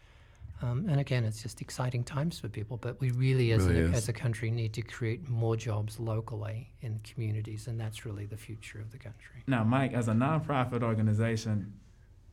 Um, 0.63 0.87
and 0.89 1.01
again, 1.01 1.25
it's 1.25 1.43
just 1.43 1.61
exciting 1.61 2.05
times 2.05 2.39
for 2.39 2.49
people, 2.49 2.77
but 2.77 3.01
we 3.01 3.11
really, 3.13 3.53
as, 3.53 3.67
Really 3.67 3.93
a, 3.93 3.97
as 3.97 4.09
a 4.09 4.13
country, 4.13 4.51
need 4.51 4.75
to 4.75 4.83
create 4.83 5.29
more 5.29 5.57
jobs 5.57 5.99
locally 5.99 6.71
in 6.83 7.01
communities, 7.01 7.67
and 7.67 7.81
that's 7.81 8.05
really 8.05 8.27
the 8.27 8.37
future 8.37 8.79
of 8.79 8.93
the 8.93 8.99
country. 8.99 9.43
Now, 9.47 9.65
Mike, 9.65 9.95
as 9.95 10.09
a 10.09 10.13
nonprofit 10.13 10.83
organization, 10.83 11.73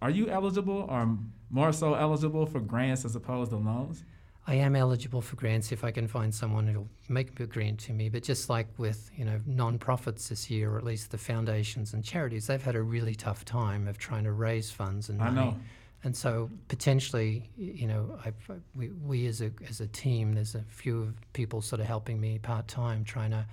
are 0.02 0.10
you 0.10 0.30
eligible 0.30 0.86
or 0.90 1.18
more 1.50 1.72
so 1.72 1.94
eligible 1.94 2.46
for 2.46 2.60
grants 2.60 3.06
as 3.06 3.16
opposed 3.16 3.52
to 3.52 3.58
loans? 3.58 4.04
I 4.50 4.56
am 4.56 4.78
eligible 4.78 5.22
for 5.22 5.36
grants 5.36 5.74
if 5.74 5.84
I 5.84 5.92
can 5.92 6.08
find 6.08 6.34
someone 6.34 6.68
who'll 6.68 6.88
make 7.10 7.38
a 7.40 7.46
grant 7.46 7.80
to 7.82 7.94
me. 7.94 8.08
But 8.08 8.24
just 8.24 8.50
like 8.50 8.68
with 8.78 9.12
you 9.16 9.26
know 9.26 9.42
non-profits 9.46 10.30
this 10.30 10.50
year, 10.50 10.72
or 10.72 10.78
at 10.78 10.86
least 10.86 11.12
the 11.12 11.18
foundations 11.18 11.94
and 11.94 12.04
charities, 12.04 12.48
they've 12.48 12.62
had 12.62 12.76
a 12.76 12.82
really 12.82 13.14
tough 13.14 13.44
time 13.44 13.88
of 13.88 13.98
trying 13.98 14.24
to 14.24 14.32
raise 14.32 14.72
funds 14.72 15.10
and 15.10 15.20
money. 15.20 15.40
I 15.40 15.46
know. 15.46 15.58
And 16.04 16.16
so 16.16 16.50
potentially, 16.70 17.50
you 17.58 17.88
know, 17.88 18.18
I, 18.24 18.32
we, 18.74 18.90
we 18.90 19.28
as 19.28 19.42
a 19.42 19.52
as 19.68 19.82
a 19.82 19.88
team, 19.88 20.34
there's 20.34 20.56
a 20.56 20.64
few 20.70 21.14
people 21.34 21.62
sort 21.62 21.82
of 21.82 21.88
helping 21.88 22.22
me 22.22 22.38
part 22.38 22.70
time, 22.70 23.04
trying 23.04 23.32
to 23.32 23.46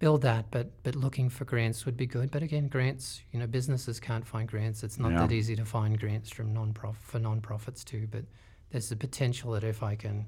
build 0.00 0.22
that. 0.22 0.50
But 0.50 0.82
but 0.82 0.96
looking 0.96 1.28
for 1.30 1.44
grants 1.44 1.86
would 1.86 1.96
be 1.96 2.06
good. 2.06 2.32
But 2.32 2.42
again, 2.42 2.66
grants, 2.66 3.22
you 3.32 3.38
know, 3.38 3.46
businesses 3.46 4.00
can't 4.00 4.26
find 4.26 4.48
grants. 4.48 4.82
It's 4.82 4.98
not 4.98 5.12
Yeah. 5.12 5.20
that 5.20 5.32
easy 5.32 5.54
to 5.54 5.64
find 5.64 5.98
grants 6.00 6.30
from 6.30 6.52
non-profit 6.52 7.02
for 7.02 7.20
non-profits 7.20 7.84
too. 7.84 8.08
But 8.10 8.24
there's 8.70 8.88
the 8.88 8.96
potential 8.96 9.52
that 9.52 9.62
if 9.64 9.82
I 9.82 9.94
can, 9.96 10.26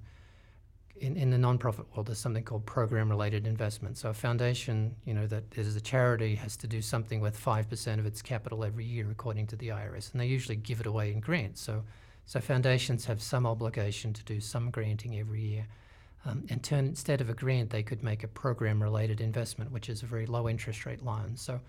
in, 0.97 1.17
in 1.17 1.31
the 1.31 1.37
nonprofit 1.37 1.87
world, 1.95 2.07
there's 2.07 2.19
something 2.19 2.45
called 2.45 2.67
program-related 2.67 3.47
investment. 3.47 3.97
So 3.97 4.11
a 4.11 4.15
foundation, 4.15 4.95
you 5.05 5.15
know, 5.15 5.27
that 5.27 5.45
is 5.57 5.75
a 5.75 5.81
charity 5.81 6.35
has 6.37 6.57
to 6.59 6.67
do 6.69 6.83
something 6.83 7.21
with 7.21 7.37
five 7.37 7.69
percent 7.69 7.99
of 7.99 8.07
its 8.07 8.23
capital 8.23 8.65
every 8.65 8.85
year, 8.85 9.11
according 9.11 9.49
to 9.49 9.57
the 9.57 9.69
IRS, 9.69 10.13
and 10.13 10.21
they 10.21 10.27
usually 10.27 10.57
give 10.57 10.81
it 10.81 10.87
away 10.87 11.13
in 11.13 11.21
grants. 11.21 11.61
So, 11.61 11.83
so 12.25 12.41
foundations 12.41 13.07
have 13.07 13.21
some 13.23 13.47
obligation 13.47 14.13
to 14.13 14.23
do 14.25 14.39
some 14.41 14.71
granting 14.71 15.19
every 15.19 15.41
year. 15.41 15.67
Um, 16.25 16.45
and 16.51 16.63
turn 16.63 16.87
instead 16.87 17.21
of 17.21 17.29
a 17.29 17.35
grant, 17.35 17.71
they 17.71 17.83
could 17.83 18.03
make 18.03 18.23
a 18.23 18.29
program-related 18.29 19.21
investment, 19.21 19.73
which 19.73 19.89
is 19.89 20.03
a 20.03 20.07
very 20.07 20.27
low 20.27 20.49
interest 20.49 20.87
rate 20.87 21.05
loan. 21.05 21.37
So, 21.37 21.61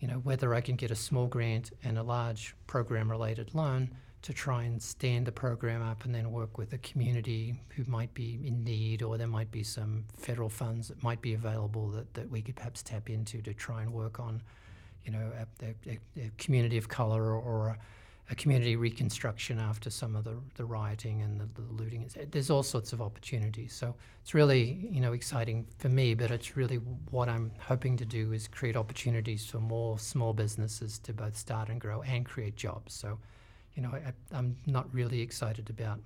you 0.00 0.08
know, 0.08 0.16
whether 0.16 0.54
I 0.54 0.60
can 0.60 0.76
get 0.76 0.90
a 0.90 0.94
small 0.94 1.26
grant 1.26 1.70
and 1.82 1.96
a 1.96 2.02
large 2.02 2.54
program-related 2.66 3.54
loan 3.54 3.90
to 4.22 4.32
try 4.34 4.64
and 4.64 4.82
stand 4.82 5.26
the 5.26 5.32
program 5.32 5.82
up 5.82 6.04
and 6.04 6.14
then 6.14 6.32
work 6.32 6.58
with 6.58 6.72
a 6.72 6.78
community 6.78 7.54
who 7.70 7.84
might 7.86 8.12
be 8.12 8.40
in 8.44 8.64
need 8.64 9.02
or 9.02 9.16
there 9.16 9.26
might 9.26 9.50
be 9.50 9.62
some 9.62 10.04
federal 10.18 10.48
funds 10.48 10.88
that 10.88 11.02
might 11.02 11.22
be 11.22 11.34
available 11.34 11.88
that, 11.88 12.12
that 12.14 12.28
we 12.30 12.42
could 12.42 12.56
perhaps 12.56 12.82
tap 12.82 13.08
into 13.08 13.40
to 13.40 13.54
try 13.54 13.82
and 13.82 13.92
work 13.92 14.18
on, 14.18 14.42
you 15.04 15.12
know, 15.12 15.30
a, 15.62 15.66
a, 15.88 15.98
a 16.20 16.30
community 16.38 16.76
of 16.76 16.88
color 16.88 17.22
or, 17.22 17.40
or 17.40 17.68
a, 17.68 17.78
a 18.28 18.34
community 18.34 18.74
reconstruction 18.74 19.58
after 19.60 19.88
some 19.88 20.16
of 20.16 20.24
the, 20.24 20.34
the 20.56 20.64
rioting 20.64 21.22
and 21.22 21.40
the, 21.40 21.48
the 21.54 21.72
looting. 21.72 22.08
There's 22.30 22.50
all 22.50 22.64
sorts 22.64 22.92
of 22.92 23.00
opportunities. 23.00 23.72
So 23.72 23.94
it's 24.20 24.34
really, 24.34 24.88
you 24.90 25.00
know, 25.00 25.12
exciting 25.12 25.66
for 25.78 25.88
me, 25.88 26.14
but 26.14 26.30
it's 26.32 26.56
really 26.56 26.76
what 27.10 27.28
I'm 27.28 27.52
hoping 27.60 27.96
to 27.98 28.04
do 28.04 28.32
is 28.32 28.48
create 28.48 28.76
opportunities 28.76 29.46
for 29.46 29.58
more 29.60 29.98
small 29.98 30.32
businesses 30.32 30.98
to 31.00 31.12
both 31.12 31.36
start 31.36 31.68
and 31.68 31.80
grow 31.80 32.02
and 32.02 32.26
create 32.26 32.56
jobs. 32.56 32.94
So, 32.94 33.18
you 33.74 33.82
know, 33.82 33.90
I, 33.90 34.12
I'm 34.32 34.56
not 34.66 34.92
really 34.92 35.20
excited 35.20 35.70
about 35.70 36.00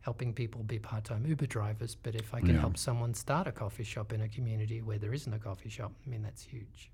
helping 0.00 0.32
people 0.32 0.62
be 0.62 0.78
part-time 0.78 1.26
Uber 1.26 1.46
drivers, 1.46 1.96
but 1.96 2.14
if 2.14 2.34
I 2.34 2.40
can 2.40 2.50
Yeah. 2.50 2.60
help 2.60 2.76
someone 2.76 3.14
start 3.14 3.48
a 3.48 3.52
coffee 3.52 3.84
shop 3.84 4.12
in 4.12 4.20
a 4.20 4.28
community 4.28 4.80
where 4.82 4.98
there 4.98 5.14
isn't 5.14 5.32
a 5.32 5.38
coffee 5.38 5.70
shop, 5.70 5.92
I 6.06 6.10
mean, 6.10 6.22
that's 6.22 6.42
huge. 6.44 6.90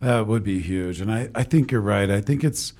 That 0.00 0.26
would 0.26 0.42
be 0.42 0.58
huge. 0.60 1.00
And 1.00 1.10
I, 1.10 1.30
I 1.34 1.44
think 1.44 1.70
you're 1.70 1.80
right. 1.80 2.10
I 2.10 2.20
think 2.20 2.42
it's 2.42 2.74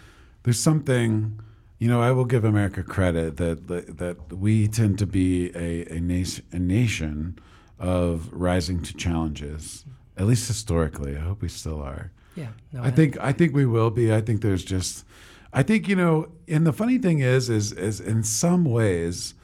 there's 0.48 0.58
something, 0.58 1.38
you 1.78 1.88
know, 1.88 2.00
I 2.00 2.10
will 2.12 2.24
give 2.24 2.42
America 2.42 2.82
credit 2.82 3.36
that 3.36 3.68
that, 3.68 3.98
that 3.98 4.32
we 4.32 4.66
tend 4.66 4.98
to 5.00 5.06
be 5.06 5.50
a, 5.54 5.84
a, 5.94 6.00
nation, 6.00 6.42
a 6.52 6.58
nation 6.58 7.38
of 7.78 8.32
rising 8.32 8.80
to 8.84 8.94
challenges, 8.94 9.84
at 10.16 10.26
least 10.26 10.48
historically. 10.48 11.18
I 11.18 11.20
hope 11.20 11.42
we 11.42 11.50
still 11.50 11.82
are. 11.82 12.12
Yeah, 12.34 12.48
no, 12.72 12.82
I 12.82 12.90
think 12.90 13.18
I 13.20 13.32
think 13.32 13.54
we 13.54 13.66
will 13.66 13.90
be. 13.90 14.10
I 14.10 14.22
think 14.22 14.40
there's 14.40 14.64
just 14.64 15.04
I 15.52 15.62
think 15.62 15.86
you 15.86 15.96
know, 15.96 16.30
and 16.48 16.66
the 16.66 16.72
funny 16.72 16.96
thing 16.96 17.18
is 17.18 17.50
is 17.50 17.72
is 17.72 18.00
in 18.00 18.22
some 18.22 18.64
ways 18.64 19.34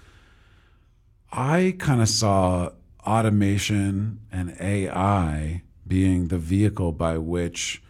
I 1.31 1.77
kind 1.79 2.01
of 2.01 2.09
saw 2.09 2.71
automation 3.07 4.21
and 4.33 4.57
AI 4.59 5.65
being 5.87 6.29
the 6.29 6.39
vehicle 6.39 6.93
by 6.93 7.19
which 7.19 7.83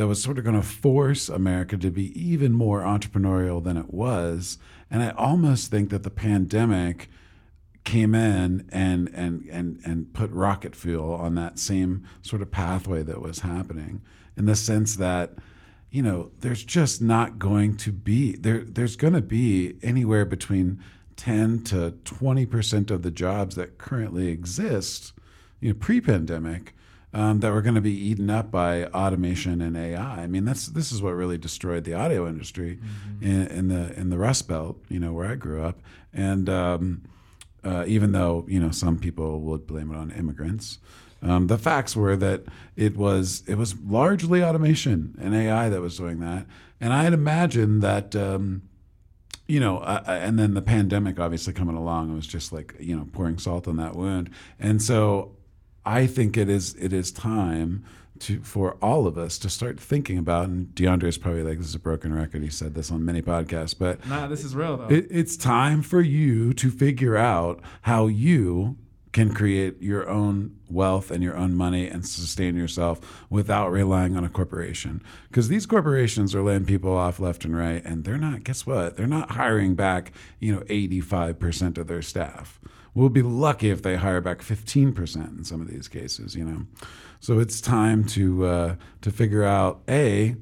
that 0.00 0.06
was 0.06 0.22
sort 0.22 0.38
of 0.38 0.44
going 0.44 0.58
to 0.58 0.66
force 0.66 1.28
America 1.28 1.76
to 1.76 1.90
be 1.90 2.18
even 2.18 2.54
more 2.54 2.80
entrepreneurial 2.80 3.62
than 3.62 3.76
it 3.76 3.92
was. 3.92 4.56
And 4.90 5.02
I 5.02 5.10
almost 5.10 5.70
think 5.70 5.90
that 5.90 6.04
the 6.04 6.10
pandemic 6.10 7.10
came 7.84 8.14
in 8.14 8.66
and 8.72 9.10
and 9.12 9.44
and 9.50 9.78
and 9.84 10.10
put 10.14 10.30
rocket 10.30 10.74
fuel 10.74 11.12
on 11.12 11.34
that 11.34 11.58
same 11.58 12.02
sort 12.22 12.40
of 12.40 12.50
pathway 12.50 13.02
that 13.02 13.20
was 13.20 13.40
happening 13.40 14.00
in 14.38 14.46
the 14.46 14.56
sense 14.56 14.96
that 14.96 15.34
you 15.90 16.02
know 16.02 16.30
there's 16.40 16.64
just 16.64 17.02
not 17.02 17.38
going 17.38 17.76
to 17.76 17.92
be 17.92 18.36
there 18.36 18.64
there's 18.64 18.96
going 18.96 19.12
to 19.12 19.20
be 19.20 19.76
anywhere 19.82 20.24
between 20.24 20.82
10 21.16 21.62
to 21.64 21.90
20% 22.04 22.90
of 22.90 23.02
the 23.02 23.10
jobs 23.10 23.54
that 23.54 23.76
currently 23.76 24.28
exist 24.28 25.12
you 25.60 25.68
know 25.68 25.74
pre-pandemic 25.78 26.74
um, 27.12 27.40
that 27.40 27.52
were 27.52 27.62
going 27.62 27.74
to 27.74 27.80
be 27.80 27.92
eaten 27.92 28.30
up 28.30 28.50
by 28.50 28.84
automation 28.86 29.60
and 29.60 29.76
AI. 29.76 30.22
I 30.22 30.26
mean, 30.26 30.44
that's 30.44 30.66
this 30.68 30.92
is 30.92 31.02
what 31.02 31.10
really 31.10 31.38
destroyed 31.38 31.84
the 31.84 31.94
audio 31.94 32.28
industry 32.28 32.78
in, 33.20 33.46
in 33.48 33.68
the 33.68 33.92
in 33.98 34.10
the 34.10 34.18
Rust 34.18 34.46
Belt, 34.46 34.80
you 34.88 35.00
know, 35.00 35.12
where 35.12 35.28
I 35.28 35.34
grew 35.34 35.62
up. 35.62 35.80
And 36.12 36.48
um, 36.48 37.02
uh, 37.64 37.84
even 37.86 38.12
though 38.12 38.44
you 38.48 38.60
know 38.60 38.70
some 38.70 38.98
people 38.98 39.40
would 39.40 39.66
blame 39.66 39.92
it 39.92 39.96
on 39.96 40.12
immigrants, 40.12 40.78
um, 41.22 41.48
the 41.48 41.58
facts 41.58 41.96
were 41.96 42.16
that 42.16 42.44
it 42.76 42.96
was 42.96 43.42
it 43.48 43.56
was 43.56 43.76
largely 43.80 44.44
automation 44.44 45.16
and 45.20 45.34
AI 45.34 45.68
that 45.68 45.80
was 45.80 45.96
doing 45.96 46.20
that. 46.20 46.46
And 46.80 46.92
I 46.92 47.04
had 47.04 47.12
imagined 47.12 47.82
that. 47.82 48.14
Um, 48.14 48.62
you 49.46 49.58
know, 49.58 49.78
uh, 49.78 50.04
and 50.06 50.38
then 50.38 50.54
the 50.54 50.62
pandemic 50.62 51.18
obviously 51.18 51.52
coming 51.52 51.74
along, 51.74 52.12
it 52.12 52.14
was 52.14 52.28
just 52.28 52.52
like 52.52 52.72
you 52.78 52.96
know 52.96 53.08
pouring 53.12 53.36
salt 53.36 53.66
on 53.66 53.78
that 53.78 53.96
wound. 53.96 54.30
And 54.60 54.80
so 54.80 55.32
I 55.84 56.06
think 56.06 56.36
it 56.36 56.48
is 56.48 56.74
it 56.74 56.92
is 56.92 57.10
time 57.12 57.84
to 58.20 58.40
for 58.42 58.74
all 58.82 59.06
of 59.06 59.16
us 59.16 59.38
to 59.38 59.48
start 59.48 59.80
thinking 59.80 60.18
about. 60.18 60.48
And 60.48 60.68
DeAndre 60.74 61.04
is 61.04 61.18
probably 61.18 61.42
like 61.42 61.58
this 61.58 61.68
is 61.68 61.74
a 61.74 61.78
broken 61.80 62.12
record. 62.14 62.42
He 62.42 62.50
said 62.50 62.74
this 62.74 62.90
on 62.90 63.04
many 63.04 63.22
podcasts, 63.22 63.74
but 63.78 64.06
Nah, 64.06 64.26
this 64.26 64.44
is 64.44 64.54
real 64.54 64.76
though. 64.76 64.88
it, 64.94 65.06
it's 65.10 65.36
time 65.36 65.82
for 65.82 66.00
you 66.02 66.52
to 66.54 66.70
figure 66.70 67.16
out 67.16 67.60
how 67.82 68.06
you 68.08 68.76
can 69.12 69.34
create 69.34 69.82
your 69.82 70.08
own 70.08 70.54
wealth 70.68 71.10
and 71.10 71.20
your 71.20 71.36
own 71.36 71.52
money 71.56 71.88
and 71.88 72.06
sustain 72.06 72.54
yourself 72.54 73.00
without 73.28 73.72
relying 73.72 74.16
on 74.16 74.22
a 74.24 74.28
corporation. 74.28 75.02
Because 75.28 75.48
these 75.48 75.66
corporations 75.66 76.32
are 76.32 76.42
laying 76.42 76.64
people 76.64 76.96
off 76.96 77.18
left 77.18 77.44
and 77.44 77.56
right, 77.56 77.84
and 77.84 78.04
they're 78.04 78.16
not. 78.18 78.44
Guess 78.44 78.66
what? 78.66 78.96
They're 78.96 79.08
not 79.08 79.32
hiring 79.32 79.74
back. 79.74 80.12
You 80.38 80.54
know, 80.54 80.62
eighty-five 80.68 81.40
percent 81.40 81.78
of 81.78 81.86
their 81.88 82.02
staff. 82.02 82.60
We'll 82.94 83.08
be 83.08 83.22
lucky 83.22 83.70
if 83.70 83.82
they 83.82 83.96
hire 83.96 84.20
back 84.20 84.42
fifteen 84.42 84.92
percent 84.92 85.38
in 85.38 85.44
some 85.44 85.60
of 85.60 85.68
these 85.68 85.88
cases. 85.88 86.34
You 86.34 86.44
know, 86.44 86.66
so 87.20 87.38
it's 87.38 87.60
time 87.60 88.04
to 88.06 88.46
uh, 88.46 88.76
to 89.02 89.10
figure 89.10 89.44
out 89.44 89.82
a 89.88 90.36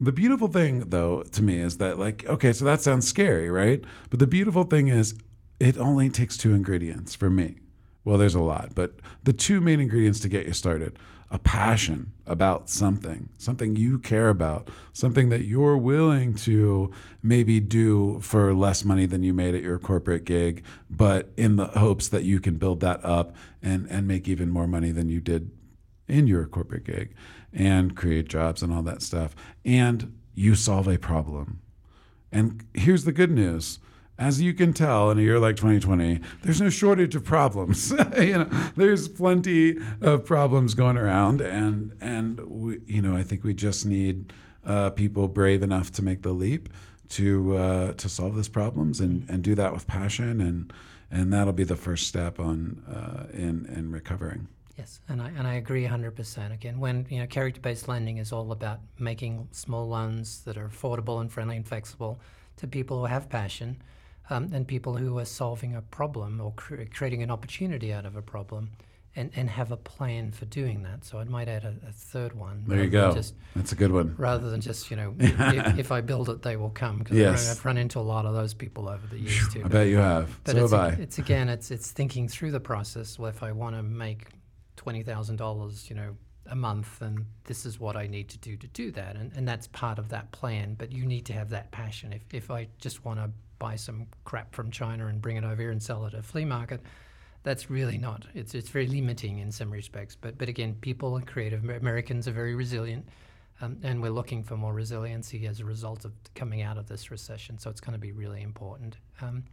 the 0.00 0.12
beautiful 0.12 0.48
thing, 0.48 0.90
though, 0.90 1.22
to 1.22 1.42
me 1.42 1.58
is 1.60 1.78
that, 1.78 1.98
like, 1.98 2.26
okay, 2.26 2.52
so 2.52 2.64
that 2.64 2.82
sounds 2.82 3.08
scary, 3.08 3.48
right? 3.48 3.82
But 4.10 4.18
the 4.18 4.26
beautiful 4.26 4.64
thing 4.64 4.88
is, 4.88 5.14
it 5.60 5.78
only 5.78 6.10
takes 6.10 6.36
two 6.36 6.52
ingredients 6.52 7.14
for 7.14 7.30
me. 7.30 7.60
Well, 8.04 8.18
there's 8.18 8.34
a 8.34 8.40
lot, 8.40 8.74
but 8.74 8.96
the 9.22 9.32
two 9.32 9.60
main 9.60 9.80
ingredients 9.80 10.20
to 10.20 10.28
get 10.28 10.46
you 10.46 10.52
started 10.52 10.98
a 11.34 11.38
passion 11.40 12.12
about 12.28 12.70
something, 12.70 13.28
something 13.38 13.74
you 13.74 13.98
care 13.98 14.28
about, 14.28 14.68
something 14.92 15.30
that 15.30 15.44
you're 15.46 15.76
willing 15.76 16.32
to 16.32 16.92
maybe 17.24 17.58
do 17.58 18.20
for 18.20 18.54
less 18.54 18.84
money 18.84 19.04
than 19.04 19.24
you 19.24 19.34
made 19.34 19.52
at 19.52 19.62
your 19.62 19.80
corporate 19.80 20.24
gig, 20.24 20.62
but 20.88 21.32
in 21.36 21.56
the 21.56 21.66
hopes 21.66 22.06
that 22.06 22.22
you 22.22 22.38
can 22.38 22.56
build 22.56 22.78
that 22.78 23.04
up 23.04 23.34
and, 23.60 23.84
and 23.90 24.06
make 24.06 24.28
even 24.28 24.48
more 24.48 24.68
money 24.68 24.92
than 24.92 25.08
you 25.08 25.20
did 25.20 25.50
in 26.06 26.28
your 26.28 26.46
corporate 26.46 26.84
gig 26.84 27.12
and 27.52 27.96
create 27.96 28.28
jobs 28.28 28.62
and 28.62 28.72
all 28.72 28.82
that 28.82 29.02
stuff. 29.02 29.34
And 29.64 30.16
you 30.36 30.54
solve 30.54 30.86
a 30.86 30.98
problem. 30.98 31.58
And 32.30 32.64
here's 32.74 33.04
the 33.04 33.12
good 33.12 33.32
news. 33.32 33.80
As 34.16 34.40
you 34.40 34.54
can 34.54 34.72
tell, 34.72 35.10
in 35.10 35.18
a 35.18 35.22
year 35.22 35.40
like 35.40 35.56
2020, 35.56 36.20
there's 36.42 36.60
no 36.60 36.70
shortage 36.70 37.16
of 37.16 37.24
problems. 37.24 37.90
you 38.16 38.38
know, 38.38 38.48
there's 38.76 39.08
plenty 39.08 39.76
of 40.00 40.24
problems 40.24 40.74
going 40.74 40.96
around, 40.96 41.40
and 41.40 41.96
and 42.00 42.38
we, 42.40 42.80
you 42.86 43.02
know, 43.02 43.16
I 43.16 43.24
think 43.24 43.42
we 43.42 43.54
just 43.54 43.84
need 43.84 44.32
uh, 44.64 44.90
people 44.90 45.26
brave 45.26 45.64
enough 45.64 45.90
to 45.92 46.02
make 46.02 46.22
the 46.22 46.32
leap 46.32 46.68
to 47.10 47.56
uh, 47.56 47.92
to 47.94 48.08
solve 48.08 48.36
these 48.36 48.48
problems 48.48 49.00
and, 49.00 49.28
and 49.28 49.42
do 49.42 49.56
that 49.56 49.72
with 49.72 49.88
passion, 49.88 50.40
and 50.40 50.72
and 51.10 51.32
that'll 51.32 51.52
be 51.52 51.64
the 51.64 51.76
first 51.76 52.06
step 52.06 52.38
on 52.38 52.82
uh, 52.88 53.36
in 53.36 53.66
in 53.66 53.90
recovering. 53.90 54.46
Yes, 54.78 55.00
and 55.08 55.20
I 55.20 55.30
and 55.36 55.46
I 55.46 55.54
agree 55.54 55.86
100%. 55.86 56.52
Again, 56.52 56.78
when 56.78 57.04
you 57.10 57.18
know 57.18 57.26
character-based 57.26 57.88
lending 57.88 58.18
is 58.18 58.32
all 58.32 58.52
about 58.52 58.78
making 58.96 59.48
small 59.50 59.88
loans 59.88 60.42
that 60.44 60.56
are 60.56 60.68
affordable 60.68 61.20
and 61.20 61.32
friendly 61.32 61.56
and 61.56 61.66
flexible 61.66 62.20
to 62.58 62.68
people 62.68 63.00
who 63.00 63.06
have 63.06 63.28
passion 63.28 63.82
um, 64.30 64.50
and 64.52 64.66
people 64.66 64.96
who 64.96 65.18
are 65.18 65.24
solving 65.24 65.74
a 65.74 65.82
problem 65.82 66.40
or 66.40 66.52
cre- 66.52 66.82
creating 66.92 67.22
an 67.22 67.30
opportunity 67.30 67.92
out 67.92 68.06
of 68.06 68.16
a 68.16 68.22
problem. 68.22 68.70
and, 69.16 69.30
and 69.36 69.48
have 69.48 69.70
a 69.70 69.76
plan 69.76 70.32
for 70.32 70.44
doing 70.46 70.82
that. 70.82 71.04
So 71.04 71.18
I 71.18 71.24
might 71.24 71.48
add 71.48 71.62
a, 71.64 71.74
a 71.88 71.92
third 71.92 72.34
one. 72.34 72.64
There 72.66 72.82
you 72.82 72.90
go. 72.90 73.14
Just, 73.14 73.34
That's 73.54 73.70
a 73.70 73.76
good 73.76 73.92
one. 73.92 74.14
Rather 74.18 74.50
than 74.50 74.60
just, 74.60 74.90
you 74.90 74.96
know, 74.96 75.14
if, 75.20 75.78
if, 75.78 75.92
I 75.92 76.00
build 76.00 76.28
it, 76.28 76.42
they 76.42 76.56
will 76.56 76.70
come. 76.70 76.98
Because 76.98 77.16
yes. 77.16 77.50
I've 77.50 77.64
run 77.64 77.76
into 77.76 78.00
a 78.00 78.06
lot 78.14 78.26
of 78.26 78.34
those 78.34 78.54
people 78.54 78.88
over 78.88 79.06
the 79.06 79.18
years 79.18 79.48
too. 79.52 79.62
I 79.64 79.68
bet 79.68 79.86
you 79.86 79.98
have. 79.98 80.36
But 80.42 80.56
so 80.56 80.64
it's, 80.64 80.72
have 80.72 80.80
I. 80.80 80.88
It's 81.00 81.18
again, 81.18 81.48
it's 81.48 81.70
it's 81.70 81.92
thinking 81.92 82.26
through 82.26 82.50
the 82.50 82.60
process. 82.60 83.16
Well, 83.16 83.30
if 83.30 83.42
I 83.44 83.52
want 83.52 83.76
to 83.76 83.84
make 83.84 84.26
twenty 84.74 85.04
thousand 85.04 85.36
dollars, 85.36 85.88
you 85.88 85.94
know, 85.94 86.16
a 86.46 86.56
month, 86.56 87.00
and 87.00 87.24
this 87.44 87.64
is 87.64 87.78
what 87.78 87.96
I 87.96 88.08
need 88.08 88.28
to 88.30 88.38
do 88.38 88.56
to 88.56 88.66
do 88.66 88.90
that, 88.92 89.14
and 89.14 89.30
and 89.36 89.46
that's 89.46 89.68
part 89.68 90.00
of 90.00 90.08
that 90.08 90.32
plan. 90.32 90.74
But 90.74 90.90
you 90.90 91.06
need 91.06 91.24
to 91.26 91.32
have 91.34 91.50
that 91.50 91.70
passion. 91.70 92.12
If 92.12 92.34
if 92.34 92.50
I 92.50 92.66
just 92.78 93.04
want 93.04 93.20
to 93.20 93.30
buy 93.64 93.76
some 93.76 94.06
crap 94.24 94.54
from 94.54 94.70
China 94.70 95.06
and 95.06 95.22
bring 95.22 95.36
it 95.36 95.44
over 95.44 95.60
here 95.62 95.70
and 95.70 95.82
sell 95.82 96.04
it 96.04 96.12
at 96.14 96.20
a 96.20 96.22
flea 96.22 96.44
market 96.44 96.80
that's 97.44 97.70
really 97.70 97.98
not. 97.98 98.26
It's 98.34 98.54
it's 98.54 98.70
very 98.70 98.86
limiting 98.86 99.38
in 99.38 99.52
some 99.52 99.70
respects. 99.70 100.16
But 100.20 100.36
but 100.36 100.48
again, 100.48 100.74
people 100.80 101.16
and 101.16 101.26
creative 101.26 101.62
Americans 101.62 102.26
are 102.26 102.32
very 102.32 102.54
resilient, 102.54 103.06
um, 103.60 103.78
and 103.82 104.02
we're 104.02 104.10
looking 104.10 104.42
for 104.42 104.56
more 104.56 104.72
resiliency 104.72 105.46
as 105.46 105.60
a 105.60 105.64
result 105.64 106.04
of 106.04 106.12
coming 106.34 106.62
out 106.62 106.78
of 106.78 106.88
this 106.88 107.10
recession. 107.10 107.58
So 107.58 107.70
it's 107.70 107.80
going 107.80 107.92
to 107.92 107.98
be 107.98 108.12
really 108.12 108.42
important. 108.42 108.96
Um, 109.20 109.44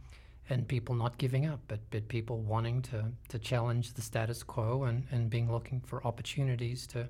and 0.50 0.66
people 0.66 0.94
not 0.94 1.18
giving 1.18 1.46
up, 1.46 1.60
but, 1.68 1.78
but 1.90 2.08
people 2.08 2.40
wanting 2.40 2.82
to, 2.82 3.04
to 3.28 3.38
challenge 3.38 3.94
the 3.94 4.02
status 4.02 4.42
quo 4.42 4.82
and, 4.84 5.04
and 5.12 5.30
being 5.30 5.50
looking 5.50 5.80
for 5.80 6.04
opportunities 6.04 6.84
to 6.88 7.08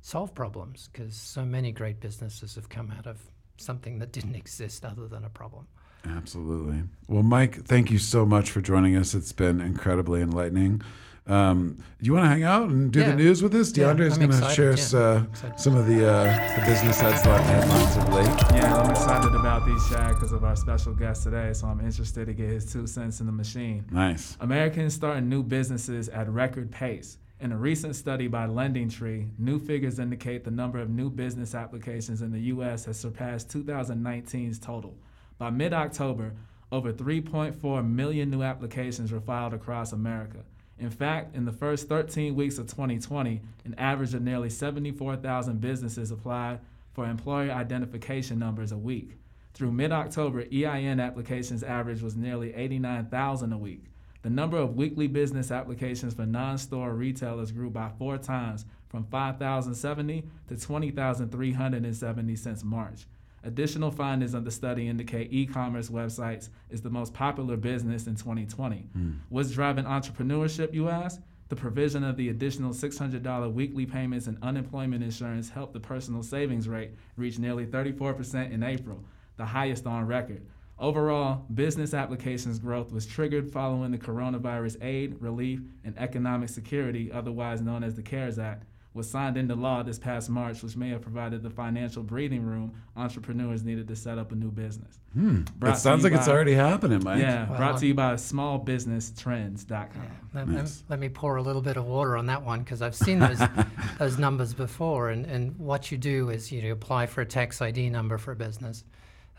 solve 0.00 0.34
problems 0.34 0.90
because 0.92 1.14
so 1.14 1.44
many 1.44 1.70
great 1.70 2.00
businesses 2.00 2.56
have 2.56 2.68
come 2.68 2.92
out 2.98 3.06
of 3.06 3.20
something 3.56 4.00
that 4.00 4.10
didn't 4.10 4.34
exist 4.44 4.84
other 4.84 5.06
than 5.06 5.24
a 5.24 5.30
problem. 5.30 5.68
Absolutely. 6.04 6.82
Well, 7.08 7.22
Mike, 7.22 7.64
thank 7.64 7.90
you 7.90 7.98
so 7.98 8.26
much 8.26 8.50
for 8.50 8.60
joining 8.60 8.96
us. 8.96 9.14
It's 9.14 9.32
been 9.32 9.60
incredibly 9.60 10.20
enlightening. 10.20 10.82
Um, 11.26 11.78
do 12.00 12.06
you 12.06 12.14
want 12.14 12.24
to 12.24 12.28
hang 12.28 12.42
out 12.42 12.68
and 12.68 12.90
do 12.92 13.00
yeah. 13.00 13.10
the 13.10 13.16
news 13.16 13.42
with 13.42 13.54
us? 13.54 13.70
DeAndre 13.70 14.06
is 14.06 14.18
going 14.18 14.30
to 14.30 14.50
share 14.50 14.72
yeah. 14.72 14.98
uh, 14.98 15.56
some 15.56 15.76
of 15.76 15.86
the 15.86 16.04
uh, 16.04 16.56
the 16.58 16.66
business 16.66 17.00
headlines 17.00 17.96
of 17.96 18.12
late. 18.12 18.26
Yeah, 18.54 18.76
I'm 18.76 18.90
excited 18.90 19.32
about 19.32 19.64
these, 19.64 19.88
Chad, 19.88 20.14
because 20.14 20.32
of 20.32 20.42
our 20.42 20.56
special 20.56 20.92
guest 20.94 21.22
today. 21.22 21.52
So 21.52 21.68
I'm 21.68 21.80
interested 21.80 22.26
to 22.26 22.32
get 22.32 22.48
his 22.48 22.70
two 22.72 22.88
cents 22.88 23.20
in 23.20 23.26
the 23.26 23.32
machine. 23.32 23.84
Nice. 23.92 24.36
Americans 24.40 24.94
starting 24.94 25.28
new 25.28 25.44
businesses 25.44 26.08
at 26.08 26.28
record 26.28 26.72
pace. 26.72 27.18
In 27.38 27.52
a 27.52 27.56
recent 27.56 27.94
study 27.94 28.26
by 28.26 28.46
LendingTree, 28.46 29.30
new 29.38 29.58
figures 29.60 29.98
indicate 30.00 30.44
the 30.44 30.50
number 30.50 30.78
of 30.78 30.90
new 30.90 31.10
business 31.10 31.54
applications 31.54 32.22
in 32.22 32.32
the 32.32 32.40
U.S. 32.40 32.84
has 32.86 32.98
surpassed 32.98 33.48
2019's 33.48 34.58
total. 34.58 34.96
By 35.42 35.50
mid 35.50 35.72
October, 35.72 36.34
over 36.70 36.92
3.4 36.92 37.84
million 37.84 38.30
new 38.30 38.44
applications 38.44 39.10
were 39.10 39.18
filed 39.18 39.52
across 39.52 39.92
America. 39.92 40.44
In 40.78 40.88
fact, 40.88 41.34
in 41.34 41.46
the 41.46 41.52
first 41.52 41.88
13 41.88 42.36
weeks 42.36 42.58
of 42.58 42.68
2020, 42.68 43.40
an 43.64 43.74
average 43.76 44.14
of 44.14 44.22
nearly 44.22 44.48
74,000 44.48 45.60
businesses 45.60 46.12
applied 46.12 46.60
for 46.92 47.06
employer 47.06 47.50
identification 47.50 48.38
numbers 48.38 48.70
a 48.70 48.78
week. 48.78 49.18
Through 49.52 49.72
mid 49.72 49.90
October, 49.90 50.44
EIN 50.52 51.00
applications 51.00 51.64
average 51.64 52.02
was 52.02 52.14
nearly 52.14 52.54
89,000 52.54 53.52
a 53.52 53.58
week. 53.58 53.86
The 54.22 54.30
number 54.30 54.58
of 54.58 54.76
weekly 54.76 55.08
business 55.08 55.50
applications 55.50 56.14
for 56.14 56.24
non 56.24 56.56
store 56.56 56.94
retailers 56.94 57.50
grew 57.50 57.68
by 57.68 57.90
four 57.98 58.16
times 58.16 58.64
from 58.88 59.06
5,070 59.06 60.22
to 60.46 60.56
20,370 60.56 62.36
since 62.36 62.62
March. 62.62 63.06
Additional 63.44 63.90
findings 63.90 64.34
of 64.34 64.44
the 64.44 64.50
study 64.50 64.88
indicate 64.88 65.32
e-commerce 65.32 65.88
websites 65.88 66.48
is 66.70 66.80
the 66.80 66.90
most 66.90 67.12
popular 67.12 67.56
business 67.56 68.06
in 68.06 68.14
2020. 68.14 68.88
Mm. 68.96 69.18
What's 69.30 69.50
driving 69.50 69.84
entrepreneurship, 69.84 70.72
you 70.72 70.88
ask? 70.88 71.20
The 71.48 71.56
provision 71.56 72.04
of 72.04 72.16
the 72.16 72.28
additional 72.28 72.72
$600 72.72 73.52
weekly 73.52 73.84
payments 73.84 74.26
and 74.26 74.38
unemployment 74.42 75.02
insurance 75.02 75.50
helped 75.50 75.72
the 75.72 75.80
personal 75.80 76.22
savings 76.22 76.68
rate 76.68 76.92
reach 77.16 77.38
nearly 77.38 77.66
34% 77.66 78.52
in 78.52 78.62
April, 78.62 79.04
the 79.36 79.44
highest 79.44 79.86
on 79.86 80.06
record. 80.06 80.46
Overall, 80.78 81.44
business 81.52 81.94
applications 81.94 82.58
growth 82.58 82.90
was 82.90 83.06
triggered 83.06 83.52
following 83.52 83.90
the 83.90 83.98
coronavirus 83.98 84.82
aid, 84.82 85.20
relief, 85.20 85.60
and 85.84 85.98
economic 85.98 86.48
security, 86.48 87.12
otherwise 87.12 87.60
known 87.60 87.84
as 87.84 87.94
the 87.94 88.02
CARES 88.02 88.38
Act, 88.38 88.64
was 88.94 89.08
signed 89.08 89.38
into 89.38 89.54
law 89.54 89.82
this 89.82 89.98
past 89.98 90.28
March, 90.28 90.62
which 90.62 90.76
may 90.76 90.90
have 90.90 91.00
provided 91.00 91.42
the 91.42 91.48
financial 91.48 92.02
breathing 92.02 92.42
room 92.42 92.74
entrepreneurs 92.96 93.64
needed 93.64 93.88
to 93.88 93.96
set 93.96 94.18
up 94.18 94.32
a 94.32 94.34
new 94.34 94.50
business. 94.50 94.98
Hmm. 95.14 95.42
It 95.62 95.76
sounds 95.76 96.04
like 96.04 96.12
by, 96.12 96.18
it's 96.18 96.28
already 96.28 96.52
happening, 96.52 97.02
Mike. 97.02 97.20
Yeah, 97.20 97.48
well, 97.48 97.58
brought 97.58 97.78
to 97.78 97.86
you 97.86 97.94
by 97.94 98.14
smallbusinesstrends.com. 98.14 100.02
Yeah, 100.02 100.10
let, 100.34 100.48
nice. 100.48 100.82
let, 100.90 100.98
me 100.98 101.08
pour 101.08 101.36
a 101.36 101.42
little 101.42 101.62
bit 101.62 101.78
of 101.78 101.86
water 101.86 102.16
on 102.16 102.26
that 102.26 102.42
one 102.42 102.60
because 102.60 102.82
I've 102.82 102.94
seen 102.94 103.18
those 103.18 103.40
those 103.98 104.18
numbers 104.18 104.52
before. 104.52 105.08
And, 105.10 105.24
and 105.24 105.58
what 105.58 105.90
you 105.90 105.96
do 105.96 106.28
is 106.28 106.52
you 106.52 106.70
apply 106.72 107.06
for 107.06 107.22
a 107.22 107.26
tax 107.26 107.62
ID 107.62 107.88
number 107.88 108.18
for 108.18 108.32
a 108.32 108.36
business. 108.36 108.84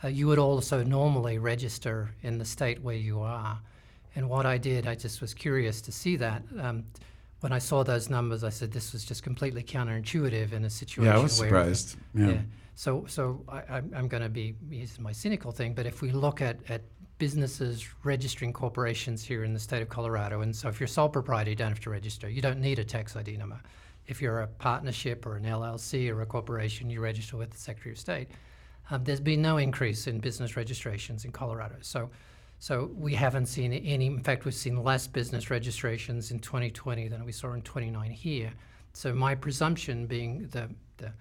Uh, 0.04 0.08
you 0.08 0.28
would 0.28 0.39
also 0.39 0.84
normally 0.84 1.38
register 1.38 2.10
in 2.24 2.38
the 2.39 2.45
state 2.45 2.82
where 2.82 2.95
you 2.95 3.22
are. 3.22 3.60
And 4.16 4.30
what 4.30 4.45
I 4.45 4.58
did, 4.58 4.88
I 4.88 4.95
just 4.95 5.22
was 5.22 5.34
curious 5.34 5.82
to 5.82 5.91
see 5.91 6.18
that. 6.18 6.43
Um, 6.60 6.86
when 7.44 7.52
I 7.52 7.60
saw 7.60 7.84
those 7.84 8.10
numbers, 8.10 8.46
I 8.46 8.50
said 8.50 8.72
this 8.72 8.94
was 8.94 9.04
just 9.04 9.22
completely 9.22 9.64
counterintuitive 9.64 10.54
in 10.54 10.64
a 10.64 10.70
situation. 10.70 11.12
Yeah, 11.12 11.20
I 11.20 11.22
was 11.22 11.34
surprised. 11.34 11.98
Yeah. 12.16 12.30
yeah. 12.30 12.38
So, 12.76 13.04
so 13.06 13.44
I, 13.50 13.80
am 13.80 14.08
going 14.08 14.24
to 14.24 14.30
be 14.30 14.56
this 14.70 14.94
is 14.94 15.00
my 15.00 15.12
cynical 15.12 15.52
thing, 15.52 15.74
but 15.74 15.86
if 15.86 16.02
we 16.02 16.12
look 16.12 16.41
at 16.41 16.58
at 16.70 16.84
businesses 17.18 17.86
registering 18.06 18.54
corporations 18.54 19.26
here 19.26 19.44
in 19.44 19.52
the 19.54 19.60
state 19.60 19.82
of 19.82 19.89
Colorado, 19.89 20.39
and 20.39 20.56
so 20.56 20.70
if 20.70 20.80
you're 20.80 20.88
sole 20.88 21.10
proprietor, 21.10 21.50
you 21.50 21.58
don't 21.58 21.68
have 21.68 21.82
to 21.82 21.89
register. 21.89 22.30
You 22.30 22.41
don't 22.41 22.62
need 22.62 22.80
a 22.80 22.86
tax 22.86 23.14
ID 23.18 23.36
number. 23.36 23.60
If 24.08 24.22
you're 24.22 24.39
a 24.39 24.48
partnership 24.48 25.26
or 25.26 25.36
an 25.36 25.44
LLC 25.44 26.10
or 26.10 26.22
a 26.22 26.26
corporation, 26.26 26.89
you 26.89 27.02
register 27.02 27.36
with 27.36 27.52
the 27.52 27.58
Secretary 27.58 27.91
of 27.91 28.00
State. 28.00 28.30
Um, 28.89 29.04
there's 29.04 29.20
been 29.20 29.41
no 29.41 29.58
increase 29.58 30.08
in 30.08 30.20
business 30.20 30.56
registrations 30.56 31.26
in 31.26 31.34
Colorado. 31.34 31.76
So 31.82 32.10
so 32.64 32.89
we 32.97 33.14
haven't 33.14 33.47
seen 33.47 33.74
any. 33.74 34.05
In 34.05 34.24
fact, 34.24 34.45
we've 34.45 34.53
seen 34.53 34.82
less 34.82 35.05
business 35.05 35.49
registrations 35.49 36.32
in 36.32 36.39
2020 36.39 37.09
than 37.09 37.26
we 37.26 37.34
saw 37.34 37.51
in 37.51 37.61
29 37.61 38.09
here. 38.09 38.53
So 38.93 39.14
my 39.14 39.36
presumption, 39.36 40.05
being 40.07 40.47
the 40.47 40.70
the, 40.95 41.11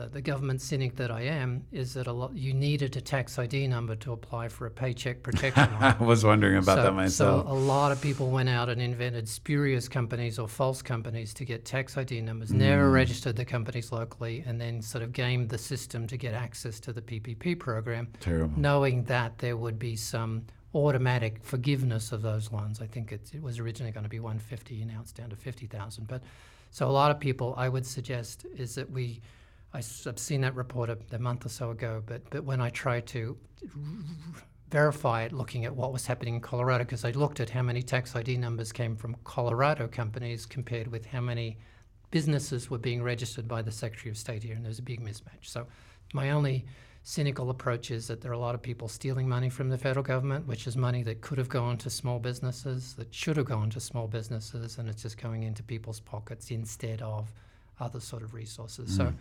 uh, 0.00 0.06
the 0.06 0.20
government 0.20 0.60
cynic 0.60 0.94
that 0.94 1.10
I 1.10 1.22
am, 1.22 1.64
is 1.72 1.94
that 1.94 2.06
a 2.06 2.12
lot 2.12 2.32
you 2.32 2.54
needed 2.54 2.96
a 2.96 3.00
tax 3.00 3.40
ID 3.40 3.66
number 3.66 3.96
to 3.96 4.12
apply 4.12 4.46
for 4.46 4.66
a 4.66 4.70
paycheck 4.70 5.24
protection. 5.24 5.68
I 5.80 5.96
was 5.98 6.24
wondering 6.24 6.58
about 6.58 6.76
so, 6.76 6.82
that 6.84 6.92
myself. 6.92 7.48
So 7.48 7.52
a 7.52 7.58
lot 7.58 7.90
of 7.90 8.00
people 8.00 8.30
went 8.30 8.48
out 8.48 8.68
and 8.68 8.80
invented 8.80 9.28
spurious 9.28 9.88
companies 9.88 10.38
or 10.38 10.46
false 10.46 10.80
companies 10.80 11.34
to 11.34 11.44
get 11.44 11.64
tax 11.64 11.96
ID 11.96 12.20
numbers, 12.20 12.50
mm. 12.50 12.58
never 12.58 12.88
registered 12.88 13.34
the 13.34 13.44
companies 13.44 13.90
locally, 13.90 14.44
and 14.46 14.60
then 14.60 14.80
sort 14.80 15.02
of 15.02 15.12
gamed 15.12 15.48
the 15.48 15.58
system 15.58 16.06
to 16.06 16.16
get 16.16 16.34
access 16.34 16.78
to 16.78 16.92
the 16.92 17.02
PPP 17.02 17.58
program, 17.58 18.06
Terrible. 18.20 18.56
knowing 18.56 19.02
that 19.06 19.38
there 19.38 19.56
would 19.56 19.80
be 19.80 19.96
some 19.96 20.44
automatic 20.74 21.42
forgiveness 21.42 22.12
of 22.12 22.22
those 22.22 22.52
loans. 22.52 22.80
I 22.80 22.86
think 22.86 23.12
it, 23.12 23.30
it 23.34 23.42
was 23.42 23.58
originally 23.58 23.92
going 23.92 24.04
to 24.04 24.10
be 24.10 24.20
150, 24.20 24.84
now 24.84 25.00
it's 25.00 25.12
down 25.12 25.30
to 25.30 25.36
50,000. 25.36 26.06
But 26.06 26.22
so 26.70 26.88
a 26.88 26.92
lot 26.92 27.10
of 27.10 27.18
people, 27.18 27.54
I 27.56 27.68
would 27.68 27.86
suggest, 27.86 28.44
is 28.56 28.74
that 28.74 28.90
we, 28.90 29.20
I, 29.72 29.78
have 29.78 30.18
seen 30.18 30.42
that 30.42 30.54
report 30.54 30.90
a, 30.90 30.98
a, 31.12 31.18
month 31.18 31.46
or 31.46 31.48
so 31.48 31.70
ago, 31.70 32.02
but 32.04 32.28
but 32.30 32.44
when 32.44 32.60
I 32.60 32.70
tried 32.70 33.06
to 33.08 33.36
verify 34.70 35.22
it, 35.22 35.32
looking 35.32 35.64
at 35.64 35.74
what 35.74 35.92
was 35.92 36.06
happening 36.06 36.34
in 36.34 36.40
Colorado, 36.40 36.84
because 36.84 37.04
I 37.04 37.10
looked 37.12 37.40
at 37.40 37.50
how 37.50 37.62
many 37.62 37.82
tax 37.82 38.14
ID 38.14 38.36
numbers 38.36 38.70
came 38.70 38.96
from 38.96 39.16
Colorado 39.24 39.88
companies 39.88 40.44
compared 40.44 40.88
with 40.88 41.06
how 41.06 41.22
many 41.22 41.56
businesses 42.10 42.70
were 42.70 42.78
being 42.78 43.02
registered 43.02 43.48
by 43.48 43.62
the 43.62 43.72
Secretary 43.72 44.10
of 44.10 44.18
State 44.18 44.42
here, 44.42 44.54
and 44.54 44.64
there's 44.64 44.78
a 44.78 44.82
big 44.82 45.00
mismatch. 45.00 45.44
So 45.44 45.66
my 46.12 46.30
only 46.30 46.66
cynical 47.02 47.50
approach 47.50 47.90
is 47.90 48.06
that 48.08 48.20
there 48.20 48.30
are 48.30 48.34
a 48.34 48.38
lot 48.38 48.54
of 48.54 48.62
people 48.62 48.88
stealing 48.88 49.28
money 49.28 49.48
from 49.48 49.68
the 49.68 49.78
federal 49.78 50.02
government, 50.02 50.46
which 50.46 50.66
is 50.66 50.76
money 50.76 51.02
that 51.02 51.20
could 51.20 51.38
have 51.38 51.48
gone 51.48 51.78
to 51.78 51.90
small 51.90 52.18
businesses, 52.18 52.94
that 52.94 53.12
should 53.14 53.36
have 53.36 53.46
gone 53.46 53.70
to 53.70 53.80
small 53.80 54.06
businesses, 54.06 54.78
and 54.78 54.88
it's 54.88 55.02
just 55.02 55.16
going 55.16 55.42
into 55.42 55.62
people's 55.62 56.00
pockets 56.00 56.50
instead 56.50 57.00
of 57.02 57.32
other 57.80 58.00
sort 58.00 58.22
of 58.22 58.34
resources. 58.34 58.90
Mm. 58.90 58.96
So. 58.96 59.14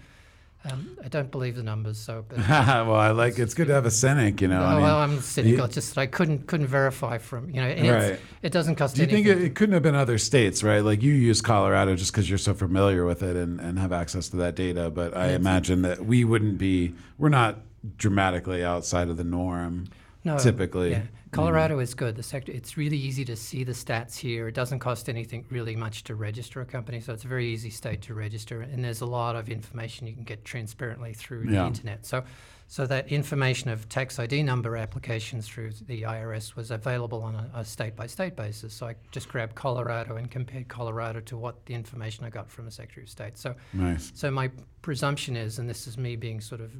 Um, 0.65 0.97
I 1.05 1.07
don't 1.07 1.29
believe 1.29 1.55
the 1.55 1.61
numbers, 1.61 1.99
so. 1.99 2.25
But 2.27 2.39
well, 2.49 2.95
I 2.95 3.11
like 3.11 3.33
it's, 3.33 3.39
it's 3.39 3.53
good 3.53 3.67
to 3.67 3.73
have 3.73 3.85
a 3.85 3.91
cynic, 3.91 4.41
you 4.41 4.47
know. 4.47 4.59
No, 4.59 4.65
I 4.65 4.73
mean, 4.73 4.83
well, 4.83 4.97
I'm 4.97 5.19
cynical. 5.19 5.67
You, 5.67 5.71
just 5.71 5.93
that 5.93 6.01
I 6.01 6.07
couldn't 6.07 6.47
couldn't 6.47 6.65
verify 6.65 7.19
from 7.19 7.51
you 7.51 7.61
know. 7.61 7.93
right. 7.93 8.19
It 8.41 8.51
doesn't 8.51 8.75
cost. 8.75 8.95
Do 8.95 9.03
you 9.03 9.07
anything. 9.07 9.25
think 9.25 9.37
it, 9.37 9.45
it, 9.45 9.55
couldn't 9.55 9.73
have 9.73 9.83
been 9.83 9.93
other 9.93 10.17
states, 10.17 10.63
right? 10.63 10.79
Like 10.79 11.03
you 11.03 11.13
use 11.13 11.41
Colorado 11.41 11.95
just 11.95 12.11
because 12.11 12.27
you're 12.27 12.39
so 12.39 12.55
familiar 12.55 13.05
with 13.05 13.21
it 13.21 13.35
and, 13.35 13.61
and 13.61 13.77
have 13.77 13.93
access 13.93 14.29
to 14.29 14.37
that 14.37 14.55
data, 14.55 14.89
but 14.89 15.15
I 15.15 15.33
imagine 15.33 15.83
that 15.83 16.05
we 16.05 16.23
wouldn't 16.23 16.57
be. 16.57 16.95
We're 17.19 17.29
not 17.29 17.59
dramatically 17.97 18.63
outside 18.63 19.09
of 19.09 19.17
the 19.17 19.23
norm. 19.23 19.87
No, 20.23 20.37
typically. 20.37 20.91
Yeah. 20.91 21.03
Colorado 21.31 21.77
mm. 21.77 21.83
is 21.83 21.93
good. 21.93 22.15
The 22.15 22.23
sector 22.23 22.51
it's 22.51 22.77
really 22.77 22.97
easy 22.97 23.23
to 23.25 23.35
see 23.35 23.63
the 23.63 23.73
stats 23.73 24.17
here. 24.17 24.47
It 24.47 24.55
doesn't 24.55 24.79
cost 24.79 25.09
anything 25.09 25.45
really 25.49 25.75
much 25.75 26.03
to 26.05 26.15
register 26.15 26.61
a 26.61 26.65
company, 26.65 26.99
so 26.99 27.13
it's 27.13 27.25
a 27.25 27.27
very 27.27 27.47
easy 27.47 27.69
state 27.69 28.01
to 28.03 28.13
register. 28.13 28.61
And 28.61 28.83
there's 28.83 29.01
a 29.01 29.05
lot 29.05 29.35
of 29.35 29.49
information 29.49 30.07
you 30.07 30.13
can 30.13 30.23
get 30.23 30.45
transparently 30.45 31.13
through 31.13 31.45
yeah. 31.45 31.61
the 31.61 31.67
internet. 31.67 32.05
So, 32.05 32.23
So 32.69 32.85
that 32.87 33.07
information 33.07 33.69
of 33.69 33.87
tax 33.87 34.19
ID 34.19 34.43
number 34.43 34.75
applications 34.75 35.47
through 35.47 35.71
the 35.87 36.01
IRS 36.01 36.55
was 36.55 36.69
available 36.69 37.23
on 37.23 37.35
a, 37.35 37.49
a 37.55 37.65
state-by-state 37.65 38.35
basis. 38.35 38.73
So 38.73 38.87
I 38.87 38.95
just 39.11 39.29
grabbed 39.29 39.55
Colorado 39.55 40.17
and 40.17 40.29
compared 40.29 40.67
Colorado 40.67 41.21
to 41.21 41.37
what 41.37 41.65
the 41.65 41.73
information 41.73 42.25
I 42.25 42.29
got 42.29 42.51
from 42.51 42.65
the 42.65 42.71
Secretary 42.71 43.05
of 43.05 43.09
State. 43.09 43.37
So, 43.37 43.55
nice. 43.71 44.11
so 44.13 44.29
my 44.29 44.51
presumption 44.81 45.37
is, 45.37 45.59
and 45.59 45.69
this 45.69 45.87
is 45.87 45.97
me 45.97 46.17
being 46.17 46.41
sort 46.41 46.59
of 46.59 46.73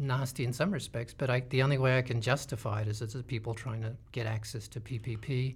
nasty 0.00 0.44
in 0.44 0.52
some 0.52 0.72
respects, 0.72 1.14
but 1.16 1.30
I, 1.30 1.40
the 1.50 1.62
only 1.62 1.78
way 1.78 1.96
I 1.96 2.02
can 2.02 2.20
justify 2.20 2.82
it 2.82 2.88
is 2.88 3.00
as 3.00 3.14
people 3.22 3.54
trying 3.54 3.82
to 3.82 3.92
get 4.10 4.26
access 4.26 4.66
to 4.68 4.80
PPP 4.80 5.54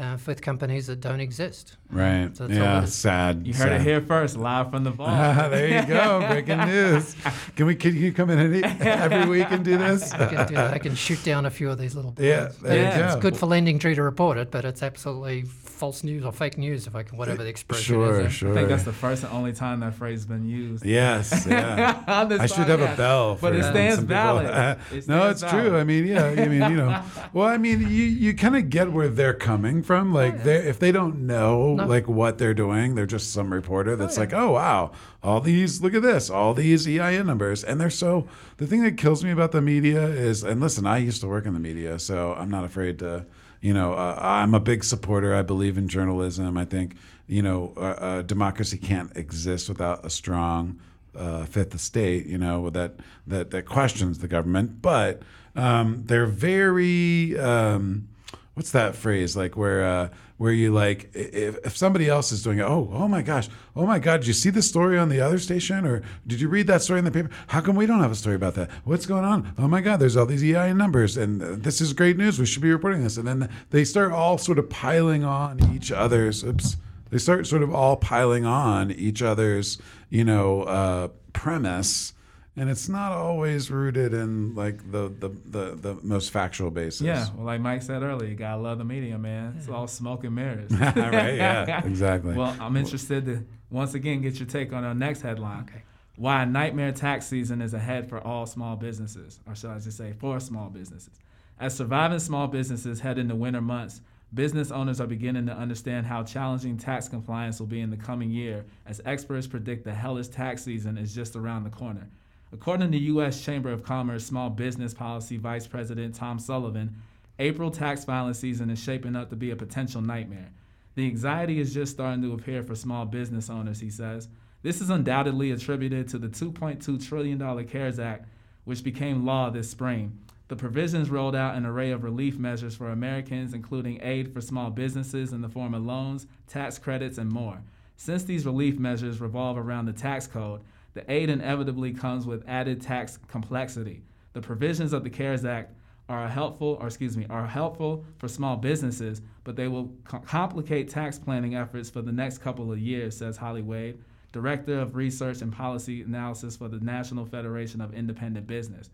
uh, 0.00 0.16
with 0.26 0.40
companies 0.40 0.86
that 0.86 1.00
don't 1.00 1.20
exist. 1.20 1.76
Right. 1.90 2.34
So 2.36 2.46
that's 2.46 2.58
yeah. 2.58 2.84
Sad. 2.84 3.46
You 3.46 3.52
heard 3.52 3.68
sad. 3.68 3.80
it 3.80 3.84
here 3.84 4.00
first, 4.00 4.36
live 4.36 4.70
from 4.70 4.84
the 4.84 4.90
vault. 4.90 5.10
Ah, 5.10 5.48
there 5.50 5.68
you 5.80 5.86
go. 5.86 6.26
Breaking 6.28 6.58
news. 6.66 7.14
Can 7.56 7.66
we? 7.66 7.74
Can 7.74 7.94
you 7.96 8.12
come 8.12 8.30
in 8.30 8.38
any, 8.38 8.62
every 8.80 9.26
week 9.28 9.48
and 9.50 9.64
do 9.64 9.76
this? 9.76 10.12
I 10.12 10.26
can, 10.26 10.46
do 10.48 10.54
that. 10.54 10.72
I 10.74 10.78
can 10.78 10.94
shoot 10.94 11.22
down 11.24 11.46
a 11.46 11.50
few 11.50 11.68
of 11.70 11.78
these 11.78 11.94
little. 11.94 12.14
Yeah, 12.18 12.36
bullets. 12.40 12.56
there 12.58 12.98
you 12.98 13.04
It's 13.04 13.14
go. 13.16 13.20
good 13.20 13.36
for 13.36 13.46
LendingTree 13.46 13.94
to 13.96 14.02
report 14.02 14.38
it, 14.38 14.50
but 14.50 14.64
it's 14.64 14.82
absolutely 14.82 15.42
false 15.42 16.04
news 16.04 16.24
or 16.24 16.30
fake 16.32 16.58
news, 16.58 16.86
if 16.86 16.94
I 16.94 17.02
can, 17.02 17.16
whatever 17.16 17.42
the 17.42 17.48
expression 17.48 17.94
Sure, 17.94 18.20
is. 18.20 18.32
sure. 18.34 18.52
I 18.52 18.54
think 18.54 18.68
that's 18.68 18.82
the 18.84 18.92
first 18.92 19.24
and 19.24 19.32
only 19.32 19.52
time 19.54 19.80
that 19.80 19.94
phrase 19.94 20.18
has 20.20 20.26
been 20.26 20.46
used. 20.48 20.84
Yes. 20.84 21.46
Yeah. 21.50 22.04
On 22.06 22.28
this 22.28 22.40
I 22.40 22.46
should 22.46 22.68
have 22.68 22.80
a 22.80 22.86
podcast. 22.88 22.96
bell. 22.98 23.38
But 23.40 23.52
for 23.54 23.58
it 23.58 23.62
some 23.62 23.72
stands 23.72 24.02
valid. 24.04 24.46
Uh, 24.46 24.76
It 24.92 25.08
no, 25.08 25.20
stands 25.32 25.42
it's 25.42 25.50
true. 25.52 25.76
I 25.76 25.84
mean, 25.84 26.06
yeah. 26.06 26.24
I 26.26 26.46
mean, 26.48 26.70
you 26.70 26.76
know. 26.76 27.02
Well, 27.32 27.48
I 27.48 27.56
mean, 27.56 27.80
you 27.80 27.86
you 28.24 28.34
kind 28.34 28.56
of 28.56 28.68
get 28.70 28.92
where 28.92 29.08
they're 29.08 29.34
coming 29.34 29.82
from. 29.90 30.14
Like, 30.14 30.44
they 30.44 30.54
if 30.58 30.78
they 30.78 30.92
don't 30.92 31.26
know 31.26 31.74
No. 31.74 31.84
like 31.84 32.06
what 32.06 32.38
they're 32.38 32.54
doing, 32.54 32.94
they're 32.94 33.06
just 33.06 33.32
some 33.32 33.52
reporter 33.52 33.96
that's 33.96 34.14
yeah. 34.14 34.20
like, 34.20 34.32
oh 34.32 34.52
wow, 34.52 34.92
all 35.20 35.40
these 35.40 35.82
look 35.82 35.94
at 35.94 36.02
this, 36.02 36.30
all 36.30 36.54
these 36.54 36.86
EIN 36.86 37.26
numbers, 37.26 37.64
and 37.64 37.80
they're 37.80 37.90
so. 37.90 38.28
The 38.58 38.68
thing 38.68 38.84
that 38.84 38.96
kills 38.96 39.24
me 39.24 39.32
about 39.32 39.50
the 39.50 39.60
media 39.60 40.04
is, 40.06 40.44
and 40.44 40.60
listen, 40.60 40.86
I 40.86 40.98
used 40.98 41.20
to 41.22 41.26
work 41.26 41.44
in 41.44 41.54
the 41.54 41.58
media, 41.60 41.98
so 41.98 42.34
I'm 42.34 42.50
not 42.50 42.62
afraid 42.62 43.00
to. 43.00 43.26
You 43.60 43.74
know, 43.74 43.94
uh, 43.94 44.16
I'm 44.20 44.54
a 44.54 44.60
big 44.60 44.84
supporter. 44.84 45.34
I 45.34 45.42
believe 45.42 45.76
in 45.76 45.88
journalism. 45.88 46.56
I 46.56 46.64
think 46.64 46.94
you 47.26 47.42
know, 47.42 47.72
uh, 47.76 47.80
uh, 47.80 48.22
democracy 48.22 48.78
can't 48.78 49.16
exist 49.16 49.68
without 49.68 50.06
a 50.06 50.10
strong 50.10 50.78
uh, 51.16 51.46
fifth 51.46 51.74
estate, 51.74 52.26
you 52.26 52.38
know, 52.38 52.70
that 52.70 52.92
that 53.26 53.50
that 53.50 53.66
questions 53.66 54.20
the 54.20 54.28
government. 54.28 54.80
But 54.82 55.22
um, 55.56 56.04
they're 56.06 56.26
very 56.26 57.36
um, 57.40 58.06
what's 58.54 58.72
that 58.72 58.94
phrase 58.94 59.36
like 59.36 59.56
where 59.56 59.84
uh, 59.84 60.08
where 60.36 60.52
you 60.52 60.72
like 60.72 61.10
if, 61.14 61.58
if 61.64 61.76
somebody 61.76 62.08
else 62.08 62.32
is 62.32 62.42
doing 62.42 62.58
it, 62.58 62.62
oh 62.62 62.90
oh 62.92 63.08
my 63.08 63.22
gosh, 63.22 63.48
oh 63.76 63.86
my 63.86 63.98
god, 63.98 64.20
did 64.20 64.26
you 64.26 64.32
see 64.32 64.50
the 64.50 64.62
story 64.62 64.98
on 64.98 65.08
the 65.08 65.20
other 65.20 65.38
station 65.38 65.86
or 65.86 66.02
did 66.26 66.40
you 66.40 66.48
read 66.48 66.66
that 66.66 66.82
story 66.82 66.98
in 66.98 67.04
the 67.04 67.10
paper? 67.10 67.30
How 67.48 67.60
come 67.60 67.76
we 67.76 67.86
don't 67.86 68.00
have 68.00 68.12
a 68.12 68.16
story 68.16 68.36
about 68.36 68.54
that? 68.54 68.70
What's 68.84 69.06
going 69.06 69.24
on? 69.24 69.54
Oh 69.58 69.68
my 69.68 69.80
god, 69.80 69.98
there's 69.98 70.16
all 70.16 70.26
these 70.26 70.42
EIN 70.42 70.76
numbers 70.76 71.16
and 71.16 71.40
this 71.40 71.80
is 71.80 71.92
great 71.92 72.16
news. 72.16 72.38
We 72.38 72.46
should 72.46 72.62
be 72.62 72.72
reporting 72.72 73.02
this. 73.02 73.16
And 73.16 73.26
then 73.26 73.48
they 73.70 73.84
start 73.84 74.12
all 74.12 74.38
sort 74.38 74.58
of 74.58 74.68
piling 74.70 75.24
on 75.24 75.74
each 75.74 75.92
other's. 75.92 76.44
Oops 76.44 76.76
they 77.10 77.18
start 77.18 77.46
sort 77.46 77.62
of 77.62 77.74
all 77.74 77.96
piling 77.96 78.46
on 78.46 78.90
each 78.90 79.20
other's 79.20 79.78
you 80.08 80.24
know 80.24 80.62
uh, 80.62 81.08
premise 81.32 82.14
and 82.56 82.68
it's 82.68 82.88
not 82.88 83.12
always 83.12 83.70
rooted 83.70 84.12
in 84.12 84.54
like 84.54 84.90
the 84.90 85.08
the, 85.08 85.28
the, 85.28 85.74
the 85.76 85.98
most 86.02 86.30
factual 86.30 86.70
basis 86.70 87.02
Yeah, 87.02 87.26
well, 87.36 87.46
like 87.46 87.60
Mike 87.60 87.82
said 87.82 88.02
earlier, 88.02 88.28
you 88.28 88.34
gotta 88.34 88.60
love 88.60 88.78
the 88.78 88.84
media, 88.84 89.18
man. 89.18 89.54
It's 89.58 89.68
all 89.68 89.86
smoke 89.86 90.24
and 90.24 90.34
mirrors. 90.34 90.70
right 90.80 91.34
yeah 91.34 91.84
exactly 91.84 92.34
Well, 92.34 92.56
I'm 92.60 92.76
interested 92.76 93.24
to 93.26 93.44
once 93.70 93.94
again 93.94 94.20
get 94.20 94.38
your 94.38 94.48
take 94.48 94.72
on 94.72 94.84
our 94.84 94.94
next 94.94 95.22
headline. 95.22 95.62
Okay. 95.62 95.82
Why 96.16 96.44
nightmare 96.44 96.92
tax 96.92 97.26
season 97.26 97.62
is 97.62 97.72
ahead 97.72 98.08
for 98.08 98.20
all 98.20 98.44
small 98.44 98.76
businesses, 98.76 99.40
or 99.46 99.54
should 99.54 99.70
I 99.70 99.78
just 99.78 99.96
say 99.96 100.12
for 100.12 100.38
small 100.38 100.68
businesses. 100.68 101.18
As 101.58 101.74
surviving 101.74 102.18
small 102.18 102.46
businesses 102.46 103.00
head 103.00 103.18
into 103.18 103.34
winter 103.34 103.60
months, 103.60 104.02
business 104.34 104.70
owners 104.70 105.00
are 105.00 105.06
beginning 105.06 105.46
to 105.46 105.52
understand 105.52 106.06
how 106.06 106.22
challenging 106.22 106.76
tax 106.76 107.08
compliance 107.08 107.58
will 107.58 107.66
be 107.66 107.80
in 107.80 107.90
the 107.90 107.96
coming 107.96 108.30
year, 108.30 108.64
as 108.86 109.00
experts 109.04 109.46
predict 109.46 109.84
the 109.84 109.94
hellish 109.94 110.28
tax 110.28 110.62
season 110.64 110.98
is 110.98 111.14
just 111.14 111.36
around 111.36 111.64
the 111.64 111.70
corner. 111.70 112.08
According 112.52 112.90
to 112.92 112.98
U.S. 112.98 113.44
Chamber 113.44 113.70
of 113.70 113.84
Commerce 113.84 114.26
Small 114.26 114.50
Business 114.50 114.92
Policy 114.92 115.36
Vice 115.36 115.68
President 115.68 116.16
Tom 116.16 116.40
Sullivan, 116.40 116.96
April 117.38 117.70
tax 117.70 118.04
filing 118.04 118.34
season 118.34 118.70
is 118.70 118.82
shaping 118.82 119.14
up 119.14 119.30
to 119.30 119.36
be 119.36 119.52
a 119.52 119.56
potential 119.56 120.02
nightmare. 120.02 120.50
The 120.96 121.06
anxiety 121.06 121.60
is 121.60 121.72
just 121.72 121.92
starting 121.92 122.22
to 122.22 122.32
appear 122.32 122.64
for 122.64 122.74
small 122.74 123.06
business 123.06 123.48
owners, 123.48 123.78
he 123.78 123.88
says. 123.88 124.28
This 124.62 124.80
is 124.80 124.90
undoubtedly 124.90 125.52
attributed 125.52 126.08
to 126.08 126.18
the 126.18 126.28
$2.2 126.28 127.08
trillion 127.08 127.66
CARES 127.68 128.00
Act, 128.00 128.28
which 128.64 128.82
became 128.82 129.24
law 129.24 129.48
this 129.48 129.70
spring. 129.70 130.18
The 130.48 130.56
provisions 130.56 131.08
rolled 131.08 131.36
out 131.36 131.54
an 131.54 131.64
array 131.64 131.92
of 131.92 132.02
relief 132.02 132.36
measures 132.36 132.74
for 132.74 132.90
Americans, 132.90 133.54
including 133.54 134.00
aid 134.02 134.34
for 134.34 134.40
small 134.40 134.70
businesses 134.70 135.32
in 135.32 135.40
the 135.40 135.48
form 135.48 135.72
of 135.72 135.86
loans, 135.86 136.26
tax 136.48 136.76
credits, 136.78 137.16
and 137.16 137.30
more. 137.30 137.62
Since 137.96 138.24
these 138.24 138.44
relief 138.44 138.76
measures 138.76 139.20
revolve 139.20 139.56
around 139.56 139.86
the 139.86 139.92
tax 139.92 140.26
code, 140.26 140.62
the 140.94 141.10
aid 141.10 141.30
inevitably 141.30 141.92
comes 141.92 142.26
with 142.26 142.48
added 142.48 142.80
tax 142.80 143.18
complexity. 143.28 144.02
The 144.32 144.40
provisions 144.40 144.92
of 144.92 145.04
the 145.04 145.10
CARES 145.10 145.44
Act 145.44 145.74
are 146.08 146.28
helpful, 146.28 146.76
or 146.80 146.86
excuse 146.86 147.16
me, 147.16 147.26
are 147.30 147.46
helpful 147.46 148.04
for 148.18 148.26
small 148.26 148.56
businesses, 148.56 149.22
but 149.44 149.54
they 149.54 149.68
will 149.68 149.92
co- 150.04 150.18
complicate 150.18 150.88
tax 150.88 151.18
planning 151.18 151.54
efforts 151.54 151.88
for 151.88 152.02
the 152.02 152.12
next 152.12 152.38
couple 152.38 152.72
of 152.72 152.78
years, 152.78 153.16
says 153.16 153.36
Holly 153.36 153.62
Wade, 153.62 153.98
Director 154.32 154.80
of 154.80 154.96
Research 154.96 155.40
and 155.40 155.52
Policy 155.52 156.02
Analysis 156.02 156.56
for 156.56 156.68
the 156.68 156.80
National 156.80 157.24
Federation 157.24 157.80
of 157.80 157.94
Independent 157.94 158.46
Business. 158.48 158.90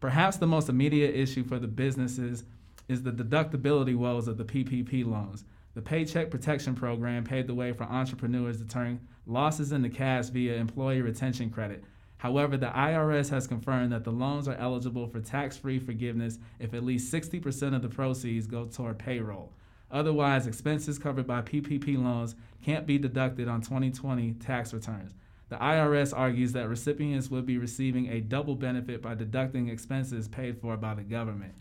Perhaps 0.00 0.36
the 0.36 0.46
most 0.46 0.68
immediate 0.68 1.14
issue 1.14 1.44
for 1.44 1.58
the 1.58 1.68
businesses 1.68 2.44
is 2.88 3.02
the 3.02 3.12
deductibility 3.12 3.96
woes 3.96 4.26
of 4.28 4.36
the 4.36 4.44
PPP 4.44 5.06
loans. 5.06 5.44
The 5.74 5.82
Paycheck 5.82 6.30
Protection 6.30 6.74
Program 6.74 7.22
paved 7.22 7.48
the 7.48 7.54
way 7.54 7.72
for 7.72 7.84
entrepreneurs 7.84 8.58
to 8.58 8.64
turn 8.64 9.00
losses 9.28 9.72
in 9.72 9.82
the 9.82 9.88
cash 9.88 10.26
via 10.26 10.56
employee 10.56 11.02
retention 11.02 11.50
credit. 11.50 11.84
However, 12.16 12.56
the 12.56 12.66
IRS 12.66 13.30
has 13.30 13.46
confirmed 13.46 13.92
that 13.92 14.02
the 14.02 14.10
loans 14.10 14.48
are 14.48 14.56
eligible 14.56 15.06
for 15.06 15.20
tax 15.20 15.56
free 15.56 15.78
forgiveness 15.78 16.38
if 16.58 16.74
at 16.74 16.84
least 16.84 17.12
60% 17.12 17.76
of 17.76 17.82
the 17.82 17.88
proceeds 17.88 18.46
go 18.46 18.66
toward 18.66 18.98
payroll. 18.98 19.52
Otherwise, 19.90 20.46
expenses 20.46 20.98
covered 20.98 21.26
by 21.26 21.42
PPP 21.42 21.96
loans 22.02 22.34
can't 22.62 22.86
be 22.86 22.98
deducted 22.98 23.48
on 23.48 23.60
2020 23.60 24.32
tax 24.34 24.74
returns. 24.74 25.14
The 25.48 25.56
IRS 25.56 26.12
argues 26.14 26.52
that 26.52 26.68
recipients 26.68 27.30
would 27.30 27.46
be 27.46 27.56
receiving 27.56 28.08
a 28.08 28.20
double 28.20 28.54
benefit 28.54 29.00
by 29.00 29.14
deducting 29.14 29.68
expenses 29.68 30.28
paid 30.28 30.60
for 30.60 30.76
by 30.76 30.94
the 30.94 31.02
government. 31.02 31.54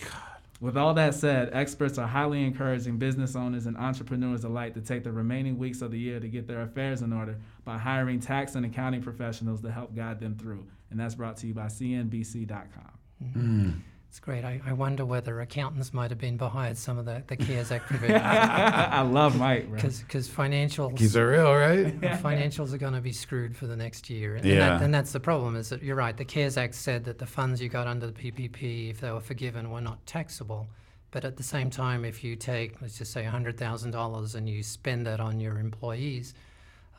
With 0.59 0.75
all 0.75 0.95
that 0.95 1.13
said, 1.13 1.51
experts 1.53 1.99
are 1.99 2.07
highly 2.07 2.43
encouraging 2.43 2.97
business 2.97 3.35
owners 3.35 3.67
and 3.67 3.77
entrepreneurs 3.77 4.43
alike 4.43 4.73
to 4.73 4.81
take 4.81 5.03
the 5.03 5.11
remaining 5.11 5.59
weeks 5.59 5.83
of 5.83 5.91
the 5.91 5.99
year 5.99 6.19
to 6.19 6.27
get 6.27 6.47
their 6.47 6.61
affairs 6.61 7.03
in 7.03 7.13
order 7.13 7.37
by 7.63 7.77
hiring 7.77 8.19
tax 8.19 8.55
and 8.55 8.65
accounting 8.65 9.03
professionals 9.03 9.61
to 9.61 9.71
help 9.71 9.95
guide 9.95 10.19
them 10.19 10.35
through. 10.35 10.65
And 10.89 10.99
that's 10.99 11.13
brought 11.13 11.37
to 11.37 11.47
you 11.47 11.53
by 11.53 11.67
CNBC.com. 11.67 13.83
It's 14.09 14.19
great. 14.19 14.45
I, 14.45 14.61
I 14.65 14.73
wonder 14.73 15.05
whether 15.05 15.41
accountants 15.41 15.93
might 15.93 16.11
have 16.11 16.17
been 16.17 16.37
behind 16.37 16.77
some 16.77 16.97
of 16.97 17.05
the, 17.05 17.23
the 17.27 17.35
CARES 17.35 17.71
Act 17.71 17.87
provisions. 17.87 18.21
I 18.23 19.01
love 19.01 19.37
Mike, 19.37 19.67
bro. 19.67 19.75
Because 19.75 20.29
financials, 20.29 20.97
keys 20.97 21.15
are 21.17 21.27
real 21.29 21.53
right 21.53 21.99
financials 22.01 22.73
are 22.73 22.77
going 22.77 22.93
to 22.93 23.01
be 23.01 23.11
screwed 23.11 23.55
for 23.55 23.67
the 23.67 23.75
next 23.75 24.09
year. 24.09 24.35
And, 24.37 24.45
Yeah. 24.45 24.55
that, 24.59 24.81
and 24.81 24.93
that's 24.93 25.11
the 25.11 25.19
problem 25.19 25.55
is 25.55 25.69
that 25.69 25.83
you're 25.83 25.95
right. 25.97 26.15
The 26.15 26.25
CARES 26.25 26.57
Act 26.57 26.75
said 26.75 27.03
that 27.03 27.19
the 27.19 27.25
funds 27.25 27.61
you 27.61 27.69
got 27.69 27.85
under 27.85 28.07
the 28.07 28.13
PPP, 28.13 28.89
if 28.89 29.01
they 29.01 29.11
were 29.11 29.19
forgiven, 29.19 29.69
were 29.71 29.81
not 29.81 30.05
taxable. 30.05 30.67
But 31.11 31.23
at 31.23 31.37
the 31.37 31.43
same 31.43 31.69
time, 31.69 32.03
if 32.03 32.23
you 32.23 32.35
take, 32.35 32.81
let's 32.81 32.97
just 32.97 33.11
say, 33.11 33.23
$100,000 33.23 34.35
and 34.35 34.49
you 34.49 34.63
spend 34.63 35.05
that 35.07 35.19
on 35.19 35.39
your 35.39 35.57
employees, 35.59 36.33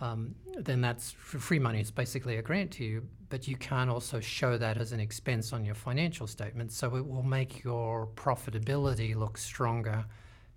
um, 0.01 0.35
then 0.57 0.81
that's 0.81 1.13
free 1.13 1.59
money. 1.59 1.81
It's 1.81 1.91
basically 1.91 2.37
a 2.37 2.43
grant 2.43 2.71
to 2.73 2.85
you, 2.85 3.07
but 3.31 3.49
you 3.49 3.57
can't 3.57 3.91
also 3.91 4.21
show 4.21 4.57
that 4.59 4.77
as 4.79 4.93
an 4.93 5.01
expense 5.01 5.53
on 5.53 5.65
your 5.65 5.75
financial 5.75 6.27
statement. 6.27 6.73
So 6.73 6.97
it 6.97 7.07
will 7.07 7.23
make 7.23 7.65
your 7.65 8.09
profitability 8.15 9.15
look 9.15 9.39
stronger 9.39 10.05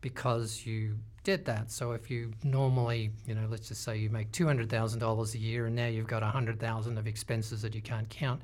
because 0.02 0.66
you 0.66 0.98
did 1.24 1.46
that. 1.46 1.72
So 1.72 1.92
if 1.92 2.10
you 2.10 2.32
normally, 2.44 3.12
you 3.28 3.36
know, 3.36 3.48
let's 3.50 3.68
just 3.68 3.84
say 3.84 3.98
you 3.98 4.10
make 4.10 4.32
two 4.32 4.48
hundred 4.48 4.70
thousand 4.70 5.00
dollars 5.00 5.36
a 5.36 5.38
year, 5.38 5.68
and 5.68 5.76
now 5.76 5.88
you've 5.88 6.08
got 6.08 6.24
a 6.24 6.28
hundred 6.28 6.60
thousand 6.60 6.98
of 6.98 7.08
expenses 7.08 7.62
that 7.62 7.76
you 7.76 7.82
can't 7.82 8.10
count. 8.10 8.42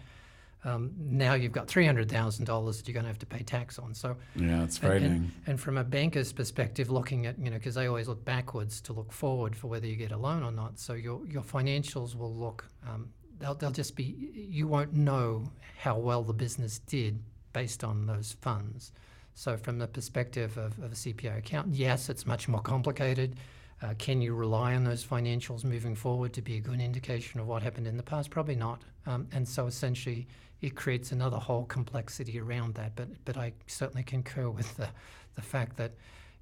Um, 0.67 0.91
now 0.97 1.33
you've 1.33 1.53
got 1.53 1.67
three 1.69 1.85
hundred 1.85 2.09
thousand 2.11 2.43
dollars 2.45 2.77
that 2.77 2.87
you're 2.87 2.93
going 2.93 3.05
to 3.05 3.09
have 3.09 3.19
to 3.19 3.25
pay 3.25 3.41
tax 3.41 3.79
on. 3.79 3.93
So 3.93 4.17
yeah 4.35 4.63
it's 4.63 4.77
and- 4.79 4.91
and- 4.91 5.01
frightening 5.01 5.31
And, 5.45 5.59
from 5.59 5.77
a 5.77 5.83
banker's 5.83 6.33
perspective, 6.33 6.89
looking 6.89 7.25
at, 7.25 7.39
you 7.39 7.49
know, 7.49 7.57
because 7.57 7.75
they 7.75 7.87
always 7.87 8.07
look 8.09 8.25
backwards 8.25 8.81
to 8.81 8.93
look 8.93 9.13
forward 9.13 9.55
for 9.55 9.67
whether 9.67 9.87
you 9.87 9.95
get 9.95 10.11
a 10.11 10.17
loan 10.17 10.43
or 10.43 10.51
not. 10.51 10.77
So 10.77 10.93
your, 10.93 11.25
your 11.25 11.41
financials 11.43 12.15
will 12.15 12.33
look, 12.35 12.65
um, 12.85 13.09
they'll, 13.39 13.55
they'll 13.55 13.71
just 13.71 13.95
be, 13.95 14.03
you 14.33 14.67
won't 14.67 14.93
know 14.93 15.49
how 15.79 15.97
well 15.97 16.21
the 16.23 16.33
business 16.33 16.79
did 16.79 17.19
based 17.53 17.83
on 17.85 18.05
those 18.05 18.35
funds. 18.41 18.91
So 19.35 19.55
from 19.55 19.77
the 19.79 19.87
perspective 19.87 20.57
of, 20.57 20.77
of 20.79 20.91
a 20.91 20.95
CPA 20.95 21.37
accountant, 21.37 21.75
yes, 21.75 22.09
it's 22.09 22.25
much 22.25 22.47
more 22.49 22.61
complicated. 22.61 23.37
Uh, 23.81 23.93
can 23.99 24.21
you 24.21 24.33
rely 24.33 24.73
on 24.73 24.83
those 24.83 25.05
financials 25.05 25.63
moving 25.63 25.95
forward 25.95 26.33
to 26.33 26.41
be 26.41 26.57
a 26.57 26.59
good 26.59 26.81
indication 26.81 27.39
of 27.39 27.47
what 27.47 27.61
happened 27.61 27.85
in 27.87 27.95
the 27.95 28.03
past? 28.03 28.31
Probably 28.31 28.55
not. 28.55 28.81
Um, 29.05 29.27
and 29.31 29.47
so 29.47 29.67
essentially, 29.67 30.27
it 30.61 30.75
creates 30.75 31.11
another 31.11 31.37
whole 31.37 31.65
complexity 31.65 32.39
around 32.39 32.75
that. 32.75 32.95
But 32.95 33.09
but 33.25 33.37
I 33.37 33.53
certainly 33.67 34.03
concur 34.03 34.49
with 34.49 34.75
the 34.77 34.89
the 35.35 35.41
fact 35.41 35.77
that 35.77 35.91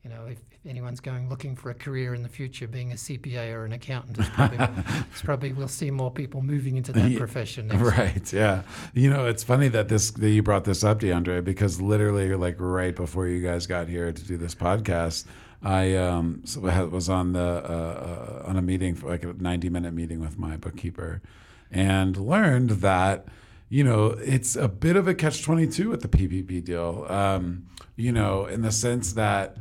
you 0.05 0.11
know, 0.11 0.27
if, 0.27 0.37
if, 0.51 0.69
anyone's 0.69 0.99
going 0.99 1.29
looking 1.29 1.55
for 1.55 1.71
a 1.71 1.73
career 1.73 2.13
in 2.13 2.21
the 2.21 2.29
future, 2.29 2.67
being 2.67 2.91
a 2.91 2.95
CPA 2.95 3.51
or 3.51 3.65
an 3.65 3.71
accountant, 3.71 4.19
it's 4.19 4.29
probably, 4.29 4.59
it's 5.11 5.21
probably 5.23 5.51
we'll 5.51 5.67
see 5.67 5.89
more 5.89 6.11
people 6.11 6.43
moving 6.43 6.77
into 6.77 6.93
that 6.93 7.17
profession. 7.17 7.69
right? 7.69 8.31
Yeah. 8.31 8.61
You 8.93 9.09
know, 9.09 9.25
it's 9.25 9.43
funny 9.43 9.67
that 9.69 9.89
this 9.89 10.11
that 10.11 10.29
you 10.29 10.43
brought 10.43 10.63
this 10.63 10.83
up, 10.83 10.99
DeAndre, 10.99 11.43
because 11.43 11.81
literally, 11.81 12.35
like 12.35 12.57
right 12.59 12.95
before 12.95 13.25
you 13.25 13.41
guys 13.41 13.65
got 13.65 13.87
here 13.87 14.11
to 14.11 14.23
do 14.23 14.37
this 14.37 14.53
podcast, 14.53 15.25
I 15.63 15.95
um, 15.95 16.43
was 16.91 17.09
on 17.09 17.33
the 17.33 17.39
uh, 17.39 18.43
uh, 18.43 18.47
on 18.47 18.57
a 18.57 18.61
meeting 18.61 18.93
for 18.93 19.09
like 19.09 19.23
a 19.23 19.33
ninety 19.33 19.69
minute 19.69 19.95
meeting 19.95 20.19
with 20.19 20.37
my 20.37 20.55
bookkeeper, 20.55 21.23
and 21.71 22.15
learned 22.15 22.69
that 22.69 23.25
you 23.69 23.83
know 23.83 24.07
it's 24.19 24.55
a 24.55 24.67
bit 24.67 24.95
of 24.95 25.07
a 25.07 25.13
catch 25.13 25.43
twenty 25.43 25.67
two 25.67 25.89
with 25.89 26.01
the 26.01 26.07
PPP 26.07 26.63
deal. 26.63 27.05
Um, 27.09 27.67
you 27.95 28.11
know, 28.11 28.45
in 28.45 28.61
the 28.61 28.71
sense 28.71 29.13
that 29.13 29.57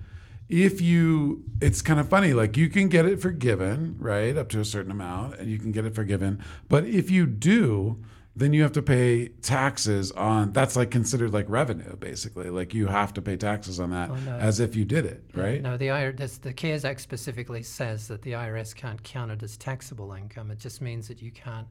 if 0.49 0.81
you 0.81 1.43
it's 1.61 1.81
kind 1.81 1.99
of 1.99 2.09
funny 2.09 2.35
like 2.35 2.57
you 2.57 2.69
can 2.69 2.89
get 2.89 3.07
it 3.07 3.21
forgiven 3.21 3.97
right 3.99 4.37
up 4.37 4.49
to 4.49 4.61
a 4.61 4.65
certain 4.65 4.91
amount 4.91 5.35
and 5.39 5.51
you 5.51 5.59
can 5.59 5.73
get 5.73 5.87
it 5.87 5.95
forgiven 5.95 6.43
but 6.69 6.85
if 6.85 7.11
you 7.11 7.27
do 7.27 7.99
then 8.37 8.53
you 8.53 8.63
have 8.63 8.73
to 8.73 8.83
pay 8.83 9.29
taxes 9.41 10.13
on 10.13 10.53
that's 10.53 10.77
like 10.77 10.91
considered 10.91 11.33
like 11.33 11.47
revenue 11.49 11.97
basically 11.97 12.51
like 12.51 12.75
you 12.75 12.87
have 12.87 13.15
to 13.15 13.23
pay 13.23 13.37
taxes 13.37 13.81
on 13.81 13.91
that 13.91 14.11
oh, 14.11 14.17
no. 14.27 14.37
as 14.37 14.61
if 14.61 14.77
you 14.77 14.85
did 14.85 15.07
it 15.07 15.25
right 15.35 15.63
no 15.63 15.79
the 15.79 15.87
IRS 15.87 16.41
the 16.43 16.53
CARES 16.53 16.85
Act 16.85 17.01
specifically 17.01 17.63
says 17.63 18.07
that 18.09 18.21
the 18.21 18.33
IRS 18.33 18.75
can't 18.75 19.03
count 19.03 19.31
it 19.31 19.43
as 19.43 19.57
taxable 19.57 20.13
income 20.13 20.51
it 20.51 20.59
just 20.59 20.83
means 20.83 21.09
that 21.09 21.23
you 21.23 21.31
can't 21.31 21.69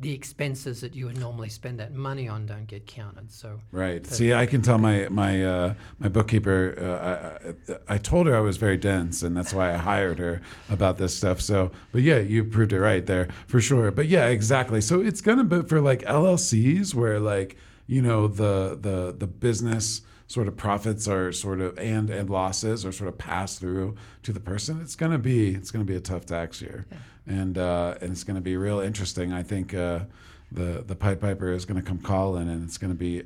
the 0.00 0.12
expenses 0.12 0.80
that 0.80 0.94
you 0.94 1.06
would 1.06 1.18
normally 1.18 1.48
spend 1.48 1.80
that 1.80 1.92
money 1.92 2.28
on 2.28 2.46
don't 2.46 2.66
get 2.66 2.86
counted. 2.86 3.30
So 3.32 3.60
right. 3.72 4.06
See, 4.06 4.32
I 4.32 4.46
can 4.46 4.62
tell 4.62 4.78
my 4.78 5.08
my 5.08 5.44
uh, 5.44 5.74
my 5.98 6.08
bookkeeper. 6.08 6.74
Uh, 6.78 7.74
I, 7.88 7.94
I 7.94 7.98
told 7.98 8.26
her 8.28 8.36
I 8.36 8.40
was 8.40 8.56
very 8.56 8.76
dense, 8.76 9.22
and 9.22 9.36
that's 9.36 9.52
why 9.52 9.74
I 9.74 9.76
hired 9.76 10.18
her 10.18 10.40
about 10.70 10.98
this 10.98 11.16
stuff. 11.16 11.40
So, 11.40 11.72
but 11.90 12.02
yeah, 12.02 12.18
you 12.18 12.44
proved 12.44 12.72
it 12.72 12.80
right 12.80 13.04
there 13.04 13.28
for 13.48 13.60
sure. 13.60 13.90
But 13.90 14.06
yeah, 14.06 14.26
exactly. 14.26 14.80
So 14.80 15.00
it's 15.00 15.20
gonna 15.20 15.44
be 15.44 15.62
for 15.62 15.80
like 15.80 16.02
LLCs 16.02 16.94
where 16.94 17.18
like 17.18 17.56
you 17.86 18.00
know 18.00 18.28
the 18.28 18.78
the 18.80 19.14
the 19.18 19.26
business 19.26 20.02
sort 20.28 20.46
of 20.46 20.56
profits 20.56 21.08
are 21.08 21.32
sort 21.32 21.60
of 21.60 21.76
and 21.78 22.08
and 22.10 22.30
losses 22.30 22.86
are 22.86 22.92
sort 22.92 23.08
of 23.08 23.18
passed 23.18 23.58
through 23.58 23.96
to 24.22 24.32
the 24.32 24.40
person. 24.40 24.80
It's 24.80 24.94
gonna 24.94 25.18
be 25.18 25.54
it's 25.54 25.72
gonna 25.72 25.84
be 25.84 25.96
a 25.96 26.00
tough 26.00 26.24
tax 26.24 26.62
year. 26.62 26.86
Yeah 26.90 26.98
and 27.28 27.58
uh, 27.58 27.94
and 28.00 28.10
it's 28.10 28.24
going 28.24 28.36
to 28.36 28.40
be 28.40 28.56
real 28.56 28.80
interesting. 28.80 29.32
I 29.32 29.42
think 29.42 29.74
uh, 29.74 30.00
the 30.50 30.82
the 30.86 30.96
pipe 30.96 31.20
Piper 31.20 31.52
is 31.52 31.64
going 31.64 31.80
to 31.80 31.86
come 31.86 31.98
calling, 31.98 32.48
and 32.48 32.64
it's 32.64 32.78
going 32.78 32.92
to 32.92 32.98
be. 32.98 33.24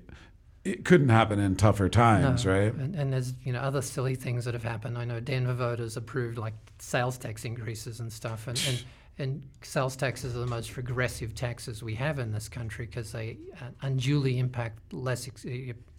It 0.65 0.85
couldn't 0.85 1.09
happen 1.09 1.41
in 1.41 1.57
tougher 1.57 1.89
times, 1.89 2.45
no. 2.45 2.53
right? 2.53 2.73
And, 2.73 2.95
and, 2.95 3.13
there's 3.13 3.35
you 3.43 3.53
know 3.53 3.59
other 3.61 3.83
silly 3.83 4.15
things 4.15 4.45
that 4.45 4.55
have 4.55 4.63
happened. 4.63 4.97
I 4.99 5.05
know 5.05 5.19
Denver 5.19 5.55
voters 5.55 5.97
approved 5.97 6.39
like 6.39 6.55
sales 6.79 7.19
tax 7.19 7.45
increases 7.45 8.01
and 8.01 8.13
stuff, 8.13 8.49
and. 8.49 8.63
and 8.69 8.79
and 9.19 9.43
sales 9.61 9.95
taxes 9.95 10.35
are 10.35 10.39
the 10.39 10.47
most 10.47 10.75
regressive 10.79 11.35
taxes 11.35 11.83
we 11.83 11.95
have 11.95 12.19
in 12.19 12.33
this 12.33 12.49
country 12.49 12.87
because 12.87 13.13
they 13.13 13.37
uh, 13.61 13.67
unduly 13.83 14.39
impact 14.39 14.91
less 14.91 15.29
ex- 15.29 15.45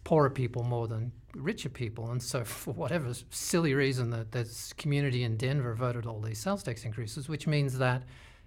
poorer 0.03 0.29
people 0.29 0.63
more 0.63 0.87
than 0.87 1.11
richer 1.35 1.69
people. 1.69 2.11
And 2.11 2.21
so, 2.21 2.43
for 2.43 2.73
whatever 2.73 3.13
silly 3.29 3.73
reason, 3.73 4.09
that 4.11 4.31
this 4.31 4.73
community 4.73 5.23
in 5.23 5.37
Denver 5.37 5.73
voted 5.73 6.05
all 6.05 6.19
these 6.19 6.39
sales 6.39 6.63
tax 6.63 6.85
increases, 6.85 7.29
which 7.29 7.47
means 7.47 7.77
that 7.77 8.03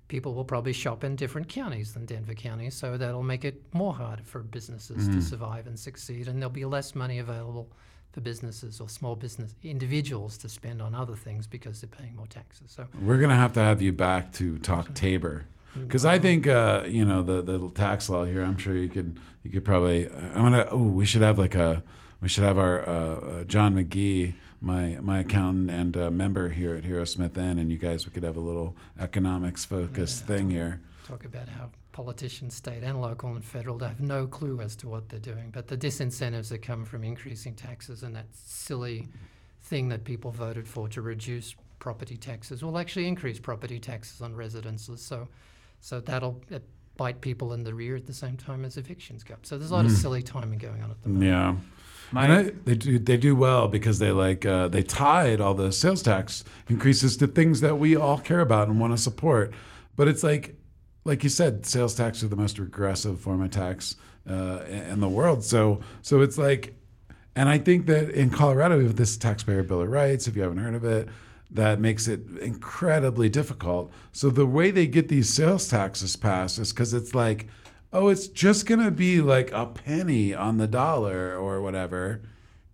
people 0.09 0.35
will 0.35 0.45
probably 0.45 0.73
shop 0.73 1.03
in 1.03 1.17
different 1.17 1.49
counties 1.49 1.93
than 1.93 2.07
Denver 2.07 2.35
County. 2.35 2.71
So 2.71 2.97
that'll 2.97 3.23
make 3.23 3.45
it 3.45 3.63
more 3.73 3.95
hard 3.95 4.25
for 4.25 4.41
businesses 4.41 5.05
mm-hmm. 5.05 5.19
to 5.19 5.23
survive 5.23 5.67
and 5.67 5.79
succeed, 5.79 6.29
and 6.29 6.41
there'll 6.41 6.51
be 6.51 6.65
less 6.65 6.95
money 6.95 7.19
available 7.19 7.71
for 8.13 8.21
businesses 8.21 8.81
or 8.81 8.89
small 8.89 9.15
business 9.15 9.55
individuals 9.63 10.39
to 10.39 10.49
spend 10.49 10.81
on 10.81 10.95
other 10.95 11.15
things 11.15 11.47
because 11.47 11.81
they're 11.81 11.89
paying 11.89 12.17
more 12.17 12.27
taxes. 12.29 12.71
So 12.71 12.87
we're 13.03 13.19
going 13.19 13.31
to 13.31 13.37
have 13.37 13.53
to 13.55 13.61
have 13.61 13.83
you 13.83 13.93
back 13.93 14.33
to 14.35 14.59
talk 14.59 14.95
Tabor 14.95 15.45
because 15.81 16.05
I 16.05 16.19
think 16.19 16.47
uh, 16.47 16.85
you 16.87 17.05
know 17.05 17.23
the 17.23 17.43
the 17.43 17.71
tax 17.71 18.09
law 18.09 18.25
here. 18.25 18.43
I'm 18.43 18.57
sure 18.57 18.77
you 18.77 18.89
could 18.89 19.19
you 19.43 19.51
could 19.51 19.65
probably. 19.65 20.09
I'm 20.09 20.43
gonna. 20.43 20.69
Oh, 20.71 20.83
we 20.83 21.07
should 21.07 21.23
have 21.23 21.39
like 21.39 21.55
a. 21.55 21.83
We 22.21 22.29
should 22.29 22.45
have 22.45 22.59
our 22.59 22.89
uh, 22.89 22.93
uh, 22.93 23.45
John 23.45 23.75
McGee, 23.75 24.35
my 24.61 24.99
my 25.01 25.21
accountant 25.21 25.71
and 25.71 25.97
uh, 25.97 26.11
member 26.11 26.49
here 26.49 26.75
at 26.75 26.85
Hero 26.85 27.05
Smith 27.05 27.37
Inn, 27.37 27.59
and 27.59 27.71
you 27.71 27.79
guys 27.79 28.07
we 28.07 28.13
could 28.13 28.23
have 28.23 28.37
a 28.37 28.41
little 28.41 28.77
economics 28.99 29.65
focused 29.65 30.23
yeah, 30.23 30.37
thing 30.37 30.51
here. 30.51 30.81
Talk 31.07 31.25
about 31.25 31.49
how 31.49 31.71
politicians, 31.93 32.55
state 32.55 32.83
and 32.83 33.01
local 33.01 33.31
and 33.31 33.45
federal, 33.45 33.79
they 33.79 33.87
have 33.87 34.01
no 34.01 34.27
clue 34.27 34.61
as 34.61 34.77
to 34.77 34.89
what 34.89 35.09
they're 35.09 35.19
doing. 35.19 35.51
But 35.51 35.67
the 35.67 35.77
disincentives 35.77 36.49
that 36.51 36.59
come 36.59 36.85
from 36.85 37.05
increasing 37.05 37.55
taxes 37.55 38.03
and 38.03 38.15
that 38.15 38.27
silly 38.33 39.09
thing 39.63 39.89
that 39.89 40.05
people 40.05 40.31
voted 40.31 40.69
for 40.69 40.89
to 40.89 41.01
reduce 41.01 41.55
property 41.79 42.17
taxes 42.17 42.63
will 42.63 42.79
actually 42.79 43.07
increase 43.07 43.39
property 43.39 43.79
taxes 43.79 44.21
on 44.21 44.35
residences. 44.35 45.01
So 45.01 45.29
so 45.81 46.01
that'll 46.01 46.41
bite 46.97 47.21
people 47.21 47.53
in 47.53 47.63
the 47.63 47.75
rear 47.75 47.97
at 47.97 48.07
the 48.07 48.13
same 48.13 48.37
time 48.37 48.65
as 48.65 48.77
evictions 48.77 49.23
go. 49.23 49.35
So 49.43 49.59
there's 49.59 49.71
a 49.71 49.75
lot 49.75 49.85
mm. 49.85 49.89
of 49.89 49.97
silly 49.97 50.23
timing 50.23 50.59
going 50.59 50.83
on 50.83 50.91
at 50.91 51.03
the 51.03 51.09
moment. 51.09 51.29
Yeah. 51.29 51.57
I, 52.15 52.53
they 52.65 52.77
do 52.77 52.99
they 52.99 53.17
do 53.17 53.35
well 53.35 53.67
because 53.67 53.99
they 53.99 54.13
like 54.13 54.47
uh, 54.47 54.69
they 54.69 54.83
tied 54.83 55.41
all 55.41 55.55
the 55.55 55.73
sales 55.73 56.03
tax 56.03 56.45
increases 56.69 57.17
to 57.17 57.27
things 57.27 57.61
that 57.63 57.77
we 57.77 57.97
all 57.97 58.19
care 58.19 58.41
about 58.41 58.69
and 58.69 58.79
want 58.79 58.93
to 58.93 58.99
support. 58.99 59.53
But 59.97 60.07
it's 60.07 60.23
like 60.23 60.55
like 61.05 61.25
you 61.25 61.31
said, 61.31 61.67
sales 61.67 61.95
tax 61.95 62.23
are 62.23 62.29
the 62.29 62.37
most 62.37 62.59
regressive 62.59 63.21
form 63.21 63.43
of 63.43 63.51
tax 63.51 63.97
uh, 64.29 64.61
in 64.69 65.01
the 65.01 65.09
world. 65.09 65.43
So 65.43 65.81
so 66.03 66.21
it's 66.21 66.39
like, 66.39 66.75
and 67.35 67.49
I 67.49 67.59
think 67.59 67.87
that 67.87 68.11
in 68.11 68.31
Colorado 68.31 68.79
we 68.79 68.85
have 68.85 68.97
this 68.97 69.17
taxpayer 69.17 69.63
bill 69.63 69.83
of 69.83 69.89
rights. 69.89 70.29
If 70.29 70.37
you 70.37 70.43
haven't 70.43 70.59
heard 70.59 70.75
of 70.75 70.85
it, 70.85 71.09
that 71.51 71.81
makes 71.81 72.09
it 72.09 72.21
incredibly 72.41 73.29
difficult. 73.29 73.93
So 74.13 74.31
the 74.31 74.47
way 74.47 74.71
they 74.71 74.87
get 74.87 75.09
these 75.09 75.33
sales 75.33 75.69
taxes 75.69 76.17
passed 76.17 76.59
is 76.59 76.73
because 76.73 76.93
it's 76.93 77.15
like, 77.15 77.49
oh, 77.93 78.09
it's 78.09 78.29
just 78.29 78.67
gonna 78.67 78.91
be 78.91 79.21
like 79.21 79.51
a 79.53 79.67
penny 79.67 80.35
on 80.35 80.59
the 80.59 80.67
dollar 80.67 81.37
or 81.37 81.61
whatever, 81.63 82.23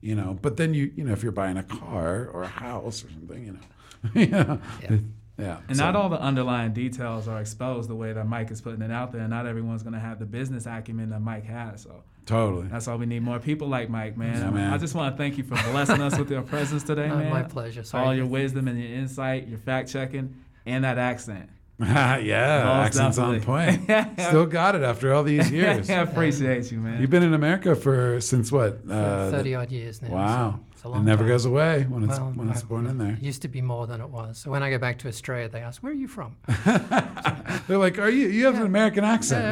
you 0.00 0.14
know. 0.14 0.38
But 0.40 0.56
then 0.56 0.74
you, 0.74 0.92
you 0.96 1.04
know, 1.04 1.12
if 1.12 1.22
you're 1.22 1.32
buying 1.32 1.56
a 1.56 1.62
car 1.62 2.26
or 2.26 2.44
a 2.44 2.48
house 2.48 3.04
or 3.04 3.08
something, 3.08 3.44
you 3.44 3.52
know, 3.52 3.60
you 4.14 4.26
know 4.26 4.60
yeah. 4.82 4.96
Yeah. 5.38 5.58
And 5.68 5.76
so. 5.76 5.84
not 5.84 5.96
all 5.96 6.08
the 6.08 6.20
underlying 6.20 6.72
details 6.72 7.26
are 7.26 7.40
exposed 7.40 7.88
the 7.88 7.94
way 7.96 8.12
that 8.12 8.28
Mike 8.28 8.50
is 8.50 8.60
putting 8.60 8.82
it 8.82 8.90
out 8.90 9.12
there. 9.12 9.22
And 9.22 9.30
not 9.30 9.46
everyone's 9.46 9.82
going 9.82 9.94
to 9.94 10.00
have 10.00 10.18
the 10.18 10.26
business 10.26 10.66
acumen 10.66 11.10
that 11.10 11.20
Mike 11.20 11.44
has. 11.46 11.82
So 11.82 12.04
totally. 12.26 12.68
That's 12.68 12.88
all 12.88 12.98
we 12.98 13.06
need 13.06 13.22
more 13.22 13.38
people 13.38 13.68
like 13.68 13.88
Mike, 13.90 14.16
man. 14.16 14.40
Yeah, 14.40 14.50
man. 14.50 14.72
I 14.72 14.78
just 14.78 14.94
want 14.94 15.14
to 15.14 15.18
thank 15.18 15.38
you 15.38 15.44
for 15.44 15.54
blessing 15.70 16.00
us 16.00 16.18
with 16.18 16.30
your 16.30 16.42
presence 16.42 16.82
today, 16.82 17.08
man. 17.08 17.30
My 17.30 17.42
pleasure. 17.42 17.84
Sorry. 17.84 18.04
All 18.04 18.14
your 18.14 18.26
wisdom 18.26 18.68
and 18.68 18.80
your 18.80 18.92
insight, 18.92 19.48
your 19.48 19.58
fact 19.58 19.90
checking, 19.90 20.34
and 20.66 20.84
that 20.84 20.98
accent. 20.98 21.48
yeah, 21.82 22.82
accent's 22.84 23.18
on 23.18 23.40
point. 23.40 23.82
Still 24.20 24.46
got 24.46 24.76
it 24.76 24.82
after 24.82 25.12
all 25.12 25.24
these 25.24 25.50
years. 25.58 25.90
I 25.90 25.94
appreciate 25.94 26.70
you, 26.70 26.78
man. 26.78 27.00
You've 27.00 27.10
been 27.10 27.24
in 27.24 27.34
America 27.34 27.74
for 27.74 28.20
since 28.20 28.52
what? 28.52 28.80
Uh, 28.88 29.30
Thirty 29.30 29.54
odd 29.54 29.72
years 29.72 30.00
now. 30.00 30.08
Wow. 30.10 30.60
So 30.76 30.94
it 30.94 31.00
never 31.00 31.22
time. 31.22 31.28
goes 31.28 31.44
away 31.44 31.84
when 31.88 32.04
it's 32.04 32.18
well, 32.18 32.32
when 32.34 32.50
it's 32.50 32.62
born 32.62 32.86
in 32.86 32.98
there. 32.98 33.12
It 33.12 33.22
used 33.22 33.42
to 33.42 33.48
be 33.48 33.62
more 33.62 33.86
than 33.86 34.00
it 34.00 34.08
was. 34.08 34.38
So 34.38 34.50
when 34.50 34.62
I 34.62 34.70
go 34.70 34.78
back 34.78 34.98
to 35.00 35.08
Australia, 35.08 35.48
they 35.48 35.60
ask, 35.60 35.82
"Where 35.82 35.92
are 35.92 35.94
you 35.94 36.08
from?" 36.08 36.36
They're 37.68 37.78
like, 37.78 37.98
"Are 37.98 38.10
you? 38.10 38.28
You 38.28 38.46
have 38.46 38.54
yeah. 38.54 38.60
an 38.60 38.66
American 38.66 39.04
accent 39.04 39.44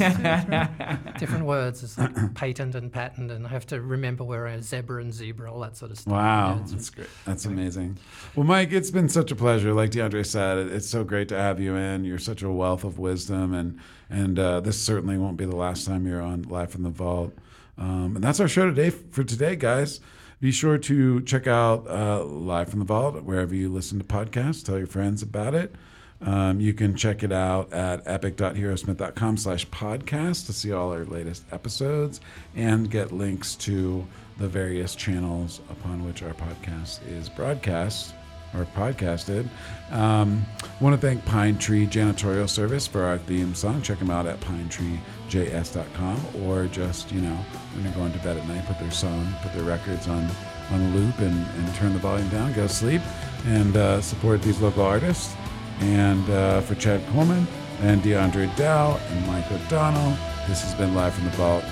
yeah, 0.00 0.44
now." 0.48 1.12
Different 1.18 1.44
words. 1.44 1.82
It's 1.82 1.98
like 1.98 2.34
patent 2.34 2.74
and 2.74 2.92
patent, 2.92 3.30
and 3.30 3.46
I 3.46 3.50
have 3.50 3.66
to 3.68 3.80
remember 3.80 4.24
where 4.24 4.46
a 4.46 4.62
zebra 4.62 5.00
and 5.00 5.12
zebra, 5.12 5.52
all 5.52 5.60
that 5.60 5.76
sort 5.76 5.90
of 5.90 5.98
stuff. 5.98 6.12
Wow, 6.12 6.56
yeah, 6.56 6.66
that's 6.66 6.90
great. 6.90 7.08
That's 7.24 7.44
amazing. 7.44 7.98
Well, 8.34 8.46
Mike, 8.46 8.72
it's 8.72 8.90
been 8.90 9.08
such 9.08 9.30
a 9.30 9.36
pleasure. 9.36 9.72
Like 9.72 9.90
DeAndre 9.90 10.26
said, 10.26 10.58
it's 10.58 10.88
so 10.88 11.04
great 11.04 11.28
to 11.28 11.38
have 11.38 11.60
you 11.60 11.76
in. 11.76 12.04
You're 12.04 12.18
such 12.18 12.42
a 12.42 12.50
wealth 12.50 12.84
of 12.84 12.98
wisdom, 12.98 13.54
and 13.54 13.78
and 14.10 14.38
uh, 14.38 14.60
this 14.60 14.80
certainly 14.80 15.18
won't 15.18 15.36
be 15.36 15.44
the 15.44 15.56
last 15.56 15.86
time 15.86 16.06
you're 16.06 16.22
on 16.22 16.42
Live 16.42 16.70
from 16.70 16.82
the 16.82 16.90
Vault. 16.90 17.32
Um, 17.78 18.16
and 18.16 18.24
that's 18.24 18.40
our 18.40 18.48
show 18.48 18.66
today 18.66 18.90
for 18.90 19.24
today, 19.24 19.56
guys. 19.56 20.00
Be 20.40 20.52
sure 20.52 20.76
to 20.78 21.22
check 21.22 21.46
out 21.46 21.88
uh, 21.88 22.22
Live 22.24 22.68
from 22.68 22.80
the 22.80 22.84
Vault 22.84 23.22
wherever 23.22 23.54
you 23.54 23.70
listen 23.70 23.98
to 23.98 24.04
podcasts. 24.04 24.64
Tell 24.64 24.76
your 24.78 24.86
friends 24.86 25.22
about 25.22 25.54
it. 25.54 25.74
Um, 26.22 26.60
you 26.60 26.72
can 26.72 26.96
check 26.96 27.22
it 27.22 27.32
out 27.32 27.72
at 27.72 28.02
epic.herosmith.com 28.06 29.36
slash 29.36 29.66
podcast 29.68 30.46
to 30.46 30.52
see 30.52 30.72
all 30.72 30.92
our 30.92 31.04
latest 31.04 31.44
episodes 31.52 32.20
and 32.54 32.90
get 32.90 33.12
links 33.12 33.54
to 33.56 34.06
the 34.38 34.48
various 34.48 34.94
channels 34.94 35.60
upon 35.70 36.04
which 36.06 36.22
our 36.22 36.32
podcast 36.34 37.06
is 37.08 37.28
broadcast 37.28 38.14
or 38.54 38.64
podcasted. 38.76 39.48
Um, 39.90 40.44
want 40.80 40.98
to 40.98 41.06
thank 41.06 41.24
Pine 41.24 41.58
Tree 41.58 41.86
Janitorial 41.86 42.48
Service 42.48 42.86
for 42.86 43.02
our 43.02 43.18
theme 43.18 43.54
song. 43.54 43.82
Check 43.82 43.98
them 43.98 44.10
out 44.10 44.26
at 44.26 44.40
pinetreejs.com 44.40 46.20
or 46.44 46.66
just, 46.66 47.12
you 47.12 47.20
know, 47.20 47.36
when 47.74 47.84
they're 47.84 47.92
going 47.94 48.12
to 48.12 48.18
bed 48.18 48.36
at 48.36 48.48
night, 48.48 48.64
put 48.66 48.78
their 48.78 48.90
song, 48.90 49.26
put 49.42 49.52
their 49.52 49.64
records 49.64 50.08
on 50.08 50.30
on 50.72 50.96
loop 50.96 51.18
and, 51.20 51.46
and 51.46 51.74
turn 51.76 51.92
the 51.92 51.98
volume 51.98 52.28
down, 52.28 52.52
go 52.54 52.66
sleep, 52.66 53.00
and 53.46 53.76
uh, 53.76 54.00
support 54.00 54.42
these 54.42 54.60
local 54.60 54.82
artists. 54.82 55.34
And 55.80 56.28
uh, 56.30 56.60
for 56.62 56.74
Chad 56.74 57.06
Coleman 57.08 57.46
and 57.82 58.02
DeAndre 58.02 58.54
Dow 58.56 58.98
and 59.10 59.26
Mike 59.26 59.50
O'Donnell, 59.52 60.16
this 60.48 60.62
has 60.62 60.74
been 60.74 60.94
Live 60.94 61.14
from 61.14 61.24
the 61.24 61.30
Vault. 61.32 61.64